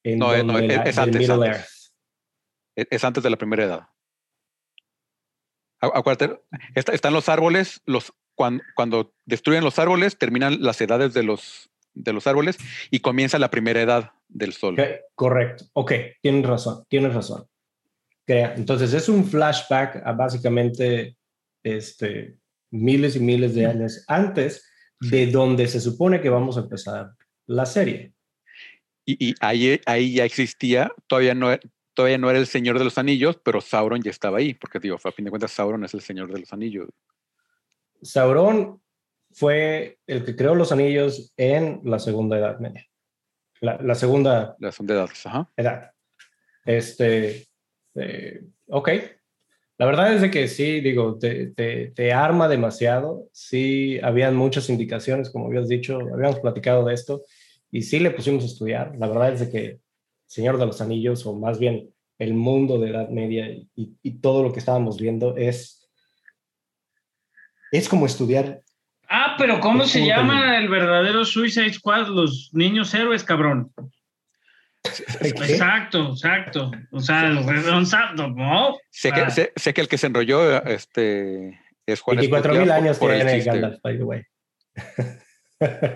en 0.02 0.18
No, 0.18 0.34
eh, 0.34 0.42
no, 0.42 0.54
donde 0.54 0.66
es- 0.66 0.76
la- 0.78 0.82
es 0.82 0.98
antes, 0.98 1.20
Middle 1.20 1.34
antes. 1.46 1.48
Earth. 1.60 1.68
es, 2.74 2.86
es 2.90 3.04
antes 3.04 3.22
de 3.22 3.30
la 3.30 3.36
primera 3.36 3.62
edad. 3.64 3.86
Acu- 5.80 5.92
Acuérdate, 5.94 6.40
está- 6.74 6.92
están 6.92 7.12
los 7.12 7.28
árboles, 7.28 7.80
los, 7.86 8.12
cuando, 8.34 8.62
cuando 8.74 9.14
destruyen 9.26 9.64
los 9.64 9.78
árboles, 9.78 10.18
terminan 10.18 10.62
las 10.62 10.80
edades 10.80 11.14
de 11.14 11.22
los, 11.22 11.70
de 11.94 12.12
los 12.12 12.26
árboles 12.26 12.58
y 12.90 13.00
comienza 13.00 13.38
la 13.38 13.50
primera 13.50 13.80
edad 13.80 14.12
del 14.28 14.52
sol. 14.52 14.78
Ok, 14.78 14.86
correcto. 15.14 15.64
Ok, 15.74 15.92
tienes 16.20 16.46
razón, 16.46 16.84
tienes 16.88 17.14
razón. 17.14 17.46
Entonces 18.26 18.94
es 18.94 19.08
un 19.08 19.24
flashback 19.24 20.02
a 20.04 20.12
básicamente 20.12 21.16
este, 21.62 22.36
miles 22.70 23.16
y 23.16 23.20
miles 23.20 23.54
de 23.54 23.66
años 23.66 24.04
antes 24.08 24.68
de 25.00 25.26
donde 25.26 25.66
se 25.66 25.80
supone 25.80 26.20
que 26.20 26.30
vamos 26.30 26.56
a 26.56 26.60
empezar 26.60 27.12
la 27.46 27.66
serie. 27.66 28.12
Y, 29.04 29.30
y 29.30 29.34
ahí, 29.40 29.80
ahí 29.84 30.14
ya 30.14 30.24
existía, 30.24 30.92
todavía 31.08 31.34
no, 31.34 31.50
todavía 31.94 32.18
no 32.18 32.30
era 32.30 32.38
el 32.38 32.46
Señor 32.46 32.78
de 32.78 32.84
los 32.84 32.98
Anillos, 32.98 33.38
pero 33.44 33.60
Sauron 33.60 34.00
ya 34.00 34.10
estaba 34.10 34.38
ahí, 34.38 34.54
porque 34.54 34.78
digo, 34.78 34.96
a 35.02 35.12
fin 35.12 35.24
de 35.24 35.30
cuentas 35.30 35.50
Sauron 35.50 35.84
es 35.84 35.92
el 35.92 36.00
Señor 36.00 36.32
de 36.32 36.40
los 36.40 36.52
Anillos. 36.52 36.88
Sauron 38.02 38.80
fue 39.32 39.98
el 40.06 40.24
que 40.24 40.36
creó 40.36 40.54
los 40.54 40.72
anillos 40.72 41.32
en 41.36 41.80
la 41.84 41.98
segunda 41.98 42.38
edad 42.38 42.58
media. 42.58 42.86
La, 43.60 43.80
la 43.80 43.94
segunda 43.94 44.56
La 44.58 44.70
de 44.70 44.94
edades, 44.94 45.26
ajá. 45.26 45.50
edad. 45.56 45.92
Este, 46.64 47.46
eh, 47.94 48.44
ok. 48.68 48.88
La 49.78 49.86
verdad 49.86 50.14
es 50.14 50.20
de 50.20 50.30
que 50.30 50.48
sí, 50.48 50.80
digo, 50.80 51.18
te, 51.18 51.48
te, 51.48 51.88
te 51.92 52.12
arma 52.12 52.48
demasiado. 52.48 53.28
Sí, 53.32 53.98
habían 54.02 54.36
muchas 54.36 54.68
indicaciones, 54.68 55.30
como 55.30 55.46
habías 55.46 55.68
dicho, 55.68 55.98
habíamos 56.12 56.40
platicado 56.40 56.84
de 56.84 56.94
esto, 56.94 57.22
y 57.70 57.82
sí 57.82 57.98
le 57.98 58.10
pusimos 58.10 58.44
a 58.44 58.46
estudiar. 58.46 58.94
La 58.98 59.08
verdad 59.08 59.32
es 59.32 59.40
de 59.40 59.50
que 59.50 59.80
Señor 60.26 60.58
de 60.58 60.66
los 60.66 60.80
Anillos, 60.80 61.26
o 61.26 61.34
más 61.34 61.58
bien 61.58 61.90
el 62.18 62.34
mundo 62.34 62.78
de 62.78 62.90
Edad 62.90 63.08
Media 63.08 63.48
y, 63.50 63.68
y 63.74 64.10
todo 64.20 64.42
lo 64.42 64.52
que 64.52 64.60
estábamos 64.60 65.00
viendo 65.00 65.36
es, 65.36 65.81
es 67.72 67.88
como 67.88 68.06
estudiar. 68.06 68.60
Ah, 69.08 69.34
pero 69.38 69.60
¿cómo 69.60 69.82
El 69.82 69.88
se 69.88 70.06
llama 70.06 70.56
el 70.58 70.68
verdadero 70.68 71.24
Suicide 71.24 71.72
Squad? 71.72 72.08
Los 72.08 72.50
niños 72.52 72.94
héroes, 72.94 73.24
cabrón. 73.24 73.72
¿Qué? 74.82 75.28
Exacto, 75.28 76.10
exacto. 76.10 76.70
O 76.90 77.00
sea, 77.00 77.28
el 77.28 77.34
¿no? 77.36 78.76
Sé, 78.90 79.12
que, 79.12 79.30
sé, 79.30 79.52
sé 79.54 79.74
que 79.74 79.80
el 79.80 79.88
que 79.88 79.98
se 79.98 80.06
enrolló 80.08 80.64
este, 80.64 81.60
es 81.86 82.00
Juan 82.00 82.18
24 82.18 82.52
Escutia 82.52 82.60
mil 82.62 82.70
años 82.70 82.98
por 82.98 83.12
el 83.12 83.20
tiene 83.20 83.34
chiste. 83.34 83.50
Gandalf, 83.50 83.80
by 83.82 83.98
the 83.98 84.04
way. 84.04 84.22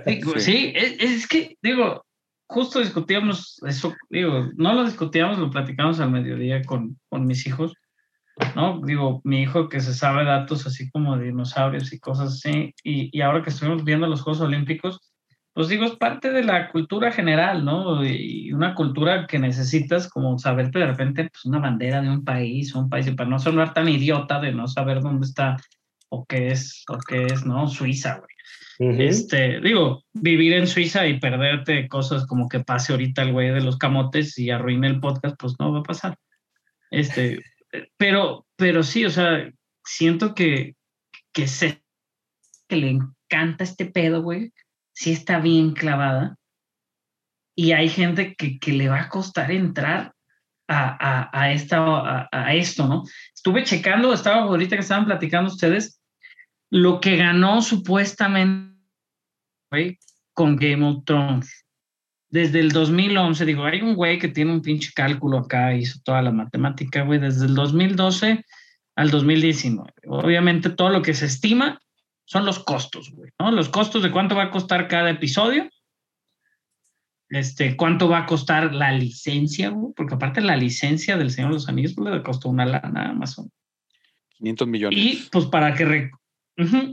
Digo, 0.06 0.38
Sí. 0.38 0.40
Sí, 0.40 0.72
es, 0.76 0.96
es 1.00 1.26
que, 1.26 1.56
digo, 1.62 2.04
justo 2.46 2.80
discutíamos 2.80 3.60
eso, 3.66 3.94
digo, 4.08 4.50
no 4.56 4.74
lo 4.74 4.84
discutíamos, 4.84 5.38
lo 5.38 5.50
platicamos 5.50 5.98
al 6.00 6.10
mediodía 6.10 6.62
con, 6.62 6.98
con 7.08 7.26
mis 7.26 7.46
hijos, 7.46 7.74
¿no? 8.54 8.80
Digo, 8.84 9.20
mi 9.24 9.42
hijo 9.42 9.68
que 9.68 9.80
se 9.80 9.94
sabe 9.94 10.24
datos 10.24 10.66
así 10.66 10.90
como 10.90 11.16
de 11.16 11.26
dinosaurios 11.26 11.92
y 11.92 11.98
cosas 11.98 12.34
así, 12.34 12.74
y, 12.82 13.16
y 13.16 13.20
ahora 13.22 13.42
que 13.42 13.50
estuvimos 13.50 13.84
viendo 13.84 14.06
los 14.06 14.22
Juegos 14.22 14.42
Olímpicos, 14.42 15.00
pues 15.56 15.68
digo, 15.68 15.86
es 15.86 15.96
parte 15.96 16.32
de 16.32 16.44
la 16.44 16.70
cultura 16.70 17.10
general, 17.10 17.64
¿no? 17.64 18.04
Y 18.04 18.52
una 18.52 18.74
cultura 18.74 19.26
que 19.26 19.38
necesitas 19.38 20.06
como 20.06 20.38
saberte 20.38 20.78
de 20.78 20.86
repente, 20.86 21.30
pues 21.32 21.46
una 21.46 21.60
bandera 21.60 22.02
de 22.02 22.10
un 22.10 22.24
país, 22.24 22.74
un 22.74 22.90
país, 22.90 23.06
y 23.06 23.12
para 23.12 23.30
no 23.30 23.38
sonar 23.38 23.72
tan 23.72 23.88
idiota 23.88 24.38
de 24.38 24.52
no 24.52 24.68
saber 24.68 25.00
dónde 25.00 25.26
está 25.26 25.56
o 26.10 26.26
qué 26.26 26.48
es, 26.48 26.84
o 26.90 26.98
qué 26.98 27.24
es, 27.24 27.46
¿no? 27.46 27.68
Suiza, 27.68 28.18
güey. 28.18 28.90
Ujú. 28.90 29.02
Este, 29.02 29.60
digo, 29.62 30.04
vivir 30.12 30.52
en 30.52 30.66
Suiza 30.66 31.06
y 31.06 31.18
perderte 31.18 31.88
cosas 31.88 32.26
como 32.26 32.50
que 32.50 32.60
pase 32.60 32.92
ahorita 32.92 33.22
el 33.22 33.32
güey 33.32 33.50
de 33.50 33.62
los 33.62 33.78
camotes 33.78 34.38
y 34.38 34.50
arruine 34.50 34.88
el 34.88 35.00
podcast, 35.00 35.36
pues 35.38 35.54
no 35.58 35.72
va 35.72 35.78
a 35.78 35.84
pasar. 35.84 36.18
Este, 36.90 37.40
pero, 37.96 38.46
pero 38.56 38.82
sí, 38.82 39.04
o 39.04 39.10
sea, 39.10 39.50
siento 39.84 40.34
que, 40.34 40.76
que 41.32 41.48
sé 41.48 41.82
que 42.68 42.76
le 42.76 42.90
encanta 42.90 43.64
este 43.64 43.86
pedo, 43.86 44.22
güey. 44.22 44.52
Sí 44.94 45.12
está 45.12 45.38
bien 45.40 45.72
clavada. 45.72 46.36
Y 47.54 47.72
hay 47.72 47.88
gente 47.88 48.34
que, 48.34 48.58
que 48.58 48.72
le 48.72 48.88
va 48.88 49.02
a 49.02 49.08
costar 49.08 49.50
entrar 49.50 50.12
a, 50.68 51.28
a, 51.28 51.30
a, 51.32 51.52
esta, 51.52 51.78
a, 51.78 52.28
a 52.30 52.54
esto, 52.54 52.86
¿no? 52.86 53.04
Estuve 53.34 53.64
checando, 53.64 54.12
estaba 54.12 54.42
ahorita 54.42 54.76
que 54.76 54.82
estaban 54.82 55.06
platicando 55.06 55.50
ustedes, 55.50 56.00
lo 56.70 57.00
que 57.00 57.16
ganó 57.16 57.62
supuestamente 57.62 58.76
güey, 59.70 59.98
con 60.32 60.56
Game 60.56 60.84
of 60.84 61.04
Thrones. 61.04 61.65
Desde 62.28 62.60
el 62.60 62.72
2011, 62.72 63.44
digo, 63.44 63.64
hay 63.64 63.80
un 63.82 63.94
güey 63.94 64.18
que 64.18 64.28
tiene 64.28 64.52
un 64.52 64.60
pinche 64.62 64.90
cálculo 64.94 65.38
acá, 65.38 65.74
hizo 65.74 66.00
toda 66.04 66.22
la 66.22 66.32
matemática, 66.32 67.02
güey, 67.02 67.20
desde 67.20 67.46
el 67.46 67.54
2012 67.54 68.44
al 68.96 69.10
2019. 69.10 69.92
Obviamente 70.08 70.70
todo 70.70 70.90
lo 70.90 71.02
que 71.02 71.14
se 71.14 71.26
estima 71.26 71.80
son 72.24 72.44
los 72.44 72.58
costos, 72.58 73.10
güey, 73.12 73.30
¿no? 73.38 73.52
Los 73.52 73.68
costos 73.68 74.02
de 74.02 74.10
cuánto 74.10 74.34
va 74.34 74.44
a 74.44 74.50
costar 74.50 74.88
cada 74.88 75.10
episodio, 75.10 75.68
este, 77.28 77.76
cuánto 77.76 78.08
va 78.08 78.18
a 78.18 78.26
costar 78.26 78.74
la 78.74 78.92
licencia, 78.92 79.70
güey, 79.70 79.92
porque 79.94 80.14
aparte 80.14 80.40
la 80.40 80.56
licencia 80.56 81.16
del 81.16 81.30
Señor 81.30 81.50
de 81.50 81.54
los 81.54 81.68
Anillos 81.68 81.94
pues, 81.94 82.12
le 82.12 82.22
costó 82.22 82.48
una 82.48 82.66
lana 82.66 83.02
a 83.06 83.10
Amazon. 83.10 83.50
500 84.38 84.68
millones. 84.68 84.98
Y 84.98 85.28
pues 85.30 85.46
para 85.46 85.74
que 85.74 85.84
re- 85.84 86.10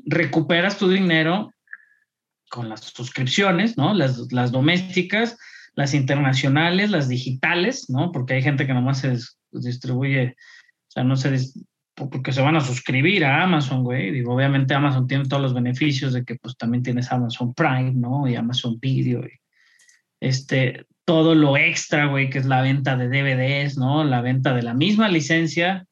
recuperas 0.05 0.77
tu 0.77 0.89
dinero 0.89 1.51
con 2.53 2.69
las 2.69 2.81
suscripciones, 2.81 3.77
¿no? 3.79 3.95
Las, 3.95 4.31
las 4.31 4.51
domésticas, 4.51 5.39
las 5.73 5.95
internacionales, 5.95 6.91
las 6.91 7.09
digitales, 7.09 7.89
¿no? 7.89 8.11
Porque 8.11 8.35
hay 8.35 8.43
gente 8.43 8.67
que 8.67 8.75
nomás 8.75 8.99
se 8.99 9.13
dis- 9.13 9.37
distribuye, 9.51 10.35
o 10.87 10.91
sea, 10.91 11.03
no 11.03 11.15
se 11.15 11.35
porque 11.95 12.31
se 12.31 12.41
van 12.41 12.55
a 12.55 12.61
suscribir 12.61 13.25
a 13.25 13.41
Amazon, 13.41 13.83
güey. 13.83 14.11
Digo, 14.11 14.35
obviamente 14.35 14.75
Amazon 14.75 15.07
tiene 15.07 15.25
todos 15.25 15.41
los 15.41 15.55
beneficios 15.55 16.13
de 16.13 16.23
que 16.23 16.35
pues 16.35 16.55
también 16.55 16.83
tienes 16.83 17.11
Amazon 17.11 17.55
Prime, 17.55 17.93
¿no? 17.93 18.27
Y 18.27 18.35
Amazon 18.35 18.79
Video 18.79 19.25
y 19.25 19.31
este, 20.19 20.85
todo 21.05 21.33
lo 21.33 21.57
extra, 21.57 22.05
güey, 22.05 22.29
que 22.29 22.37
es 22.37 22.45
la 22.45 22.61
venta 22.61 22.95
de 22.95 23.07
DVDs, 23.07 23.79
¿no? 23.79 24.03
La 24.03 24.21
venta 24.21 24.53
de 24.53 24.61
la 24.61 24.75
misma 24.75 25.09
licencia 25.09 25.87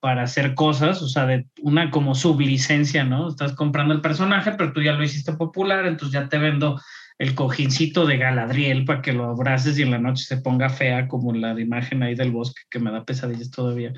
para 0.00 0.22
hacer 0.22 0.54
cosas, 0.54 1.02
o 1.02 1.08
sea, 1.08 1.26
de 1.26 1.46
una 1.60 1.90
como 1.90 2.14
sublicencia, 2.14 3.04
¿no? 3.04 3.28
Estás 3.28 3.52
comprando 3.52 3.92
el 3.92 4.00
personaje, 4.00 4.52
pero 4.52 4.72
tú 4.72 4.82
ya 4.82 4.94
lo 4.94 5.04
hiciste 5.04 5.34
popular, 5.34 5.86
entonces 5.86 6.12
ya 6.12 6.28
te 6.28 6.38
vendo 6.38 6.80
el 7.18 7.34
cojincito 7.34 8.06
de 8.06 8.16
Galadriel 8.16 8.86
para 8.86 9.02
que 9.02 9.12
lo 9.12 9.26
abraces 9.26 9.78
y 9.78 9.82
en 9.82 9.90
la 9.90 9.98
noche 9.98 10.24
se 10.24 10.38
ponga 10.38 10.70
fea 10.70 11.06
como 11.06 11.34
la 11.34 11.54
de 11.54 11.60
imagen 11.62 12.02
ahí 12.02 12.14
del 12.14 12.30
bosque 12.30 12.62
que 12.70 12.78
me 12.78 12.90
da 12.90 13.04
pesadillas 13.04 13.50
todavía. 13.50 13.92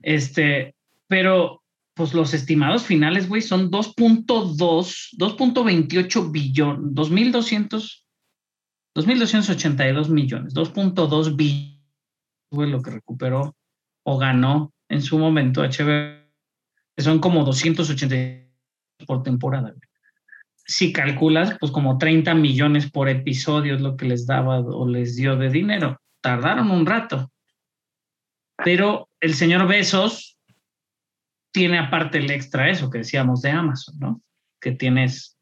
Este, 0.00 0.74
pero 1.06 1.62
pues 1.94 2.14
los 2.14 2.34
estimados 2.34 2.84
finales, 2.84 3.28
güey, 3.28 3.42
son 3.42 3.70
2.2, 3.70 5.16
2.28 5.16 6.32
billón, 6.32 6.94
2.200, 6.94 8.04
2.282 8.94 10.08
millones, 10.08 10.54
2.2 10.54 11.36
billones, 11.36 11.80
güey, 12.50 12.70
lo 12.70 12.82
que 12.82 12.90
recuperó 12.90 13.56
o 14.02 14.18
ganó 14.18 14.72
en 14.88 15.02
su 15.02 15.18
momento 15.18 15.62
HBO, 15.62 16.18
que 16.96 17.02
son 17.02 17.18
como 17.18 17.44
280 17.44 18.48
por 19.06 19.22
temporada. 19.22 19.74
Si 20.54 20.92
calculas, 20.92 21.56
pues 21.58 21.72
como 21.72 21.98
30 21.98 22.34
millones 22.34 22.90
por 22.90 23.08
episodio 23.08 23.74
es 23.74 23.80
lo 23.80 23.96
que 23.96 24.06
les 24.06 24.26
daba 24.26 24.60
o 24.60 24.86
les 24.86 25.16
dio 25.16 25.36
de 25.36 25.48
dinero. 25.48 26.00
Tardaron 26.20 26.70
un 26.70 26.84
rato. 26.84 27.30
Pero 28.64 29.08
el 29.20 29.34
señor 29.34 29.66
Besos 29.66 30.38
tiene 31.52 31.78
aparte 31.78 32.18
el 32.18 32.30
extra 32.30 32.68
eso 32.68 32.90
que 32.90 32.98
decíamos 32.98 33.40
de 33.42 33.50
Amazon, 33.50 33.98
¿no? 33.98 34.20
Que 34.60 34.72
tienes, 34.72 35.38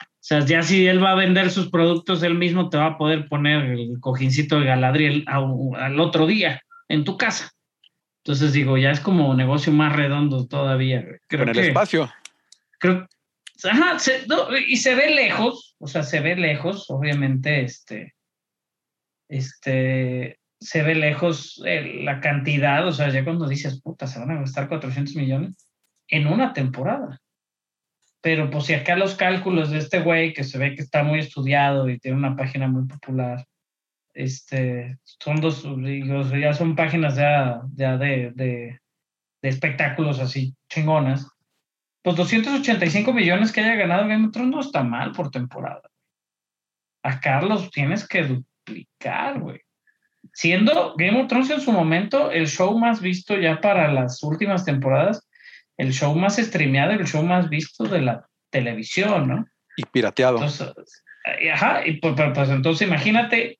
o 0.00 0.04
sea, 0.20 0.40
ya 0.40 0.62
si 0.62 0.86
él 0.86 1.02
va 1.02 1.12
a 1.12 1.16
vender 1.16 1.50
sus 1.50 1.70
productos, 1.70 2.22
él 2.22 2.36
mismo 2.36 2.70
te 2.70 2.78
va 2.78 2.86
a 2.86 2.98
poder 2.98 3.28
poner 3.28 3.64
el 3.66 3.98
cojincito 4.00 4.58
de 4.58 4.66
Galadriel 4.66 5.24
al 5.26 6.00
otro 6.00 6.26
día 6.26 6.62
en 6.88 7.04
tu 7.04 7.16
casa. 7.16 7.50
Entonces 8.24 8.52
digo, 8.52 8.76
ya 8.76 8.90
es 8.90 9.00
como 9.00 9.30
un 9.30 9.36
negocio 9.38 9.72
más 9.72 9.94
redondo 9.96 10.46
todavía. 10.46 11.04
Creo 11.26 11.40
Con 11.40 11.48
el 11.50 11.54
que, 11.54 11.68
espacio. 11.68 12.10
creo, 12.78 13.06
ajá, 13.64 13.98
se- 13.98 14.26
no, 14.26 14.56
y 14.56 14.76
se 14.76 14.94
ve 14.94 15.14
lejos, 15.14 15.74
o 15.78 15.86
sea, 15.86 16.02
se 16.02 16.20
ve 16.20 16.36
lejos, 16.36 16.86
obviamente, 16.90 17.62
este, 17.62 18.14
este, 19.28 20.38
se 20.60 20.82
ve 20.82 20.94
lejos 20.94 21.62
eh, 21.64 22.02
la 22.04 22.20
cantidad, 22.20 22.86
o 22.86 22.92
sea, 22.92 23.08
ya 23.10 23.24
cuando 23.24 23.48
dices, 23.48 23.80
puta, 23.80 24.06
se 24.06 24.18
van 24.18 24.30
a 24.32 24.40
gastar 24.40 24.68
400 24.68 25.14
millones 25.16 25.54
en 26.08 26.26
una 26.26 26.52
temporada. 26.52 27.18
Pero 28.22 28.50
pues 28.50 28.66
si 28.66 28.74
acá 28.74 28.96
los 28.96 29.14
cálculos 29.14 29.70
de 29.70 29.78
este 29.78 30.00
güey, 30.00 30.34
que 30.34 30.44
se 30.44 30.58
ve 30.58 30.74
que 30.74 30.82
está 30.82 31.02
muy 31.02 31.20
estudiado 31.20 31.88
y 31.88 31.98
tiene 31.98 32.18
una 32.18 32.36
página 32.36 32.68
muy 32.68 32.86
popular, 32.86 33.46
este, 34.22 34.98
son 35.04 35.40
dos, 35.40 35.62
digo, 35.78 36.22
ya 36.36 36.52
son 36.52 36.76
páginas 36.76 37.16
ya, 37.16 37.62
ya 37.74 37.96
de, 37.96 38.32
de, 38.34 38.80
de 39.42 39.48
espectáculos 39.48 40.18
así 40.18 40.54
chingonas. 40.68 41.26
Pues 42.02 42.16
285 42.16 43.12
millones 43.12 43.52
que 43.52 43.60
haya 43.60 43.74
ganado 43.74 44.08
Game 44.08 44.26
of 44.26 44.32
Thrones 44.32 44.50
no 44.50 44.60
está 44.60 44.82
mal 44.82 45.12
por 45.12 45.30
temporada. 45.30 45.82
A 47.02 47.20
Carlos 47.20 47.70
tienes 47.70 48.06
que 48.06 48.24
duplicar, 48.24 49.40
güey. 49.40 49.60
Siendo 50.32 50.94
Game 50.96 51.20
of 51.20 51.28
Thrones 51.28 51.50
en 51.50 51.60
su 51.60 51.72
momento 51.72 52.30
el 52.30 52.46
show 52.46 52.78
más 52.78 53.00
visto 53.00 53.36
ya 53.38 53.60
para 53.60 53.92
las 53.92 54.22
últimas 54.22 54.64
temporadas, 54.64 55.26
el 55.76 55.92
show 55.92 56.14
más 56.14 56.36
streameado, 56.36 56.92
el 56.92 57.06
show 57.06 57.22
más 57.22 57.48
visto 57.48 57.84
de 57.84 58.02
la 58.02 58.26
televisión, 58.50 59.28
¿no? 59.28 59.46
Y 59.76 59.84
pirateado. 59.84 60.36
Entonces, 60.36 60.72
ajá, 61.52 61.86
y 61.86 61.98
pues, 62.00 62.14
pues, 62.16 62.30
pues, 62.34 62.50
entonces 62.50 62.86
imagínate 62.86 63.59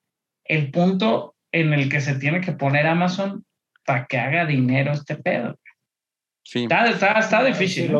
el 0.55 0.71
punto 0.71 1.35
en 1.51 1.73
el 1.73 1.89
que 1.89 2.01
se 2.01 2.15
tiene 2.15 2.41
que 2.41 2.51
poner 2.51 2.85
Amazon 2.87 3.45
para 3.85 4.05
que 4.05 4.17
haga 4.19 4.45
dinero 4.45 4.91
este 4.91 5.15
pedo. 5.15 5.57
sí. 6.43 6.63
Está, 6.63 6.87
está, 6.89 7.11
está 7.19 7.43
difícil. 7.43 7.91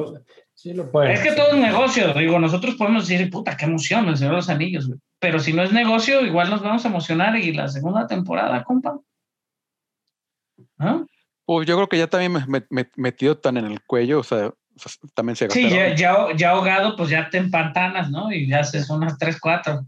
sí 0.53 0.73
lo 0.73 0.91
pueden 0.91 1.11
Es 1.11 1.22
que 1.22 1.32
todo 1.32 1.49
es 1.52 1.57
negocio, 1.57 2.14
digo, 2.14 2.40
nosotros 2.40 2.76
podemos 2.76 3.07
decir, 3.07 3.30
puta, 3.30 3.57
qué 3.57 3.65
emoción, 3.65 4.07
el 4.07 4.18
Señor 4.18 4.34
de 4.34 4.38
los 4.38 4.49
Anillos, 4.49 4.88
güey. 4.88 4.99
Pero 5.19 5.40
si 5.40 5.53
no 5.53 5.61
es 5.64 5.72
negocio, 5.72 6.26
igual 6.26 6.49
nos 6.49 6.61
vamos 6.61 6.84
a 6.84 6.88
emocionar 6.88 7.36
y 7.38 7.53
la 7.53 7.68
segunda 7.68 8.07
temporada, 8.07 8.64
compa. 8.64 8.99
¿Ah? 10.80 11.03
Pues 11.45 11.68
yo 11.68 11.76
creo 11.76 11.88
que 11.90 11.98
ya 11.98 12.07
también 12.07 12.32
me, 12.34 12.45
me- 12.48 12.65
me- 12.69 12.90
metido 12.95 13.38
tan 13.38 13.57
en 13.57 13.65
el 13.65 13.82
cuello, 13.84 14.19
o 14.19 14.23
sea, 14.23 14.48
o 14.48 14.80
sea, 14.80 14.91
también 15.14 15.36
se 15.36 15.49
Sí, 15.49 15.69
ya, 15.69 15.94
ya, 15.95 16.15
ya 16.36 16.52
ahogado, 16.52 16.95
pues 16.95 17.10
ya 17.10 17.30
te 17.30 17.38
empantanas, 17.38 18.10
¿no? 18.10 18.32
Y 18.32 18.48
ya 18.48 18.60
haces 18.61 18.90
unas 18.90 19.18
3, 19.18 19.38
4. 19.40 19.86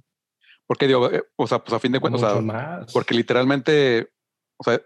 Porque 0.68 0.88
digo, 0.88 1.12
eh, 1.12 1.24
o 1.36 1.48
sea, 1.48 1.60
pues 1.60 1.74
a 1.74 1.80
fin 1.80 1.92
de 1.92 2.00
cuentas, 2.00 2.24
o 2.24 2.30
sea, 2.32 2.42
más. 2.42 2.92
porque 2.94 3.14
literalmente, 3.14 4.10
o 4.58 4.64
sea, 4.64 4.82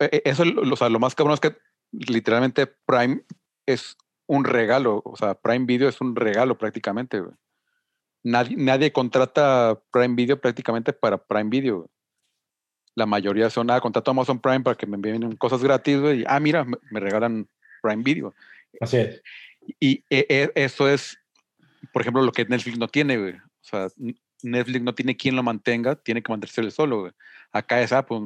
eh, 0.00 0.22
eso, 0.24 0.44
o 0.44 0.76
sea, 0.76 0.88
lo 0.88 0.98
más 1.00 1.14
cabrón 1.14 1.34
es 1.34 1.40
que 1.40 1.56
literalmente 1.92 2.66
Prime 2.86 3.22
es 3.66 3.96
un 4.26 4.44
regalo, 4.44 5.02
o 5.04 5.16
sea, 5.16 5.34
Prime 5.34 5.64
Video 5.66 5.88
es 5.88 6.00
un 6.00 6.14
regalo 6.14 6.56
prácticamente, 6.56 7.20
güey. 7.20 7.34
Nadie, 8.24 8.56
nadie 8.56 8.92
contrata 8.92 9.80
Prime 9.92 10.14
Video 10.14 10.40
prácticamente 10.40 10.92
para 10.92 11.18
Prime 11.18 11.50
Video. 11.50 11.76
güey. 11.78 11.88
la 12.94 13.06
mayoría 13.06 13.48
son, 13.48 13.70
ah, 13.70 13.80
contrato 13.80 14.10
Amazon 14.10 14.40
Prime 14.40 14.60
para 14.60 14.76
que 14.76 14.86
me 14.86 14.96
envíen 14.96 15.36
cosas 15.36 15.62
gratis, 15.62 16.00
güey, 16.00 16.20
y, 16.22 16.24
ah, 16.26 16.40
mira, 16.40 16.64
me, 16.64 16.76
me 16.90 16.98
regalan 17.00 17.48
Prime 17.80 18.02
Video. 18.02 18.34
Así 18.80 18.96
es. 18.98 19.22
Y 19.80 20.04
e- 20.10 20.26
e- 20.28 20.52
eso 20.56 20.88
es, 20.88 21.18
por 21.92 22.02
ejemplo, 22.02 22.22
lo 22.22 22.32
que 22.32 22.44
Netflix 22.44 22.76
no 22.78 22.88
tiene, 22.88 23.16
güey. 23.18 23.34
O 23.34 23.62
sea, 23.62 23.88
Netflix 24.42 24.82
no 24.82 24.94
tiene 24.94 25.16
quien 25.16 25.36
lo 25.36 25.42
mantenga, 25.42 25.96
tiene 25.96 26.22
que 26.22 26.30
mantenerse 26.32 26.70
solo, 26.70 27.00
güey. 27.00 27.12
Acá 27.52 27.80
es, 27.80 27.92
ah, 27.92 28.04
pues, 28.06 28.22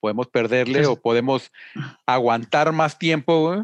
podemos 0.00 0.26
perderle 0.28 0.78
Pues- 0.78 0.88
o 0.88 1.00
podemos 1.00 1.52
aguantar 2.06 2.72
más 2.72 2.98
tiempo, 2.98 3.46
güey, 3.48 3.62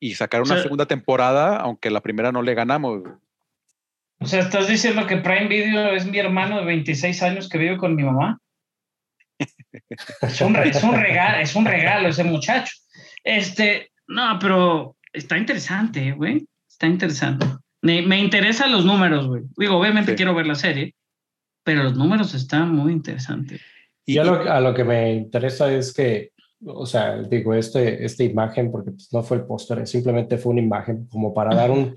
y 0.00 0.14
sacar 0.14 0.42
una 0.42 0.54
sea- 0.54 0.62
segunda 0.62 0.86
temporada, 0.86 1.56
aunque 1.58 1.90
la 1.90 2.00
primera 2.00 2.32
no 2.32 2.42
le 2.42 2.54
ganamos, 2.54 3.00
güey. 3.00 3.14
O 4.20 4.26
sea, 4.26 4.40
estás 4.40 4.68
diciendo 4.68 5.06
que 5.06 5.16
Prime 5.16 5.48
Video 5.48 5.88
es 5.94 6.06
mi 6.06 6.18
hermano 6.18 6.58
de 6.60 6.64
26 6.64 7.22
años 7.22 7.48
que 7.48 7.58
vive 7.58 7.76
con 7.76 7.96
mi 7.96 8.04
mamá. 8.04 8.38
Es 10.20 10.40
un, 10.40 10.54
es 10.56 10.82
un 10.84 10.94
regalo, 10.94 11.38
es 11.38 11.56
un 11.56 11.64
regalo 11.64 12.08
ese 12.08 12.22
muchacho. 12.22 12.72
Este, 13.24 13.90
no, 14.06 14.38
pero 14.40 14.96
está 15.12 15.36
interesante, 15.38 16.12
güey. 16.12 16.46
Está 16.68 16.86
interesante. 16.86 17.46
Me, 17.82 18.02
me 18.02 18.18
interesan 18.20 18.72
los 18.72 18.84
números, 18.84 19.26
güey. 19.26 19.42
Digo, 19.56 19.76
obviamente 19.76 20.12
Sí. 20.12 20.16
quiero 20.16 20.34
ver 20.34 20.46
la 20.46 20.54
serie, 20.54 20.94
pero 21.64 21.82
los 21.82 21.96
números 21.96 22.34
están 22.34 22.74
muy 22.74 22.92
interesantes. 22.92 23.60
Y, 24.06 24.18
y- 24.18 24.24
lo- 24.24 24.50
a 24.50 24.60
lo 24.60 24.72
que 24.74 24.84
me 24.84 25.12
interesa 25.14 25.72
es 25.72 25.92
que, 25.92 26.30
o 26.64 26.86
sea, 26.86 27.16
digo, 27.22 27.54
este, 27.54 28.04
esta 28.04 28.22
imagen, 28.24 28.70
porque 28.70 28.92
pues, 28.92 29.12
no 29.12 29.22
fue 29.22 29.38
el 29.38 29.44
póster, 29.44 29.86
simplemente 29.86 30.38
fue 30.38 30.52
una 30.52 30.62
imagen 30.62 31.06
como 31.08 31.34
para 31.34 31.54
dar 31.54 31.70
un, 31.70 31.96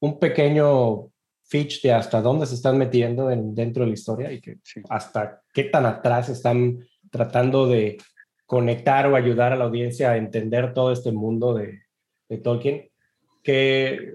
un 0.00 0.18
pequeño 0.18 1.08
pitch 1.50 1.82
de 1.82 1.92
hasta 1.92 2.20
dónde 2.20 2.46
se 2.46 2.54
están 2.54 2.76
metiendo 2.78 3.30
en, 3.30 3.54
dentro 3.54 3.82
de 3.84 3.88
la 3.88 3.94
historia 3.94 4.32
y 4.32 4.40
que 4.40 4.58
sí. 4.62 4.80
hasta 4.88 5.40
qué 5.52 5.64
tan 5.64 5.86
atrás 5.86 6.28
están 6.28 6.78
tratando 7.10 7.66
de 7.66 7.98
conectar 8.46 9.06
o 9.06 9.16
ayudar 9.16 9.52
a 9.52 9.56
la 9.56 9.64
audiencia 9.64 10.10
a 10.10 10.16
entender 10.16 10.74
todo 10.74 10.92
este 10.92 11.12
mundo 11.12 11.54
de, 11.54 11.82
de 12.28 12.38
Tolkien, 12.38 12.88
que, 13.42 14.14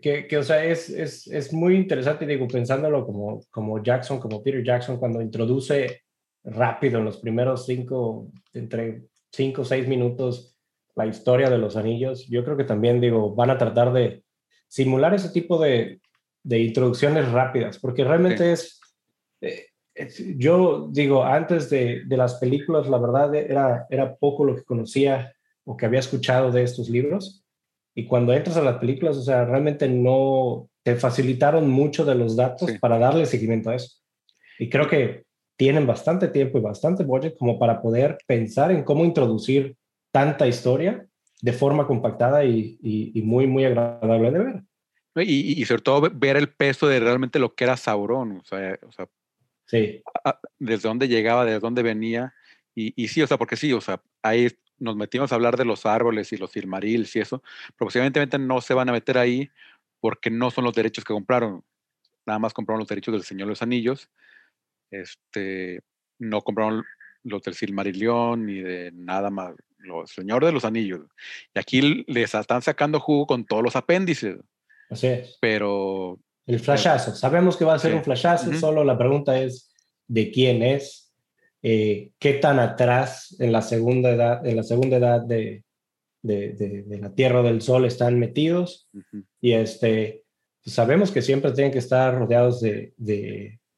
que, 0.00 0.26
que, 0.26 0.38
o 0.38 0.42
sea, 0.42 0.64
es, 0.64 0.88
es, 0.90 1.26
es 1.26 1.52
muy 1.52 1.76
interesante, 1.76 2.26
digo, 2.26 2.46
pensándolo 2.46 3.04
como, 3.06 3.40
como 3.50 3.82
Jackson, 3.82 4.20
como 4.20 4.42
Peter 4.42 4.62
Jackson, 4.64 4.98
cuando 4.98 5.20
introduce 5.20 6.02
rápido 6.44 6.98
en 6.98 7.04
los 7.04 7.18
primeros 7.18 7.66
cinco, 7.66 8.30
entre 8.52 9.02
cinco 9.32 9.62
o 9.62 9.64
seis 9.64 9.86
minutos, 9.88 10.56
la 10.96 11.06
historia 11.06 11.48
de 11.50 11.58
los 11.58 11.76
anillos, 11.76 12.26
yo 12.28 12.44
creo 12.44 12.56
que 12.56 12.64
también, 12.64 13.00
digo, 13.00 13.34
van 13.34 13.50
a 13.50 13.58
tratar 13.58 13.92
de 13.92 14.22
simular 14.68 15.14
ese 15.14 15.30
tipo 15.30 15.58
de, 15.60 16.00
de 16.42 16.58
introducciones 16.58 17.30
rápidas, 17.30 17.78
porque 17.78 18.04
realmente 18.04 18.52
es, 18.52 18.80
eh, 19.40 19.66
es- 19.94 20.22
yo 20.36 20.88
digo, 20.90 21.24
antes 21.24 21.70
de, 21.70 22.02
de 22.06 22.16
las 22.16 22.34
películas, 22.36 22.88
la 22.88 22.98
verdad 22.98 23.34
era, 23.34 23.86
era 23.90 24.14
poco 24.16 24.44
lo 24.44 24.56
que 24.56 24.64
conocía 24.64 25.32
o 25.64 25.76
que 25.76 25.86
había 25.86 26.00
escuchado 26.00 26.50
de 26.50 26.62
estos 26.62 26.88
libros, 26.88 27.44
y 27.94 28.06
cuando 28.06 28.32
entras 28.32 28.56
a 28.56 28.62
las 28.62 28.78
películas, 28.78 29.16
o 29.16 29.22
sea, 29.22 29.44
realmente 29.44 29.88
no 29.88 30.68
te 30.82 30.96
facilitaron 30.96 31.68
mucho 31.68 32.04
de 32.04 32.14
los 32.14 32.36
datos 32.36 32.70
Sí. 32.70 32.78
para 32.78 32.98
darle 32.98 33.26
seguimiento 33.26 33.70
a 33.70 33.74
eso. 33.76 33.96
Y 34.58 34.68
creo 34.70 34.88
que 34.88 35.24
tienen 35.56 35.86
bastante 35.86 36.28
tiempo 36.28 36.58
y 36.58 36.62
bastante 36.62 37.04
budget 37.04 37.36
como 37.38 37.58
para 37.58 37.82
poder 37.82 38.16
pensar 38.26 38.70
en 38.72 38.82
cómo 38.84 39.04
introducir 39.04 39.76
tanta 40.12 40.46
historia 40.46 41.06
de 41.42 41.52
forma 41.52 41.86
compactada 41.86 42.44
y, 42.44 42.78
y- 42.82 43.12
y 43.18 43.22
muy, 43.22 43.46
muy 43.46 43.64
agradable 43.64 44.30
de 44.30 44.38
ver. 44.38 44.62
Y, 45.26 45.60
y- 45.60 45.64
sobre 45.64 45.82
todo 45.82 46.00
ve- 46.02 46.10
ver 46.14 46.36
el 46.36 46.48
peso 46.48 46.86
de 46.86 47.00
realmente 47.00 47.38
lo 47.38 47.54
que 47.54 47.64
era 47.64 47.76
Sauron, 47.76 48.38
o 48.38 48.44
sea, 48.44 48.78
o 48.86 48.92
sea, 48.92 49.06
Sí, 49.66 50.02
desde 50.58 50.88
dónde 50.88 51.06
llegaba, 51.08 51.44
de 51.44 51.58
dónde 51.60 51.82
venía. 51.82 52.34
Y, 52.74 52.92
y 53.00 53.06
sí, 53.08 53.22
o 53.22 53.26
sea, 53.26 53.36
porque 53.38 53.56
sí, 53.56 53.72
o 53.72 53.80
sea, 53.80 54.00
ahí 54.22 54.48
nos 54.80 54.96
metimos 54.96 55.30
a 55.30 55.36
hablar 55.36 55.56
de 55.56 55.64
los 55.64 55.86
árboles 55.86 56.32
y 56.32 56.36
los 56.36 56.50
silmarils 56.50 57.14
y 57.14 57.20
eso, 57.20 57.42
pero 57.76 57.86
posiblemente 57.86 58.38
no 58.38 58.60
se 58.60 58.74
van 58.74 58.88
a 58.88 58.92
meter 58.92 59.16
ahí 59.18 59.48
porque 60.00 60.30
no 60.30 60.50
son 60.50 60.64
los 60.64 60.74
derechos 60.74 61.04
que 61.04 61.12
compraron. 61.14 61.62
Nada 62.26 62.38
más 62.38 62.52
compraron 62.52 62.80
los 62.80 62.88
derechos 62.88 63.12
del 63.12 63.22
Señor 63.22 63.46
de 63.46 63.50
los 63.50 63.62
Anillos. 63.62 64.08
Este, 64.90 65.80
no 66.18 66.42
compraron 66.42 66.84
los 67.22 67.42
del 67.42 67.54
Silmarillion 67.54 68.44
ni 68.46 68.60
de 68.60 68.90
nada 68.92 69.30
más. 69.30 69.54
Los 69.78 70.10
Señor 70.10 70.44
de 70.44 70.52
los 70.52 70.64
Anillos. 70.64 71.00
Y 71.54 71.58
aquí 71.58 72.04
les 72.06 72.34
están 72.34 72.60
sacando 72.62 73.00
jugo 73.00 73.26
con 73.26 73.44
todos 73.46 73.62
los 73.62 73.76
apéndices, 73.76 74.36
así 74.90 75.06
es. 75.06 75.38
pero 75.40 76.18
El 76.46 76.60
flashazo. 76.60 77.14
Sabemos 77.14 77.56
que 77.56 77.64
va 77.64 77.74
a 77.74 77.78
ser 77.78 77.92
Sí. 77.92 77.96
un 77.98 78.04
flashazo, 78.04 78.50
Ujú. 78.50 78.58
solo 78.58 78.84
la 78.84 78.98
pregunta 78.98 79.40
es 79.40 79.74
de 80.06 80.30
quién 80.30 80.62
es, 80.62 81.09
eh, 81.62 82.10
qué 82.18 82.34
tan 82.34 82.58
atrás 82.58 83.36
en 83.38 83.52
la 83.52 83.62
segunda 83.62 84.10
edad, 84.10 84.46
en 84.46 84.56
la 84.56 84.62
segunda 84.62 84.96
edad 84.96 85.20
de, 85.22 85.64
de, 86.22 86.52
de- 86.54 86.82
de 86.82 86.98
la 86.98 87.14
Tierra 87.14 87.42
del 87.42 87.60
Sol 87.62 87.84
están 87.84 88.18
metidos. 88.18 88.88
Y 89.40 89.52
este, 89.52 90.24
pues 90.62 90.74
sabemos 90.74 91.10
que 91.10 91.22
siempre 91.22 91.52
tienen 91.52 91.72
que 91.72 91.78
estar 91.78 92.14
rodeados 92.18 92.60
de, 92.60 92.92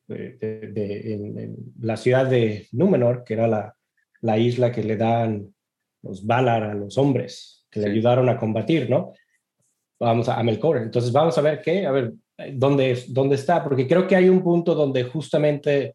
en, 0.09 1.39
en 1.39 1.57
la 1.81 1.97
ciudad 1.97 2.27
de 2.27 2.67
Númenor, 2.73 3.25
que 3.25 3.35
era 3.35 3.47
la, 3.47 3.75
la 4.21 4.39
isla 4.39 4.71
que 4.73 4.83
le 4.85 4.97
dan 4.97 5.55
los 6.03 6.27
Valar 6.27 6.65
a 6.65 6.75
los 6.75 6.99
hombres, 6.99 7.65
que 7.71 7.81
le 7.81 7.91
ayudaron 7.91 8.29
a 8.29 8.37
combatir, 8.37 8.91
¿no? 8.91 9.13
Vamos 10.01 10.29
a, 10.29 10.39
a 10.39 10.43
Melkor. 10.43 10.79
Entonces 10.79 11.13
vamos 11.13 11.39
a 11.39 11.43
ver 11.43 11.61
qué, 11.63 11.87
a 11.87 11.93
ver, 11.93 12.13
dónde, 12.55 13.05
dónde 13.09 13.37
está, 13.37 13.63
porque 13.63 13.87
creo 13.87 14.07
que 14.09 14.17
hay 14.17 14.29
un 14.29 14.43
punto 14.43 14.75
donde 14.75 15.05
justamente 15.05 15.95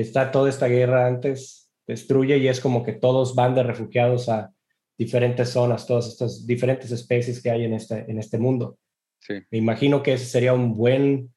está 0.00 0.30
toda 0.30 0.48
esta 0.48 0.66
guerra 0.66 1.06
antes, 1.06 1.70
destruye 1.86 2.36
y 2.38 2.48
es 2.48 2.60
como 2.60 2.82
que 2.84 2.92
todos 2.92 3.34
van 3.34 3.54
de 3.54 3.62
refugiados 3.62 4.28
a 4.28 4.52
diferentes 4.98 5.50
zonas, 5.50 5.86
todas 5.86 6.06
estas 6.08 6.46
diferentes 6.46 6.90
especies 6.90 7.42
que 7.42 7.50
hay 7.50 7.64
en 7.64 7.74
este, 7.74 8.04
en 8.10 8.18
este 8.18 8.38
mundo. 8.38 8.76
sí. 9.20 9.34
Me 9.50 9.58
imagino 9.58 10.02
que 10.02 10.14
ese 10.14 10.24
sería 10.26 10.52
un 10.52 10.76
buen, 10.76 11.32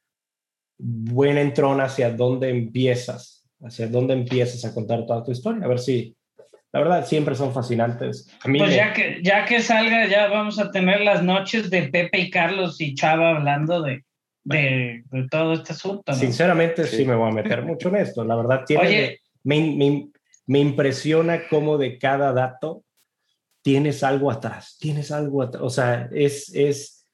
buen 0.77 1.38
entrón 1.38 1.79
hacia 1.81 2.11
dónde 2.11 2.49
empiezas, 2.49 3.47
hacia 3.61 3.88
dónde 3.88 4.13
empiezas 4.13 4.65
a 4.65 4.73
contar 4.73 5.05
toda 5.05 5.23
tu 5.23 5.31
historia. 5.31 5.63
A 5.63 5.67
ver 5.67 5.79
si, 5.79 6.15
la 6.73 6.79
verdad, 6.79 7.05
siempre 7.05 7.35
son 7.35 7.53
fascinantes. 7.53 8.27
A 8.43 8.47
mí 8.47 8.57
Pues 8.57 8.71
me- 8.71 8.75
ya 8.77 8.93
que, 8.93 9.19
ya 9.23 9.45
que 9.45 9.61
salga, 9.61 10.07
ya 10.07 10.27
vamos 10.27 10.57
a 10.59 10.71
tener 10.71 11.01
las 11.01 11.23
noches 11.23 11.69
de 11.69 11.83
Pepe 11.83 12.19
y 12.19 12.29
Carlos 12.31 12.81
y 12.81 12.95
Chava 12.95 13.31
hablando 13.38 13.81
de, 13.83 14.03
de, 14.43 15.03
de 15.11 15.27
todo 15.30 15.53
este 15.53 15.73
asunto. 15.73 16.11
¿no? 16.11 16.18
sinceramente 16.18 16.85
sí. 16.85 16.97
Sí. 16.97 17.05
me 17.05 17.15
voy 17.15 17.30
a 17.30 17.34
meter 17.34 17.61
mucho 17.63 17.89
en 17.89 17.97
esto. 17.97 18.23
La 18.23 18.35
verdad, 18.35 18.63
tiene 18.65 18.88
Oye. 18.88 19.19
me, 19.43 19.59
me- 19.76 20.09
me 20.47 20.59
impresiona 20.59 21.47
cómo 21.49 21.77
de 21.77 21.97
cada 21.97 22.34
dato 22.34 22.84
tienes 23.61 24.03
algo 24.03 24.31
atrás, 24.31 24.77
tienes 24.80 25.11
algo 25.11 25.43
atrás. 25.43 25.63
O 25.63 25.69
sea, 25.69 26.09
es, 26.11 26.53
es 26.55 27.05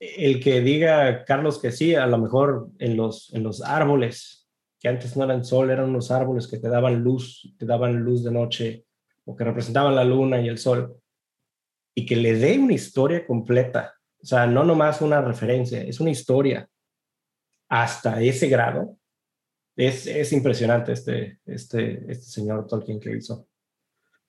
el 0.00 0.42
que 0.42 0.60
diga 0.60 1.24
Carlos 1.24 1.60
que 1.60 1.70
sí, 1.70 1.94
a 1.94 2.06
lo 2.06 2.18
mejor 2.18 2.68
en 2.78 2.96
los, 2.96 3.32
en 3.32 3.42
los 3.44 3.62
árboles, 3.62 4.48
que 4.80 4.88
antes 4.88 5.16
no 5.16 5.24
eran 5.24 5.44
sol, 5.44 5.70
eran 5.70 5.88
unos 5.88 6.10
árboles 6.10 6.46
que 6.48 6.58
te 6.58 6.68
daban 6.68 7.02
luz, 7.02 7.54
te 7.58 7.64
daban 7.64 7.96
luz 8.00 8.24
de 8.24 8.32
noche, 8.32 8.84
o 9.24 9.34
que 9.34 9.44
representaban 9.44 9.94
la 9.94 10.04
luna 10.04 10.40
y 10.40 10.48
el 10.48 10.58
sol, 10.58 10.96
y 11.94 12.04
que 12.04 12.16
le 12.16 12.34
dé 12.34 12.58
una 12.58 12.74
historia 12.74 13.24
completa. 13.24 13.94
O 14.24 14.26
sea, 14.26 14.46
no 14.46 14.64
nomás 14.64 15.02
una 15.02 15.20
referencia, 15.20 15.82
es 15.82 16.00
una 16.00 16.08
historia 16.10 16.66
hasta 17.68 18.22
ese 18.22 18.48
grado. 18.48 18.96
Es, 19.76 20.06
es 20.06 20.32
impresionante 20.32 20.92
este, 20.92 21.40
este, 21.44 22.10
este 22.10 22.24
señor 22.24 22.66
Tolkien 22.66 22.98
que 23.00 23.14
hizo. 23.18 23.46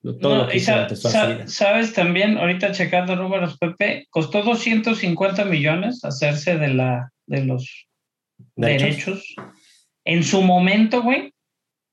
Todo 0.03 0.17
No, 0.35 0.43
lo 0.43 0.47
que 0.49 0.57
hizo 0.57 0.73
sa- 0.89 0.95
sa- 0.97 1.47
sabes 1.47 1.93
también, 1.93 2.37
ahorita 2.37 2.73
checando 2.73 3.15
números, 3.15 3.57
Pepe, 3.57 4.05
costó 4.09 4.43
250 4.43 5.45
millones 5.45 6.03
hacerse 6.03 6.57
de, 6.57 6.67
la, 6.73 7.13
de 7.25 7.45
los 7.45 7.87
derechos. 8.57 9.33
En 10.03 10.25
su 10.25 10.41
momento, 10.41 11.03
güey, 11.03 11.33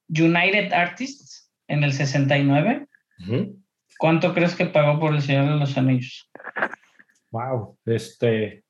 United 0.08 0.72
Artists, 0.72 1.52
en 1.68 1.84
el 1.84 1.92
69, 1.92 2.88
Ujú. 3.20 3.62
¿cuánto 3.96 4.34
crees 4.34 4.56
que 4.56 4.66
pagó 4.66 4.98
por 4.98 5.14
El 5.14 5.22
Señor 5.22 5.48
de 5.50 5.56
los 5.60 5.78
Anillos? 5.78 6.28
Wow, 7.32 7.78
este, 7.86 8.62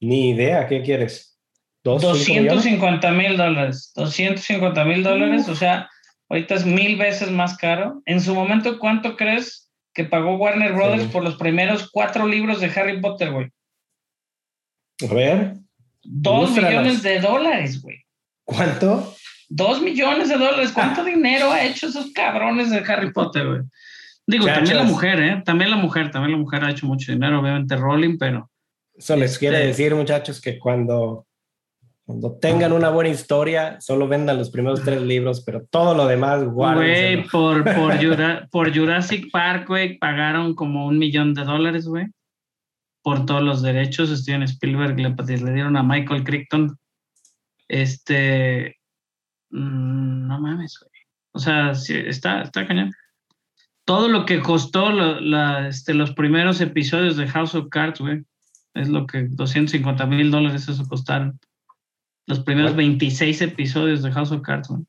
ni 0.00 0.30
idea, 0.30 0.66
¿qué 0.66 0.82
quieres? 0.82 1.38
¿Dos, 1.82 2.02
cinco 2.02 2.40
millones? 2.42 2.64
250 2.64 3.10
mil 3.12 3.36
dólares. 3.36 3.92
250 3.94 4.84
mil 4.84 5.02
dólares, 5.02 5.48
o 5.48 5.54
sea, 5.54 5.88
ahorita 6.28 6.56
es 6.56 6.66
mil 6.66 6.96
veces 6.96 7.30
más 7.30 7.56
caro. 7.56 8.02
En 8.04 8.20
su 8.20 8.34
momento, 8.34 8.78
¿cuánto 8.78 9.16
crees 9.16 9.70
que 9.94 10.04
pagó 10.04 10.36
Warner 10.36 10.72
Brothers 10.72 11.04
Sí. 11.04 11.08
por 11.10 11.24
los 11.24 11.36
primeros 11.36 11.90
cuatro 11.90 12.26
libros 12.26 12.60
de 12.60 12.66
Harry 12.66 13.00
Potter, 13.00 13.30
güey? 13.32 13.48
A 15.08 15.14
ver, 15.14 15.54
Dos 16.02 16.50
millones 16.52 17.02
de 17.02 17.20
dólares, 17.20 17.82
güey. 17.82 17.98
¿cuánto? 18.44 19.14
Dos 19.48 19.80
millones 19.80 20.28
de 20.28 20.36
dólares. 20.38 20.72
¿Cuánto 20.72 21.04
dinero 21.04 21.50
ha 21.52 21.64
hecho 21.64 21.88
esos 21.88 22.12
cabrones 22.12 22.70
de 22.70 22.78
Harry 22.78 23.12
Potter, 23.12 23.46
güey? 23.46 23.60
Digo, 24.30 24.46
también 24.46 24.76
la 24.76 24.82
mujer, 24.84 25.20
¿eh? 25.20 25.42
También 25.44 25.70
la 25.70 25.76
mujer, 25.76 26.10
también 26.10 26.32
la 26.32 26.38
mujer 26.38 26.64
ha 26.64 26.70
hecho 26.70 26.86
mucho 26.86 27.12
dinero, 27.12 27.40
obviamente 27.40 27.76
Rowling, 27.76 28.16
pero 28.18 28.48
Eso 28.96 29.16
les 29.16 29.32
Este- 29.32 29.38
quiere 29.40 29.66
decir, 29.66 29.94
muchachos, 29.94 30.40
que 30.40 30.58
cuando, 30.58 31.26
Cuando 32.04 32.36
tengan 32.38 32.72
una 32.72 32.90
buena 32.90 33.08
historia, 33.10 33.80
solo 33.80 34.08
vendan 34.08 34.36
los 34.36 34.50
primeros 34.50 34.82
tres 34.82 35.00
libros, 35.00 35.42
pero 35.46 35.64
todo 35.70 35.94
lo 35.94 36.06
demás, 36.08 36.42
Güey, 36.44 37.22
por, 37.28 37.62
por, 37.62 37.92
Jura- 38.02 38.48
por 38.50 38.74
Jurassic 38.76 39.30
Park, 39.30 39.68
güey, 39.68 39.96
pagaron 39.96 40.54
como 40.56 40.86
un 40.86 40.98
millón 40.98 41.34
de 41.34 41.44
dólares, 41.44 41.86
güey. 41.86 42.06
Por 43.02 43.24
todos 43.26 43.42
los 43.42 43.62
derechos. 43.62 44.10
Steven 44.10 44.42
Spielberg 44.42 44.98
le, 44.98 45.08
le 45.38 45.52
dieron 45.52 45.76
a 45.76 45.82
Michael 45.84 46.24
Crichton. 46.24 46.76
Este. 47.68 48.76
mm, 49.50 50.26
No 50.26 50.40
mames, 50.40 50.78
güey. 50.80 51.02
O 51.32 51.38
sea, 51.38 51.74
sí, 51.74 51.94
está, 51.96 52.42
está 52.42 52.66
cañón. 52.66 52.90
Todo 53.90 54.08
lo 54.08 54.24
que 54.24 54.40
costó 54.40 54.90
lo- 54.92 55.20
la- 55.20 55.66
este, 55.68 55.94
los 55.94 56.12
primeros 56.12 56.60
episodios 56.60 57.16
de 57.16 57.26
House 57.26 57.54
of 57.56 57.68
Cards, 57.70 57.98
güey. 58.00 58.22
Es 58.74 58.88
lo 58.88 59.04
que 59.06 59.24
250 59.28 60.06
mil 60.06 60.30
dólares 60.30 60.68
eso 60.68 60.86
costaron. 60.86 61.40
Los 62.26 62.38
primeros 62.40 62.74
Bueno. 62.74 62.88
26 62.88 63.42
episodios 63.42 64.02
de 64.04 64.12
House 64.12 64.30
of 64.30 64.42
Cards, 64.42 64.68
güey. 64.68 64.82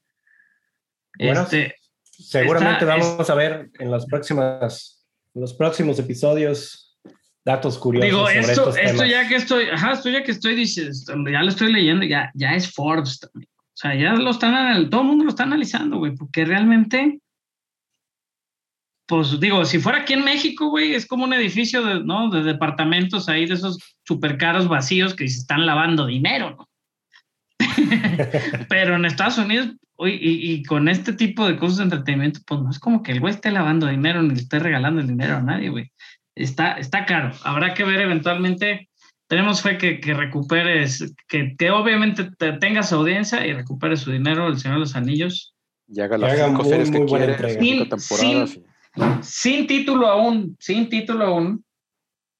Bueno, 1.17 1.41
Este, 1.41 1.75
Seguramente 2.11 2.85
vamos 2.85 3.27
a 3.27 3.33
ver 3.35 3.71
en 3.79 3.89
las 3.89 4.05
próximas, 4.05 5.03
en 5.33 5.41
los 5.41 5.53
próximos 5.55 5.97
episodios 5.97 6.95
datos 7.43 7.79
curiosos 7.79 8.05
Digo, 8.07 8.19
sobre 8.27 8.39
esto, 8.41 8.51
estos 8.51 8.77
esto 8.77 8.91
temas. 9.03 9.09
ya 9.09 9.27
que 9.27 9.35
estoy, 9.35 9.63
ajá, 9.73 9.93
esto 9.93 10.09
ya 10.11 10.21
que 10.23 10.31
estoy 10.31 10.53
diciendo, 10.53 11.31
ya 11.31 11.41
lo 11.41 11.49
estoy 11.49 11.73
leyendo, 11.73 12.05
ya, 12.05 12.29
ya 12.35 12.53
es 12.53 12.71
Forbes 12.71 13.19
también. 13.19 13.49
O 13.55 13.73
sea, 13.81 13.95
ya 13.95 14.13
lo 14.13 14.29
están, 14.29 14.91
todo 14.91 15.01
el 15.01 15.07
mundo 15.07 15.23
lo 15.23 15.31
está 15.31 15.41
analizando, 15.43 15.97
güey, 15.97 16.13
porque 16.15 16.45
realmente, 16.45 17.19
pues 19.11 19.37
digo, 19.41 19.65
si 19.65 19.77
fuera 19.77 19.99
aquí 19.99 20.13
en 20.13 20.23
México, 20.23 20.69
güey, 20.69 20.93
es 20.95 21.05
como 21.05 21.25
un 21.25 21.33
edificio 21.33 21.83
de, 21.83 22.01
¿no? 22.01 22.29
de 22.29 22.43
departamentos 22.43 23.27
ahí, 23.27 23.45
de 23.45 23.55
esos 23.55 23.77
super 24.07 24.37
caros 24.37 24.69
vacíos 24.69 25.13
que 25.13 25.27
se 25.27 25.39
están 25.39 25.65
lavando 25.65 26.05
dinero, 26.05 26.51
¿no? 26.57 26.69
Pero 28.69 28.95
en 28.95 29.03
Estados 29.03 29.37
Unidos, 29.37 29.67
uy, 29.97 30.11
y, 30.21 30.53
y 30.53 30.63
con 30.63 30.87
este 30.87 31.11
tipo 31.11 31.45
de 31.45 31.57
cosas 31.57 31.77
de 31.79 31.83
entretenimiento, 31.83 32.39
pues 32.47 32.61
no 32.61 32.69
es 32.69 32.79
como 32.79 33.03
que 33.03 33.11
el 33.11 33.19
güey 33.19 33.33
esté 33.33 33.51
lavando 33.51 33.87
dinero 33.87 34.21
ni 34.23 34.29
le 34.33 34.41
esté 34.41 34.59
regalando 34.59 35.01
el 35.01 35.07
dinero 35.07 35.35
a 35.35 35.41
nadie, 35.41 35.67
güey. 35.69 35.91
Está, 36.33 36.73
está 36.73 37.05
caro. 37.05 37.31
Habrá 37.43 37.73
que 37.73 37.83
ver 37.83 37.99
eventualmente. 37.99 38.87
Tenemos 39.27 39.61
fe 39.61 39.77
que, 39.77 39.99
que 39.99 40.13
recuperes, 40.13 41.13
que, 41.27 41.55
que 41.57 41.69
obviamente 41.71 42.29
te, 42.37 42.53
tengas 42.53 42.93
audiencia 42.93 43.45
y 43.45 43.51
recuperes 43.53 43.99
su 43.99 44.11
dinero, 44.11 44.47
el 44.47 44.57
Señor 44.57 44.77
de 44.77 44.81
los 44.81 44.95
Anillos. 44.95 45.53
Y 45.87 45.99
haga 45.99 46.17
las 46.17 46.31
haga 46.31 46.47
cinco 46.47 46.63
muy, 46.63 46.69
series 46.71 46.91
que 46.91 46.97
muy 46.99 47.07
quiere, 47.07 47.59
cinco 47.59 47.97
temporadas. 47.97 48.49
sin- 48.51 48.61
y- 48.61 48.70
Sin 49.21 49.67
título 49.67 50.07
aún, 50.07 50.57
sin 50.59 50.89
título 50.89 51.25
aún. 51.25 51.65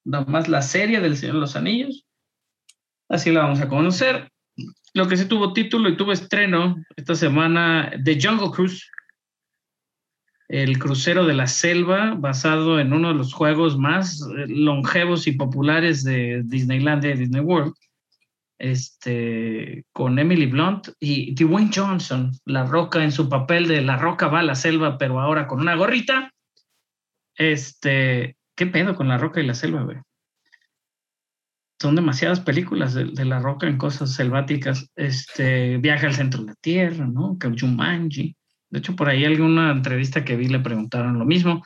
Nada 0.04 0.26
más 0.26 0.48
la 0.48 0.62
serie 0.62 1.00
del 1.00 1.18
Señor 1.18 1.36
de 1.36 1.42
los 1.42 1.56
Anillos. 1.56 2.06
Así 3.10 3.32
la 3.32 3.42
vamos 3.42 3.62
a 3.62 3.70
conocer. 3.70 4.32
Lo 4.94 5.08
que 5.08 5.18
sí 5.18 5.26
tuvo 5.26 5.54
título 5.54 5.90
y 5.90 5.96
tuvo 5.96 6.12
estreno 6.12 6.76
esta 6.96 7.16
semana, 7.16 7.92
The 8.04 8.20
Jungle 8.22 8.52
Cruise, 8.52 8.90
el 10.52 10.80
crucero 10.80 11.26
de 11.26 11.34
la 11.34 11.48
selva, 11.48 12.14
basado 12.18 12.78
en 12.80 12.92
uno 12.92 13.10
de 13.10 13.14
los 13.14 13.34
juegos 13.34 13.78
más 13.78 14.22
eh, 14.22 14.48
longevos 14.48 15.28
y 15.28 15.32
populares 15.32 16.04
de 16.04 16.42
Disneylandia 16.44 17.12
y 17.12 17.18
Disney 17.18 17.42
World, 17.42 17.74
este, 18.60 19.86
con 19.94 20.20
Emily 20.20 20.48
Blunt 20.48 20.90
y 21.00 21.34
Dwayne 21.36 21.72
Johnson, 21.74 22.32
La 22.46 22.66
Roca 22.66 23.02
en 23.02 23.14
su 23.14 23.30
papel 23.30 23.68
de 23.70 23.82
La 23.82 23.96
Roca 23.96 24.28
va 24.28 24.40
a 24.40 24.44
la 24.44 24.56
selva, 24.56 24.98
pero 24.98 25.22
ahora 25.22 25.48
con 25.48 25.62
una 25.62 25.76
gorrita. 25.76 26.34
Este, 27.36 28.38
¿qué 28.56 28.68
pedo 28.68 28.96
con 28.96 29.08
La 29.08 29.18
Roca 29.18 29.40
y 29.40 29.46
la 29.46 29.54
selva, 29.54 29.84
güey? 29.84 29.98
Son 31.82 31.96
demasiadas 31.96 32.40
películas 32.40 32.94
de, 32.94 33.26
La 33.26 33.40
Roca 33.40 33.68
en 33.68 33.78
cosas 33.78 34.14
selváticas. 34.14 34.90
Este, 34.96 35.78
Viaje 35.78 36.06
al 36.06 36.14
centro 36.14 36.42
de 36.42 36.48
la 36.48 36.56
Tierra, 36.62 37.08
¿no? 37.08 37.38
Jumanji. 37.60 38.36
De 38.70 38.80
hecho, 38.80 38.96
por 38.96 39.10
ahí 39.10 39.26
alguna 39.26 39.72
entrevista 39.72 40.24
que 40.24 40.36
vi 40.36 40.48
le 40.48 40.60
preguntaron 40.60 41.18
lo 41.18 41.26
mismo. 41.26 41.64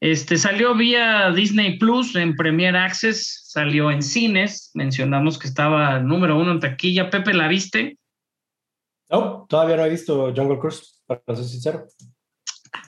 Este 0.00 0.36
salió 0.36 0.74
vía 0.74 1.30
Disney 1.30 1.78
Plus 1.78 2.14
en 2.16 2.36
Premier 2.36 2.76
Access, 2.76 3.44
salió 3.46 3.90
en 3.90 4.02
cines. 4.02 4.70
Mencionamos 4.74 5.38
que 5.38 5.46
estaba 5.46 6.00
número 6.00 6.38
uno 6.38 6.52
en 6.52 6.60
taquilla. 6.60 7.08
Pepe, 7.08 7.32
¿la 7.32 7.48
viste? 7.48 7.96
No, 9.08 9.46
todavía 9.48 9.76
no 9.76 9.84
he 9.84 9.90
visto 9.90 10.34
Jungle 10.34 10.58
Cruise, 10.58 11.02
para 11.06 11.22
ser 11.28 11.44
sincero. 11.44 11.86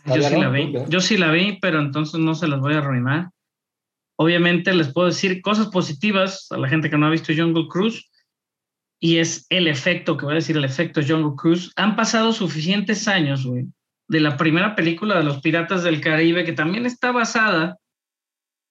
Yo 0.06 0.22
sí 0.28 0.34
la 0.40 0.48
vi. 0.50 0.72
Yo 0.88 1.00
sí 1.00 1.16
la 1.16 1.30
vi, 1.30 1.58
pero 1.60 1.80
entonces 1.80 2.20
no 2.20 2.34
se 2.34 2.48
las 2.48 2.60
voy 2.60 2.74
a 2.74 2.78
arruinar. 2.78 3.30
Obviamente 4.18 4.72
les 4.72 4.92
puedo 4.92 5.08
decir 5.08 5.42
cosas 5.42 5.68
positivas 5.68 6.46
a 6.50 6.56
la 6.56 6.68
gente 6.68 6.88
que 6.88 6.96
no 6.96 7.06
ha 7.06 7.10
visto 7.10 7.32
Jungle 7.36 7.66
Cruise 7.68 8.10
y 8.98 9.18
es 9.18 9.46
el 9.50 9.68
efecto, 9.68 10.16
que 10.16 10.24
voy 10.24 10.32
a 10.32 10.36
decir 10.36 10.56
el 10.56 10.64
efecto 10.64 11.00
Jungle 11.06 11.34
Cruise. 11.36 11.70
Han 11.76 11.96
pasado 11.96 12.32
suficientes 12.32 13.08
años, 13.08 13.44
güey, 13.44 13.66
de 14.08 14.20
la 14.20 14.36
primera 14.36 14.74
película 14.74 15.18
de 15.18 15.24
los 15.24 15.40
Piratas 15.42 15.82
del 15.82 16.00
Caribe, 16.00 16.44
que 16.44 16.52
también 16.54 16.86
está 16.86 17.12
basada 17.12 17.76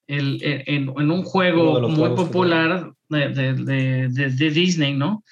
el- 0.08 0.40
en, 0.42 0.92
en 0.96 1.10
un 1.10 1.22
juego 1.22 1.74
muy 1.88 2.08
popular 2.16 2.92
de- 3.08 4.08
de- 4.08 4.30
de 4.30 4.50
Disney, 4.50 4.94
¿no? 4.94 5.22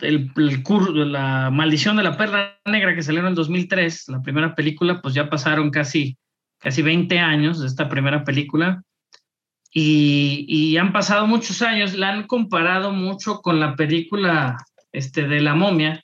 El, 0.00 0.32
el 0.36 0.62
cur- 0.62 0.94
la 1.06 1.50
maldición 1.50 1.96
de 1.96 2.02
la 2.02 2.16
perla 2.16 2.58
negra 2.64 2.94
que 2.94 3.02
salió 3.02 3.20
en 3.20 3.26
el 3.28 3.34
2003, 3.34 4.08
la 4.08 4.22
primera 4.22 4.54
película, 4.54 5.00
pues 5.02 5.14
ya 5.14 5.28
pasaron 5.28 5.70
casi, 5.70 6.16
casi 6.58 6.82
20 6.82 7.18
años 7.18 7.60
de 7.60 7.66
esta 7.66 7.88
primera 7.88 8.24
película. 8.24 8.82
Y, 9.72 10.46
y 10.48 10.76
han 10.78 10.92
pasado 10.92 11.26
muchos 11.26 11.60
años, 11.62 11.94
la 11.94 12.10
han 12.10 12.26
comparado 12.26 12.92
mucho 12.92 13.40
con 13.40 13.60
la 13.60 13.76
película 13.76 14.56
este, 14.92 15.28
de 15.28 15.40
la 15.40 15.54
momia, 15.54 16.02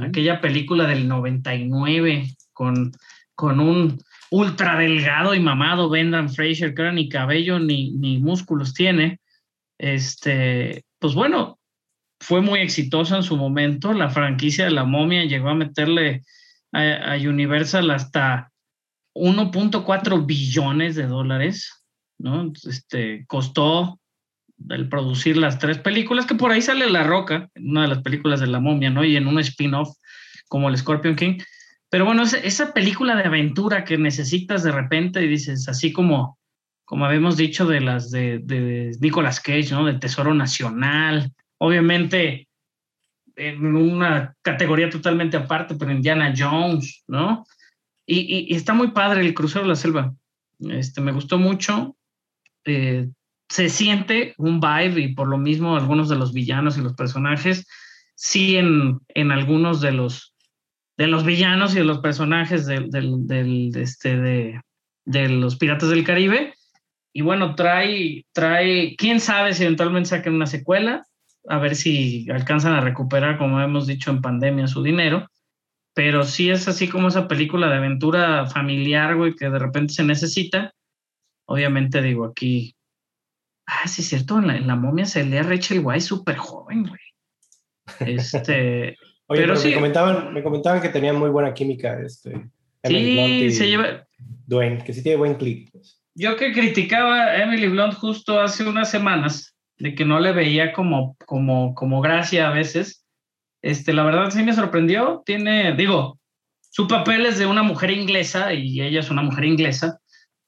aquella 0.00 0.40
película 0.40 0.86
del 0.86 1.06
99 1.06 2.34
con, 2.52 2.92
con 3.34 3.60
un 3.60 3.98
ultra 4.30 4.76
delgado 4.78 5.34
y 5.34 5.40
mamado 5.40 5.88
Brendan 5.88 6.28
Fraser, 6.30 6.74
que 6.74 6.82
ahora 6.82 6.94
ni 6.94 7.08
cabello 7.08 7.60
ni, 7.60 7.92
ni 7.92 8.18
músculos 8.18 8.74
tiene. 8.74 9.20
Este, 9.78 10.84
pues 10.98 11.14
bueno, 11.14 11.58
fue 12.24 12.40
muy 12.40 12.60
exitosa 12.60 13.16
en 13.16 13.22
su 13.22 13.36
momento. 13.36 13.92
La 13.92 14.08
franquicia 14.08 14.64
de 14.64 14.70
la 14.70 14.84
momia 14.84 15.24
llegó 15.26 15.50
a 15.50 15.54
meterle 15.54 16.22
a, 16.72 17.16
Universal 17.16 17.90
hasta 17.90 18.50
1.4 19.14 20.26
billones 20.26 20.96
de 20.96 21.06
dólares, 21.06 21.84
¿no? 22.18 22.50
Este, 22.66 23.26
costó 23.26 24.00
el 24.70 24.88
producir 24.88 25.36
las 25.36 25.58
tres 25.58 25.78
películas, 25.78 26.24
que 26.24 26.34
por 26.34 26.50
ahí 26.50 26.62
sale 26.62 26.88
La 26.88 27.04
Roca, 27.04 27.50
una 27.56 27.82
de 27.82 27.88
las 27.88 28.02
películas 28.02 28.40
de 28.40 28.46
la 28.46 28.58
momia, 28.58 28.88
¿no? 28.88 29.04
Y 29.04 29.16
en 29.16 29.26
un 29.26 29.38
spin-off 29.40 29.90
como 30.48 30.70
el 30.70 30.78
Scorpion 30.78 31.16
King. 31.16 31.38
Pero 31.90 32.06
bueno, 32.06 32.22
esa 32.22 32.72
película 32.72 33.16
de 33.16 33.24
aventura 33.24 33.84
que 33.84 33.98
necesitas 33.98 34.62
de 34.62 34.72
repente 34.72 35.22
y 35.22 35.28
dices, 35.28 35.68
así 35.68 35.92
como, 35.92 36.38
como 36.86 37.04
habíamos 37.04 37.36
dicho 37.36 37.66
de 37.66 37.82
las 37.82 38.10
de, 38.10 38.40
de 38.42 38.96
Nicolas 38.98 39.40
Cage, 39.40 39.72
¿no? 39.72 39.84
De 39.84 39.98
Tesoro 39.98 40.32
Nacional, 40.32 41.30
obviamente 41.64 42.46
en 43.36 43.74
una 43.74 44.36
categoría 44.42 44.90
totalmente 44.90 45.36
aparte, 45.36 45.74
pero 45.74 45.90
Indiana 45.90 46.32
Jones, 46.36 47.02
¿no? 47.08 47.44
Y, 48.06 48.54
está 48.54 48.74
muy 48.74 48.88
padre 48.88 49.22
el 49.22 49.34
crucero 49.34 49.62
de 49.62 49.70
la 49.70 49.76
selva. 49.76 50.14
Este, 50.70 51.00
me 51.00 51.12
gustó 51.12 51.38
mucho. 51.38 51.96
Eh, 52.64 53.08
se 53.48 53.68
siente 53.70 54.34
un 54.36 54.60
vibe 54.60 55.00
y 55.00 55.14
por 55.14 55.28
lo 55.28 55.38
mismo 55.38 55.76
algunos 55.76 56.08
de 56.08 56.16
los 56.16 56.32
villanos 56.32 56.76
y 56.76 56.82
los 56.82 56.94
personajes, 56.94 57.66
sí 58.14 58.56
en, 58.56 59.32
algunos 59.32 59.80
de 59.80 59.92
los 59.92 60.34
de 60.96 61.08
los 61.08 61.24
villanos 61.24 61.74
y 61.74 61.78
de 61.78 61.84
los 61.84 61.98
personajes 61.98 62.66
del, 62.66 62.88
del, 62.90 63.72
este, 63.74 64.16
de, 64.16 64.60
de 65.04 65.28
los 65.28 65.56
Piratas 65.56 65.88
del 65.88 66.04
Caribe. 66.04 66.54
Y 67.12 67.22
bueno, 67.22 67.56
trae, 67.56 68.24
trae, 68.32 68.94
quién 68.96 69.18
sabe 69.18 69.54
si 69.54 69.64
eventualmente 69.64 70.10
saquen 70.10 70.34
una 70.34 70.46
secuela, 70.46 71.04
a 71.48 71.58
ver 71.58 71.76
si 71.76 72.28
alcanzan 72.30 72.74
a 72.74 72.80
recuperar, 72.80 73.38
como 73.38 73.60
hemos 73.60 73.86
dicho 73.86 74.10
en 74.10 74.20
pandemia, 74.22 74.66
su 74.66 74.82
dinero. 74.82 75.28
Pero 75.94 76.24
sí 76.24 76.50
es 76.50 76.66
así 76.66 76.88
como 76.88 77.08
esa 77.08 77.28
película 77.28 77.68
de 77.68 77.76
aventura 77.76 78.46
familiar, 78.46 79.14
güey, 79.16 79.34
que 79.34 79.48
de 79.48 79.58
repente 79.58 79.94
se 79.94 80.04
necesita. 80.04 80.72
Obviamente, 81.46 82.02
digo, 82.02 82.24
aquí. 82.24 82.74
Ah, 83.66 83.86
sí, 83.86 84.02
es 84.02 84.08
cierto, 84.08 84.38
en 84.38 84.46
la, 84.48 84.56
en 84.56 84.66
la 84.66 84.76
momia 84.76 85.06
se 85.06 85.24
lee 85.24 85.38
a 85.38 85.42
Rachel 85.42 85.80
White 85.84 86.00
súper 86.00 86.36
joven, 86.36 86.86
güey. 86.86 87.00
Este. 88.00 88.96
Oye, 89.26 89.40
Pero 89.40 89.54
pero, 89.54 89.56
sí. 89.56 89.68
me, 89.68 89.74
comentaban, 89.74 90.34
me 90.34 90.42
comentaban 90.42 90.82
que 90.82 90.90
tenían 90.90 91.16
muy 91.16 91.30
buena 91.30 91.54
química 91.54 91.98
este, 91.98 92.50
Emily 92.82 93.14
Blunt 93.14 93.28
sí, 93.28 93.44
y 93.44 93.50
se 93.52 93.68
lleva. 93.68 94.06
Dwayne, 94.46 94.84
que 94.84 94.92
sí 94.92 95.02
tiene 95.02 95.16
buen 95.16 95.34
click. 95.36 95.70
pues. 95.72 96.02
Yo 96.14 96.36
que 96.36 96.52
criticaba 96.52 97.22
a 97.24 97.42
Emily 97.42 97.68
Blunt 97.68 97.94
justo 97.94 98.38
hace 98.38 98.68
unas 98.68 98.90
semanas, 98.90 99.53
de 99.78 99.94
que 99.94 100.04
no 100.04 100.20
le 100.20 100.32
veía 100.32 100.72
como, 100.72 101.16
como, 101.26 101.74
como 101.74 102.00
gracia 102.00 102.48
a 102.48 102.52
veces, 102.52 103.04
este, 103.62 103.92
la 103.92 104.04
verdad 104.04 104.30
sí 104.30 104.42
me 104.42 104.52
sorprendió. 104.52 105.22
Tiene, 105.24 105.74
digo, 105.74 106.18
su 106.70 106.86
papel 106.86 107.26
es 107.26 107.38
de 107.38 107.46
una 107.46 107.62
mujer 107.62 107.90
inglesa 107.90 108.52
y 108.52 108.80
ella 108.80 109.00
es 109.00 109.10
una 109.10 109.22
mujer 109.22 109.44
inglesa. 109.44 109.98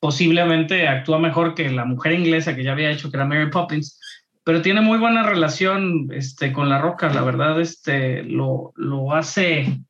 Posiblemente 0.01 0.89
actúa 0.89 1.19
mejor 1.19 1.55
que 1.55 1.70
la 1.70 1.85
mujer 1.85 2.12
inglesa 2.12 2.55
que 2.55 2.65
ya 2.65 2.73
había 2.73 2.90
hecho, 2.90 3.11
que 3.11 3.16
era 3.16 3.27
Mary 3.27 3.51
Poppins. 3.51 3.98
pero 4.44 4.62
tiene 4.62 4.81
muy 4.81 4.98
buena 4.98 5.23
relación 5.23 6.09
este, 6.12 6.53
con 6.53 6.69
La 6.69 6.81
Roca, 6.81 7.09
la 7.12 7.23
verdad, 7.23 7.61
este, 7.61 8.23
lo, 8.23 8.73
lo 8.77 9.12
hace 9.15 9.81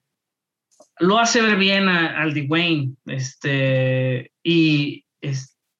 lo 0.98 1.18
hace 1.18 1.42
ver 1.42 1.56
bien 1.56 1.88
al 1.88 2.34
Dwayne, 2.34 2.94
este, 3.06 4.32
y 4.42 5.04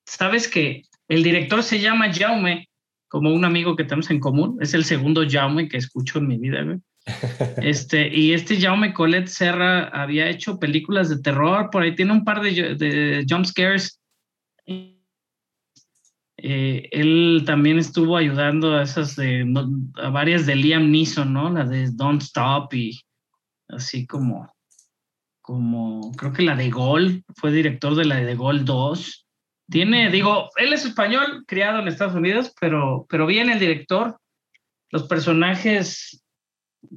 sabes 0.04 0.48
que 0.48 0.82
el 1.08 1.22
director 1.22 1.62
se 1.62 1.80
llama 1.80 2.12
Jaume, 2.12 2.68
como 3.08 3.32
un 3.32 3.44
amigo 3.44 3.76
que 3.76 3.84
tenemos 3.84 4.10
en 4.10 4.20
común, 4.20 4.58
es 4.60 4.74
el 4.74 4.84
segundo 4.84 5.22
Jaume 5.28 5.68
que 5.68 5.76
escucho 5.76 6.18
en 6.18 6.28
mi 6.28 6.38
vida, 6.38 6.64
Este, 7.62 8.08
y 8.08 8.32
este 8.32 8.60
Jaume 8.60 8.92
Colette 8.92 9.28
Serra 9.28 9.88
había 9.88 10.28
hecho 10.28 10.58
películas 10.58 11.08
de 11.08 11.20
terror, 11.20 11.70
por 11.70 11.82
ahí 11.82 11.94
tiene 11.94 12.12
un 12.12 12.24
par 12.24 12.42
de, 12.42 12.74
de 12.74 13.24
jump 13.28 13.44
scares. 13.44 14.00
Eh, 16.38 16.88
él 16.90 17.44
también 17.46 17.78
estuvo 17.78 18.16
ayudando 18.16 18.74
a 18.74 18.82
esas 18.82 19.16
de, 19.16 19.46
a 20.02 20.10
varias 20.10 20.46
de 20.46 20.56
Liam 20.56 20.90
Neeson, 20.90 21.32
¿no? 21.32 21.48
La 21.48 21.64
de 21.64 21.90
Don't 21.92 22.22
Stop 22.22 22.74
y 22.74 23.00
así 23.68 24.06
como 24.06 24.52
como 25.46 26.10
creo 26.16 26.32
que 26.32 26.42
la 26.42 26.56
de 26.56 26.70
Gol, 26.70 27.24
fue 27.36 27.52
director 27.52 27.94
de 27.94 28.04
la 28.04 28.16
de 28.16 28.34
Gol 28.34 28.64
2. 28.64 29.25
Tiene, 29.68 30.10
digo, 30.10 30.50
él 30.56 30.72
es 30.72 30.84
español, 30.84 31.44
criado 31.46 31.80
en 31.80 31.88
Estados 31.88 32.14
Unidos, 32.14 32.54
pero, 32.60 33.06
pero 33.08 33.26
bien 33.26 33.50
el 33.50 33.58
director. 33.58 34.18
Los 34.90 35.04
personajes, 35.04 36.24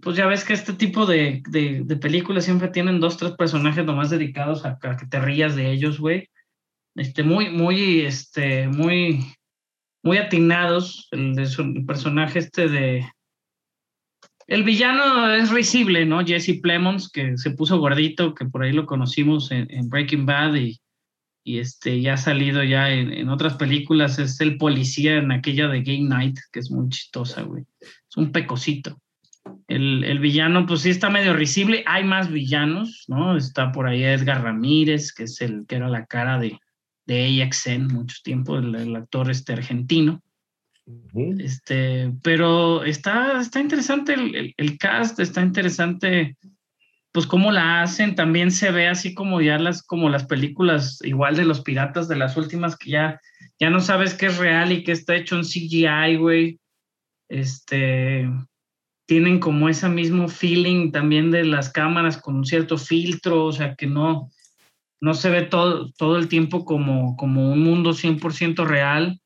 pues 0.01 0.15
ya 0.15 0.27
ves 0.27 0.45
que 0.45 0.53
este 0.53 0.73
tipo 0.73 1.05
de, 1.05 1.41
de, 1.49 1.95
películas 1.97 2.45
siempre 2.45 2.67
tienen 2.67 2.99
dos, 2.99 3.17
tres 3.17 3.31
personajes 3.31 3.85
nomás 3.85 4.11
dedicados 4.11 4.65
a, 4.65 4.77
que 4.79 5.07
te 5.07 5.19
rías 5.19 5.55
de 5.55 5.71
ellos, 5.71 5.99
güey. 5.99 6.29
Este, 6.95 7.23
muy, 7.23 7.49
muy, 7.49 8.01
este, 8.01 8.67
muy, 8.67 9.25
muy 10.03 10.17
atinados. 10.17 11.07
El, 11.11 11.37
el 11.39 11.85
personaje 11.85 12.39
este 12.39 12.67
de, 12.67 13.05
el 14.49 14.63
villano 14.63 15.31
es 15.31 15.51
risible, 15.51 16.07
¿no? 16.07 16.25
Jesse 16.25 16.59
Plemons, 16.59 17.11
que 17.11 17.37
se 17.37 17.51
puso 17.51 17.77
gordito, 17.77 18.33
que 18.33 18.45
por 18.45 18.63
ahí 18.63 18.71
lo 18.71 18.87
conocimos 18.87 19.51
en, 19.51 19.89
Breaking 19.89 20.25
Bad 20.25 20.55
y, 20.55 20.79
y, 21.43 21.59
este, 21.59 22.01
ya 22.01 22.13
ha 22.13 22.17
salido 22.17 22.63
ya 22.63 22.89
en, 22.91 23.29
otras 23.29 23.55
películas. 23.55 24.19
Es 24.19 24.39
el 24.41 24.57
policía 24.57 25.15
en 25.15 25.31
aquella 25.31 25.67
de 25.67 25.81
Game 25.81 26.09
Night, 26.09 26.37
que 26.51 26.59
es 26.59 26.71
muy 26.71 26.89
chistosa, 26.89 27.41
güey. 27.43 27.63
Es 27.81 28.17
un 28.17 28.31
pecosito. 28.31 28.99
El, 29.67 30.19
villano, 30.19 30.65
pues 30.65 30.81
sí 30.81 30.89
está 30.89 31.09
medio 31.09 31.33
risible. 31.33 31.83
Hay 31.87 32.03
más 32.03 32.31
villanos, 32.31 33.05
¿no? 33.07 33.37
Está 33.37 33.71
por 33.71 33.87
ahí 33.87 34.03
Edgar 34.03 34.43
Ramírez, 34.43 35.13
que 35.13 35.23
es 35.23 35.41
el 35.41 35.65
que 35.67 35.75
era 35.75 35.89
la 35.89 36.05
cara 36.05 36.39
de, 36.39 36.59
de 37.05 37.43
AXN 37.43 37.87
mucho 37.87 38.17
tiempo, 38.23 38.57
el, 38.57 38.75
el 38.75 38.95
actor 38.95 39.29
este 39.31 39.53
argentino. 39.53 40.21
Este, 41.37 42.11
pero 42.23 42.83
está, 42.83 43.39
está 43.41 43.59
interesante 43.59 44.13
el, 44.13 44.53
el, 44.57 44.77
cast, 44.77 45.19
está 45.19 45.41
interesante, 45.41 46.35
pues 47.11 47.25
cómo 47.25 47.51
la 47.51 47.81
hacen. 47.81 48.15
También 48.15 48.51
se 48.51 48.71
ve 48.71 48.87
así 48.87 49.13
como 49.13 49.41
ya 49.41 49.57
las, 49.57 49.83
como 49.83 50.09
las 50.09 50.25
películas 50.25 50.99
igual 51.03 51.35
de 51.35 51.45
los 51.45 51.61
piratas 51.61 52.07
de 52.07 52.15
las 52.15 52.37
últimas 52.37 52.77
que 52.77 52.91
ya, 52.91 53.21
ya 53.59 53.69
no 53.69 53.79
sabes 53.79 54.13
qué 54.13 54.27
es 54.27 54.37
real 54.37 54.71
y 54.71 54.83
qué 54.83 54.91
está 54.91 55.15
hecho 55.15 55.35
en 55.35 55.43
CGI, 55.43 56.17
güey. 56.17 56.59
Este, 57.29 58.29
tienen 59.07 59.39
como 59.39 59.69
ese 59.69 59.89
mismo 59.89 60.27
feeling 60.27 60.91
también 60.91 61.31
de 61.31 61.45
las 61.45 61.71
cámaras 61.71 62.17
con 62.17 62.35
un 62.35 62.45
cierto 62.45 62.77
filtro, 62.77 63.45
o 63.45 63.51
sea 63.51 63.75
que 63.75 63.87
no, 63.87 64.29
no 65.01 65.13
se 65.13 65.29
ve 65.29 65.43
todo, 65.43 65.91
todo 65.93 66.17
el 66.17 66.27
tiempo 66.27 66.65
como, 66.65 67.15
como 67.15 67.51
un 67.51 67.61
mundo 67.63 67.91
100% 67.91 68.65
real 68.65 69.19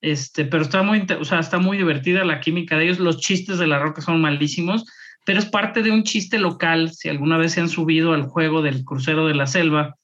este, 0.00 0.44
pero 0.44 0.62
está 0.62 0.82
muy, 0.82 1.06
o 1.10 1.38
está 1.38 1.58
muy 1.58 1.76
divertida 1.76 2.24
la 2.24 2.40
química 2.40 2.76
de 2.76 2.84
ellos. 2.84 2.98
Los 2.98 3.18
chistes 3.18 3.58
de 3.58 3.66
la 3.66 3.78
roca 3.78 4.00
son 4.00 4.20
malísimos, 4.20 4.84
pero 5.28 5.40
es 5.40 5.44
parte 5.44 5.82
de 5.82 5.90
un 5.90 6.04
chiste 6.04 6.38
local. 6.38 6.90
Si 6.90 7.10
alguna 7.10 7.36
vez 7.36 7.52
se 7.52 7.60
han 7.60 7.68
subido 7.68 8.14
al 8.14 8.22
juego 8.22 8.62
del 8.62 8.82
crucero 8.82 9.26
de 9.26 9.34
la 9.34 9.46
selva, 9.46 9.94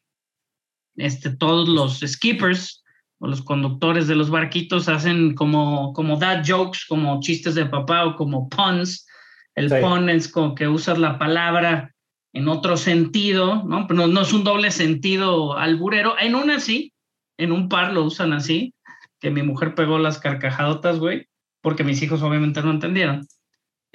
este, 0.97 1.35
todos 1.35 1.67
los 1.67 2.01
skippers 2.01 2.85
o 3.19 3.29
los 3.29 3.41
conductores 3.41 4.07
de 4.07 4.17
los 4.17 4.29
barquitos 4.29 4.87
hacen 4.87 5.35
como, 5.35 5.95
como 5.95 6.19
dad 6.19 6.45
jokes, 6.47 6.81
como 6.87 7.21
chistes 7.21 7.55
de 7.55 7.65
papá 7.65 8.05
o 8.05 8.17
como 8.17 8.51
puns. 8.51 9.07
El 9.55 9.71
pun 9.81 10.11
es 10.11 10.29
como 10.29 10.55
que 10.55 10.69
usas 10.69 10.99
la 10.99 11.19
palabra 11.19 11.95
en 12.35 12.47
otro 12.47 12.77
sentido, 12.77 13.65
¿no? 13.65 13.87
Pero 13.87 14.01
no, 14.01 14.07
no 14.09 14.21
es 14.21 14.33
un 14.35 14.45
doble 14.45 14.71
sentido 14.73 15.57
alburero. 15.57 16.17
En 16.21 16.35
una 16.35 16.61
sí, 16.61 16.93
en 17.39 17.51
un 17.51 17.71
par 17.71 17.95
lo 17.95 18.05
usan 18.05 18.35
así, 18.35 18.75
que 19.21 19.31
mi 19.31 19.43
mujer 19.43 19.75
pegó 19.75 19.99
las 19.99 20.19
carcajadotas, 20.19 20.99
güey, 20.99 21.29
porque 21.63 21.83
mis 21.83 22.03
hijos 22.03 22.21
obviamente 22.21 22.61
no 22.61 22.73
entendieron. 22.73 23.27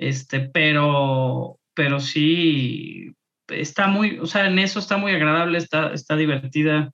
Este, 0.02 0.40
pero, 0.40 1.60
pero 1.74 2.00
sí, 2.00 3.14
está 3.50 3.88
muy, 3.88 4.18
o 4.20 4.26
sea, 4.26 4.48
en 4.48 4.58
eso 4.58 4.80
está 4.80 4.96
muy 4.96 5.12
agradable, 5.12 5.58
está, 5.58 5.94
está 5.94 6.16
divertida. 6.16 6.92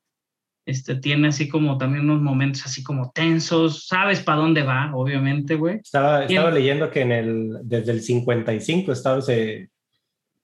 Este, 0.65 0.95
tiene 0.95 1.27
así 1.27 1.47
como 1.47 1.77
también 1.77 2.09
unos 2.09 2.23
momentos 2.23 2.65
así 2.65 2.81
como 2.83 3.11
tensos, 3.11 3.85
sabes 3.85 4.21
para 4.21 4.39
dónde 4.39 4.63
va, 4.63 4.89
obviamente, 4.95 5.53
güey. 5.53 5.75
Estaba, 5.75 6.25
estaba 6.25 6.49
leyendo 6.49 6.89
que 6.89 7.01
en 7.01 7.11
el, 7.11 7.59
desde 7.61 7.91
el 7.91 8.01
55 8.01 8.91
estaba 8.91 9.19
ese, 9.19 9.69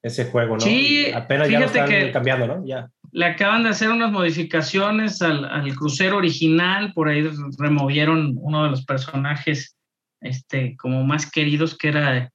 ese 0.04 0.26
juego, 0.26 0.54
¿no? 0.54 0.60
Sí, 0.60 1.08
apenas 1.12 1.50
ya 1.50 1.62
lo 1.62 1.66
están 1.66 2.12
cambiando, 2.12 2.46
¿no? 2.46 2.64
Ya 2.64 2.92
le 3.12 3.26
acaban 3.26 3.64
de 3.64 3.70
hacer 3.70 3.90
unas 3.90 4.12
modificaciones 4.12 5.22
al, 5.22 5.44
al, 5.44 5.76
crucero 5.76 6.18
original, 6.18 6.94
por 6.94 7.10
ahí 7.10 7.28
removieron 7.58 8.36
uno 8.38 8.64
de 8.64 8.70
los 8.70 8.86
personajes 8.86 9.76
este, 10.22 10.78
como 10.78 11.04
más 11.04 11.30
queridos, 11.30 11.78
que 11.78 11.90
era 11.90 12.32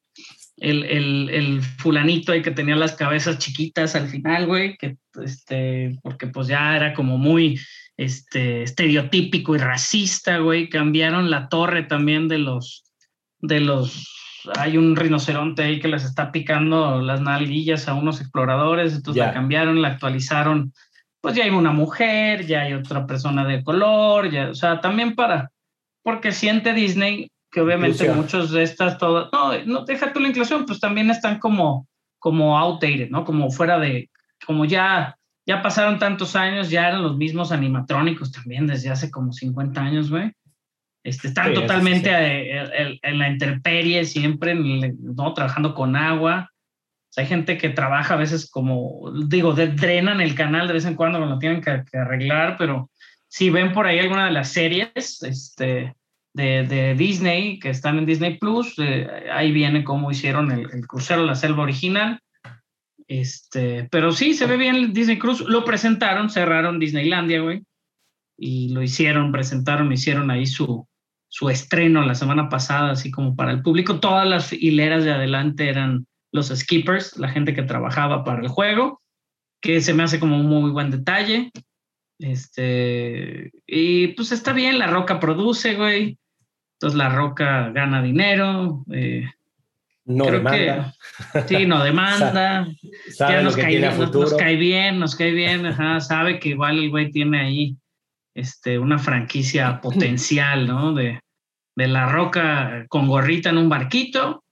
el, 0.58 0.84
el, 0.84 1.30
el, 1.30 1.62
fulanito 1.62 2.32
ahí 2.32 2.42
que 2.42 2.50
tenía 2.50 2.76
las 2.76 2.94
cabezas 2.94 3.38
chiquitas 3.38 3.94
al 3.94 4.08
final, 4.08 4.46
güey, 4.46 4.76
que 4.76 4.96
este, 5.22 5.98
porque 6.02 6.26
pues 6.26 6.48
ya 6.48 6.76
era 6.76 6.94
como 6.94 7.18
muy 7.18 7.60
este, 7.96 8.62
estereotípico 8.62 9.54
y 9.54 9.58
racista, 9.58 10.38
güey, 10.38 10.68
cambiaron 10.68 11.30
la 11.30 11.48
torre 11.48 11.82
también 11.82 12.28
de 12.28 12.38
los, 12.38 12.84
de 13.40 13.60
los 13.60 14.12
hay 14.56 14.76
un 14.76 14.96
rinoceronte 14.96 15.62
ahí 15.62 15.80
que 15.80 15.88
les 15.88 16.04
está 16.04 16.30
picando 16.30 17.00
las 17.00 17.20
nalguillas 17.20 17.88
a 17.88 17.94
unos 17.94 18.20
exploradores, 18.20 18.94
entonces 18.94 19.24
la 19.24 19.32
cambiaron, 19.32 19.82
la 19.82 19.88
actualizaron. 19.88 20.72
Pues 21.20 21.34
ya 21.34 21.44
hay 21.44 21.50
una 21.50 21.72
mujer, 21.72 22.46
ya 22.46 22.60
hay 22.62 22.74
otra 22.74 23.06
persona 23.06 23.44
de 23.44 23.64
color, 23.64 24.30
ya, 24.30 24.50
o 24.50 24.54
sea, 24.54 24.80
también 24.80 25.14
para, 25.14 25.50
porque 26.02 26.30
siente 26.30 26.72
Disney 26.72 27.30
que 27.56 27.62
obviamente 27.62 28.12
muchos 28.12 28.50
de 28.50 28.62
estas 28.64 28.98
todas, 28.98 29.30
no, 29.32 29.64
no 29.64 29.84
deja 29.86 30.12
tú 30.12 30.20
la 30.20 30.28
inclusión, 30.28 30.66
pues 30.66 30.78
también 30.78 31.08
están 31.08 31.38
como, 31.38 31.88
como 32.18 32.58
outdated, 32.58 33.08
¿no? 33.08 33.24
Como 33.24 33.50
fuera 33.50 33.78
de, 33.78 34.10
como 34.44 34.66
ya, 34.66 35.16
ya 35.46 35.62
pasaron 35.62 35.98
tantos 35.98 36.36
años, 36.36 36.68
ya 36.68 36.86
eran 36.86 37.02
los 37.02 37.16
mismos 37.16 37.52
animatrónicos 37.52 38.30
también 38.30 38.66
desde 38.66 38.90
hace 38.90 39.10
como 39.10 39.32
50 39.32 39.80
años, 39.80 40.10
güey. 40.10 40.32
Este, 41.02 41.28
están 41.28 41.54
totalmente 41.54 42.10
en, 42.10 43.18
la 43.18 43.30
intemperie 43.30 44.04
siempre, 44.04 44.54
¿no? 44.54 45.32
Trabajando 45.32 45.74
con 45.74 45.96
agua. 45.96 46.50
hay 47.16 47.24
gente 47.24 47.56
que 47.56 47.70
trabaja 47.70 48.12
a 48.12 48.18
veces 48.18 48.50
como, 48.50 49.10
digo, 49.28 49.54
drenan 49.54 50.20
el 50.20 50.34
canal 50.34 50.66
de 50.66 50.74
vez 50.74 50.84
en 50.84 50.94
cuando 50.94 51.18
cuando 51.18 51.36
lo 51.36 51.40
tienen 51.40 51.62
que, 51.62 51.96
arreglar, 51.96 52.56
pero 52.58 52.90
si 53.28 53.48
ven 53.48 53.72
por 53.72 53.86
ahí 53.86 53.98
alguna 53.98 54.26
de 54.26 54.32
las 54.32 54.50
series 54.50 55.22
este, 55.22 55.94
de, 56.36 56.94
Disney 56.94 57.58
que 57.58 57.70
están 57.70 57.98
en 57.98 58.06
Disney 58.06 58.38
Plus, 58.38 58.74
eh, 58.78 59.08
ahí 59.32 59.52
viene 59.52 59.84
cómo 59.84 60.10
hicieron 60.10 60.52
el, 60.52 60.68
el 60.72 60.86
crucero 60.86 61.24
la 61.24 61.34
selva 61.34 61.62
original. 61.62 62.20
Este, 63.08 63.88
pero 63.90 64.12
sí, 64.12 64.34
se 64.34 64.46
ve 64.46 64.56
bien 64.56 64.74
el 64.74 64.92
Disney 64.92 65.18
Cruise. 65.18 65.40
Lo 65.40 65.64
presentaron, 65.64 66.28
cerraron 66.28 66.78
Disneylandia, 66.78 67.40
güey. 67.40 67.62
Y 68.38 68.70
lo 68.70 68.82
hicieron, 68.82 69.32
presentaron, 69.32 69.92
hicieron 69.92 70.30
ahí 70.30 70.46
su, 70.46 70.86
su 71.28 71.48
estreno 71.48 72.02
la 72.04 72.14
semana 72.14 72.48
pasada, 72.48 72.90
así 72.90 73.10
como 73.10 73.34
para 73.34 73.52
el 73.52 73.62
público. 73.62 74.00
Todas 74.00 74.28
las 74.28 74.52
hileras 74.52 75.04
de 75.04 75.12
adelante 75.12 75.68
eran 75.68 76.06
los 76.32 76.48
skippers, 76.48 77.16
la 77.16 77.28
gente 77.28 77.54
que 77.54 77.62
trabajaba 77.62 78.24
para 78.24 78.42
el 78.42 78.48
juego, 78.48 79.00
que 79.62 79.80
se 79.80 79.94
me 79.94 80.02
hace 80.02 80.20
como 80.20 80.38
un 80.38 80.46
muy 80.46 80.70
buen 80.70 80.90
detalle. 80.90 81.50
Este, 82.18 83.52
y 83.66 84.08
pues 84.08 84.32
está 84.32 84.52
bien, 84.52 84.78
La 84.78 84.88
Roca 84.88 85.20
produce, 85.20 85.76
güey. 85.76 86.18
Entonces 86.76 86.96
La 86.96 87.08
Roca 87.08 87.70
gana 87.70 88.02
dinero. 88.02 88.84
Eh, 88.92 89.26
no 90.04 90.30
demanda. 90.30 90.94
sí, 91.48 91.66
no 91.66 91.82
demanda. 91.82 92.68
ya 93.18 93.42
nos 93.42 93.56
cae, 93.56 93.78
bien, 93.78 93.98
nos, 93.98 94.36
cae 94.36 94.56
bien, 94.56 95.00
nos 95.00 95.16
cae 95.16 95.32
bien, 95.32 95.74
sabe 96.00 96.38
que 96.38 96.50
igual 96.50 96.78
el 96.78 96.90
güey 96.90 97.10
tiene 97.10 97.40
ahí 97.40 97.76
este, 98.34 98.78
una 98.78 98.98
franquicia 98.98 99.80
potencial, 99.82 100.66
¿no? 100.66 100.92
De, 100.92 101.18
de 101.74 101.88
la 101.88 102.08
roca 102.08 102.84
con 102.88 103.08
gorrita 103.08 103.50
en 103.50 103.58
un 103.58 103.68
barquito. 103.68 104.44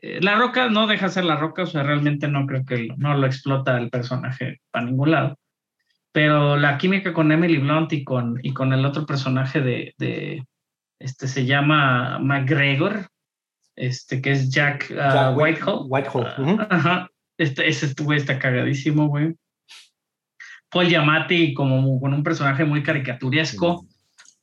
Eh, 0.00 0.20
la 0.22 0.36
roca 0.36 0.70
no 0.70 0.86
deja 0.86 1.08
ser 1.08 1.24
la 1.24 1.36
roca, 1.36 1.64
o 1.64 1.66
sea, 1.66 1.82
realmente 1.82 2.28
no 2.28 2.46
creo 2.46 2.64
que 2.64 2.88
no 2.96 3.14
lo 3.14 3.26
explota 3.26 3.76
el 3.76 3.90
personaje 3.90 4.60
para 4.70 4.86
ningún 4.86 5.10
lado. 5.10 5.38
Pero 6.12 6.56
la 6.56 6.78
química 6.78 7.12
con 7.12 7.32
Emily 7.32 7.58
Blunt 7.58 7.92
y 7.92 8.04
con, 8.04 8.38
y 8.42 8.54
con 8.54 8.72
el 8.72 8.86
otro 8.86 9.04
personaje 9.04 9.60
de, 9.60 9.94
de 9.98 10.44
este 11.00 11.28
se 11.28 11.44
llama 11.46 12.18
McGregor, 12.18 13.08
este, 13.76 14.20
que 14.22 14.32
es 14.32 14.50
Jack, 14.50 14.88
uh, 14.90 14.94
Jack 14.94 15.36
White- 15.36 15.62
Whitehall. 15.64 15.86
Whitehall, 15.88 16.26
Ah, 16.26 16.42
ujú. 16.42 16.58
Ajá. 16.70 17.10
Este, 17.38 17.68
ese 17.68 17.92
güey 18.02 18.18
está 18.18 18.38
cagadísimo, 18.38 19.08
güey. 19.08 19.34
Paul 20.70 20.86
Giamatti 20.88 21.54
como 21.54 22.00
con 22.00 22.14
un 22.14 22.22
personaje 22.22 22.64
muy 22.64 22.82
caricaturesco. 22.82 23.86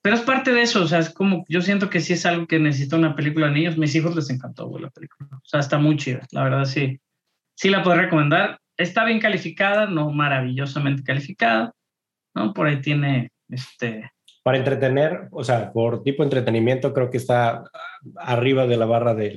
Pero 0.03 0.15
es 0.15 0.21
parte 0.21 0.51
de 0.51 0.63
eso, 0.63 0.81
o 0.83 0.87
sea, 0.87 0.97
es 0.99 1.11
como, 1.11 1.45
yo 1.47 1.61
siento 1.61 1.89
que 1.89 1.99
sí 1.99 2.13
es 2.13 2.25
algo 2.25 2.47
que 2.47 2.57
necesita 2.57 2.95
una 2.97 3.15
película 3.15 3.47
de 3.47 3.53
niños. 3.53 3.77
Mis 3.77 3.93
hijos 3.93 4.15
les 4.15 4.29
encantó, 4.31 4.65
güey, 4.67 4.81
la 4.83 4.89
película. 4.89 5.29
O 5.33 5.41
sea, 5.45 5.59
está 5.59 5.77
muy 5.77 5.95
chida, 5.97 6.25
la 6.31 6.43
verdad, 6.43 6.65
sí. 6.65 6.99
Sí 7.55 7.69
la 7.69 7.83
puedo 7.83 7.97
recomendar. 7.97 8.59
Está 8.77 9.05
bien 9.05 9.19
calificada, 9.19 9.85
no 9.85 10.09
maravillosamente 10.09 11.03
calificada, 11.03 11.71
¿no? 12.33 12.51
Por 12.51 12.65
ahí 12.67 12.81
tiene, 12.81 13.31
este, 13.49 14.11
Para 14.43 14.57
entretener, 14.57 15.27
o 15.31 15.43
sea, 15.43 15.71
por 15.71 16.01
tipo 16.03 16.23
de 16.23 16.27
entretenimiento, 16.27 16.93
creo 16.93 17.11
que 17.11 17.17
está 17.17 17.63
arriba 18.15 18.65
de 18.65 18.77
la 18.77 18.85
barra 18.87 19.13
de, 19.13 19.35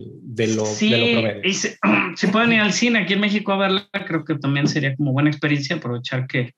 lo, 0.57 0.65
sí, 0.65 0.91
de 0.91 0.99
lo 0.99 1.21
promedio. 1.21 1.43
y 1.49 1.53
se- 1.53 1.77
si 2.17 2.27
pueden 2.29 2.53
ir 2.53 2.61
al 2.61 2.73
cine 2.73 3.01
aquí 3.01 3.13
en 3.13 3.21
México 3.21 3.53
a 3.53 3.59
verla, 3.59 3.87
creo 4.07 4.25
que 4.25 4.37
también 4.37 4.67
sería 4.67 4.97
como 4.97 5.13
buena 5.13 5.29
experiencia 5.29 5.77
aprovechar 5.77 6.27
que 6.27 6.53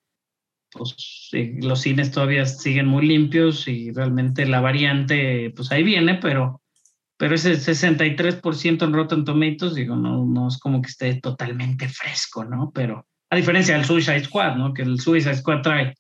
pues, 0.70 0.94
sí, 1.30 1.54
los 1.60 1.80
cines 1.80 2.10
todavía 2.12 2.44
siguen 2.46 2.86
muy 2.86 3.06
limpios 3.06 3.66
y 3.66 3.90
realmente 3.92 4.46
la 4.46 4.60
variante, 4.60 5.50
pues 5.56 5.72
ahí 5.72 5.82
viene, 5.82 6.14
pero, 6.16 6.60
pero 7.16 7.34
ese 7.34 7.54
63% 7.54 8.84
en 8.84 8.92
Rotten 8.92 9.24
Tomatoes, 9.24 9.74
digo, 9.74 9.96
no, 9.96 10.24
no 10.24 10.48
es 10.48 10.58
como 10.58 10.82
que 10.82 10.88
esté 10.88 11.14
totalmente 11.20 11.88
fresco, 11.88 12.44
¿no? 12.44 12.70
Pero 12.72 13.06
a 13.30 13.36
diferencia 13.36 13.74
del 13.74 13.84
Suicide 13.86 14.24
Squad, 14.24 14.56
¿no? 14.56 14.72
Que 14.74 14.82
el 14.82 15.00
Suicide 15.00 15.34
Squad 15.36 15.62
trae 15.62 15.94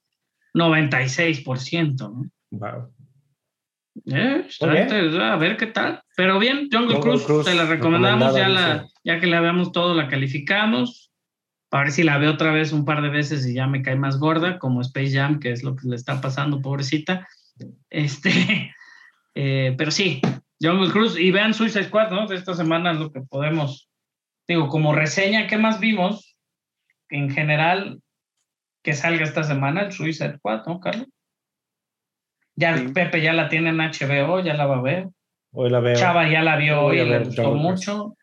96%, 0.54 1.96
¿no? 2.12 2.30
Wow. 2.58 2.92
Eh, 4.04 4.46
a 4.60 5.36
ver 5.36 5.56
qué 5.56 5.66
tal. 5.66 6.02
Pero 6.16 6.38
bien, 6.38 6.68
Jungle, 6.70 6.96
Jungle 6.96 7.00
Cruise, 7.00 7.24
Cruise, 7.24 7.46
te 7.46 7.54
la 7.54 7.64
recomendamos, 7.64 8.34
ya, 8.34 8.48
la, 8.48 8.88
ya 9.04 9.20
que 9.20 9.26
la 9.26 9.40
veamos 9.40 9.72
todo, 9.72 9.94
la 9.94 10.08
calificamos. 10.08 11.12
A 11.70 11.80
ver 11.80 11.92
si 11.92 12.02
la 12.02 12.18
veo 12.18 12.32
otra 12.32 12.52
vez 12.52 12.72
un 12.72 12.84
par 12.84 13.02
de 13.02 13.08
veces 13.08 13.46
y 13.46 13.54
ya 13.54 13.66
me 13.66 13.82
cae 13.82 13.96
más 13.96 14.18
gorda, 14.18 14.58
como 14.58 14.80
Space 14.80 15.12
Jam, 15.12 15.40
que 15.40 15.50
es 15.50 15.62
lo 15.62 15.74
que 15.76 15.88
le 15.88 15.96
está 15.96 16.20
pasando, 16.20 16.60
pobrecita. 16.60 17.26
Este, 17.90 18.74
eh, 19.34 19.74
pero 19.76 19.90
sí, 19.90 20.20
Jungle 20.60 20.90
Cruise. 20.90 21.18
Y 21.18 21.30
vean 21.30 21.54
Suicide 21.54 21.84
Squad, 21.84 22.10
¿no? 22.10 22.26
De 22.26 22.36
esta 22.36 22.54
semana 22.54 22.92
es 22.92 22.98
lo 22.98 23.10
que 23.10 23.20
podemos, 23.20 23.90
digo, 24.46 24.68
como 24.68 24.94
reseña, 24.94 25.46
¿qué 25.46 25.58
más 25.58 25.80
vimos? 25.80 26.36
En 27.08 27.30
general, 27.30 28.00
que 28.82 28.92
salga 28.92 29.24
esta 29.24 29.42
semana 29.42 29.82
el 29.82 29.92
Suicide 29.92 30.36
Squad, 30.38 30.64
¿no, 30.66 30.80
Carlos? 30.80 31.08
Ya 32.56 32.76
Sí. 32.76 32.88
Pepe 32.88 33.20
ya 33.20 33.32
la 33.32 33.48
tiene 33.48 33.70
en 33.70 33.78
HBO, 33.78 34.40
ya 34.40 34.54
la 34.54 34.66
va 34.66 34.78
a 34.78 34.82
ver. 34.82 35.08
Hoy 35.52 35.70
la 35.70 35.80
veo. 35.80 35.94
Chava 35.94 36.28
ya 36.28 36.42
la 36.42 36.56
vio 36.56 36.80
hoy 36.82 37.00
y 37.00 37.04
le 37.04 37.18
gustó 37.20 37.54
mucho. 37.54 38.16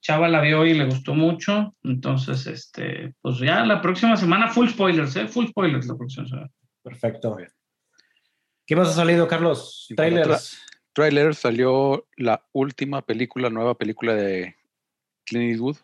Chava 0.00 0.28
la 0.28 0.40
vio 0.40 0.60
hoy 0.60 0.70
y 0.70 0.74
le 0.74 0.86
gustó 0.86 1.14
mucho. 1.14 1.74
Entonces, 1.84 2.46
este, 2.46 3.14
pues 3.20 3.38
ya 3.38 3.64
la 3.64 3.82
próxima 3.82 4.16
semana, 4.16 4.48
full 4.48 4.68
spoilers, 4.68 5.14
¿eh? 5.16 5.28
Full 5.28 5.48
spoilers 5.48 5.86
la 5.86 5.96
próxima 5.96 6.26
semana. 6.26 6.50
Perfecto. 6.82 7.36
¿Qué 8.66 8.76
más 8.76 8.88
ha 8.88 8.92
salido, 8.92 9.28
Carlos? 9.28 9.88
Trailers. 9.94 10.58
Trailer 10.92 11.34
salió 11.34 12.06
la 12.16 12.44
última 12.52 13.02
película, 13.02 13.48
nueva 13.50 13.76
película 13.76 14.14
de 14.14 14.56
Clint 15.24 15.52
Eastwood, 15.52 15.76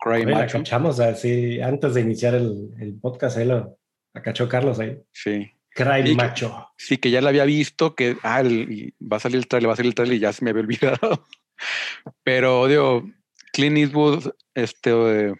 Cry 0.00 0.24
Oye, 0.24 0.26
la 0.26 0.46
cachamos 0.46 0.98
así, 1.00 1.60
antes 1.60 1.94
de 1.94 2.00
iniciar 2.00 2.34
el, 2.34 2.74
el 2.80 2.98
podcast, 2.98 3.38
ahí 3.38 3.46
lo 3.46 3.78
la 4.14 4.22
cachó 4.22 4.48
Carlos 4.48 4.80
ahí. 4.80 4.98
Sí. 5.12 5.50
Cry 5.84 6.02
Sí, 6.02 6.08
que- 6.10 6.14
Macho. 6.16 6.68
Sí, 6.76 6.96
que 6.98 7.10
ya 7.10 7.20
la 7.20 7.28
había 7.28 7.44
visto, 7.44 7.94
que 7.94 8.16
ah, 8.22 8.40
el- 8.40 8.94
va 9.00 9.18
a 9.18 9.20
salir 9.20 9.38
el 9.38 9.46
trailer, 9.46 9.68
va 9.68 9.74
a 9.74 9.76
salir 9.76 9.90
el 9.90 9.94
trailer 9.94 10.16
y 10.16 10.20
ya 10.20 10.32
se 10.32 10.44
me 10.44 10.50
había 10.50 10.62
olvidado. 10.62 11.26
Pero 12.24 12.66
digo, 12.66 13.08
Clint 13.52 13.78
Eastwood, 13.78 14.32
este, 14.54 15.34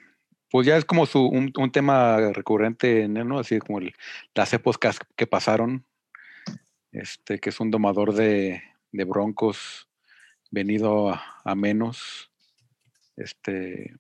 pues 0.51 0.66
ya 0.66 0.77
es 0.77 0.85
como 0.85 1.06
su, 1.06 1.24
un, 1.27 1.52
un 1.56 1.73
tema 1.73 2.19
recurrente 2.32 3.02
en 3.02 3.16
él, 3.16 3.27
¿no? 3.28 3.39
Así 3.40 3.59
como 3.59 3.78
el- 3.81 3.94
las 4.35 4.52
épocas 4.52 4.98
que 5.16 5.27
pasaron, 5.27 5.85
este, 6.93 7.39
que 7.40 7.51
es 7.51 7.60
un 7.60 7.70
domador 7.70 8.15
de, 8.15 8.62
de 8.93 9.05
broncos 9.05 9.89
venido 10.51 11.10
a, 11.10 11.23
a 11.44 11.55
menos, 11.55 12.31
este, 13.16 13.94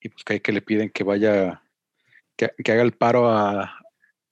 y 0.00 0.08
pues 0.08 0.24
que, 0.24 0.32
hay 0.34 0.40
que 0.40 0.52
le 0.52 0.60
piden 0.62 0.90
que 0.90 1.04
vaya, 1.04 1.62
que, 2.36 2.50
que 2.62 2.72
haga 2.72 2.82
el 2.82 2.92
paro 2.92 3.30
a, 3.30 3.78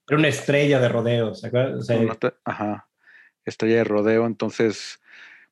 Era 0.08 0.18
una 0.18 0.28
estrella 0.28 0.80
de 0.80 0.88
rodeo, 0.88 1.34
¿se 1.34 1.46
acuerdan? 1.46 1.78
O 1.78 1.82
sea, 1.82 1.98
ajá, 2.44 2.88
estrella 3.44 3.76
de 3.76 3.84
rodeo. 3.84 4.26
Entonces, 4.26 5.00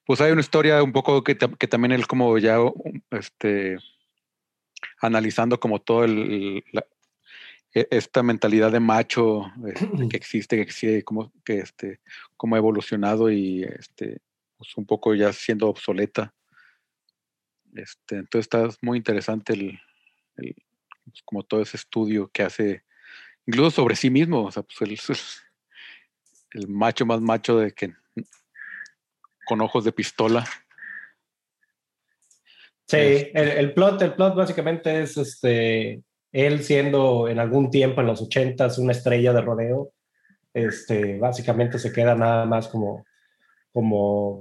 pues 0.05 0.21
hay 0.21 0.33
una 0.33 0.41
historia 0.41 0.83
un 0.83 0.93
poco 0.93 1.23
que, 1.25 1.37
que 1.37 1.67
también 1.69 1.93
él 1.93 2.07
como 2.07 2.37
ya 2.39 2.61
um, 2.61 2.73
este, 3.11 3.79
analizando 5.01 5.59
como 5.59 5.81
todo 5.81 6.05
el, 6.05 6.65
la- 6.73 6.87
e- 7.75 7.89
esta 7.91 8.23
mentalidad 8.23 8.71
de 8.73 8.81
macho 8.81 9.47
este, 9.67 10.09
que 10.09 10.17
existe, 10.17 10.57
que 10.57 10.63
existe, 10.63 11.03
como 11.03 11.33
que 11.45 11.61
este, 11.61 12.01
como 12.37 12.55
ha 12.55 12.59
evolucionado 12.59 13.31
y 13.31 13.63
este, 13.63 14.19
pues 14.59 14.77
un 14.77 14.85
poco 14.87 15.15
ya 15.15 15.33
siendo 15.33 15.69
obsoleta. 15.69 16.35
Este, 17.75 18.17
entonces 18.17 18.45
está 18.45 18.69
muy 18.83 18.99
interesante 18.99 19.55
el, 19.55 19.81
el- 20.37 20.55
pues, 21.05 21.23
como 21.25 21.43
todo 21.43 21.63
ese 21.63 21.77
estudio 21.79 22.29
que 22.33 22.43
hace, 22.43 22.85
incluso 23.47 23.71
sobre 23.71 23.97
sí 23.97 24.11
mismo, 24.11 24.45
o 24.45 24.53
sea, 24.53 24.63
pues 24.63 25.11
es 25.11 25.43
el 26.53 26.69
macho 26.69 27.07
más 27.07 27.21
macho 27.21 27.59
de 27.59 27.73
que 27.73 27.95
con 29.47 29.61
ojos 29.61 29.85
de 29.85 29.93
pistola. 29.93 30.45
Sí, 32.87 32.97
Este. 32.97 33.41
el, 33.41 33.49
el 33.49 33.75
plot, 33.75 34.03
el 34.03 34.15
plot 34.15 34.35
básicamente 34.35 35.03
es 35.03 35.17
este 35.17 36.03
él 36.33 36.65
siendo 36.65 37.29
en 37.29 37.39
algún 37.39 37.71
tiempo 37.71 38.01
en 38.01 38.07
los 38.07 38.23
ochentas 38.23 38.79
una 38.79 38.93
estrella 38.93 39.33
de 39.33 39.43
rodeo. 39.43 39.93
Este, 40.55 41.19
básicamente 41.19 41.79
se 41.79 41.93
queda 41.93 42.15
nada 42.15 42.47
más 42.47 42.69
como, 42.69 43.05
como, 43.71 44.41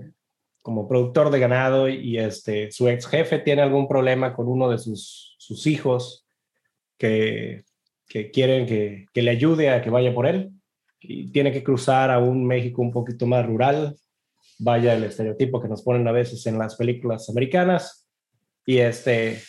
como 0.61 0.87
productor 0.87 1.29
de 1.29 1.39
ganado 1.39 1.89
y 1.89 2.17
este, 2.17 2.71
su 2.71 2.87
ex 2.87 3.07
jefe 3.07 3.39
tiene 3.39 3.61
algún 3.61 3.87
problema 3.87 4.33
con 4.33 4.47
uno 4.47 4.69
de 4.69 4.77
sus, 4.77 5.35
sus 5.37 5.67
hijos 5.67 6.25
que, 6.97 7.63
que 8.11 8.29
quieren 8.29 8.65
que, 8.65 9.05
que 9.13 9.21
le 9.21 9.31
ayude 9.31 9.69
a 9.69 9.81
que 9.81 9.89
vaya 9.89 10.13
por 10.13 10.27
él 10.27 10.51
y 10.99 11.31
tiene 11.31 11.53
que 11.53 11.63
cruzar 11.63 12.11
a 12.11 12.19
un 12.19 12.45
México 12.45 12.81
un 12.81 12.91
poquito 12.91 13.25
más 13.25 13.45
rural. 13.45 13.95
Vaya 14.59 14.93
el 14.93 15.05
estereotipo 15.05 15.61
que 15.61 15.69
nos 15.69 15.81
ponen 15.81 16.05
a 16.09 16.11
veces 16.11 16.45
en 16.45 16.57
las 16.57 16.75
películas 16.75 17.29
americanas 17.29 18.09
y 18.65 18.79
este 18.79 19.41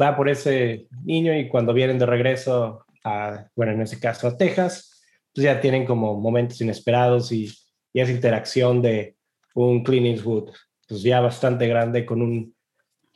va 0.00 0.16
por 0.16 0.28
ese 0.28 0.86
niño 1.02 1.36
y 1.36 1.48
cuando 1.48 1.74
vienen 1.74 1.98
de 1.98 2.06
regreso 2.06 2.84
a, 3.02 3.48
bueno, 3.56 3.72
en 3.72 3.82
ese 3.82 3.98
caso 3.98 4.28
a 4.28 4.36
Texas, 4.36 5.02
pues 5.34 5.44
ya 5.44 5.60
tienen 5.60 5.84
como 5.84 6.18
momentos 6.18 6.60
inesperados 6.60 7.32
y, 7.32 7.50
y 7.92 8.00
esa 8.00 8.12
interacción 8.12 8.80
de 8.80 9.16
un 9.54 9.82
Clint 9.82 10.06
Eastwood, 10.06 10.50
pues 10.86 11.02
ya 11.02 11.20
bastante 11.20 11.66
grande 11.66 12.06
con 12.06 12.22
un, 12.22 12.54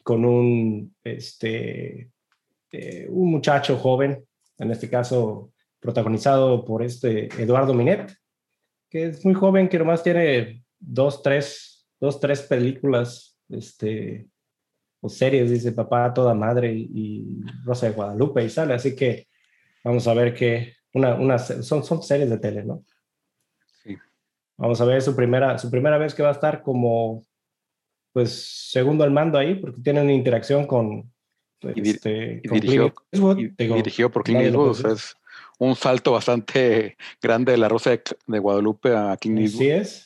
con 0.03 0.25
un, 0.25 0.93
este, 1.05 2.11
eh, 2.73 3.07
un 3.09 3.31
muchacho 3.31 3.77
joven, 3.77 4.25
en 4.59 4.70
este 4.70 4.89
caso 4.89 5.52
protagonizado 5.80 6.64
por 6.64 6.82
este 6.82 7.28
Eduardo 7.40 7.74
Minet, 7.74 8.12
que 8.90 9.06
es 9.06 9.24
muy 9.24 9.35
joven, 9.35 9.68
que 9.68 9.78
nomás 9.78 10.02
tiene 10.02 10.64
dos, 10.78 11.22
tres, 11.22 11.89
dos, 12.01 12.20
tres 12.20 12.43
películas, 12.43 13.39
este, 13.48 14.28
o 15.01 15.09
series, 15.09 15.51
dice 15.51 15.72
papá 15.72 16.12
toda 16.12 16.35
madre 16.35 16.72
y, 16.72 17.40
Rosa 17.64 17.86
de 17.86 17.93
Guadalupe 17.93 18.44
y 18.44 18.51
sale, 18.51 18.74
así 18.74 18.97
que 18.97 19.28
vamos 19.85 20.06
a 20.09 20.14
ver 20.14 20.35
que 20.35 20.74
una, 20.94 21.14
una, 21.14 21.39
son, 21.39 21.85
son 21.85 22.02
series 22.02 22.30
de 22.30 22.39
tele, 22.39 22.64
¿no? 22.64 22.85
Sí. 23.82 23.97
Vamos 24.56 24.80
a 24.80 24.85
ver 24.85 25.01
su 25.02 25.14
primera, 25.14 25.59
su 25.59 25.70
primera 25.70 25.98
vez 25.98 26.14
que 26.14 26.22
va 26.22 26.30
a 26.30 26.32
estar 26.32 26.62
como, 26.62 27.22
pues, 28.12 28.70
segundo 28.70 29.05
al 29.05 29.12
mando 29.12 29.39
ahí, 29.39 29.55
porque 29.55 29.80
tiene 29.82 30.02
una 30.02 30.12
interacción 30.12 30.66
con, 30.66 31.12
este, 31.74 32.40
y 32.44 32.48
dirigió- 32.48 32.94
Eastwood, 33.12 33.39
Y 33.39 33.48
digo, 33.56 33.76
dirigido 33.76 34.10
por 34.10 34.22
Clint 34.24 34.43
Eastwood, 34.43 34.68
o 34.70 34.74
sea, 34.74 34.93
es 34.93 35.16
un 35.59 35.74
salto 35.74 36.12
bastante 36.12 36.97
grande 37.22 37.52
de 37.52 37.59
la 37.59 37.68
Rosa 37.68 37.90
de, 37.90 38.02
de 38.26 38.39
Guadalupe 38.39 38.94
a 38.97 39.16
Clint 39.16 39.39
Eastwood. 39.40 39.62
Así 39.62 39.70
es. 39.70 40.05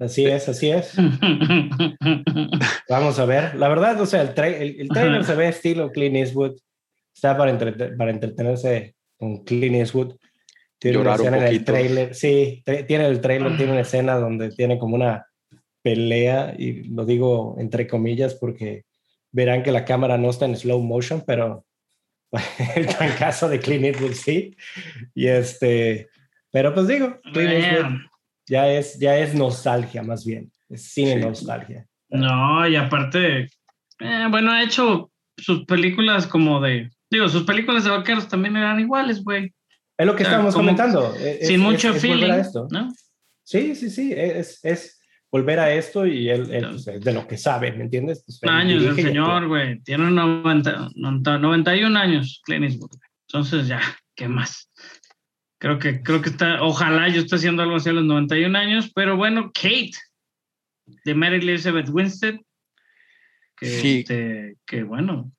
Así 0.00 0.26
es, 0.26 0.48
así 0.48 0.70
es. 0.70 0.94
Vamos 2.88 3.18
a 3.18 3.24
ver. 3.24 3.54
La 3.56 3.68
verdad, 3.68 4.00
o 4.00 4.06
sea, 4.06 4.22
el, 4.22 4.34
tra- 4.34 4.46
el, 4.54 4.80
el 4.80 4.88
trailer 4.88 5.24
se 5.24 5.34
ve 5.34 5.48
estilo 5.48 5.90
Clint 5.90 6.16
Eastwood. 6.16 6.56
Está 7.14 7.36
para, 7.36 7.50
entrete- 7.50 7.96
para 7.96 8.10
entretenerse 8.12 8.94
con 9.16 9.44
Clint 9.44 9.74
Eastwood. 9.76 10.14
Tiene 10.78 10.98
una 10.98 11.16
Llorar 11.16 11.20
un 11.20 11.26
escena 11.26 11.48
en 11.48 11.54
el 11.56 11.64
trailer. 11.64 12.14
Sí, 12.14 12.62
tiene 12.86 13.06
el 13.08 13.20
trailer, 13.20 13.56
tiene 13.56 13.72
una 13.72 13.80
escena 13.80 14.14
donde 14.16 14.50
tiene 14.50 14.78
como 14.78 14.94
una 14.94 15.26
pelea, 15.82 16.54
y 16.56 16.84
lo 16.84 17.04
digo 17.04 17.56
entre 17.58 17.88
comillas 17.88 18.34
porque 18.34 18.84
verán 19.32 19.62
que 19.62 19.72
la 19.72 19.84
cámara 19.84 20.18
no 20.18 20.30
está 20.30 20.44
en 20.46 20.56
slow 20.56 20.80
motion, 20.80 21.22
pero 21.26 21.64
el 22.76 23.16
caso 23.18 23.48
de 23.48 23.60
Clint 23.60 23.84
Eastwood 23.84 24.12
sí. 24.12 24.56
Y 25.14 25.26
este, 25.28 26.08
pero 26.50 26.74
pues 26.74 26.86
digo, 26.88 27.18
ya 28.46 28.68
es, 28.72 28.98
ya 28.98 29.16
es 29.18 29.34
nostalgia 29.34 30.02
más 30.02 30.24
bien. 30.24 30.50
Es 30.68 30.84
cine 30.92 31.14
Sí. 31.14 31.20
nostalgia. 31.20 31.86
No, 32.10 32.66
y 32.66 32.76
aparte, 32.76 33.48
eh, 34.00 34.26
bueno, 34.30 34.50
ha 34.52 34.62
hecho 34.62 35.10
sus 35.36 35.64
películas 35.66 36.26
como 36.26 36.60
de, 36.60 36.90
digo, 37.10 37.28
sus 37.28 37.44
películas 37.44 37.84
de 37.84 37.90
vaqueros 37.90 38.28
también 38.28 38.56
eran 38.56 38.80
iguales, 38.80 39.22
güey. 39.22 39.52
Es 39.96 40.06
lo 40.06 40.14
que 40.14 40.22
O 40.22 40.26
sea, 40.26 40.32
estábamos 40.32 40.54
comentando. 40.54 41.14
es- 41.16 41.46
Sin 41.48 41.60
es- 41.60 41.66
mucho 41.66 41.90
es 41.94 42.00
feeling. 42.00 42.32
¿no? 42.70 42.92
Sí, 43.44 43.74
sí, 43.74 43.90
sí. 43.90 44.12
Es, 44.16 44.64
es 44.64 44.97
volver 45.30 45.58
a 45.60 45.72
esto 45.72 46.06
y 46.06 46.28
él, 46.30 46.50
él, 46.52 46.66
pues, 46.70 46.86
es 46.88 47.00
de 47.02 47.12
lo 47.12 47.26
que 47.26 47.36
sabe, 47.36 47.72
¿me 47.72 47.84
entiendes? 47.84 48.24
Pues, 48.24 48.40
años 48.44 48.82
el 48.84 48.94
señor, 48.96 49.46
güey. 49.48 49.80
Tiene 49.80 50.10
90, 50.10 50.90
90, 50.94 51.38
91 51.38 51.96
años, 51.98 52.40
Clint 52.44 52.64
Eastwood. 52.64 52.92
Entonces 53.28 53.68
ya, 53.68 53.80
¿qué 54.14 54.26
más? 54.28 54.70
Creo 55.60 55.78
que, 55.78 56.02
creo 56.02 56.22
que 56.22 56.30
está, 56.30 56.62
ojalá 56.62 57.08
yo 57.08 57.20
esté 57.20 57.36
haciendo 57.36 57.62
algo 57.62 57.76
así 57.76 57.88
a 57.90 57.92
los 57.92 58.04
91 58.04 58.56
años, 58.56 58.90
pero 58.94 59.16
bueno, 59.16 59.50
Kate, 59.52 59.90
de 61.04 61.14
Mary 61.14 61.36
Elizabeth 61.36 61.88
Winstead, 61.90 62.36
que, 63.56 63.66
Sí. 63.66 63.98
este, 63.98 64.56
que 64.64 64.82
bueno, 64.84 65.30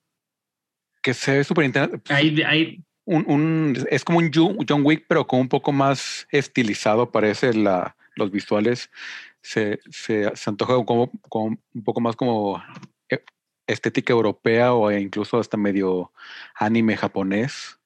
Que 1.01 1.13
se 1.13 1.37
ve 1.37 1.43
súper 1.43 1.65
interesante. 1.65 2.13
ahí, 2.13 2.41
ahí 2.43 2.83
un, 3.05 3.23
un- 3.27 3.87
es 3.89 4.03
como 4.03 4.19
un 4.19 4.29
John 4.33 4.81
Wick, 4.83 5.05
pero 5.07 5.25
con 5.25 5.39
un 5.39 5.49
poco 5.49 5.71
más 5.71 6.27
estilizado, 6.31 7.11
parece 7.11 7.53
la, 7.53 7.95
los 8.15 8.29
visuales. 8.29 8.91
Se, 9.41 9.79
se, 9.89 10.35
se 10.35 10.49
antoja 10.49 10.73
como, 10.85 11.11
como 11.29 11.57
un 11.73 11.83
poco 11.83 12.01
más 12.01 12.15
como 12.15 12.61
eh, 13.09 13.23
estética 13.67 14.13
europea 14.13 14.73
o 14.73 14.91
incluso 14.91 15.39
hasta 15.39 15.57
medio 15.57 16.11
anime 16.55 16.97
japonés. 16.97 17.79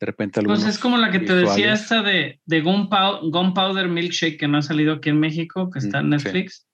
De 0.00 0.06
repente 0.06 0.42
Pues 0.42 0.64
es 0.64 0.78
como 0.78 0.96
la 0.96 1.10
que 1.12 1.20
te 1.20 1.34
decía 1.34 1.72
esta 1.74 2.02
de, 2.02 2.40
de 2.44 2.64
Gunpow- 2.64 3.30
Gunpowder 3.30 3.86
Milkshake 3.88 4.36
que 4.38 4.48
no 4.48 4.58
ha 4.58 4.62
salido 4.62 4.94
aquí 4.94 5.10
en 5.10 5.20
México, 5.20 5.70
que 5.70 5.78
está 5.78 6.00
en 6.00 6.08
Mm, 6.10 6.18
sí. 6.18 6.24
Netflix. 6.24 6.66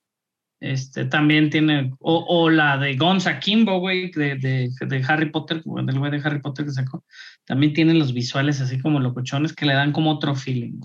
Este 0.61 1.05
también 1.05 1.49
tiene, 1.49 1.93
o, 1.99 2.25
o 2.27 2.49
la 2.49 2.77
de 2.77 2.97
Gonza 2.97 3.39
Kimbo, 3.39 3.79
güey, 3.79 4.11
de, 4.11 4.35
de, 4.35 4.69
de 4.87 5.05
Harry 5.07 5.29
Potter, 5.31 5.63
del 5.63 5.99
güey 5.99 6.11
de 6.11 6.17
Harry 6.23 6.41
Potter 6.41 6.65
que 6.65 6.71
sacó. 6.71 7.05
También 7.45 7.73
tiene 7.73 7.93
los 7.93 8.13
visuales 8.13 8.59
así 8.59 8.79
como 8.79 8.99
locochones 8.99 9.53
que 9.53 9.65
le 9.65 9.73
dan 9.73 9.93
como 9.93 10.11
otro 10.11 10.35
feeling. 10.35 10.81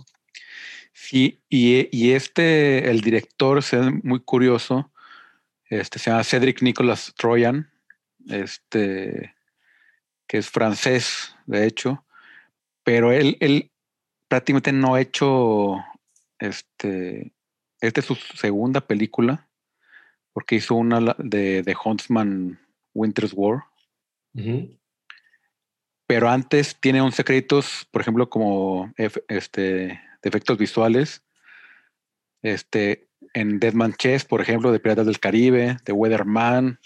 Sí, 0.97 1.43
y, 1.49 1.89
y 1.91 2.13
este, 2.13 2.89
el 2.89 3.01
director, 3.01 3.61
ve 3.73 4.01
muy 4.05 4.21
curioso, 4.21 4.93
este, 5.69 5.99
se 5.99 6.11
llama 6.11 6.23
Cedric 6.23 6.63
Nicolas 6.63 7.13
Troyan, 7.17 7.69
este, 8.29 9.35
que 10.29 10.39
es 10.39 10.49
francés, 10.49 11.35
de 11.47 11.67
hecho, 11.67 12.07
pero 12.85 13.11
él, 13.11 13.37
él 13.41 13.73
prácticamente 14.29 14.71
no 14.71 14.95
ha 14.95 15.01
hecho, 15.01 15.85
este, 16.39 17.33
esta 17.81 18.01
es 18.01 18.07
su 18.07 18.15
segunda 18.15 18.81
película, 18.81 19.49
porque 20.33 20.55
hizo 20.55 20.77
una 20.77 21.17
de, 21.19 21.63
de 21.65 21.77
Huntsman 21.85 22.61
Winter's 22.95 23.33
War, 23.35 23.65
pero 26.07 26.29
antes 26.29 26.79
tiene 26.81 27.01
11 27.01 27.25
créditos, 27.25 27.89
por 27.91 28.01
ejemplo, 28.01 28.31
como 28.31 28.93
este, 29.27 30.01
de 30.25 30.29
efectos 30.29 30.59
visuales. 30.59 31.23
Este, 32.43 33.07
en 33.33 33.59
Deadman 33.61 33.95
Chess, 33.95 34.25
por 34.25 34.41
ejemplo, 34.41 34.73
de 34.73 34.81
Piratas 34.81 35.07
del 35.07 35.21
Caribe, 35.21 35.77
de 35.85 35.93
Weatherman, 35.93 36.79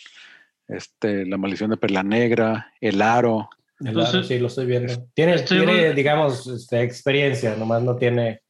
este, 0.69 1.27
La 1.27 1.37
Maldición 1.37 1.71
de 1.71 1.77
Perla 1.77 2.03
Negra, 2.03 2.73
El 2.81 3.01
Aro. 3.03 3.49
El 3.81 3.89
Entonces, 3.89 4.15
aro, 4.15 4.25
sí, 4.25 4.39
lo 4.39 4.47
estoy 4.49 4.67
viendo. 4.67 4.93
Tiene, 5.15 5.35
estoy 5.35 5.59
tiene 5.59 5.91
bu- 5.91 5.95
digamos, 5.95 6.47
este, 6.47 6.83
experiencia, 6.83 7.57
nomás 7.57 7.83
no 7.83 7.97
tiene, 7.97 8.41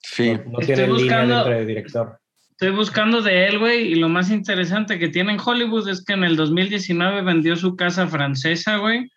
Sí, 0.00 0.32
no, 0.46 0.58
tiene 0.60 0.82
línea 0.86 0.94
buscando- 0.94 1.34
dentro 1.36 1.52
de 1.54 1.66
director. 1.66 2.20
Estoy 2.50 2.70
buscando 2.70 3.22
de 3.22 3.46
él, 3.46 3.58
güey, 3.60 3.92
y 3.92 3.94
lo 3.94 4.08
más 4.08 4.30
interesante 4.30 4.98
que 4.98 5.08
tiene 5.08 5.32
en 5.32 5.40
Hollywood 5.44 5.88
es 5.88 6.04
que 6.04 6.14
en 6.14 6.24
el 6.24 6.34
2019 6.36 7.22
vendió 7.22 7.54
su 7.56 7.76
casa 7.76 8.08
francesa, 8.08 8.78
güey, 8.78 9.10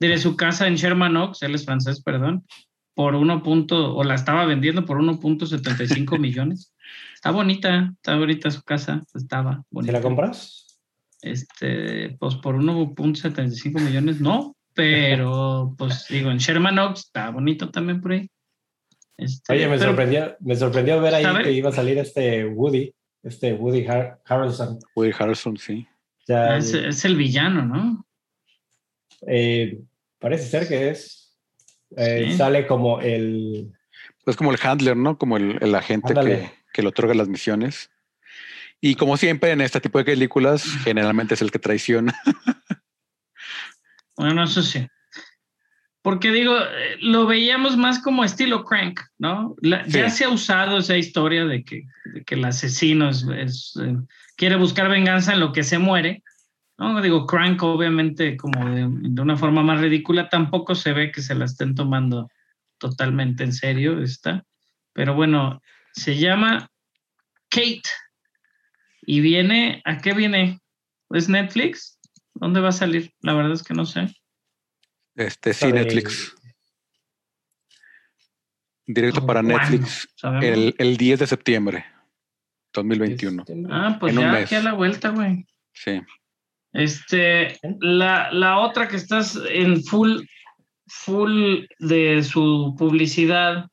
de 0.00 0.16
su 0.18 0.34
casa 0.36 0.66
en 0.66 0.76
Sherman 0.76 1.16
Oaks, 1.16 1.42
él 1.42 1.54
es 1.54 1.64
francés, 1.66 2.02
perdón, 2.02 2.46
por 2.96 3.14
1. 3.14 3.42
punto- 3.44 3.94
o 3.94 4.02
la 4.02 4.14
estaba 4.14 4.44
vendiendo 4.46 4.84
por 4.84 4.98
1.75 4.98 6.18
millones. 6.18 6.72
Está 7.14 7.30
bonita, 7.30 7.92
está 7.94 8.16
bonita 8.16 8.50
su 8.50 8.62
casa, 8.62 9.02
estaba 9.14 9.54
¿Se 9.56 9.62
bonita. 9.70 9.92
la 9.94 10.00
compras? 10.02 10.78
Este, 11.22 12.10
pues 12.20 12.34
por 12.36 12.54
1.75 12.56 13.80
millones, 13.80 14.20
no, 14.20 14.54
pero 14.74 15.74
pues 15.78 16.06
digo, 16.08 16.30
en 16.30 16.38
Sherman 16.38 16.78
Oaks 16.78 17.00
está 17.06 17.30
bonito 17.30 17.70
también 17.70 18.00
por 18.00 18.12
ahí. 18.12 18.28
Este, 19.16 19.52
Oye, 19.54 19.66
me 19.66 19.76
pero- 19.78 19.88
sorprendió, 19.90 20.36
me 20.40 20.54
sorprendió 20.56 21.00
ver 21.00 21.14
ahí 21.14 21.42
que 21.42 21.52
iba 21.52 21.70
a 21.70 21.72
salir 21.72 21.98
este 21.98 22.44
Woody, 22.46 22.92
este 23.22 23.54
Woody 23.54 23.84
Har- 23.86 24.20
Harrelson. 24.26 24.78
Woody 24.94 25.12
Harrelson, 25.18 25.56
sí. 25.56 25.86
Ya, 26.28 26.56
es, 26.58 26.74
es 26.74 27.04
el 27.04 27.16
villano, 27.16 27.64
¿no? 27.64 28.06
eh, 29.26 29.80
parece 30.18 30.44
ser 30.46 30.68
que 30.68 30.90
es. 30.90 31.25
Eh, 31.96 32.28
Sí. 32.30 32.36
Sale 32.36 32.66
como 32.66 33.00
el. 33.00 33.72
Es 34.26 34.36
como 34.36 34.50
el 34.52 34.58
handler, 34.62 34.96
¿no? 34.96 35.18
Como 35.18 35.36
el, 35.36 35.58
el 35.60 35.74
agente 35.74 36.12
que, 36.14 36.50
que 36.72 36.82
le 36.82 36.88
otorga 36.88 37.14
las 37.14 37.28
misiones. 37.28 37.90
Y 38.80 38.94
como 38.96 39.16
siempre 39.16 39.52
en 39.52 39.60
este 39.60 39.80
tipo 39.80 39.98
de 39.98 40.04
películas, 40.04 40.64
generalmente 40.84 41.34
es 41.34 41.42
el 41.42 41.50
que 41.50 41.58
traiciona. 41.58 42.14
Bueno, 44.16 44.44
eso 44.44 44.62
sí. 44.62 44.86
Porque 46.02 46.30
digo, 46.30 46.56
eh, 46.58 46.96
lo 47.00 47.26
veíamos 47.26 47.76
más 47.76 47.98
como 47.98 48.24
estilo 48.24 48.64
crank, 48.64 49.00
¿no? 49.18 49.56
La- 49.60 49.86
Ya 49.86 50.08
se 50.08 50.24
ha 50.24 50.28
usado 50.30 50.78
esa 50.78 50.96
historia 50.96 51.44
de 51.44 51.64
que, 51.64 51.82
de 52.14 52.24
que 52.24 52.34
el 52.36 52.44
asesino 52.44 53.10
es, 53.10 53.26
es, 53.36 53.74
eh, 53.82 53.96
quiere 54.36 54.56
buscar 54.56 54.88
venganza 54.88 55.32
en 55.34 55.40
lo 55.40 55.52
que 55.52 55.64
se 55.64 55.78
muere. 55.78 56.22
¿No? 56.78 57.00
Digo, 57.00 57.26
crank 57.26 57.62
obviamente 57.62 58.36
como 58.36 58.68
de, 58.68 58.86
de 58.88 59.22
una 59.22 59.36
forma 59.36 59.62
más 59.62 59.80
ridícula, 59.80 60.28
tampoco 60.28 60.74
se 60.74 60.92
ve 60.92 61.10
que 61.10 61.22
se 61.22 61.34
la 61.34 61.44
estén 61.44 61.74
tomando 61.74 62.28
totalmente 62.78 63.44
en 63.44 63.52
serio 63.52 64.02
esta. 64.02 64.44
Pero 64.92 65.14
bueno, 65.14 65.60
se 65.92 66.16
llama 66.16 66.70
Kate. 67.48 67.82
Y 69.02 69.20
viene, 69.20 69.82
¿a 69.84 69.98
qué 69.98 70.12
viene? 70.14 70.60
¿Es 71.10 71.28
Netflix? 71.28 71.98
¿Dónde 72.34 72.60
va 72.60 72.68
a 72.68 72.72
salir? 72.72 73.12
La 73.20 73.34
verdad 73.34 73.52
es 73.52 73.62
que 73.62 73.74
no 73.74 73.86
sé. 73.86 74.14
Este, 75.14 75.54
sí, 75.54 75.72
Netflix. 75.72 76.34
Directo 78.86 79.20
Oh, 79.22 79.26
para 79.26 79.42
¿cuándo? 79.42 79.58
Netflix 79.58 80.08
el, 80.42 80.74
el 80.78 80.96
10 80.96 81.20
de 81.20 81.26
septiembre 81.26 81.86
2021. 82.72 83.44
Ah, 83.70 83.96
pues 83.98 84.14
en 84.14 84.20
ya 84.20 84.32
aquí 84.32 84.54
a 84.54 84.62
la 84.62 84.74
vuelta, 84.74 85.08
güey. 85.10 85.46
Sí. 85.72 86.02
Este, 86.76 87.58
la, 87.80 88.30
la 88.32 88.58
otra 88.58 88.86
que 88.86 88.96
estás 88.96 89.40
en 89.48 89.82
full, 89.82 90.20
full 90.86 91.64
de 91.78 92.22
su 92.22 92.74
publicidad 92.78 93.66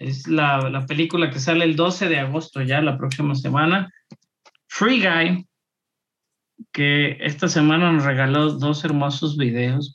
es 0.00 0.26
la, 0.26 0.68
la 0.68 0.84
película 0.84 1.30
que 1.30 1.38
sale 1.38 1.64
el 1.64 1.76
12 1.76 2.08
de 2.08 2.18
agosto, 2.18 2.60
ya 2.62 2.80
la 2.80 2.98
próxima 2.98 3.36
semana. 3.36 3.88
Free 4.66 5.00
Guy, 5.00 5.46
que 6.72 7.18
esta 7.20 7.46
semana 7.46 7.92
nos 7.92 8.04
regaló 8.04 8.50
dos 8.50 8.84
hermosos 8.84 9.36
videos. 9.36 9.94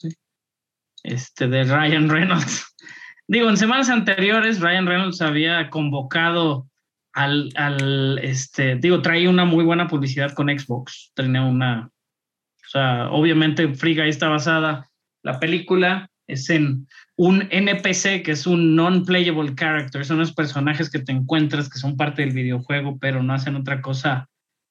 Este, 1.03 1.49
de 1.49 1.65
Ryan 1.65 2.09
Reynolds. 2.09 2.73
Digo, 3.27 3.49
en 3.49 3.57
semanas 3.57 3.89
anteriores, 3.89 4.61
Ryan 4.61 4.87
Reynolds 4.87 5.21
había 5.21 5.69
convocado 5.69 6.67
al, 7.11 7.51
al, 7.55 8.17
este, 8.19 8.75
digo, 8.77 9.01
traía 9.01 9.29
una 9.29 9.43
muy 9.43 9.65
buena 9.65 9.87
publicidad 9.87 10.31
con 10.33 10.47
Xbox, 10.47 11.11
tenía 11.13 11.41
una, 11.43 11.89
sea, 12.73 13.09
obviamente 13.11 13.67
Free 13.75 13.95
Guy 13.95 14.09
está 14.09 14.29
basada, 14.29 14.89
la 15.23 15.39
película 15.39 16.09
es 16.27 16.49
en 16.49 16.87
un 17.17 17.47
NPC, 17.51 18.23
que 18.23 18.31
es 18.31 18.47
un 18.47 18.75
non-playable 18.75 19.55
character, 19.55 20.05
son 20.05 20.19
los 20.19 20.33
personajes 20.33 20.89
que 20.89 20.99
te 20.99 21.11
encuentras 21.11 21.69
que 21.69 21.79
son 21.79 21.95
parte 21.97 22.21
del 22.23 22.33
videojuego, 22.33 22.97
pero 22.99 23.21
no 23.23 23.33
hacen 23.33 23.55
otra 23.55 23.81
cosa. 23.81 24.27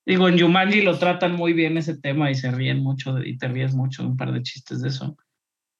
Digo, 0.06 0.28
en 0.28 0.38
Jumanji 0.40 0.80
lo 0.82 0.98
tratan 0.98 1.32
muy 1.36 1.52
bien 1.52 1.76
ese 1.78 1.96
tema 1.96 2.30
y 2.30 2.34
se 2.34 2.50
ríen 2.50 2.80
mucho 2.82 3.14
de- 3.14 3.28
y 3.28 3.38
te 3.38 3.48
ríes 3.48 3.74
mucho 3.74 4.02
de 4.02 4.08
un 4.08 4.16
par 4.16 4.32
de 4.32 4.42
chistes 4.42 4.80
de 4.82 4.88
eso. 4.88 5.16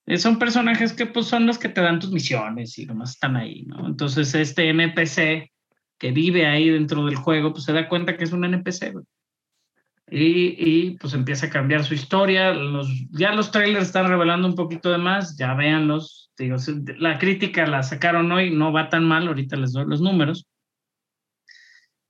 Eh, 0.06 0.18
Son 0.18 0.38
personajes 0.38 0.92
que 0.92 1.06
pues 1.06 1.26
son 1.26 1.46
los 1.46 1.58
que 1.58 1.68
te 1.68 1.80
dan 1.80 1.98
tus 2.00 2.12
misiones 2.12 2.78
y 2.78 2.86
nomás 2.86 3.10
están 3.12 3.36
ahí, 3.36 3.64
¿no? 3.64 3.86
Entonces 3.86 4.34
este 4.34 4.68
NPC 4.68 5.50
que 5.98 6.12
vive 6.12 6.46
ahí 6.46 6.68
dentro 6.68 7.04
del 7.06 7.14
juego, 7.16 7.52
pues 7.52 7.64
se 7.64 7.72
da 7.72 7.88
cuenta 7.88 8.16
que 8.16 8.24
es 8.24 8.32
un 8.32 8.44
NPC, 8.44 8.90
güey. 8.92 9.04
Y, 10.14 10.56
y, 10.58 10.98
pues 10.98 11.14
empieza 11.14 11.46
a 11.46 11.50
cambiar 11.50 11.84
su 11.84 11.94
historia. 11.94 12.52
Los, 12.52 12.86
ya 13.12 13.32
los 13.34 13.50
trailers 13.50 13.86
están 13.86 14.08
revelando 14.08 14.46
un 14.46 14.54
poquito 14.54 14.92
de 14.92 14.98
más, 14.98 15.38
ya 15.38 15.54
véanlos. 15.54 16.30
Digo, 16.36 16.56
la 16.98 17.18
crítica 17.18 17.66
la 17.66 17.82
sacaron 17.82 18.30
hoy, 18.30 18.50
no 18.50 18.72
va 18.72 18.90
tan 18.90 19.04
mal, 19.04 19.26
ahorita 19.26 19.56
les 19.56 19.72
doy 19.72 19.86
los 19.86 20.02
números. 20.02 20.46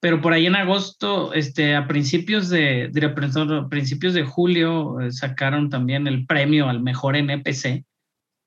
Pero 0.01 0.20
por 0.20 0.33
ahí 0.33 0.47
en 0.47 0.57
agosto, 0.57 1.33
este, 1.33 1.77
a 1.77 1.87
principios 1.87 2.49
de, 2.49 2.91
a 2.93 3.69
principios 3.69 4.15
de 4.15 4.24
julio, 4.24 4.99
eh, 4.99 5.12
sacaron 5.12 5.70
también 5.70 6.09
el 6.09 6.27
premio 6.27 6.69
al 6.69 6.83
mejor 6.83 7.15
NPC, 7.15 7.85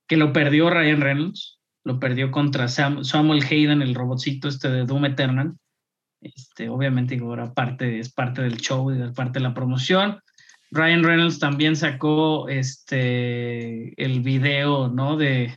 que 0.06 0.18
lo 0.18 0.34
perdió 0.34 0.70
Ryan 0.70 1.00
Reynolds, 1.00 1.62
lo 1.86 1.98
perdió 1.98 2.30
contra 2.30 2.68
Sam- 2.68 3.06
Samuel 3.06 3.42
Hayden, 3.50 3.82
el 3.82 3.96
robotcito 3.96 4.50
este 4.50 4.70
de 4.70 4.84
Doom 4.86 5.06
Eternal. 5.06 5.54
Este, 6.22 6.70
obviamente 6.70 7.18
ahora 7.20 7.54
parte, 7.54 8.00
es 8.00 8.12
parte 8.12 8.42
del 8.42 8.58
show 8.58 8.92
y 8.92 9.02
es 9.02 9.12
parte 9.12 9.40
de 9.40 9.44
la 9.44 9.54
promoción. 9.54 10.20
Ryan 10.72 11.04
Reynolds 11.04 11.40
también 11.40 11.76
sacó 11.76 12.50
este, 12.50 13.94
el 14.04 14.22
video, 14.22 14.90
¿no? 14.90 15.16
De, 15.18 15.56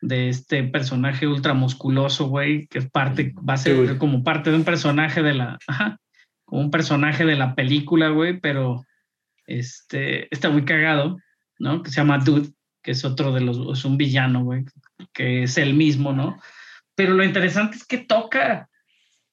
de 0.00 0.28
este 0.28 0.62
personaje 0.64 1.26
ultramusculoso, 1.26 2.28
güey, 2.28 2.66
que 2.66 2.78
es 2.78 2.90
parte, 2.90 3.34
va 3.48 3.54
a 3.54 3.58
ser 3.58 3.98
como 3.98 4.22
parte 4.22 4.50
de 4.50 4.56
un 4.56 4.64
personaje 4.64 5.22
de 5.22 5.34
la, 5.34 5.58
ajá, 5.66 5.98
como 6.44 6.62
un 6.62 6.70
personaje 6.70 7.24
de 7.24 7.36
la 7.36 7.54
película, 7.54 8.08
güey, 8.08 8.40
pero 8.40 8.84
este, 9.46 10.32
está 10.32 10.50
muy 10.50 10.64
cagado, 10.64 11.18
¿no? 11.58 11.82
Que 11.82 11.90
se 11.90 11.96
llama 11.96 12.18
Dude, 12.18 12.50
que 12.82 12.92
es 12.92 13.04
otro 13.04 13.32
de 13.32 13.40
los, 13.40 13.78
es 13.78 13.84
un 13.84 13.96
villano, 13.96 14.44
güey, 14.44 14.64
que 15.12 15.42
es 15.42 15.58
el 15.58 15.74
mismo, 15.74 16.12
¿no? 16.12 16.38
Pero 16.94 17.14
lo 17.14 17.24
interesante 17.24 17.76
es 17.76 17.84
que 17.84 17.98
toca, 17.98 18.68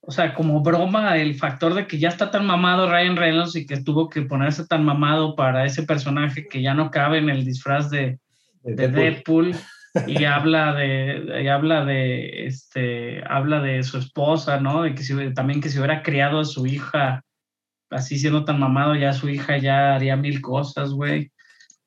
o 0.05 0.11
sea, 0.11 0.34
como 0.34 0.61
broma, 0.61 1.17
el 1.17 1.35
factor 1.35 1.73
de 1.73 1.88
que 1.88 1.97
ya 1.97 2.09
está 2.09 2.30
tan 2.30 2.45
mamado 2.45 2.91
Ryan 2.91 3.15
Reynolds 3.15 3.55
y 3.55 3.65
que 3.65 3.81
tuvo 3.81 4.09
que 4.09 4.23
ponerse 4.23 4.67
tan 4.67 4.84
mamado 4.84 5.35
para 5.35 5.65
ese 5.65 5.84
personaje 5.84 6.47
que 6.49 6.61
ya 6.61 6.73
no 6.73 6.91
cabe 6.91 7.19
en 7.19 7.30
el 7.30 7.45
disfraz 7.45 7.89
de, 7.89 8.19
de 8.63 8.88
Deadpool. 8.88 9.55
Y 10.07 10.23
habla 10.23 10.73
de 10.73 11.43
y 11.43 11.47
habla 11.49 11.85
de 11.85 12.47
este 12.47 13.23
habla 13.30 13.61
de 13.61 13.84
su 13.84 13.99
esposa 13.99 14.59
no 14.59 14.81
de 14.81 14.95
que 14.95 15.03
si, 15.03 15.13
también 15.35 15.61
que 15.61 15.69
si 15.69 15.77
hubiera 15.77 16.01
criado 16.01 16.39
a 16.39 16.45
su 16.45 16.65
hija 16.65 17.23
así 17.91 18.17
siendo 18.17 18.43
tan 18.43 18.59
mamado 18.59 18.95
ya 18.95 19.13
su 19.13 19.30
hija 19.30 19.59
ya 19.59 19.93
haría 19.93 20.15
mil 20.15 20.41
cosas 20.41 20.89
güey. 20.93 21.31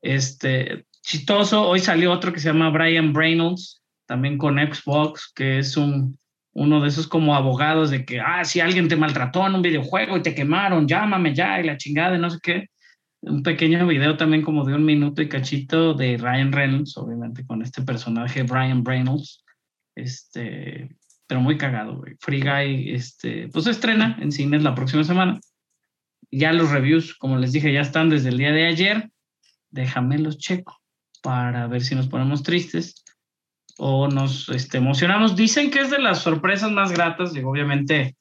Este 0.02 0.86
chistoso 1.02 1.68
hoy 1.68 1.80
salió 1.80 2.12
otro 2.12 2.32
que 2.32 2.38
se 2.38 2.46
llama 2.46 2.70
Brian 2.70 3.12
Reynolds 3.12 3.82
también 4.06 4.38
con 4.38 4.56
Xbox 4.56 5.32
que 5.34 5.58
es 5.58 5.76
un 5.76 6.16
uno 6.58 6.80
de 6.80 6.88
esos 6.88 7.06
como 7.06 7.34
abogados 7.34 7.90
de 7.90 8.04
que 8.04 8.20
ah 8.20 8.44
si 8.44 8.60
alguien 8.60 8.88
te 8.88 8.96
maltrató 8.96 9.46
en 9.46 9.54
un 9.54 9.62
videojuego 9.62 10.16
y 10.16 10.22
te 10.22 10.34
quemaron 10.34 10.88
llámame 10.88 11.34
ya 11.34 11.60
y 11.60 11.64
la 11.64 11.76
chingada 11.76 12.16
y 12.16 12.18
no 12.18 12.30
sé 12.30 12.38
qué 12.42 12.68
un 13.26 13.42
pequeño 13.42 13.86
video 13.86 14.16
también 14.16 14.42
como 14.42 14.64
de 14.64 14.74
un 14.74 14.84
minuto 14.84 15.20
y 15.20 15.28
cachito 15.28 15.94
de 15.94 16.16
Ryan 16.16 16.52
Reynolds, 16.52 16.96
obviamente 16.96 17.44
con 17.44 17.62
este 17.62 17.82
personaje 17.82 18.44
Brian 18.44 18.84
Reynolds, 18.84 19.44
este, 19.96 20.96
pero 21.26 21.40
muy 21.40 21.58
cagado, 21.58 21.96
güey. 21.96 22.14
Free 22.20 22.40
Guy, 22.40 22.94
este, 22.94 23.48
pues 23.48 23.64
se 23.64 23.72
estrena 23.72 24.16
en 24.20 24.30
cines 24.30 24.62
la 24.62 24.74
próxima 24.74 25.04
semana. 25.04 25.40
Ya 26.30 26.52
los 26.52 26.70
reviews, 26.70 27.14
como 27.16 27.36
les 27.36 27.52
dije, 27.52 27.72
ya 27.72 27.80
están 27.80 28.10
desde 28.10 28.28
el 28.28 28.38
día 28.38 28.52
de 28.52 28.66
ayer. 28.66 29.10
Déjame 29.70 30.18
los 30.18 30.38
checo 30.38 30.80
para 31.22 31.66
ver 31.66 31.82
si 31.82 31.94
nos 31.94 32.08
ponemos 32.08 32.42
tristes 32.42 33.04
o 33.78 34.08
nos 34.08 34.48
este, 34.48 34.78
emocionamos. 34.78 35.36
Dicen 35.36 35.70
que 35.70 35.80
es 35.80 35.90
de 35.90 35.98
las 35.98 36.20
sorpresas 36.20 36.70
más 36.70 36.92
gratas 36.92 37.34
y 37.34 37.40
obviamente 37.40 38.16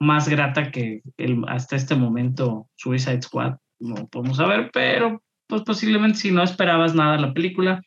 más 0.00 0.28
grata 0.28 0.70
que 0.70 1.02
el, 1.16 1.44
hasta 1.48 1.76
este 1.76 1.94
momento 1.94 2.68
Suicide 2.76 3.22
Squad 3.22 3.56
no 3.78 4.06
podemos 4.08 4.38
saber, 4.38 4.70
pero 4.72 5.22
pues 5.46 5.62
posiblemente 5.62 6.18
si 6.18 6.30
no 6.30 6.42
esperabas 6.42 6.94
nada 6.94 7.18
la 7.18 7.32
película, 7.32 7.82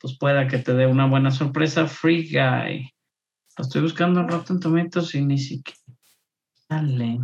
pues 0.00 0.16
pueda 0.18 0.48
que 0.48 0.58
te 0.58 0.74
dé 0.74 0.86
una 0.86 1.06
buena 1.06 1.30
sorpresa. 1.30 1.86
Free 1.86 2.28
Guy. 2.30 2.90
Lo 3.58 3.64
estoy 3.64 3.82
buscando 3.82 4.20
en 4.20 4.28
Rotten 4.28 4.58
Tomatoes 4.58 5.14
y 5.14 5.24
ni 5.24 5.38
siquiera 5.38 5.78
sale. 6.68 7.18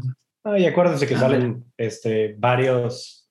Ah, 0.45 0.59
y 0.59 0.67
acuérdense 0.67 1.07
que 1.07 1.15
A 1.17 1.21
salen 1.21 1.65
este, 1.77 2.35
varios 2.39 3.29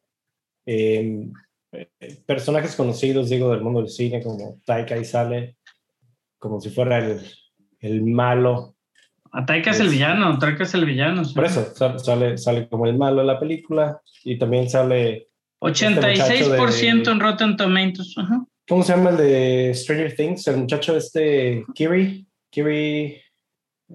eh, 0.65 1.29
eh, 1.71 1.89
personajes 2.25 2.75
conocidos, 2.75 3.29
digo, 3.29 3.51
del 3.51 3.61
mundo 3.61 3.81
del 3.81 3.89
cine, 3.89 4.21
como 4.21 4.59
Taika 4.65 4.97
y 4.97 5.05
sale 5.05 5.56
como 6.39 6.59
si 6.61 6.69
fuera 6.69 6.97
el, 6.99 7.21
el 7.79 8.03
malo. 8.03 8.75
Taika 9.45 9.71
es 9.71 9.79
el 9.79 9.89
villano, 9.89 10.37
Taika 10.39 10.63
es 10.63 10.73
el 10.73 10.85
villano. 10.85 11.23
sí. 11.25 11.33
Por 11.35 11.45
eso 11.45 11.65
sal- 11.75 11.99
sale, 11.99 12.37
sale 12.37 12.67
como 12.69 12.85
el 12.87 12.97
malo 12.97 13.21
de 13.21 13.27
la 13.27 13.39
película 13.39 14.01
y 14.23 14.37
también 14.37 14.69
sale, 14.69 15.27
86% 15.61 17.11
en 17.11 17.19
Rotten 17.19 17.57
Tomatoes. 17.57 18.15
¿cómo 18.67 18.83
se 18.83 18.93
llama 18.95 19.11
el 19.11 19.17
de 19.17 19.71
Stranger 19.75 20.15
Things? 20.15 20.47
El 20.47 20.57
muchacho 20.57 20.95
este, 20.97 21.63
Kiri, 21.73 22.27
Kiri, 22.49 23.21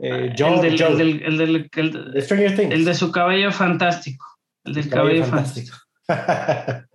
eh, 0.02 0.35
Joe, 0.39 0.55
el, 0.55 0.60
del, 0.62 0.78
Joe, 0.82 0.89
el 0.93 0.98
del- 0.98 1.23
el 1.24 1.39
del- 1.39 1.70
el 1.77 1.93
de- 1.93 2.10
de 2.12 2.23
Stranger 2.23 2.56
Things. 2.56 2.73
el 2.74 2.85
de 2.85 2.94
su 2.94 3.10
cabello 3.12 3.52
fantástico. 3.52 4.24
El 4.64 4.74
del 4.74 4.85
El 4.85 4.90
cabello, 4.90 5.24
cabello 5.24 5.31
fantástico. 5.31 5.77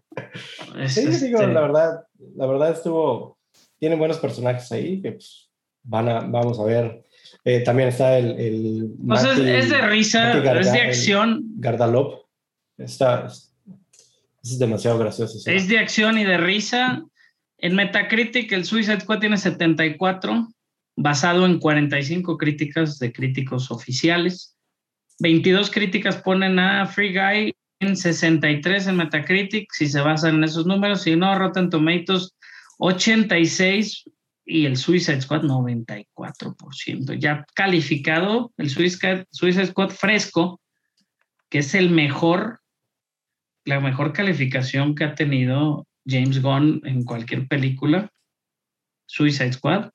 Es, 0.79 0.93
Sí, 0.95 1.05
digo, 1.25 1.39
este, 1.39 1.53
la 1.53 1.61
verdad, 1.61 2.03
la 2.35 2.45
verdad 2.47 2.71
estuvo, 2.71 3.36
tienen 3.79 3.99
buenos 3.99 4.17
personajes 4.17 4.71
ahí 4.71 5.01
que 5.01 5.13
pues, 5.13 5.49
van 5.83 6.09
a, 6.09 6.19
vamos 6.21 6.59
a 6.59 6.63
ver. 6.63 7.03
Eh, 7.43 7.61
también 7.61 7.89
está 7.89 8.17
el, 8.17 8.31
el 8.39 8.91
es, 9.47 9.69
de 9.69 9.81
risa, 9.87 10.33
Garga- 10.41 10.59
es 10.59 10.71
de 10.71 10.81
acción, 10.81 11.43
Gardalop. 11.57 12.25
Está, 12.77 13.27
es 14.43 14.59
demasiado 14.59 14.97
gracioso. 14.99 15.39
sí. 15.39 15.49
es 15.51 15.67
de 15.67 15.79
acción 15.79 16.17
y 16.17 16.23
de 16.25 16.37
risa. 16.37 17.03
En 17.59 17.75
Metacritic, 17.75 18.51
el 18.51 18.65
Suicide 18.65 18.99
Squad 18.99 19.19
tiene 19.19 19.37
74, 19.37 20.47
basado 20.95 21.45
en 21.45 21.59
45 21.59 22.37
críticas 22.37 22.99
de 22.99 23.11
críticos 23.11 23.71
oficiales. 23.71 24.55
22 25.19 25.71
críticas 25.71 26.17
ponen 26.17 26.59
a 26.59 26.85
Free 26.85 27.13
Guy 27.13 27.55
en 27.79 27.95
63 27.97 28.87
en 28.87 28.95
Metacritic, 28.97 29.71
si 29.73 29.87
se 29.87 30.01
basan 30.01 30.35
en 30.35 30.43
esos 30.43 30.65
números. 30.67 31.01
Si 31.01 31.15
no, 31.15 31.37
Rotten 31.37 31.69
Tomatoes 31.69 32.35
86 32.77 34.05
y 34.45 34.65
el 34.65 34.77
Suicide 34.77 35.21
Squad 35.21 35.43
94%. 35.43 37.19
Ya 37.19 37.45
calificado, 37.53 38.53
el 38.57 38.69
Suicide, 38.69 39.65
Squad 39.67 39.89
fresco, 39.89 40.61
que 41.49 41.59
es 41.59 41.75
el 41.75 41.89
mejor, 41.89 42.61
la 43.65 43.79
mejor 43.79 44.13
calificación 44.13 44.95
que 44.95 45.03
ha 45.03 45.15
tenido 45.15 45.85
James 46.05 46.41
Gunn 46.41 46.81
en 46.85 47.03
cualquier 47.03 47.47
película. 47.47 48.09
Suicide 49.05 49.53
Squad, 49.53 49.89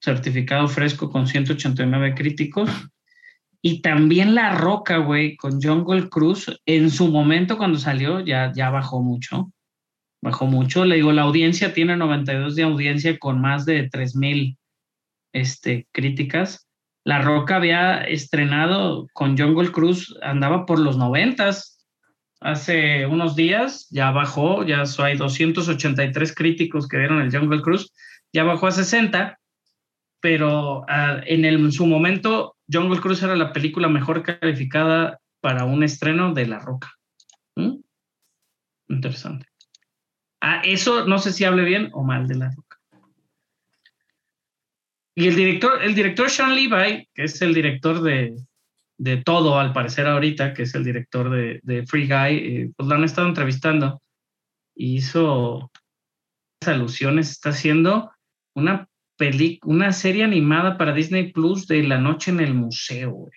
certificado 0.00 0.68
fresco 0.68 1.10
con 1.10 1.26
189 1.26 2.14
críticos. 2.14 2.70
Y 3.60 3.80
también 3.80 4.34
La 4.34 4.56
Roca, 4.56 4.96
güey, 4.96 5.36
con 5.36 5.62
Jungle 5.62 6.08
Cruise, 6.08 6.50
en 6.66 6.90
su 6.90 7.08
momento 7.08 7.56
cuando 7.56 7.78
salió 7.78 8.20
ya, 8.20 8.52
ya 8.54 8.70
bajó 8.70 9.02
mucho. 9.02 9.52
Bajó 10.22 10.46
mucho. 10.46 10.84
Le 10.84 10.96
digo, 10.96 11.12
la 11.12 11.22
audiencia 11.22 11.74
tiene 11.74 11.96
92 11.96 12.54
de 12.54 12.62
audiencia 12.62 13.18
con 13.18 13.40
más 13.40 13.64
de 13.64 13.90
3.000 13.90 14.56
este, 15.32 15.88
críticas. 15.92 16.68
La 17.04 17.20
Roca 17.20 17.56
había 17.56 17.98
estrenado 18.04 19.08
con 19.12 19.36
Jungle 19.36 19.72
Cruise, 19.72 20.14
andaba 20.22 20.64
por 20.66 20.78
los 20.78 20.96
90 20.96 21.50
hace 22.40 23.06
unos 23.06 23.34
días, 23.34 23.88
ya 23.90 24.12
bajó, 24.12 24.64
ya 24.64 24.84
hay 24.98 25.16
283 25.16 26.34
críticos 26.34 26.86
que 26.86 26.98
vieron 26.98 27.20
el 27.20 27.36
Jungle 27.36 27.60
Cruise, 27.60 27.92
ya 28.32 28.44
bajó 28.44 28.68
a 28.68 28.70
60, 28.72 29.38
pero 30.20 30.84
ah, 30.88 31.20
en, 31.26 31.44
el- 31.44 31.72
su 31.72 31.86
momento 31.86 32.56
Jungle 32.70 33.00
Cruise 33.00 33.22
era 33.24 33.34
la 33.34 33.52
película 33.52 33.88
mejor 33.88 34.22
calificada 34.22 35.18
para 35.40 35.64
un 35.64 35.82
estreno 35.82 36.32
de 36.32 36.46
La 36.46 36.60
Roca. 36.60 36.92
¿Mm? 37.56 37.78
Interesante. 38.88 39.46
Ah, 40.44 40.60
eso 40.64 41.06
no 41.06 41.20
sé 41.20 41.32
si 41.32 41.44
hable 41.44 41.62
bien 41.62 41.88
o 41.92 42.02
mal 42.02 42.26
de 42.26 42.34
La 42.34 42.50
Roca. 42.50 42.80
Y 45.14 45.28
el 45.28 45.36
director, 45.36 45.80
el 45.80 45.94
director 45.94 46.28
Sean 46.28 46.56
Levi, 46.56 47.08
que 47.14 47.22
es 47.22 47.40
el 47.42 47.54
director 47.54 48.02
de, 48.02 48.34
de 48.98 49.18
todo, 49.18 49.60
al 49.60 49.72
parecer 49.72 50.08
ahorita, 50.08 50.52
que 50.52 50.64
es 50.64 50.74
el 50.74 50.82
director 50.82 51.30
de, 51.30 51.60
de 51.62 51.86
Free 51.86 52.08
Guy, 52.08 52.36
eh, 52.38 52.70
pues 52.76 52.88
lo 52.88 52.94
han 52.96 53.04
estado 53.04 53.28
entrevistando 53.28 54.02
y 54.74 54.96
hizo 54.96 55.70
alusiones, 56.66 57.30
está 57.30 57.50
haciendo 57.50 58.10
una 58.56 58.88
peli, 59.16 59.60
una 59.62 59.92
serie 59.92 60.24
animada 60.24 60.76
para 60.76 60.92
Disney 60.92 61.30
Plus 61.30 61.68
de 61.68 61.84
La 61.84 61.98
Noche 61.98 62.32
en 62.32 62.40
el 62.40 62.54
Museo. 62.54 63.30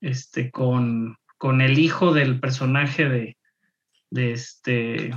Este, 0.00 0.50
con, 0.50 1.18
con 1.36 1.60
el 1.60 1.78
hijo 1.78 2.14
del 2.14 2.40
personaje 2.40 3.06
de, 3.06 3.36
de 4.16 4.32
este, 4.32 5.12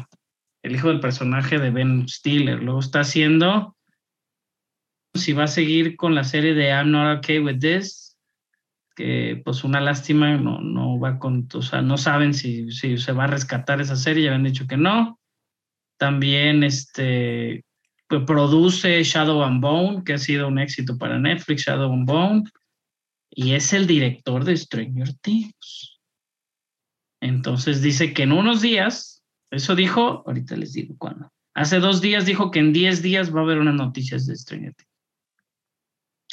el 0.62 0.76
hijo 0.76 0.90
del 0.90 1.00
personaje 1.00 1.58
de 1.58 1.72
Ben 1.72 2.08
Stiller. 2.08 2.62
Luego 2.62 2.80
está 2.80 3.00
haciendo, 3.00 3.76
si 5.16 5.34
va 5.34 5.46
a 5.46 5.48
seguir 5.48 5.96
con 5.96 6.14
la 6.14 6.24
serie 6.24 6.54
de 6.54 6.68
I'm 6.68 6.92
Not 6.92 7.18
Okay 7.18 7.40
With 7.40 7.60
This, 7.60 8.18
que 8.96 9.42
pues 9.44 9.64
una 9.64 9.80
lástima, 9.80 10.38
no, 10.38 10.62
no 10.62 11.00
va 11.00 11.18
con, 11.18 11.48
o 11.54 11.62
sea, 11.62 11.82
no 11.82 11.98
saben 11.98 12.34
si, 12.34 12.72
si 12.72 12.98
se 12.98 13.12
va 13.14 13.24
a 13.24 13.28
rescatar 13.28 13.82
esa 13.82 13.96
serie, 13.96 14.26
ya 14.26 14.30
habían 14.32 14.44
dicho 14.44 14.68
que 14.68 14.78
no. 14.78 15.20
También 15.98 16.64
este, 16.64 17.66
pues, 18.08 18.24
produce 18.26 19.04
Shadow 19.04 19.44
and 19.44 19.62
Bone, 19.62 20.04
que 20.04 20.14
ha 20.14 20.18
sido 20.18 20.48
un 20.48 20.60
éxito 20.60 20.98
para 20.98 21.18
Netflix, 21.18 21.64
Shadow 21.64 21.94
and 21.94 22.06
Bone, 22.06 22.44
y 23.30 23.54
es 23.54 23.72
el 23.74 23.88
director 23.88 24.44
de 24.44 24.58
Stranger 24.58 25.14
Things. 25.22 25.99
Entonces 27.22 27.82
dice 27.82 28.14
que 28.14 28.24
en 28.24 28.32
unos 28.32 28.62
días, 28.62 29.24
eso 29.52 29.76
dijo, 29.76 30.24
ahorita 30.26 30.56
les 30.56 30.74
digo 30.74 30.96
cuándo. 30.98 31.32
Hace 31.54 31.80
dos 31.80 32.02
días 32.02 32.26
dijo 32.26 32.52
que 32.52 32.60
en 32.60 32.72
10 32.72 33.02
días 33.02 33.36
va 33.36 33.42
a 33.42 33.44
haber 33.44 33.58
unas 33.58 33.76
noticias 33.76 34.26
de 34.26 34.36
Stranger 34.36 34.74
Things. 34.74 34.90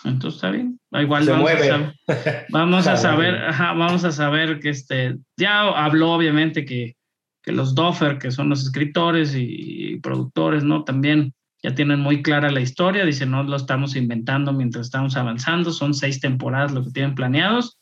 Entonces 0.04 0.36
está 0.36 0.50
bien. 0.50 0.78
Igual 0.92 1.24
Se 1.24 1.30
vamos, 1.30 1.50
mueve. 1.50 1.68
A 1.68 1.72
saber, 1.72 2.46
vamos 2.50 2.86
a 2.86 2.96
saber, 2.96 3.34
ajá, 3.36 3.72
vamos 3.72 4.04
a 4.04 4.12
saber 4.12 4.60
que 4.60 4.68
este, 4.68 5.16
ya 5.36 5.62
habló 5.62 6.12
obviamente 6.12 6.64
que, 6.64 6.96
que 7.42 7.52
los 7.52 7.74
Doffer, 7.74 8.18
que 8.18 8.30
son 8.30 8.50
los 8.50 8.62
escritores 8.62 9.34
y, 9.34 9.94
y 9.94 10.00
productores, 10.00 10.62
¿no? 10.62 10.84
También 10.84 11.34
ya 11.62 11.74
tienen 11.74 12.00
muy 12.00 12.22
clara 12.22 12.50
la 12.50 12.60
historia, 12.60 13.04
dicen, 13.04 13.30
no 13.30 13.42
lo 13.42 13.56
estamos 13.56 13.96
inventando 13.96 14.52
mientras 14.52 14.86
estamos 14.86 15.16
avanzando, 15.16 15.72
son 15.72 15.94
seis 15.94 16.20
temporadas 16.20 16.72
lo 16.72 16.84
que 16.84 16.90
tienen 16.90 17.14
planeados. 17.14 17.78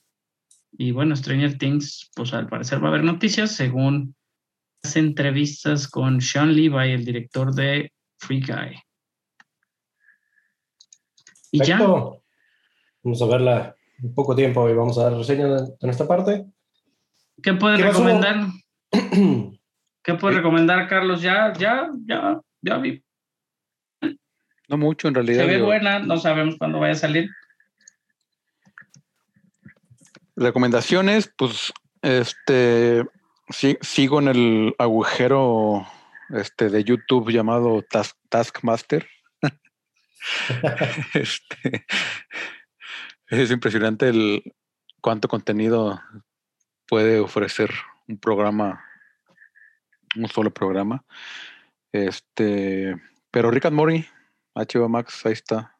Y 0.76 0.90
bueno, 0.90 1.14
Stranger 1.14 1.56
Things, 1.56 2.10
pues 2.14 2.34
al 2.34 2.48
parecer 2.48 2.82
va 2.82 2.86
a 2.86 2.90
haber 2.90 3.04
noticias 3.04 3.52
según 3.52 4.14
las 4.82 4.96
entrevistas 4.96 5.88
con 5.88 6.20
Sean 6.20 6.54
Levi, 6.54 6.92
el 6.92 7.04
director 7.04 7.54
de 7.54 7.92
Free 8.18 8.40
Guy. 8.40 8.78
Y 11.52 11.64
ya. 11.64 11.78
Vamos 11.78 13.22
a 13.22 13.26
verla 13.26 13.76
un 14.02 14.14
poco 14.14 14.34
tiempo 14.34 14.68
y 14.68 14.74
vamos 14.74 14.98
a 14.98 15.04
dar 15.04 15.14
reseña 15.14 15.46
de, 15.46 15.62
de 15.62 15.76
nuestra 15.82 16.06
parte. 16.06 16.46
¿Qué 17.42 17.54
puedes 17.54 17.80
recomendar? 17.80 18.46
¿Qué 20.02 20.14
puedes 20.14 20.36
recomendar, 20.36 20.88
Carlos? 20.88 21.22
Ya, 21.22 21.52
ya, 21.58 21.90
ya, 22.06 22.40
ya 22.60 22.78
vi. 22.78 23.02
No 24.68 24.78
mucho 24.78 25.08
en 25.08 25.14
realidad. 25.14 25.42
Se 25.42 25.46
ve 25.46 25.54
digo, 25.54 25.66
buena, 25.66 25.98
no 25.98 26.16
sabemos 26.18 26.56
cuándo 26.58 26.80
vaya 26.80 26.92
a 26.92 26.96
salir. 26.96 27.30
Recomendaciones, 30.36 31.32
pues, 31.36 31.72
este, 32.02 33.04
sigo 33.80 34.18
en 34.20 34.28
el 34.28 34.74
agujero 34.78 35.86
este, 36.30 36.68
de 36.70 36.84
YouTube 36.84 37.30
llamado 37.30 37.82
Task- 37.82 38.16
Taskmaster. 38.28 39.06
este, 41.14 41.86
es 43.28 43.50
impresionante 43.50 44.08
el 44.08 44.54
cuánto 45.00 45.28
contenido 45.28 46.00
puede 46.86 47.20
ofrecer 47.20 47.70
un 48.08 48.18
programa, 48.18 48.84
un 50.16 50.28
solo 50.28 50.52
programa. 50.52 51.04
Este, 51.92 52.96
pero 53.30 53.50
Rick 53.50 53.66
and 53.66 53.76
Morty, 53.76 54.06
HBO 54.54 54.88
Max, 54.88 55.24
ahí 55.26 55.32
está. 55.32 55.78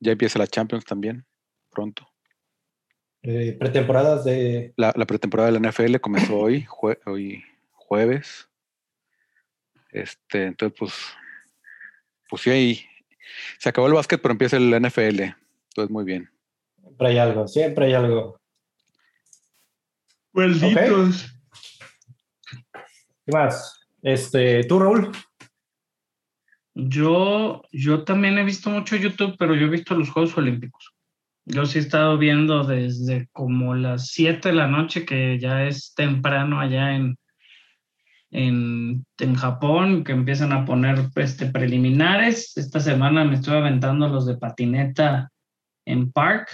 Ya 0.00 0.12
empieza 0.12 0.38
la 0.38 0.46
Champions 0.46 0.84
también, 0.84 1.24
pronto. 1.70 2.13
Eh, 3.26 3.56
pretemporadas 3.58 4.22
de. 4.24 4.74
La, 4.76 4.92
la 4.94 5.06
pretemporada 5.06 5.50
de 5.50 5.58
la 5.58 5.70
NFL 5.70 5.96
comenzó 6.00 6.36
hoy, 6.38 6.64
jue- 6.64 7.00
hoy 7.06 7.42
jueves. 7.72 8.48
Este, 9.90 10.44
entonces, 10.44 10.76
pues, 10.78 10.92
pues 12.28 12.42
sí, 12.42 12.50
ahí 12.50 12.86
se 13.58 13.68
acabó 13.70 13.86
el 13.86 13.94
básquet, 13.94 14.20
pero 14.20 14.32
empieza 14.32 14.56
el 14.58 14.70
NFL. 14.74 15.22
Entonces, 15.22 15.90
muy 15.90 16.04
bien. 16.04 16.30
Siempre 16.80 17.08
hay 17.08 17.18
algo, 17.18 17.48
siempre 17.48 17.86
hay 17.86 17.94
algo. 17.94 18.40
Malditos. 20.32 21.32
¿Qué 23.24 23.32
más? 23.32 23.86
Este, 24.02 24.64
¿Tú, 24.64 24.78
Raúl? 24.80 25.12
Yo, 26.74 27.62
yo 27.72 28.04
también 28.04 28.36
he 28.36 28.44
visto 28.44 28.68
mucho 28.68 28.96
YouTube, 28.96 29.36
pero 29.38 29.54
yo 29.54 29.66
he 29.66 29.70
visto 29.70 29.94
los 29.94 30.10
Juegos 30.10 30.36
Olímpicos. 30.36 30.93
Yo 31.46 31.66
sí 31.66 31.78
he 31.78 31.82
estado 31.82 32.16
viendo 32.16 32.64
desde 32.64 33.28
como 33.32 33.74
las 33.74 34.08
7 34.08 34.48
de 34.48 34.54
la 34.54 34.66
noche, 34.66 35.04
que 35.04 35.38
ya 35.38 35.64
es 35.64 35.94
temprano 35.94 36.58
allá 36.58 36.96
en, 36.96 37.18
en, 38.30 39.04
en 39.18 39.34
Japón, 39.34 40.04
que 40.04 40.12
empiezan 40.12 40.52
a 40.52 40.64
poner 40.64 41.10
este, 41.16 41.46
preliminares. 41.46 42.56
Esta 42.56 42.80
semana 42.80 43.24
me 43.24 43.34
estuve 43.34 43.58
aventando 43.58 44.08
los 44.08 44.26
de 44.26 44.38
patineta 44.38 45.30
en 45.86 46.10
Park. 46.10 46.48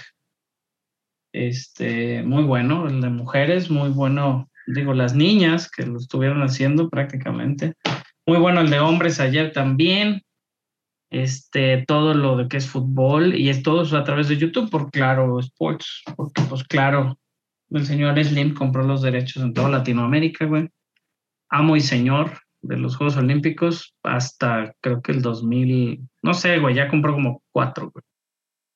Este, 1.33 2.21
muy 2.23 2.43
bueno, 2.43 2.87
el 2.87 2.99
de 2.99 3.09
mujeres, 3.09 3.71
muy 3.71 3.89
bueno, 3.89 4.49
digo, 4.67 4.93
las 4.93 5.15
niñas 5.15 5.71
que 5.71 5.85
lo 5.85 5.97
estuvieron 5.97 6.43
haciendo 6.43 6.89
prácticamente. 6.89 7.75
Muy 8.27 8.39
bueno 8.39 8.59
el 8.59 8.69
de 8.69 8.79
hombres 8.79 9.21
ayer 9.21 9.53
también. 9.53 10.21
Este, 11.11 11.83
todo 11.85 12.13
lo 12.13 12.37
de 12.37 12.47
que 12.47 12.57
es 12.57 12.69
fútbol 12.69 13.35
y 13.35 13.49
es 13.49 13.63
todo 13.63 13.81
a 13.97 14.03
través 14.05 14.29
de 14.29 14.37
YouTube 14.37 14.69
por 14.69 14.89
Claro 14.91 15.39
Sports, 15.39 16.03
porque 16.15 16.41
pues 16.43 16.63
claro, 16.63 17.19
el 17.69 17.85
señor 17.85 18.23
Slim 18.23 18.53
compró 18.53 18.83
los 18.83 19.01
derechos 19.01 19.43
en 19.43 19.53
toda 19.53 19.69
Latinoamérica, 19.69 20.45
güey. 20.45 20.69
Amo 21.49 21.75
y 21.75 21.81
señor 21.81 22.39
de 22.61 22.77
los 22.77 22.95
Juegos 22.95 23.17
Olímpicos 23.17 23.93
hasta 24.03 24.73
creo 24.79 25.01
que 25.01 25.11
el 25.11 25.21
2000, 25.21 25.99
no 26.21 26.33
sé, 26.33 26.59
güey, 26.59 26.75
ya 26.75 26.87
compró 26.87 27.13
como 27.13 27.43
cuatro, 27.51 27.91
güey. 27.91 28.03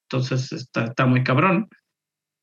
Entonces 0.09 0.51
está, 0.51 0.85
está 0.85 1.05
muy 1.05 1.23
cabrón. 1.23 1.69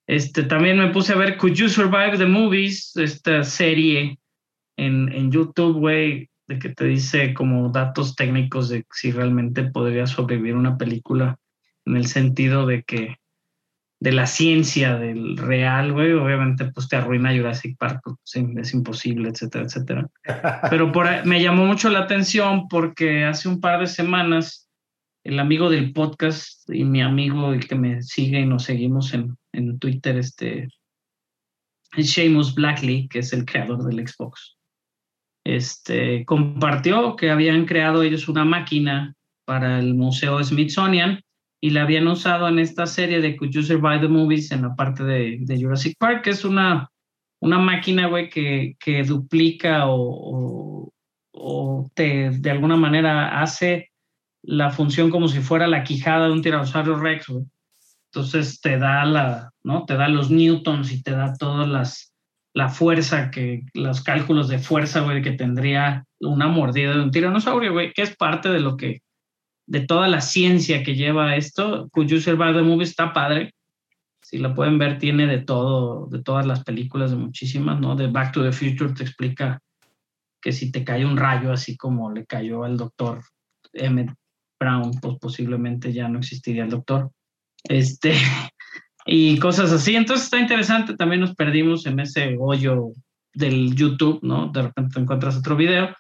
Este, 0.07 0.43
también 0.43 0.79
me 0.79 0.91
puse 0.91 1.13
a 1.13 1.17
ver 1.17 1.37
Could 1.37 1.55
You 1.55 1.69
Survive 1.69 2.17
the 2.17 2.27
Movies, 2.27 2.97
esta 2.97 3.45
serie 3.45 4.19
en, 4.79 5.13
en 5.13 5.31
YouTube, 5.31 5.79
güey, 5.79 6.31
de 6.49 6.59
que 6.59 6.71
te 6.71 6.85
dice 6.85 7.35
como 7.35 7.71
datos 7.71 8.15
técnicos 8.17 8.69
de 8.69 8.85
si 8.93 9.13
realmente 9.13 9.65
podría 9.65 10.07
sobrevivir 10.07 10.55
una 10.57 10.77
película 10.77 11.39
en 11.85 11.97
el 11.97 12.07
sentido 12.07 12.67
de 12.67 12.83
que 12.83 13.17
de 14.01 14.11
la 14.11 14.27
ciencia 14.27 14.97
del 14.97 15.37
real, 15.37 15.93
güey, 15.93 16.13
obviamente 16.13 16.65
pues 16.73 16.89
te 16.89 16.97
arruina 16.97 17.33
Jurassic 17.37 17.79
Park, 17.79 18.01
pues, 18.03 18.17
sí, 18.25 18.45
es 18.57 18.75
imposible, 18.75 19.29
etcétera, 19.29 19.65
etcétera. 19.65 20.11
Pero 20.71 20.91
por 20.91 21.07
ahí- 21.07 21.25
me 21.25 21.41
llamó 21.41 21.65
mucho 21.67 21.89
la 21.89 22.01
atención 22.01 22.67
porque 22.67 23.25
hace 23.25 23.49
un 23.49 23.61
par 23.61 23.79
de 23.79 23.87
semanas 23.87 24.69
el 25.23 25.39
amigo 25.39 25.71
del 25.71 25.93
podcast 25.93 26.69
y 26.69 26.83
mi 26.83 27.01
amigo 27.01 27.53
el 27.53 27.69
que 27.69 27.77
me 27.77 28.03
sigue 28.03 28.41
y 28.41 28.47
nos 28.47 28.65
seguimos 28.65 29.15
en, 29.15 29.37
en 29.53 29.79
Twitter, 29.79 30.17
este, 30.17 30.67
es 31.97 32.11
Seamus 32.13 32.57
Blackley, 32.57 33.07
que 33.07 33.21
es 33.21 33.33
el 33.33 33.45
creador 33.45 33.85
del 33.85 34.05
Xbox, 34.09 34.57
este, 35.45 36.25
compartió 36.25 37.17
que 37.17 37.31
habían 37.31 37.65
creado 37.65 38.03
ellos 38.03 38.29
una 38.29 38.45
máquina 38.45 39.15
para 39.45 39.79
el 39.79 39.95
Museo 39.95 40.43
Smithsonian 40.43 41.21
y 41.61 41.71
la 41.71 41.83
habían 41.83 42.09
usado 42.09 42.49
en 42.49 42.59
esta 42.59 42.87
serie 42.87 43.21
de 43.21 43.37
Could 43.37 43.53
You 43.53 43.63
Survive 43.63 44.01
the 44.01 44.09
Movies 44.09 44.51
en 44.51 44.63
la 44.63 44.75
parte 44.75 45.05
de, 45.05 45.39
de 45.41 45.63
Jurassic 45.63 45.97
Park, 45.99 46.23
que 46.23 46.31
es 46.31 46.45
una, 46.45 46.91
una 47.41 47.59
máquina, 47.59 48.09
güey, 48.09 48.29
que, 48.29 48.77
que 48.79 49.03
duplica 49.05 49.87
o, 49.87 50.93
o, 51.33 51.91
te, 51.95 52.31
de 52.31 52.51
alguna 52.51 52.77
manera 52.77 53.41
hace 53.41 53.91
la 54.43 54.71
función 54.71 55.11
como 55.11 55.29
si 55.29 55.41
fuera 55.41 55.67
la 55.67 55.85
quijada 55.85 56.27
de 56.27 56.33
un 56.33 56.43
tiranosaurio 56.43 56.97
rex, 56.97 57.29
güey. 57.29 57.45
Entonces 58.13 58.61
te 58.61 58.79
da 58.79 59.05
la, 59.05 59.51
¿no? 59.63 59.85
Te 59.87 59.95
da 59.95 60.09
los 60.09 60.31
newtons 60.31 60.93
y 60.93 61.03
te 61.03 61.13
da 61.13 61.35
todas 61.35 61.69
las, 61.69 62.12
la 62.55 62.69
fuerza 62.69 63.31
que, 63.31 63.63
los 63.75 64.03
cálculos 64.03 64.49
de 64.49 64.59
fuerza, 64.59 65.01
güey, 65.01 65.23
que 65.23 65.33
tendría 65.33 66.05
una 66.21 66.49
mordida 66.49 66.95
de 66.95 67.03
un 67.03 67.11
tiranosaurio, 67.11 67.73
güey, 67.73 67.93
que 67.93 68.03
es 68.03 68.17
parte 68.17 68.51
de 68.51 68.61
lo 68.61 68.77
que, 68.77 69.01
de 69.67 69.81
toda 69.81 70.09
la 70.09 70.21
ciencia 70.21 70.83
que 70.83 70.95
lleva 70.95 71.37
esto. 71.37 71.89
Could 71.93 72.09
You 72.09 72.21
Survive 72.21 72.55
the 72.55 72.63
Movie 72.63 72.85
está 72.85 73.13
padre. 73.13 73.55
Si 74.23 74.39
la 74.39 74.55
pueden 74.55 74.79
ver, 74.79 74.99
tiene 74.99 75.27
de 75.27 75.39
todo, 75.39 76.07
de 76.07 76.23
todas 76.23 76.47
las 76.47 76.63
películas, 76.63 77.11
de 77.11 77.17
muchísimas, 77.17 77.81
¿no? 77.81 77.97
De 77.97 78.07
Back 78.07 78.33
to 78.33 78.43
the 78.43 78.53
Future 78.53 78.93
te 78.93 79.03
explica 79.03 79.61
que 80.41 80.53
si 80.53 80.71
te 80.71 80.85
cae 80.85 81.07
un 81.07 81.17
rayo 81.17 81.53
así 81.53 81.77
como 81.77 82.11
le 82.13 82.27
cayó 82.27 82.65
al 82.65 82.77
doctor 82.77 83.23
Emmett 83.73 84.13
Brown, 84.61 84.93
pues 85.01 85.19
posiblemente 85.19 85.93
ya 85.93 86.09
no 86.09 86.19
existiría 86.19 86.65
el 86.65 86.71
doctor. 86.71 87.11
Este, 87.65 88.13
y 89.05 89.39
cosas 89.39 89.73
así. 89.73 89.97
Entonces 89.97 90.25
está 90.25 90.39
interesante. 90.39 90.97
También 90.97 91.21
nos 91.21 91.35
perdimos 91.35 91.87
en 91.87 92.01
ese 92.01 92.37
hoyo 92.39 92.93
del 93.35 93.75
YouTube, 93.75 94.21
¿no? 94.23 94.49
De 94.49 94.63
repente 94.63 95.01
encuentras 95.01 95.37
otro 95.37 95.57
video. 95.57 95.95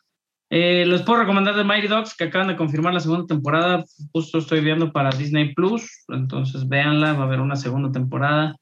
Eh, 0.50 0.84
les 0.86 1.00
puedo 1.02 1.20
recomendar 1.20 1.56
de 1.56 1.64
Mighty 1.64 1.88
Dogs, 1.88 2.14
que 2.14 2.24
acaban 2.24 2.48
de 2.48 2.56
confirmar 2.56 2.92
la 2.92 3.00
segunda 3.00 3.26
temporada. 3.26 3.84
Justo 4.12 4.38
estoy 4.38 4.60
viendo 4.60 4.92
para 4.92 5.10
Disney 5.10 5.54
Plus. 5.54 6.04
Entonces 6.08 6.68
véanla, 6.68 7.14
va 7.14 7.22
a 7.22 7.26
haber 7.26 7.40
una 7.40 7.56
segunda 7.56 7.90
temporada. 7.90 8.56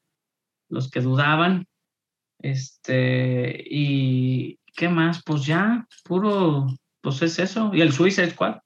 Los 0.69 0.89
que 0.89 1.01
dudaban. 1.01 1.67
Este, 2.39 3.63
y 3.69 4.57
¿qué 4.75 4.89
más? 4.89 5.21
Pues 5.23 5.45
ya, 5.45 5.85
puro, 6.05 6.67
pues 7.01 7.21
es 7.21 7.37
eso. 7.39 7.71
Y 7.73 7.81
el 7.81 7.91
Suicide 7.91 8.31
Squad. 8.31 8.59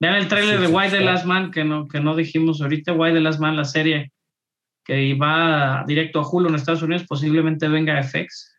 Vean 0.00 0.16
el 0.16 0.28
tráiler 0.28 0.60
de 0.60 0.66
Why 0.66 0.90
the. 0.90 1.00
Last 1.00 1.24
Man, 1.24 1.52
que 1.52 1.64
no, 1.64 1.86
que 1.86 2.00
no 2.00 2.16
dijimos 2.16 2.60
ahorita. 2.60 2.92
Why 2.92 3.12
the 3.12 3.20
Last 3.20 3.38
Man, 3.38 3.56
la 3.56 3.64
serie 3.64 4.12
que 4.84 5.14
va 5.14 5.84
directo 5.86 6.20
a 6.20 6.28
Hulu 6.28 6.48
en 6.48 6.54
Estados 6.56 6.82
Unidos, 6.82 7.04
posiblemente 7.08 7.68
venga 7.68 7.98
a 7.98 8.02
FX. 8.02 8.52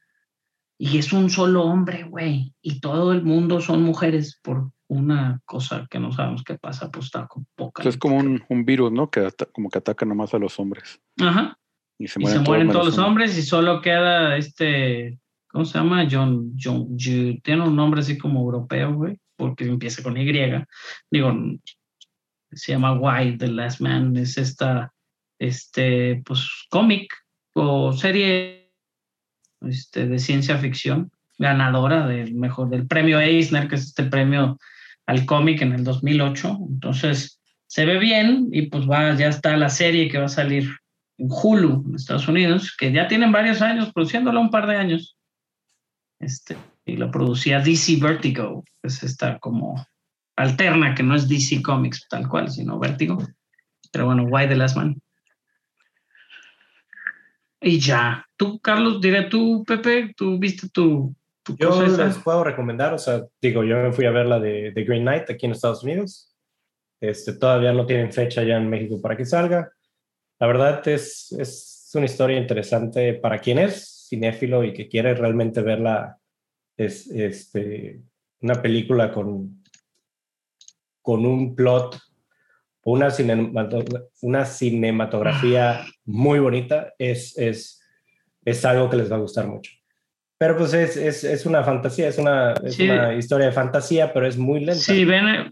Y 0.77 0.97
es 0.97 1.13
un 1.13 1.29
solo 1.29 1.63
hombre, 1.63 2.03
güey. 2.03 2.53
Y 2.61 2.79
todo 2.81 3.13
el 3.13 3.23
mundo 3.23 3.61
son 3.61 3.83
mujeres 3.83 4.39
por 4.43 4.71
una 4.87 5.39
cosa 5.45 5.87
que 5.89 5.99
no 5.99 6.11
sabemos 6.11 6.43
qué 6.43 6.55
pasa, 6.57 6.91
pues 6.91 7.05
está 7.05 7.27
con 7.27 7.45
poca. 7.55 7.81
Entonces 7.81 7.95
es 7.95 7.99
como 7.99 8.17
un, 8.17 8.43
un 8.49 8.65
virus, 8.65 8.91
¿no? 8.91 9.09
Que 9.09 9.21
ata- 9.21 9.45
como 9.53 9.69
que 9.69 9.77
ataca 9.79 10.05
nomás 10.05 10.33
a 10.33 10.37
los 10.39 10.59
hombres. 10.59 10.99
Ajá. 11.19 11.57
Y 11.97 12.07
se 12.07 12.19
Y 12.19 12.23
mueren, 12.23 12.39
se 12.43 12.45
mueren 12.49 12.67
menos 12.67 12.81
todos 12.81 12.95
los 12.97 13.05
hombres 13.07 13.37
y 13.37 13.41
solo 13.41 13.81
queda 13.81 14.35
este, 14.35 15.17
¿cómo 15.47 15.63
se 15.63 15.77
llama? 15.77 16.05
John, 16.11 16.51
John, 16.61 16.89
Ju- 16.97 17.41
tiene 17.41 17.63
un 17.63 17.75
nombre 17.75 18.01
así 18.01 18.17
como 18.17 18.41
europeo, 18.41 18.93
güey, 18.93 19.17
porque 19.37 19.63
empieza 19.63 20.03
con 20.03 20.17
Y. 20.17 20.25
Digo, 21.09 21.33
se 22.51 22.71
llama 22.73 22.93
Why 22.93 23.37
the 23.37 23.47
Last 23.47 23.79
Man. 23.79 24.15
Es 24.17 24.37
esta, 24.37 24.93
este, 25.39 26.21
pues, 26.25 26.47
cómic 26.69 27.13
o 27.53 27.93
serie 27.93 28.71
este, 29.61 30.07
de 30.07 30.19
ciencia 30.19 30.57
ficción 30.57 31.11
ganadora 31.37 32.07
del 32.07 32.35
mejor 32.35 32.69
del 32.69 32.87
premio 32.87 33.19
Eisner, 33.19 33.67
que 33.67 33.75
es 33.75 33.85
este 33.85 34.03
premio 34.03 34.57
al 35.05 35.25
cómic 35.25 35.61
en 35.61 35.73
el 35.73 35.83
2008. 35.83 36.57
Entonces, 36.69 37.41
se 37.67 37.85
ve 37.85 37.99
bien 37.99 38.49
y 38.51 38.63
pues 38.63 38.89
va, 38.89 39.15
ya 39.15 39.27
está 39.27 39.57
la 39.57 39.69
serie 39.69 40.09
que 40.09 40.17
va 40.17 40.25
a 40.25 40.29
salir 40.29 40.69
en 41.17 41.27
Hulu, 41.29 41.85
en 41.87 41.95
Estados 41.95 42.27
Unidos, 42.27 42.75
que 42.77 42.91
ya 42.91 43.07
tienen 43.07 43.31
varios 43.31 43.61
años, 43.61 43.91
produciéndola 43.93 44.39
un 44.39 44.49
par 44.49 44.67
de 44.67 44.77
años. 44.77 45.17
Este, 46.19 46.57
y 46.85 46.95
lo 46.95 47.11
producía 47.11 47.59
DC 47.59 47.97
Vertigo, 47.97 48.63
es 48.83 49.03
esta 49.03 49.39
como 49.39 49.85
alterna, 50.35 50.95
que 50.95 51.03
no 51.03 51.15
es 51.15 51.27
DC 51.27 51.61
Comics 51.61 52.07
tal 52.09 52.27
cual, 52.27 52.49
sino 52.49 52.79
Vertigo. 52.79 53.17
Pero 53.91 54.05
bueno, 54.05 54.23
Why 54.23 54.47
the 54.47 54.55
Last 54.55 54.75
Man. 54.75 54.97
Y 57.65 57.79
ya. 57.79 58.23
Tú, 58.37 58.59
Carlos, 58.59 59.01
diré 59.01 59.23
tú, 59.23 59.63
Pepe, 59.65 60.13
tú 60.15 60.37
viste 60.37 60.69
tu, 60.69 61.15
tu 61.41 61.57
Yo 61.57 61.69
cosa 61.69 61.87
esa? 61.87 62.05
les 62.05 62.17
puedo 62.19 62.43
recomendar, 62.43 62.93
o 62.93 62.99
sea, 62.99 63.25
digo, 63.41 63.63
yo 63.63 63.77
me 63.77 63.91
fui 63.91 64.05
a 64.05 64.11
ver 64.11 64.27
la 64.27 64.39
de, 64.39 64.71
de 64.71 64.83
Green 64.83 65.01
Knight 65.01 65.27
aquí 65.31 65.47
en 65.47 65.53
Estados 65.53 65.83
Unidos. 65.83 66.31
Este, 67.01 67.33
todavía 67.33 67.73
no 67.73 67.87
tienen 67.87 68.13
fecha 68.13 68.43
ya 68.43 68.57
en 68.57 68.69
México 68.69 69.01
para 69.01 69.17
que 69.17 69.25
salga. 69.25 69.71
La 70.39 70.45
verdad 70.45 70.87
es, 70.87 71.31
es 71.31 71.89
una 71.95 72.05
historia 72.05 72.37
interesante 72.37 73.15
para 73.15 73.39
quien 73.39 73.57
es 73.57 74.05
cinéfilo 74.09 74.63
y 74.63 74.71
que 74.71 74.87
quiere 74.87 75.15
realmente 75.15 75.63
verla. 75.63 76.19
Es 76.77 77.07
este, 77.07 77.99
una 78.41 78.61
película 78.61 79.11
con, 79.11 79.63
con 81.01 81.25
un 81.25 81.55
plot, 81.55 81.99
una, 82.85 83.07
cinemato- 83.09 83.83
una 84.21 84.45
cinematografía 84.45 85.85
muy 86.05 86.39
bonita. 86.39 86.93
Es, 86.97 87.37
es, 87.37 87.81
es 88.45 88.63
algo 88.63 88.89
que 88.89 88.97
les 88.97 89.11
va 89.11 89.17
a 89.17 89.19
gustar 89.19 89.47
mucho. 89.47 89.71
Pero 90.37 90.57
pues 90.57 90.73
es, 90.73 90.95
es, 90.97 91.23
es 91.23 91.45
una 91.45 91.63
fantasía, 91.63 92.07
es, 92.07 92.17
una, 92.17 92.53
es 92.63 92.75
Sí. 92.75 92.89
una 92.89 93.13
historia 93.15 93.47
de 93.47 93.51
fantasía, 93.53 94.13
pero 94.13 94.27
es 94.27 94.37
muy 94.37 94.59
lenta. 94.59 94.75
Si 94.75 95.03
ven, 95.05 95.49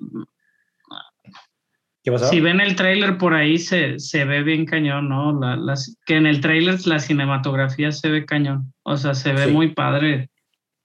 ¿Qué 2.03 2.11
pasó? 2.11 2.25
si 2.29 2.41
ven 2.41 2.59
el 2.59 2.75
tráiler 2.75 3.17
por 3.17 3.33
ahí, 3.33 3.57
se, 3.57 3.97
se 3.97 4.25
ve 4.25 4.43
bien 4.43 4.65
cañón, 4.65 5.07
¿no? 5.07 5.39
La, 5.39 5.55
las, 5.55 5.97
que 6.05 6.17
en 6.17 6.27
el 6.27 6.41
tráiler 6.41 6.85
la 6.85 6.99
cinematografía 6.99 7.91
se 7.93 8.09
ve 8.09 8.25
cañón. 8.25 8.73
O 8.83 8.97
sea, 8.97 9.13
se 9.13 9.31
ve 9.31 9.45
Sí. 9.45 9.51
muy 9.51 9.73
padre 9.73 10.29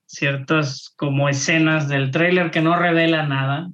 ciertas 0.07 0.95
como 0.97 1.29
escenas 1.29 1.89
del 1.89 2.11
tráiler 2.13 2.51
que 2.53 2.63
no 2.63 2.79
revela 2.79 3.27
nada. 3.27 3.69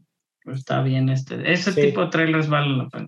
Está 0.47 0.83
bien 0.83 1.09
este. 1.09 1.51
Ese 1.51 1.73
Sí. 1.73 1.81
tipo 1.83 2.03
de 2.03 2.11
trailers 2.11 2.49
valen 2.49 2.79
la 2.79 2.89
pena. 2.89 3.07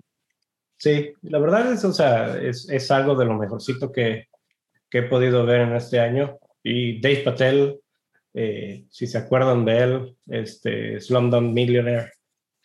Sí, 0.77 1.11
la 1.23 1.39
verdad 1.39 1.71
es, 1.73 1.83
o 1.85 1.93
sea, 1.93 2.37
es, 2.39 2.69
es 2.69 2.91
algo 2.91 3.15
de 3.15 3.25
lo 3.25 3.35
mejorcito 3.35 3.91
que, 3.91 4.25
que 4.89 4.99
he 4.99 5.03
podido 5.03 5.45
ver 5.45 5.61
en 5.61 5.75
este 5.75 5.99
año. 5.99 6.37
Y 6.63 6.99
Dave 7.01 7.17
Patel, 7.23 7.79
eh, 8.33 8.85
si 8.89 9.07
se 9.07 9.17
acuerdan 9.17 9.65
de 9.65 9.77
él, 9.79 10.15
este, 10.27 10.99
Slumdog 10.99 11.41
Millionaire, 11.43 12.11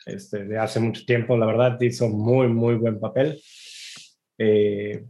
este, 0.05 0.45
de 0.45 0.59
hace 0.59 0.81
mucho 0.81 1.05
tiempo, 1.07 1.37
la 1.37 1.47
verdad 1.47 1.81
hizo 1.81 2.09
muy, 2.09 2.49
muy 2.49 2.75
buen 2.75 2.99
papel. 3.01 3.41
Eh, 4.39 5.05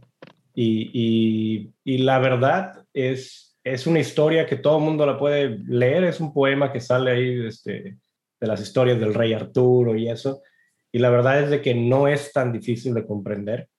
y, 0.53 0.91
y, 0.93 1.73
y 1.83 1.97
la 1.99 2.19
verdad 2.19 2.85
es, 2.93 3.57
es 3.63 3.87
una 3.87 3.99
historia 3.99 4.45
que 4.45 4.57
todo 4.57 4.77
el 4.77 4.83
mundo 4.83 5.05
la 5.05 5.17
puede 5.17 5.57
leer, 5.67 6.03
es 6.03 6.19
un 6.19 6.33
poema 6.33 6.71
que 6.71 6.79
sale 6.79 7.11
ahí 7.11 7.47
este, 7.47 7.97
de 8.43 8.47
las 8.49 8.59
historias 8.59 8.99
del 8.99 9.13
rey 9.13 9.31
Arturo 9.31 9.95
y 9.95 10.09
eso. 10.09 10.41
Y 10.91 10.99
la 10.99 11.09
verdad 11.09 11.41
es 11.41 11.49
de 11.49 11.61
que 11.61 11.73
no 11.73 12.09
es 12.09 12.33
tan 12.33 12.51
difícil 12.51 12.93
de 12.93 13.07
comprender, 13.07 13.69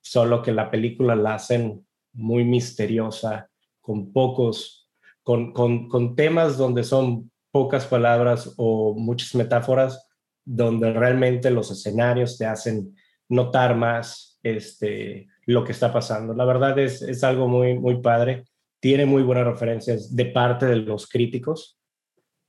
solo 0.00 0.42
que 0.42 0.50
la 0.50 0.72
película 0.72 1.14
la 1.14 1.36
hacen 1.36 1.86
muy 2.12 2.44
misteriosa, 2.44 3.48
con 3.80 4.12
pocos, 4.12 4.90
con, 5.22 5.52
con, 5.52 5.88
con 5.88 6.16
temas 6.16 6.58
donde 6.58 6.82
son 6.82 7.30
pocas 7.52 7.86
palabras 7.86 8.52
o 8.56 8.92
muchas 8.98 9.36
metáforas, 9.36 10.08
donde 10.44 10.92
realmente 10.92 11.52
los 11.52 11.70
escenarios 11.70 12.36
te 12.36 12.46
hacen 12.46 12.96
notar 13.28 13.76
más 13.76 14.40
este, 14.42 15.28
lo 15.46 15.62
que 15.62 15.70
está 15.70 15.92
pasando. 15.92 16.34
La 16.34 16.44
verdad 16.44 16.76
es, 16.76 17.02
es 17.02 17.22
algo 17.22 17.46
muy, 17.46 17.78
muy 17.78 18.02
padre. 18.02 18.46
Tiene 18.80 19.06
muy 19.06 19.22
buenas 19.22 19.46
referencias 19.46 20.16
de 20.16 20.24
parte 20.24 20.66
de 20.66 20.76
los 20.76 21.08
críticos. 21.08 21.78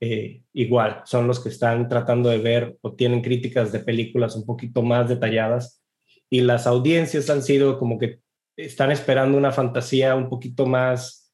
Eh, 0.06 0.42
igual, 0.52 1.00
son 1.06 1.26
los 1.26 1.40
que 1.40 1.48
están 1.48 1.88
tratando 1.88 2.28
de 2.28 2.36
ver 2.36 2.76
o 2.82 2.92
tienen 2.92 3.22
críticas 3.22 3.72
de 3.72 3.78
películas 3.78 4.36
un 4.36 4.44
poquito 4.44 4.82
más 4.82 5.08
detalladas 5.08 5.82
y 6.28 6.42
las 6.42 6.66
audiencias 6.66 7.30
han 7.30 7.42
sido 7.42 7.78
como 7.78 7.98
que 7.98 8.18
están 8.54 8.90
esperando 8.90 9.38
una 9.38 9.50
fantasía 9.50 10.14
un 10.14 10.28
poquito 10.28 10.66
más, 10.66 11.32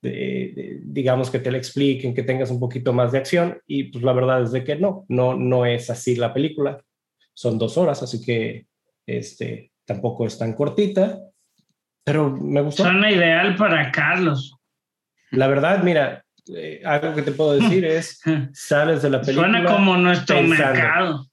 de, 0.00 0.52
de, 0.54 0.80
digamos, 0.84 1.30
que 1.30 1.40
te 1.40 1.50
la 1.50 1.58
expliquen, 1.58 2.14
que 2.14 2.22
tengas 2.22 2.52
un 2.52 2.60
poquito 2.60 2.92
más 2.92 3.10
de 3.10 3.18
acción 3.18 3.60
y 3.66 3.84
pues 3.90 4.04
la 4.04 4.12
verdad 4.12 4.44
es 4.44 4.52
de 4.52 4.62
que 4.62 4.76
no, 4.76 5.04
no, 5.08 5.34
no 5.34 5.66
es 5.66 5.90
así 5.90 6.14
la 6.14 6.32
película. 6.32 6.80
Son 7.34 7.58
dos 7.58 7.76
horas, 7.76 8.04
así 8.04 8.24
que 8.24 8.66
este, 9.04 9.72
tampoco 9.84 10.28
es 10.28 10.38
tan 10.38 10.52
cortita, 10.52 11.18
pero 12.04 12.30
me 12.30 12.60
gustó. 12.60 12.84
Suena 12.84 13.10
ideal 13.10 13.56
para 13.56 13.90
Carlos. 13.90 14.54
La 15.32 15.48
verdad, 15.48 15.82
mira, 15.82 16.24
eh, 16.54 16.80
algo 16.84 17.14
que 17.14 17.22
te 17.22 17.32
puedo 17.32 17.54
decir 17.54 17.84
es, 17.84 18.20
sales 18.52 19.02
de 19.02 19.10
la 19.10 19.20
película. 19.20 19.48
Suena 19.48 19.64
como 19.64 19.96
nuestro 19.96 20.36
pensando. 20.36 20.72
mercado. 20.74 21.26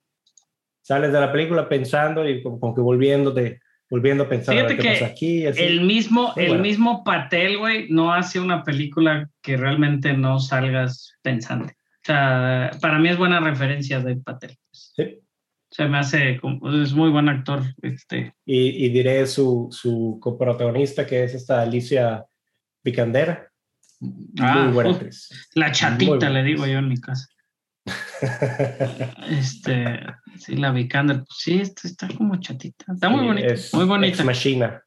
Sales 0.82 1.12
de 1.12 1.20
la 1.20 1.32
película 1.32 1.70
pensando 1.70 2.28
y 2.28 2.42
como, 2.42 2.60
como 2.60 2.76
que 2.76 2.82
volviéndote, 2.82 3.60
volviendo 3.90 4.24
a 4.24 4.30
pensar 4.30 4.56
a 4.56 4.58
Fíjate 4.58 4.76
qué 4.78 4.82
que 4.82 4.90
pasa 4.94 5.06
aquí. 5.08 5.46
así. 5.46 5.62
El 5.62 5.82
mismo, 5.82 6.34
Muy 6.36 6.44
el 6.44 6.50
bueno. 6.50 6.64
mismo 6.64 7.04
Patel, 7.04 7.58
güey, 7.58 7.88
no 7.90 8.14
hace 8.14 8.40
una 8.40 8.64
película 8.64 9.30
que 9.42 9.58
realmente 9.58 10.14
no 10.14 10.40
salgas 10.40 11.14
pensante. 11.22 11.74
O 11.74 12.06
sea, 12.06 12.72
para 12.82 12.98
mí 12.98 13.10
es 13.10 13.18
buena 13.18 13.40
referencia 13.40 14.00
de 14.00 14.16
Patel. 14.16 14.56
Sí. 14.72 15.20
Se 15.72 15.86
me 15.86 16.00
hace, 16.00 16.40
es 16.82 16.94
muy 16.94 17.12
buen 17.12 17.30
actor. 17.30 17.62
Este. 17.84 18.34
Y, 18.46 18.86
y 18.86 18.90
diré 18.90 19.28
su, 19.28 19.68
su 19.70 20.18
coprotagonista, 20.20 21.06
que 21.06 21.24
es 21.26 21.36
esta 21.36 21.62
Alicia 21.62 22.26
Vikander. 22.84 23.49
Ah, 24.40 24.64
Muy 24.64 24.74
buena 24.74 24.92
actriz. 24.92 25.50
La 25.56 25.72
chatita, 25.72 26.30
le 26.30 26.44
digo 26.44 26.66
yo 26.66 26.80
en 26.80 26.88
mi 26.88 27.00
casa. 27.00 27.28
Este, 29.30 30.00
sí, 30.38 30.56
la 30.56 30.72
Vikander, 30.72 31.18
pues 31.18 31.38
sí, 31.38 31.60
está, 31.62 31.88
está 31.88 32.08
como 32.10 32.36
chatita. 32.40 32.94
Está 32.94 33.10
muy 33.10 33.22
Sí, 33.22 33.26
bonita, 33.28 33.48
es 33.48 33.74
muy 33.74 33.86
bonita. 33.86 34.16
Ex 34.18 34.26
Machina. 34.26 34.84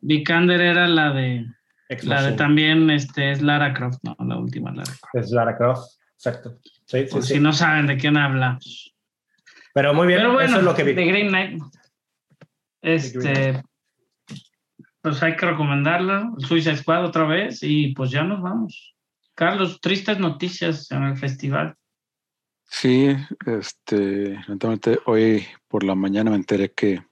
Vikander 0.00 0.60
era 0.60 0.86
la 0.86 1.12
de, 1.12 1.46
Ex 1.88 2.04
la 2.04 2.22
de 2.22 2.32
también, 2.32 2.90
este, 2.90 3.32
es 3.32 3.42
Lara 3.42 3.72
Croft, 3.72 3.98
no, 4.02 4.16
la 4.18 4.36
última 4.36 4.70
Lara 4.70 4.84
Croft. 4.84 5.14
Es 5.24 5.30
Lara 5.30 5.56
Croft, 5.56 5.88
exacto. 6.14 6.58
Sí, 6.86 7.06
Por 7.10 7.22
si 7.22 7.40
no 7.40 7.52
saben 7.52 7.86
de 7.86 7.96
quién 7.96 8.16
hablamos. 8.16 8.94
Pero 9.72 9.94
muy 9.94 10.06
bien, 10.06 10.20
Pero 10.20 10.34
bueno, 10.34 10.48
eso 10.48 10.58
es 10.58 10.64
lo 10.64 10.74
que 10.74 10.84
vi. 10.84 10.94
The 10.94 11.06
Green 11.06 11.28
Knight. 11.28 11.62
Este, 12.82 13.62
pues 15.04 15.22
hay 15.22 15.36
que 15.36 15.44
recomendarla, 15.44 16.32
Suicide 16.38 16.78
Squad 16.78 17.04
otra 17.04 17.26
vez 17.26 17.58
y 17.62 17.92
pues 17.92 18.10
ya 18.10 18.24
nos 18.24 18.40
vamos. 18.40 18.96
Carlos, 19.34 19.78
tristes 19.82 20.18
noticias 20.18 20.90
en 20.90 21.02
el 21.02 21.18
festival. 21.18 21.76
Sí, 22.64 23.14
este, 23.44 24.30
lamentablemente 24.30 25.00
hoy 25.04 25.46
por 25.68 25.84
la 25.84 25.94
mañana 25.94 26.30
me 26.30 26.36
enteré 26.36 26.72
que 26.72 27.04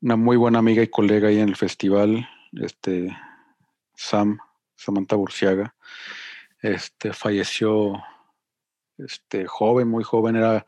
una 0.00 0.16
muy 0.16 0.36
buena 0.36 0.58
amiga 0.58 0.82
y 0.82 0.88
colega 0.88 1.28
ahí 1.28 1.38
en 1.38 1.48
el 1.48 1.54
festival, 1.54 2.28
este, 2.54 3.16
Sam, 3.94 4.38
Samantha 4.74 5.14
Burciaga, 5.14 5.76
este, 6.60 7.12
falleció, 7.12 8.02
este, 8.98 9.46
joven, 9.46 9.86
muy 9.86 10.02
joven, 10.02 10.34
era 10.34 10.66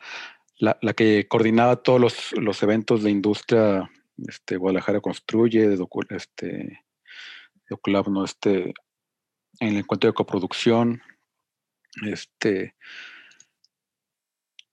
la, 0.58 0.78
la 0.82 0.92
que 0.92 1.26
coordinaba 1.26 1.82
todos 1.82 2.00
los, 2.00 2.32
los 2.34 2.62
eventos 2.62 3.02
de 3.02 3.10
industria, 3.10 3.90
este, 4.26 4.56
Guadalajara 4.56 5.00
Construye, 5.00 5.68
de 5.68 5.78
Docu- 5.78 6.06
este. 6.10 6.84
Este, 8.24 8.74
en 9.60 9.68
el 9.68 9.76
encuentro 9.76 10.08
de 10.08 10.14
coproducción, 10.14 11.02
este, 12.06 12.74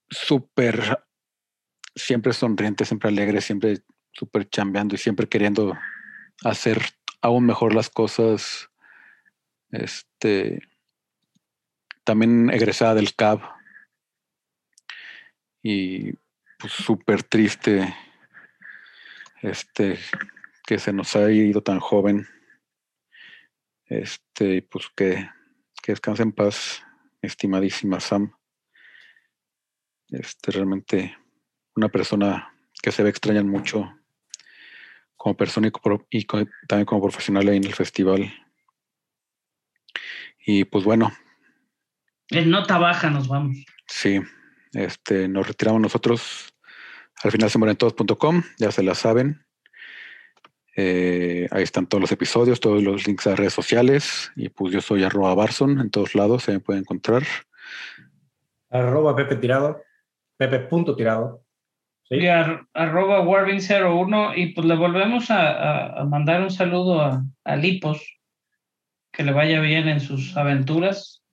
súper, 0.08 1.04
siempre 1.94 2.32
sonriente, 2.32 2.84
siempre 2.84 3.10
alegre, 3.10 3.40
siempre 3.40 3.82
súper 4.12 4.48
chambeando 4.48 4.94
y 4.94 4.98
siempre 4.98 5.28
queriendo 5.28 5.76
hacer 6.42 6.80
aún 7.20 7.44
mejor 7.44 7.74
las 7.74 7.90
cosas. 7.90 8.70
Este, 9.70 10.60
también 12.04 12.50
egresada 12.50 12.94
del 12.94 13.14
CAB 13.14 13.40
y 15.62 16.12
pues 16.58 16.72
súper 16.72 17.24
triste 17.24 17.94
este 19.42 19.98
que 20.66 20.78
se 20.78 20.92
nos 20.92 21.14
ha 21.16 21.30
ido 21.30 21.62
tan 21.62 21.80
joven. 21.80 22.26
Este, 23.84 24.62
pues 24.62 24.88
que, 24.96 25.28
que 25.82 25.92
descanse 25.92 26.22
en 26.22 26.32
paz, 26.32 26.82
estimadísima 27.22 28.00
Sam. 28.00 28.36
Este, 30.08 30.52
realmente 30.52 31.16
una 31.74 31.88
persona 31.88 32.52
que 32.82 32.92
se 32.92 33.02
ve 33.02 33.10
extrañan 33.10 33.48
mucho 33.48 33.92
como 35.16 35.36
persona 35.36 35.68
y, 36.10 36.24
también 36.68 36.86
como 36.86 37.02
profesional 37.02 37.48
ahí 37.48 37.56
en 37.56 37.64
el 37.64 37.74
festival. 37.74 38.32
Y 40.44 40.64
pues 40.64 40.84
bueno. 40.84 41.12
En 42.28 42.50
nota 42.50 42.78
baja 42.78 43.10
nos 43.10 43.28
vamos. 43.28 43.56
Sí, 43.88 44.20
este, 44.72 45.28
nos 45.28 45.48
retiramos 45.48 45.80
nosotros. 45.80 46.54
Al 47.22 47.32
final 47.32 47.50
se 47.50 47.58
mueren 47.58 47.76
todos.com, 47.76 48.42
ya 48.58 48.70
se 48.70 48.82
la 48.82 48.94
saben. 48.94 49.46
Eh, 50.76 51.48
ahí 51.50 51.62
están 51.62 51.86
todos 51.86 52.02
los 52.02 52.12
episodios, 52.12 52.60
todos 52.60 52.82
los 52.82 53.06
links 53.06 53.26
a 53.26 53.34
redes 53.34 53.54
sociales. 53.54 54.30
Y 54.36 54.50
pues 54.50 54.72
yo 54.72 54.80
soy 54.80 55.04
arroba 55.04 55.34
Barson, 55.34 55.80
en 55.80 55.90
todos 55.90 56.14
lados 56.14 56.44
se 56.44 56.52
me 56.52 56.60
puede 56.60 56.80
encontrar. 56.80 57.22
Arroba 58.70 59.16
Pepe 59.16 59.36
Tirado, 59.36 59.80
Pepe 60.36 60.60
punto 60.60 60.94
tirado. 60.94 61.42
¿Sí? 62.08 62.28
arroba 62.28 63.20
Warvin01 63.24 64.34
y 64.36 64.46
pues 64.52 64.64
le 64.64 64.76
volvemos 64.76 65.26
a, 65.30 66.04
mandar 66.08 66.40
un 66.40 66.52
saludo 66.52 67.00
a, 67.00 67.56
Lipos, 67.56 68.20
que 69.12 69.24
le 69.24 69.32
vaya 69.32 69.60
bien 69.60 69.88
en 69.88 69.98
sus 69.98 70.36
aventuras 70.36 71.24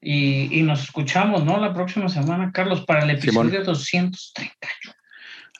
y, 0.00 0.62
nos 0.62 0.84
escuchamos, 0.84 1.44
¿no? 1.44 1.58
La 1.58 1.74
próxima 1.74 2.08
semana, 2.08 2.52
Carlos, 2.52 2.84
para 2.84 3.02
el 3.02 3.10
episodio 3.10 3.64
231. 3.64 4.81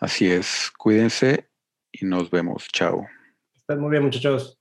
Así 0.03 0.29
es, 0.29 0.73
cuídense 0.77 1.49
y 1.93 2.05
nos 2.05 2.29
vemos, 2.29 2.67
chao. 2.73 3.07
Están 3.55 3.81
muy 3.81 3.93
bien, 3.93 4.03
muchachos. 4.03 4.59